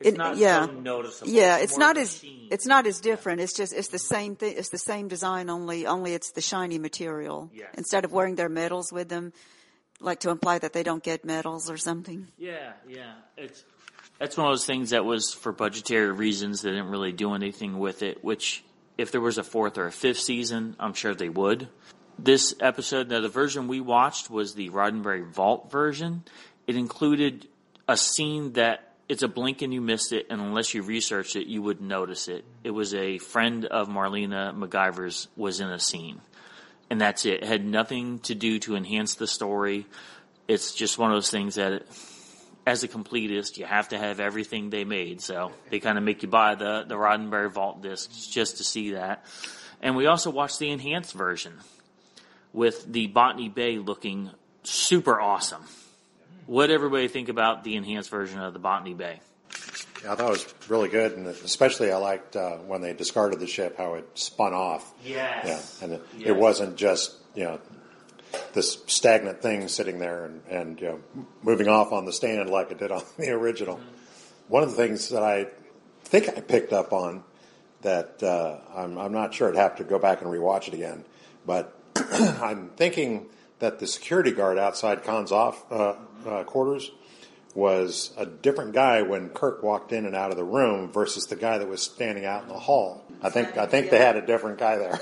It's 0.00 0.18
it, 0.18 0.36
yeah, 0.36 0.66
so 0.66 0.72
noticeable. 0.72 1.30
Yeah, 1.30 1.56
it's, 1.56 1.64
it's 1.64 1.78
not 1.78 1.96
as 1.96 2.24
it's 2.50 2.66
not 2.66 2.86
as 2.86 3.00
different. 3.00 3.40
It's 3.40 3.52
just 3.52 3.72
it's 3.72 3.88
the 3.88 4.00
same 4.00 4.34
thing. 4.34 4.54
It's 4.56 4.70
the 4.70 4.78
same 4.78 5.08
design 5.08 5.48
only 5.48 5.86
only 5.86 6.12
it's 6.12 6.32
the 6.32 6.40
shiny 6.40 6.78
material 6.78 7.50
yes. 7.54 7.68
instead 7.78 8.04
of 8.04 8.12
wearing 8.12 8.34
their 8.34 8.48
medals 8.48 8.92
with 8.92 9.08
them, 9.08 9.32
like 10.02 10.20
to 10.20 10.30
imply 10.30 10.58
that 10.58 10.72
they 10.72 10.82
don't 10.82 11.02
get 11.02 11.24
medals 11.24 11.70
or 11.70 11.76
something. 11.76 12.28
Yeah, 12.38 12.72
yeah, 12.88 13.14
it's 13.36 13.64
that's 14.18 14.36
one 14.36 14.46
of 14.46 14.52
those 14.52 14.66
things 14.66 14.90
that 14.90 15.04
was 15.04 15.32
for 15.34 15.52
budgetary 15.52 16.12
reasons. 16.12 16.62
They 16.62 16.70
didn't 16.70 16.90
really 16.90 17.12
do 17.12 17.34
anything 17.34 17.78
with 17.78 18.02
it, 18.02 18.22
which 18.22 18.64
if 18.98 19.10
there 19.10 19.20
was 19.20 19.38
a 19.38 19.42
fourth 19.42 19.78
or 19.78 19.86
a 19.86 19.92
fifth 19.92 20.20
season, 20.20 20.76
I'm 20.78 20.94
sure 20.94 21.14
they 21.14 21.28
would. 21.28 21.68
This 22.18 22.54
episode, 22.60 23.08
now 23.08 23.20
the 23.20 23.28
version 23.28 23.68
we 23.68 23.80
watched 23.80 24.30
was 24.30 24.54
the 24.54 24.70
Roddenberry 24.70 25.26
Vault 25.26 25.70
version. 25.70 26.24
It 26.66 26.76
included 26.76 27.48
a 27.88 27.96
scene 27.96 28.52
that 28.52 28.92
it's 29.08 29.22
a 29.22 29.28
blink 29.28 29.62
and 29.62 29.74
you 29.74 29.80
missed 29.80 30.12
it, 30.12 30.26
and 30.30 30.40
unless 30.40 30.72
you 30.72 30.82
researched 30.82 31.36
it, 31.36 31.46
you 31.46 31.60
wouldn't 31.62 31.88
notice 31.88 32.28
it. 32.28 32.44
It 32.62 32.70
was 32.70 32.94
a 32.94 33.18
friend 33.18 33.64
of 33.64 33.88
Marlena 33.88 34.56
McGivers 34.56 35.26
was 35.36 35.60
in 35.60 35.68
a 35.68 35.78
scene, 35.78 36.20
and 36.92 37.00
that's 37.00 37.24
it. 37.24 37.42
It 37.42 37.44
had 37.44 37.64
nothing 37.64 38.18
to 38.24 38.34
do 38.34 38.58
to 38.58 38.76
enhance 38.76 39.14
the 39.14 39.26
story. 39.26 39.86
It's 40.46 40.74
just 40.74 40.98
one 40.98 41.10
of 41.10 41.16
those 41.16 41.30
things 41.30 41.54
that 41.54 41.84
as 42.66 42.82
a 42.82 42.88
completist, 42.88 43.56
you 43.56 43.64
have 43.64 43.88
to 43.88 43.98
have 43.98 44.20
everything 44.20 44.68
they 44.68 44.84
made. 44.84 45.22
So 45.22 45.52
they 45.70 45.80
kind 45.80 45.96
of 45.96 46.04
make 46.04 46.22
you 46.22 46.28
buy 46.28 46.54
the, 46.54 46.84
the 46.86 46.96
Roddenberry 46.96 47.50
Vault 47.50 47.80
discs 47.80 48.26
just 48.26 48.58
to 48.58 48.64
see 48.64 48.90
that. 48.90 49.24
And 49.80 49.96
we 49.96 50.04
also 50.04 50.28
watched 50.28 50.58
the 50.58 50.68
enhanced 50.68 51.14
version 51.14 51.54
with 52.52 52.84
the 52.84 53.06
Botany 53.06 53.48
Bay 53.48 53.78
looking 53.78 54.30
super 54.62 55.18
awesome. 55.18 55.64
What 56.44 56.70
everybody 56.70 57.08
think 57.08 57.30
about 57.30 57.64
the 57.64 57.76
enhanced 57.76 58.10
version 58.10 58.38
of 58.38 58.52
the 58.52 58.58
Botany 58.58 58.92
Bay? 58.92 59.20
Yeah, 60.02 60.12
I 60.12 60.16
thought 60.16 60.28
it 60.28 60.30
was 60.30 60.54
really 60.68 60.88
good, 60.88 61.16
and 61.16 61.26
especially 61.26 61.92
I 61.92 61.96
liked 61.96 62.36
uh, 62.36 62.56
when 62.58 62.80
they 62.80 62.92
discarded 62.92 63.40
the 63.40 63.46
ship, 63.46 63.76
how 63.78 63.94
it 63.94 64.08
spun 64.14 64.52
off. 64.52 64.92
Yes. 65.04 65.78
Yeah, 65.80 65.84
and 65.84 65.94
it, 65.94 66.06
yes. 66.18 66.28
it 66.28 66.36
wasn't 66.36 66.76
just 66.76 67.14
you 67.34 67.44
know 67.44 67.60
this 68.52 68.82
stagnant 68.86 69.42
thing 69.42 69.68
sitting 69.68 69.98
there 69.98 70.24
and, 70.24 70.42
and 70.48 70.80
you 70.80 70.86
know, 70.88 71.00
moving 71.42 71.68
off 71.68 71.92
on 71.92 72.04
the 72.04 72.12
stand 72.12 72.48
like 72.50 72.70
it 72.70 72.78
did 72.78 72.90
on 72.90 73.02
the 73.18 73.30
original. 73.30 73.76
Mm-hmm. 73.76 73.88
One 74.48 74.62
of 74.62 74.70
the 74.70 74.76
things 74.76 75.10
that 75.10 75.22
I 75.22 75.48
think 76.04 76.28
I 76.28 76.40
picked 76.40 76.72
up 76.72 76.92
on 76.92 77.24
that 77.82 78.22
uh, 78.22 78.58
I'm, 78.74 78.98
I'm 78.98 79.12
not 79.12 79.34
sure 79.34 79.48
I'd 79.48 79.56
have 79.56 79.76
to 79.76 79.84
go 79.84 79.98
back 79.98 80.22
and 80.22 80.30
rewatch 80.30 80.68
it 80.68 80.74
again, 80.74 81.04
but 81.46 81.76
I'm 81.96 82.70
thinking 82.70 83.26
that 83.58 83.78
the 83.78 83.86
security 83.86 84.32
guard 84.32 84.58
outside 84.58 85.04
Khan's 85.04 85.32
off 85.32 85.70
uh, 85.70 85.94
uh, 86.26 86.44
quarters 86.44 86.90
was 87.54 88.12
a 88.16 88.24
different 88.26 88.72
guy 88.72 89.02
when 89.02 89.28
Kirk 89.28 89.62
walked 89.62 89.92
in 89.92 90.06
and 90.06 90.16
out 90.16 90.30
of 90.30 90.36
the 90.36 90.44
room 90.44 90.90
versus 90.90 91.26
the 91.26 91.36
guy 91.36 91.58
that 91.58 91.68
was 91.68 91.82
standing 91.82 92.24
out 92.24 92.42
in 92.44 92.48
the 92.48 92.58
hall. 92.58 93.04
I 93.20 93.28
think 93.30 93.56
I 93.58 93.66
think 93.66 93.90
they 93.90 93.98
had 93.98 94.16
a 94.16 94.24
different 94.26 94.58
guy 94.58 94.76
there. 94.76 94.98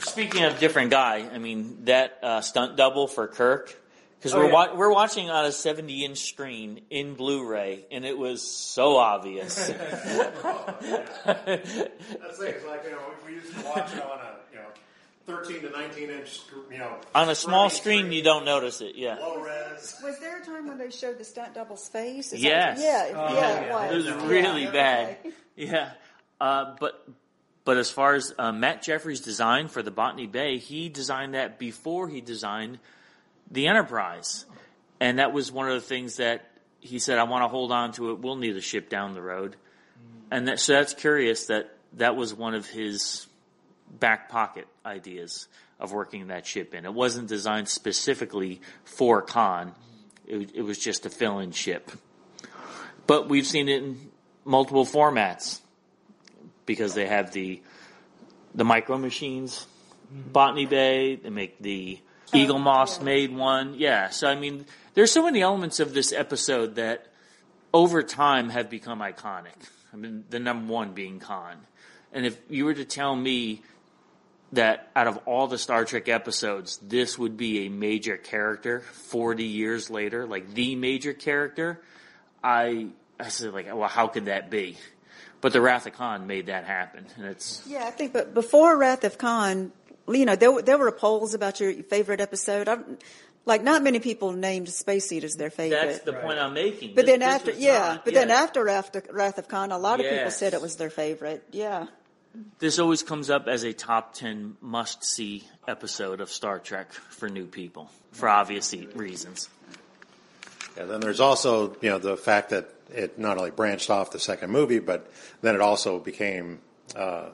Speaking 0.00 0.42
of 0.44 0.58
different 0.58 0.90
guy, 0.90 1.28
I 1.32 1.38
mean 1.38 1.84
that 1.84 2.18
uh, 2.22 2.40
stunt 2.40 2.76
double 2.76 3.06
for 3.06 3.28
Kirk, 3.28 3.74
because 4.18 4.34
Oh, 4.34 4.38
we're 4.38 4.46
yeah. 4.46 4.52
wa- 4.52 4.74
we're 4.74 4.92
watching 4.92 5.30
on 5.30 5.44
a 5.44 5.52
70 5.52 6.04
inch 6.04 6.18
screen 6.28 6.80
in 6.90 7.14
Blu-ray, 7.14 7.86
and 7.92 8.04
it 8.04 8.18
was 8.18 8.42
so 8.42 8.96
obvious. 8.96 9.54
That's 11.24 11.46
it. 11.46 11.92
It's 12.10 12.40
like 12.66 12.82
you 12.84 12.90
know 12.90 12.98
we 13.26 13.34
used 13.34 13.54
to 13.54 13.64
watch 13.64 13.92
it 13.94 14.02
on 14.02 14.18
a 14.18 14.33
you 15.26 15.32
know 15.34 15.40
thirteen 15.42 15.62
to 15.62 15.70
nineteen 15.70 16.10
inch 16.10 16.40
you 16.70 16.78
know 16.78 16.96
on 17.14 17.28
a 17.28 17.34
small 17.34 17.70
screen, 17.70 18.12
you 18.12 18.22
don't 18.22 18.44
notice 18.44 18.80
it. 18.80 18.96
Yeah. 18.96 19.16
low 19.18 19.40
res. 19.40 19.94
Was 20.02 20.18
there 20.20 20.40
a 20.40 20.44
time 20.44 20.66
when 20.68 20.78
they 20.78 20.90
showed 20.90 21.18
the 21.18 21.24
stunt 21.24 21.54
double's 21.54 21.88
face? 21.88 22.32
Is 22.32 22.40
that- 22.42 22.78
Yes. 22.78 22.80
yeah, 22.80 23.16
Oh, 23.18 23.34
yeah, 23.34 23.90
It 23.90 23.94
was 23.96 24.06
Yeah, 24.06 24.26
really 24.28 24.64
yeah, 24.64 24.70
bad. 24.70 25.16
okay. 25.20 25.30
Yeah. 25.56 25.90
Uh, 26.40 26.74
but 26.80 27.06
but 27.64 27.76
as 27.78 27.90
far 27.90 28.14
as 28.14 28.34
uh, 28.38 28.52
Matt 28.52 28.82
Jefferies' 28.82 29.20
design 29.20 29.68
for 29.68 29.82
the 29.82 29.90
Botany 29.90 30.26
Bay, 30.26 30.58
he 30.58 30.88
designed 30.90 31.34
that 31.34 31.58
before 31.58 32.08
he 32.08 32.20
designed 32.20 32.78
the 33.50 33.68
Enterprise, 33.68 34.44
and 35.00 35.18
that 35.18 35.32
was 35.32 35.50
one 35.50 35.68
of 35.68 35.74
the 35.74 35.80
things 35.86 36.16
that 36.16 36.50
he 36.80 36.98
said, 36.98 37.18
"I 37.18 37.22
want 37.24 37.42
to 37.44 37.48
hold 37.48 37.72
on 37.72 37.92
to 37.92 38.10
it. 38.10 38.18
We'll 38.18 38.36
need 38.36 38.56
a 38.56 38.60
ship 38.60 38.90
down 38.90 39.14
the 39.14 39.22
road," 39.22 39.56
and 40.30 40.48
that, 40.48 40.60
so 40.60 40.74
that's 40.74 40.92
curious 40.92 41.46
that 41.46 41.74
that 41.94 42.16
was 42.16 42.34
one 42.34 42.54
of 42.54 42.66
his 42.66 43.26
back 43.90 44.28
pocket 44.28 44.66
ideas 44.84 45.48
of 45.80 45.92
working 45.92 46.28
that 46.28 46.46
ship 46.46 46.74
in. 46.74 46.84
It 46.84 46.94
wasn't 46.94 47.28
designed 47.28 47.68
specifically 47.68 48.60
for 48.84 49.22
Khan. 49.22 49.74
It, 50.26 50.52
it 50.54 50.62
was 50.62 50.78
just 50.78 51.06
a 51.06 51.10
fill-in 51.10 51.52
ship. 51.52 51.90
But 53.06 53.28
we've 53.28 53.46
seen 53.46 53.68
it 53.68 53.82
in 53.82 54.10
multiple 54.44 54.86
formats 54.86 55.60
because 56.66 56.94
they 56.94 57.06
have 57.06 57.32
the 57.32 57.62
the 58.54 58.64
micro 58.64 58.96
machines, 58.96 59.66
mm-hmm. 60.06 60.30
Botany 60.30 60.66
Bay. 60.66 61.16
They 61.16 61.30
make 61.30 61.60
the 61.60 61.98
Eaglemoss 62.32 63.02
made 63.02 63.34
one. 63.34 63.74
Yeah. 63.74 64.08
So 64.10 64.28
I 64.28 64.34
mean, 64.34 64.66
there's 64.94 65.12
so 65.12 65.24
many 65.24 65.42
elements 65.42 65.80
of 65.80 65.92
this 65.92 66.12
episode 66.12 66.76
that 66.76 67.06
over 67.72 68.02
time 68.02 68.50
have 68.50 68.70
become 68.70 69.00
iconic. 69.00 69.56
I 69.92 69.96
mean, 69.96 70.24
the 70.30 70.38
number 70.38 70.72
one 70.72 70.92
being 70.92 71.20
Khan. 71.20 71.56
And 72.12 72.24
if 72.24 72.38
you 72.48 72.64
were 72.64 72.74
to 72.74 72.84
tell 72.84 73.14
me 73.14 73.62
that 74.54 74.90
out 74.96 75.06
of 75.06 75.18
all 75.26 75.46
the 75.46 75.58
Star 75.58 75.84
Trek 75.84 76.08
episodes, 76.08 76.78
this 76.82 77.18
would 77.18 77.36
be 77.36 77.66
a 77.66 77.68
major 77.70 78.16
character 78.16 78.80
40 78.80 79.44
years 79.44 79.90
later, 79.90 80.26
like 80.26 80.54
the 80.54 80.74
major 80.76 81.12
character, 81.12 81.80
I, 82.42 82.88
I 83.18 83.28
said 83.28 83.52
like, 83.52 83.66
well, 83.66 83.88
how 83.88 84.06
could 84.08 84.26
that 84.26 84.50
be? 84.50 84.76
But 85.40 85.52
the 85.52 85.60
Wrath 85.60 85.86
of 85.86 85.92
Khan 85.92 86.26
made 86.26 86.46
that 86.46 86.64
happen. 86.64 87.06
And 87.16 87.26
it's, 87.26 87.62
Yeah, 87.66 87.84
I 87.86 87.90
think, 87.90 88.12
but 88.12 88.32
before 88.34 88.76
Wrath 88.76 89.04
of 89.04 89.18
Khan, 89.18 89.72
you 90.08 90.24
know, 90.24 90.36
there 90.36 90.52
were, 90.52 90.62
there 90.62 90.78
were 90.78 90.90
polls 90.92 91.34
about 91.34 91.60
your 91.60 91.72
favorite 91.84 92.20
episode. 92.20 92.68
I'm, 92.68 92.98
like, 93.46 93.62
not 93.62 93.82
many 93.82 94.00
people 94.00 94.32
named 94.32 94.70
Space 94.70 95.06
Seed 95.08 95.22
as 95.22 95.34
their 95.36 95.50
favorite. 95.50 95.78
that's 95.86 95.98
the 96.00 96.14
point 96.14 96.38
I'm 96.38 96.54
making. 96.54 96.94
But 96.94 97.04
This- 97.06 97.12
then 97.18 97.22
after, 97.22 97.50
yeah, 97.52 97.78
not- 97.78 98.04
but 98.06 98.14
yeah. 98.14 98.20
then 98.20 98.30
after 98.30 98.64
Wrath 98.64 98.94
of, 98.96 99.06
Wrath 99.12 99.36
of 99.38 99.48
Khan, 99.48 99.70
a 99.70 99.76
lot 99.78 100.00
of 100.00 100.06
people 100.08 100.30
said 100.30 100.54
it 100.54 100.62
was 100.62 100.76
their 100.76 100.88
favorite. 100.90 101.42
Yeah. 101.52 101.86
This 102.58 102.78
always 102.78 103.02
comes 103.02 103.30
up 103.30 103.48
as 103.48 103.64
a 103.64 103.72
top 103.72 104.14
10 104.14 104.56
must 104.60 105.04
see 105.04 105.44
episode 105.68 106.20
of 106.20 106.30
Star 106.30 106.58
Trek 106.58 106.92
for 106.92 107.28
new 107.28 107.46
people 107.46 107.90
for 108.12 108.28
obvious 108.28 108.72
e- 108.74 108.88
reasons. 108.94 109.48
Yeah, 110.76 110.84
then 110.84 111.00
there's 111.00 111.20
also 111.20 111.76
you 111.80 111.90
know 111.90 111.98
the 111.98 112.16
fact 112.16 112.50
that 112.50 112.68
it 112.92 113.18
not 113.18 113.38
only 113.38 113.50
branched 113.50 113.90
off 113.90 114.10
the 114.10 114.18
second 114.18 114.50
movie, 114.50 114.80
but 114.80 115.10
then 115.40 115.54
it 115.54 115.60
also 115.60 115.98
became 115.98 116.60
uh, 116.96 117.28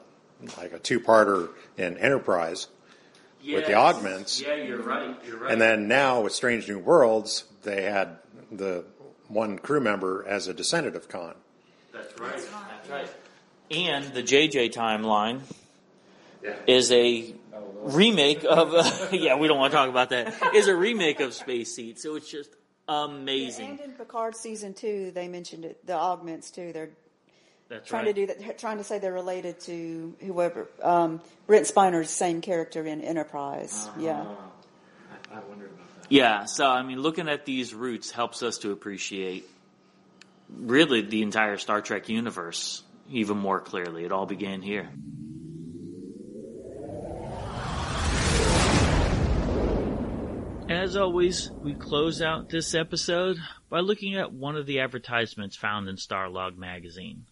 like 0.57 0.73
a 0.73 0.79
two-parter 0.79 1.49
in 1.77 1.97
Enterprise 1.97 2.67
with 3.45 3.65
the 3.65 3.73
augments. 3.73 4.41
Yeah, 4.41 4.55
you're 4.55 4.81
right. 4.81 5.15
You're 5.25 5.37
right. 5.37 5.51
And 5.51 5.61
then 5.61 5.87
now 5.87 6.21
with 6.21 6.33
Strange 6.33 6.67
New 6.67 6.79
Worlds, 6.79 7.45
they 7.63 7.83
had 7.83 8.17
the 8.51 8.85
one 9.27 9.57
crew 9.57 9.79
member 9.81 10.25
as 10.27 10.47
a 10.47 10.53
descendant 10.53 10.95
of 10.95 11.09
Khan. 11.09 11.35
That's 11.91 12.19
right. 12.19 12.33
That's 12.33 12.89
right. 12.89 13.09
And 13.71 14.05
the 14.13 14.23
JJ 14.23 14.73
timeline 14.73 15.41
is 16.67 16.91
a 16.91 17.33
remake 17.83 18.43
of. 18.43 18.73
Uh, 18.73 19.07
yeah, 19.11 19.35
we 19.37 19.47
don't 19.47 19.57
want 19.57 19.71
to 19.71 19.77
talk 19.77 19.89
about 19.89 20.09
that. 20.09 20.33
Is 20.53 20.67
a 20.67 20.75
remake 20.75 21.19
of 21.19 21.33
Space 21.33 21.73
Seed, 21.73 21.99
so 21.99 22.15
it's 22.15 22.29
just 22.29 22.49
amazing. 22.87 23.71
And 23.71 23.79
in 23.79 23.91
Picard 23.93 24.35
season 24.35 24.73
two, 24.73 25.11
they 25.11 25.27
mentioned 25.27 25.65
it, 25.65 25.85
the 25.85 25.93
augments 25.93 26.51
too. 26.51 26.73
They're 26.73 26.89
That's 27.69 27.87
trying 27.87 28.05
right. 28.05 28.15
to 28.15 28.27
do 28.27 28.33
that, 28.33 28.59
trying 28.59 28.77
to 28.77 28.83
say 28.83 28.99
they're 28.99 29.13
related 29.13 29.59
to 29.61 30.15
whoever, 30.19 30.67
um, 30.81 31.21
Brent 31.47 31.65
Spiner's 31.65 32.09
same 32.09 32.41
character 32.41 32.85
in 32.85 33.01
Enterprise. 33.01 33.89
Yeah. 33.97 34.25
I 35.31 35.39
wonder 35.47 35.67
about 35.67 36.01
that. 36.01 36.11
Yeah, 36.11 36.43
so 36.43 36.67
I 36.67 36.83
mean, 36.83 36.99
looking 36.99 37.29
at 37.29 37.45
these 37.45 37.73
roots 37.73 38.11
helps 38.11 38.43
us 38.43 38.57
to 38.59 38.71
appreciate 38.71 39.49
really 40.53 41.01
the 41.01 41.21
entire 41.21 41.57
Star 41.57 41.81
Trek 41.81 42.09
universe 42.09 42.83
even 43.11 43.37
more 43.37 43.59
clearly. 43.59 44.05
It 44.05 44.11
all 44.11 44.25
began 44.25 44.61
here. 44.61 44.89
As 50.69 50.95
always, 50.95 51.51
we 51.51 51.73
close 51.73 52.21
out 52.21 52.49
this 52.49 52.73
episode 52.73 53.37
by 53.69 53.81
looking 53.81 54.15
at 54.15 54.33
one 54.33 54.55
of 54.55 54.65
the 54.65 54.79
advertisements 54.79 55.55
found 55.55 55.89
in 55.89 55.97
Starlog 55.97 56.57
magazine. 56.57 57.25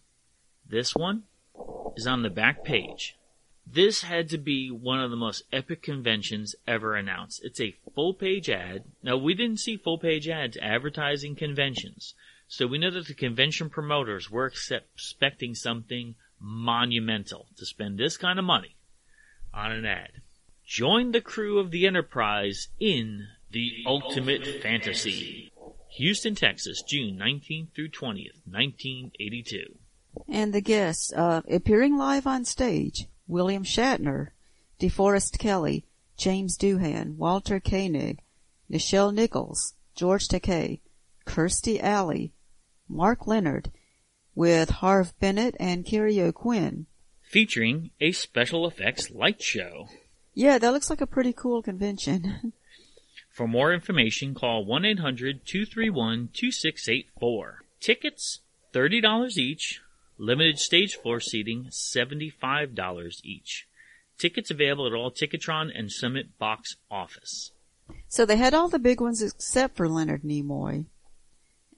This 0.68 0.94
one 0.94 1.24
is 1.96 2.06
on 2.06 2.22
the 2.22 2.30
back 2.30 2.62
page. 2.64 3.16
This 3.66 4.02
had 4.02 4.28
to 4.30 4.38
be 4.38 4.70
one 4.70 5.00
of 5.00 5.10
the 5.10 5.16
most 5.16 5.44
epic 5.52 5.82
conventions 5.82 6.54
ever 6.66 6.94
announced. 6.94 7.40
It's 7.44 7.60
a 7.60 7.76
full 7.94 8.14
page 8.14 8.50
ad. 8.50 8.84
Now, 9.02 9.16
we 9.16 9.34
didn't 9.34 9.60
see 9.60 9.76
full 9.76 9.98
page 9.98 10.28
ads 10.28 10.56
advertising 10.58 11.34
conventions, 11.36 12.14
so 12.52 12.66
we 12.66 12.78
know 12.78 12.90
that 12.90 13.06
the 13.06 13.14
convention 13.14 13.70
promoters 13.70 14.28
were 14.28 14.46
expecting 14.46 15.54
something 15.54 16.16
monumental 16.40 17.46
to 17.56 17.64
spend 17.64 17.96
this 17.96 18.16
kind 18.16 18.40
of 18.40 18.44
money 18.44 18.74
on 19.54 19.70
an 19.70 19.86
ad. 19.86 20.10
Join 20.66 21.12
the 21.12 21.20
crew 21.20 21.60
of 21.60 21.70
the 21.70 21.86
Enterprise 21.86 22.66
in 22.80 23.28
the, 23.52 23.84
ultimate, 23.86 24.44
fantasy. 24.62 25.52
Houston, 25.90 26.34
Texas, 26.34 26.82
June 26.82 27.16
19th 27.16 27.72
through 27.72 27.90
20th, 27.90 28.40
1982. 28.44 29.78
And 30.28 30.52
the 30.52 30.60
guests, 30.60 31.12
uh, 31.12 31.42
appearing 31.48 31.96
live 31.96 32.26
on 32.26 32.44
stage, 32.44 33.06
William 33.28 33.62
Shatner, 33.62 34.30
DeForest 34.80 35.38
Kelley, 35.38 35.84
James 36.16 36.58
Doohan, 36.58 37.14
Walter 37.14 37.60
Koenig, 37.60 38.18
Nichelle 38.68 39.14
Nichols, 39.14 39.74
George 39.94 40.26
Takei, 40.26 40.80
Kirstie 41.24 41.80
Alley, 41.80 42.32
Mark 42.90 43.26
Lenard, 43.26 43.70
with 44.34 44.68
Harve 44.70 45.18
Bennett 45.20 45.54
and 45.58 45.86
Kerry 45.86 46.20
O'Quinn. 46.20 46.86
Featuring 47.22 47.90
a 48.00 48.12
special 48.12 48.66
effects 48.66 49.10
light 49.10 49.42
show. 49.42 49.88
Yeah, 50.34 50.58
that 50.58 50.72
looks 50.72 50.90
like 50.90 51.00
a 51.00 51.06
pretty 51.06 51.32
cool 51.32 51.62
convention. 51.62 52.52
For 53.30 53.46
more 53.46 53.72
information, 53.72 54.34
call 54.34 54.66
1-800-231-2684. 54.66 57.52
Tickets, 57.80 58.40
$30 58.74 59.38
each. 59.38 59.80
Limited 60.18 60.58
stage 60.58 60.96
floor 60.96 61.20
seating, 61.20 61.68
$75 61.70 63.20
each. 63.24 63.68
Tickets 64.18 64.50
available 64.50 64.86
at 64.86 64.92
all 64.92 65.10
Ticketron 65.10 65.70
and 65.74 65.90
Summit 65.90 66.38
box 66.38 66.76
office. 66.90 67.52
So 68.08 68.26
they 68.26 68.36
had 68.36 68.52
all 68.52 68.68
the 68.68 68.78
big 68.78 69.00
ones 69.00 69.22
except 69.22 69.74
for 69.76 69.88
Leonard 69.88 70.22
Nimoy. 70.22 70.84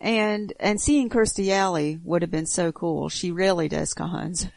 And, 0.02 0.52
and 0.58 0.80
seeing 0.80 1.08
Kirstie 1.08 1.50
Alley 1.50 2.00
would 2.02 2.22
have 2.22 2.30
been 2.30 2.46
so 2.46 2.72
cool. 2.72 3.08
She 3.08 3.30
really 3.30 3.68
does 3.68 3.94
cons. 3.94 4.48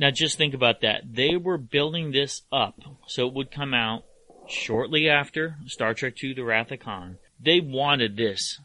Now 0.00 0.10
just 0.10 0.38
think 0.38 0.54
about 0.54 0.80
that. 0.80 1.02
They 1.04 1.36
were 1.36 1.58
building 1.58 2.12
this 2.12 2.42
up 2.50 2.80
so 3.06 3.28
it 3.28 3.34
would 3.34 3.50
come 3.50 3.74
out 3.74 4.04
shortly 4.48 5.08
after 5.08 5.56
Star 5.66 5.92
Trek 5.92 6.14
II 6.22 6.34
The 6.34 6.44
Wrath 6.44 6.70
of 6.70 6.80
Khan. 6.80 7.18
They 7.38 7.60
wanted 7.60 8.16
this 8.16 8.58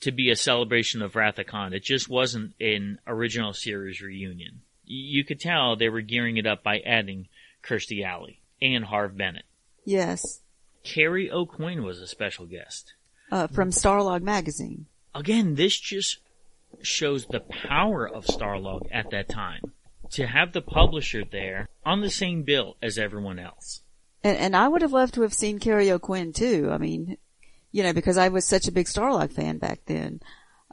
to 0.00 0.12
be 0.12 0.30
a 0.30 0.36
celebration 0.36 1.00
of 1.00 1.16
Wrath 1.16 1.38
of 1.38 1.46
Khan. 1.46 1.72
It 1.72 1.82
just 1.82 2.08
wasn't 2.08 2.52
an 2.60 2.98
original 3.06 3.54
series 3.54 4.02
reunion. 4.02 4.60
You 4.84 5.24
could 5.24 5.40
tell 5.40 5.74
they 5.74 5.88
were 5.88 6.02
gearing 6.02 6.36
it 6.36 6.46
up 6.46 6.62
by 6.62 6.80
adding 6.80 7.28
Kirstie 7.62 8.04
Alley 8.04 8.40
and 8.60 8.84
Harve 8.84 9.16
Bennett. 9.16 9.46
Yes. 9.86 10.40
Kerry 10.84 11.30
O'Quinn 11.30 11.82
was 11.82 12.00
a 12.00 12.06
special 12.06 12.44
guest. 12.44 12.92
Uh, 13.32 13.46
from 13.46 13.70
Starlog 13.70 14.22
magazine. 14.22 14.86
Again, 15.16 15.54
this 15.54 15.78
just 15.78 16.18
shows 16.82 17.26
the 17.26 17.40
power 17.40 18.08
of 18.08 18.26
Starlog 18.26 18.86
at 18.92 19.10
that 19.10 19.28
time. 19.28 19.72
To 20.12 20.26
have 20.26 20.52
the 20.52 20.62
publisher 20.62 21.24
there 21.24 21.68
on 21.84 22.00
the 22.00 22.10
same 22.10 22.44
bill 22.44 22.76
as 22.80 22.96
everyone 22.96 23.40
else. 23.40 23.82
And, 24.22 24.36
and 24.38 24.56
I 24.56 24.68
would 24.68 24.82
have 24.82 24.92
loved 24.92 25.14
to 25.14 25.22
have 25.22 25.34
seen 25.34 25.58
Kerry 25.58 25.90
O'Quinn 25.90 26.32
too. 26.32 26.68
I 26.70 26.78
mean, 26.78 27.16
you 27.72 27.82
know, 27.82 27.92
because 27.92 28.16
I 28.16 28.28
was 28.28 28.44
such 28.44 28.68
a 28.68 28.72
big 28.72 28.86
Starlog 28.86 29.32
fan 29.32 29.58
back 29.58 29.80
then. 29.86 30.20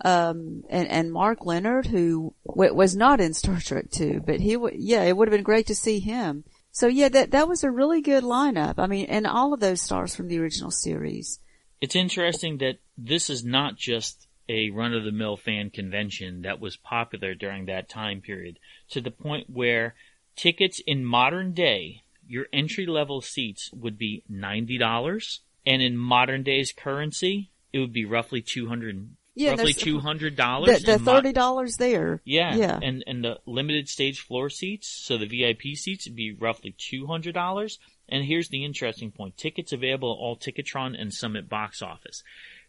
Um, 0.03 0.63
and, 0.69 0.87
and 0.87 1.11
Mark 1.11 1.45
Lenard, 1.45 1.87
who 1.87 2.35
w- 2.45 2.73
was 2.73 2.95
not 2.95 3.21
in 3.21 3.33
Star 3.33 3.59
Trek 3.59 3.89
2, 3.91 4.21
but 4.25 4.39
he 4.39 4.55
would, 4.55 4.73
yeah, 4.75 5.03
it 5.03 5.15
would 5.15 5.27
have 5.27 5.35
been 5.35 5.43
great 5.43 5.67
to 5.67 5.75
see 5.75 5.99
him. 5.99 6.43
So 6.71 6.87
yeah, 6.87 7.09
that 7.09 7.31
that 7.31 7.47
was 7.47 7.63
a 7.63 7.69
really 7.71 8.01
good 8.01 8.23
lineup. 8.23 8.75
I 8.77 8.87
mean, 8.87 9.05
and 9.05 9.27
all 9.27 9.53
of 9.53 9.59
those 9.59 9.81
stars 9.81 10.15
from 10.15 10.27
the 10.27 10.39
original 10.39 10.71
series. 10.71 11.39
It's 11.81 11.95
interesting 11.95 12.57
that 12.57 12.79
this 12.97 13.29
is 13.29 13.43
not 13.43 13.77
just 13.77 14.27
a 14.49 14.69
run 14.69 14.93
of 14.93 15.03
the 15.03 15.11
mill 15.11 15.37
fan 15.37 15.69
convention 15.69 16.41
that 16.41 16.59
was 16.59 16.77
popular 16.77 17.33
during 17.33 17.65
that 17.65 17.89
time 17.89 18.21
period 18.21 18.59
to 18.89 19.01
the 19.01 19.11
point 19.11 19.49
where 19.49 19.95
tickets 20.35 20.81
in 20.85 21.05
modern 21.05 21.53
day, 21.53 22.03
your 22.27 22.45
entry 22.51 22.85
level 22.85 23.21
seats 23.21 23.69
would 23.73 23.97
be 23.97 24.23
$90 24.31 25.39
and 25.65 25.81
in 25.81 25.97
modern 25.97 26.43
day's 26.43 26.73
currency, 26.73 27.51
it 27.71 27.79
would 27.79 27.93
be 27.93 28.05
roughly 28.05 28.41
200 28.41 29.09
yeah, 29.35 29.51
roughly 29.51 29.73
two 29.73 29.99
hundred 29.99 30.35
dollars. 30.35 30.83
The, 30.83 30.93
the 30.93 30.99
thirty 30.99 31.31
dollars 31.31 31.77
there. 31.77 32.21
Yeah, 32.23 32.55
yeah. 32.55 32.79
and 32.81 33.03
and 33.07 33.23
the 33.23 33.39
limited 33.45 33.89
stage 33.89 34.19
floor 34.19 34.49
seats, 34.49 34.87
so 34.87 35.17
the 35.17 35.25
VIP 35.25 35.75
seats 35.75 36.05
would 36.05 36.15
be 36.15 36.33
roughly 36.33 36.75
two 36.77 37.07
hundred 37.07 37.33
dollars. 37.33 37.79
And 38.07 38.23
here's 38.23 38.49
the 38.49 38.63
interesting 38.63 39.11
point: 39.11 39.35
tickets 39.35 39.73
available 39.73 40.11
at 40.11 40.21
all 40.21 40.37
Ticketron 40.37 40.99
and 40.99 41.11
Summit 41.11 41.49
box 41.49 41.81
office. 41.81 42.21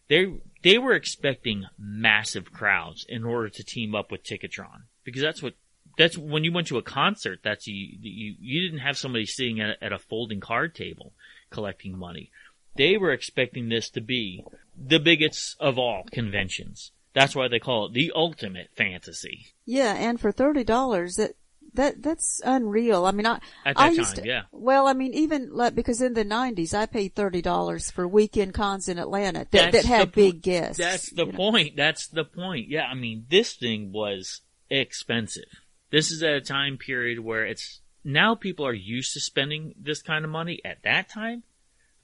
They 0.09 0.35
they 0.63 0.79
were 0.79 0.95
expecting 0.95 1.67
massive 1.79 2.53
crowds 2.53 3.05
in 3.09 3.25
order 3.25 3.49
to 3.49 3.65
team 3.65 3.95
up 3.95 4.11
with 4.11 4.25
Ticketron 4.25 4.85
because 5.05 5.23
that's 5.23 5.43
what 5.43 5.55
that's 5.97 6.19
when 6.19 6.45
you 6.45 6.53
went 6.53 6.67
to 6.69 6.79
a 6.79 6.83
concert. 6.83 7.41
That's 7.43 7.67
you 7.67 7.97
you 8.01 8.35
you 8.41 8.63
didn't 8.63 8.85
have 8.85 8.99
somebody 8.99 9.27
sitting 9.27 9.61
at 9.61 9.71
a, 9.71 9.85
at 9.85 9.93
a 9.93 9.99
folding 9.99 10.41
card 10.41 10.75
table 10.75 11.13
collecting 11.51 11.97
money. 11.97 12.31
They 12.77 12.97
were 12.97 13.13
expecting 13.13 13.69
this 13.69 13.89
to 13.91 14.01
be 14.01 14.45
the 14.77 14.99
biggest 14.99 15.57
of 15.61 15.79
all 15.79 16.05
conventions. 16.11 16.91
That's 17.13 17.37
why 17.37 17.47
they 17.47 17.61
call 17.61 17.87
it 17.87 17.93
the 17.93 18.11
ultimate 18.15 18.71
fantasy. 18.75 19.55
Yeah, 19.65 19.95
and 19.95 20.21
for 20.21 20.33
thirty 20.33 20.65
dollars, 20.65 21.15
that 21.15 21.37
that 21.75 22.03
that's 22.03 22.41
unreal. 22.45 23.05
I 23.05 23.13
mean, 23.13 23.27
I 23.27 23.41
At 23.65 23.79
I 23.79 23.91
that 23.91 23.97
used 23.97 24.15
time, 24.17 24.25
to, 24.25 24.29
yeah. 24.29 24.43
Well, 24.53 24.87
I 24.87 24.93
mean, 24.93 25.15
even 25.15 25.53
like 25.53 25.75
because 25.75 26.01
in 26.01 26.15
the 26.15 26.25
nineties, 26.25 26.75
I 26.75 26.87
paid 26.87 27.15
thirty 27.15 27.43
dollars 27.43 27.91
for 27.91 28.07
weekend 28.09 28.55
cons 28.55 28.89
in 28.89 28.99
Atlanta 28.99 29.47
that, 29.51 29.73
that 29.73 29.85
had 29.85 30.13
po- 30.13 30.21
big 30.21 30.43
guests. 30.43 30.79
That's 30.79 31.11
the 31.11 31.27
point. 31.27 31.77
That's 31.77 32.09
the 32.09 32.25
point. 32.25 32.69
Yeah, 32.69 32.87
I 32.87 32.95
mean, 32.95 33.27
this 33.29 33.55
thing 33.55 33.93
was 33.93 34.41
expensive. 34.71 35.45
This 35.91 36.11
is 36.11 36.23
at 36.23 36.35
a 36.35 36.41
time 36.41 36.79
period 36.79 37.21
where 37.21 37.45
it's 37.45 37.81
now 38.03 38.35
people 38.35 38.67
are 38.67 38.75
used 38.75 39.13
to 39.15 39.21
spending 39.21 39.75
this 39.81 40.03
kind 40.03 40.25
of 40.25 40.31
money. 40.31 40.61
At 40.65 40.83
that 40.85 41.09
time, 41.09 41.43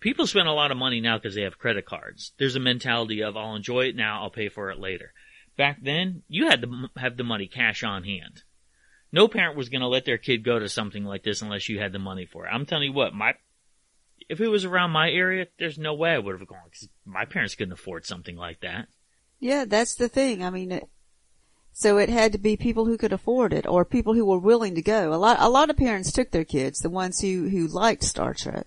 people 0.01 0.27
spend 0.27 0.49
a 0.49 0.53
lot 0.53 0.71
of 0.71 0.77
money 0.77 1.01
now 1.01 1.19
because 1.19 1.35
they 1.35 1.43
have 1.43 1.59
credit 1.59 1.87
cards. 1.87 2.33
There's 2.39 2.57
a 2.57 2.61
mentality 2.61 3.23
of 3.23 3.37
I'll 3.37 3.55
enjoy 3.55 3.87
it 3.87 3.97
now, 3.97 4.23
I'll 4.23 4.31
pay 4.31 4.49
for 4.49 4.71
it 4.71 4.79
later. 4.79 5.13
Back 5.57 5.79
then, 5.83 6.23
you 6.29 6.49
had 6.49 6.63
to 6.63 6.89
have 6.97 7.17
the 7.17 7.25
money 7.25 7.47
cash 7.47 7.83
on 7.85 8.05
hand. 8.05 8.43
No 9.13 9.29
parent 9.29 9.57
was 9.57 9.69
going 9.69 9.81
to 9.81 9.89
let 9.89 10.05
their 10.05 10.19
kid 10.19 10.45
go 10.45 10.59
to 10.59 10.69
something 10.69 11.05
like 11.05 11.25
this 11.25 11.43
unless 11.43 11.69
you 11.69 11.81
had 11.81 11.93
the 11.93 11.99
money 11.99 12.27
for 12.27 12.47
it. 12.47 12.51
I'm 12.51 12.67
telling 12.67 12.85
you 12.85 12.93
what, 12.93 13.15
my 13.15 13.35
if 14.29 14.41
it 14.41 14.49
was 14.49 14.65
around 14.65 14.93
my 14.93 15.11
area, 15.11 15.47
there's 15.59 15.79
no 15.79 15.95
way 15.95 16.13
I 16.13 16.19
would 16.19 16.39
have 16.39 16.49
gone 16.49 16.59
because 16.65 16.89
my 17.05 17.25
parents 17.25 17.57
couldn't 17.57 17.73
afford 17.73 18.07
something 18.07 18.37
like 18.37 18.61
that. 18.61 18.87
Yeah, 19.41 19.65
that's 19.65 19.95
the 19.95 20.09
thing. 20.09 20.45
I 20.45 20.51
mean, 20.51 20.71
it, 20.71 20.89
so 21.73 21.99
it 21.99 22.09
had 22.09 22.33
to 22.33 22.39
be 22.39 22.57
people 22.57 22.85
who 22.85 22.97
could 22.97 23.13
afford 23.13 23.53
it 23.53 23.67
or 23.67 23.85
people 23.85 24.15
who 24.15 24.25
were 24.25 24.39
willing 24.39 24.77
to 24.77 24.83
go. 24.83 25.13
A 25.13 25.17
lot, 25.17 25.39
a 25.41 25.49
lot 25.49 25.71
of 25.71 25.77
parents 25.77 26.13
took 26.13 26.31
their 26.31 26.45
kids, 26.45 26.79
the 26.79 26.91
ones 26.91 27.21
who, 27.21 27.49
who 27.49 27.67
liked 27.67 28.05
Star 28.05 28.35
Trek. 28.35 28.67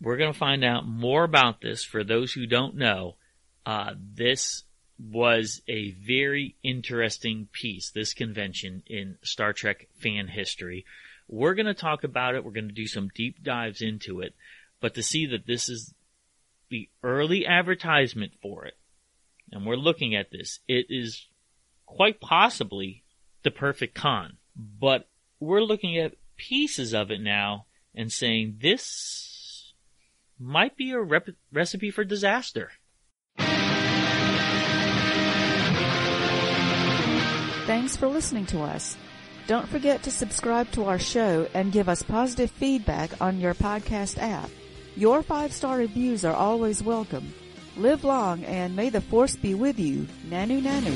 We're 0.00 0.18
going 0.18 0.32
to 0.32 0.38
find 0.38 0.62
out 0.62 0.86
more 0.86 1.24
about 1.24 1.62
this 1.62 1.82
for 1.82 2.04
those 2.04 2.32
who 2.32 2.46
don't 2.46 2.76
know. 2.76 3.16
Uh, 3.64 3.94
this 3.96 4.64
was 4.98 5.62
a 5.68 5.90
very 5.92 6.56
interesting 6.62 7.48
piece, 7.52 7.90
this 7.90 8.14
convention 8.14 8.82
in 8.86 9.18
Star 9.22 9.52
Trek 9.52 9.88
fan 9.98 10.28
history. 10.28 10.84
We're 11.28 11.54
going 11.54 11.66
to 11.66 11.74
talk 11.74 12.04
about 12.04 12.34
it. 12.34 12.44
We're 12.44 12.52
going 12.52 12.68
to 12.68 12.74
do 12.74 12.86
some 12.86 13.10
deep 13.14 13.42
dives 13.42 13.82
into 13.82 14.20
it, 14.20 14.34
but 14.80 14.94
to 14.94 15.02
see 15.02 15.26
that 15.26 15.46
this 15.46 15.68
is 15.68 15.92
the 16.68 16.88
early 17.02 17.46
advertisement 17.46 18.32
for 18.40 18.64
it, 18.64 18.76
and 19.52 19.66
we're 19.66 19.76
looking 19.76 20.14
at 20.14 20.30
this, 20.30 20.60
it 20.66 20.86
is 20.88 21.26
quite 21.84 22.20
possibly 22.20 23.04
the 23.42 23.50
perfect 23.50 23.94
con, 23.94 24.36
but 24.56 25.08
we're 25.38 25.62
looking 25.62 25.98
at 25.98 26.14
pieces 26.36 26.92
of 26.92 27.10
it 27.10 27.20
now 27.20 27.66
and 27.94 28.12
saying 28.12 28.58
this 28.60 29.72
might 30.38 30.76
be 30.76 30.90
a 30.90 31.00
rep- 31.00 31.28
recipe 31.52 31.90
for 31.90 32.04
disaster. 32.04 32.72
Thanks 37.66 37.96
for 37.96 38.06
listening 38.06 38.46
to 38.46 38.60
us. 38.62 38.96
Don't 39.48 39.68
forget 39.68 40.04
to 40.04 40.10
subscribe 40.12 40.70
to 40.70 40.84
our 40.84 41.00
show 41.00 41.48
and 41.52 41.72
give 41.72 41.88
us 41.88 42.00
positive 42.00 42.48
feedback 42.52 43.20
on 43.20 43.40
your 43.40 43.54
podcast 43.54 44.18
app. 44.18 44.48
Your 44.94 45.20
five 45.20 45.52
star 45.52 45.78
reviews 45.78 46.24
are 46.24 46.32
always 46.32 46.80
welcome. 46.80 47.34
Live 47.76 48.04
long 48.04 48.44
and 48.44 48.76
may 48.76 48.88
the 48.88 49.00
force 49.00 49.34
be 49.34 49.54
with 49.54 49.80
you. 49.80 50.06
Nanu 50.28 50.62
Nanu. 50.62 50.94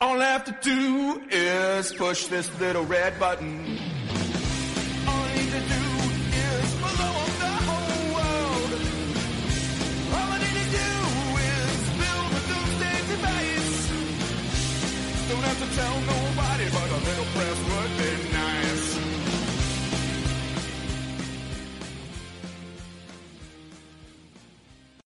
All 0.00 0.22
I 0.22 0.24
have 0.24 0.44
to 0.46 0.56
do 0.62 1.22
is 1.30 1.92
push 1.92 2.28
this 2.28 2.48
little 2.58 2.86
red 2.86 3.18
button. 3.20 3.78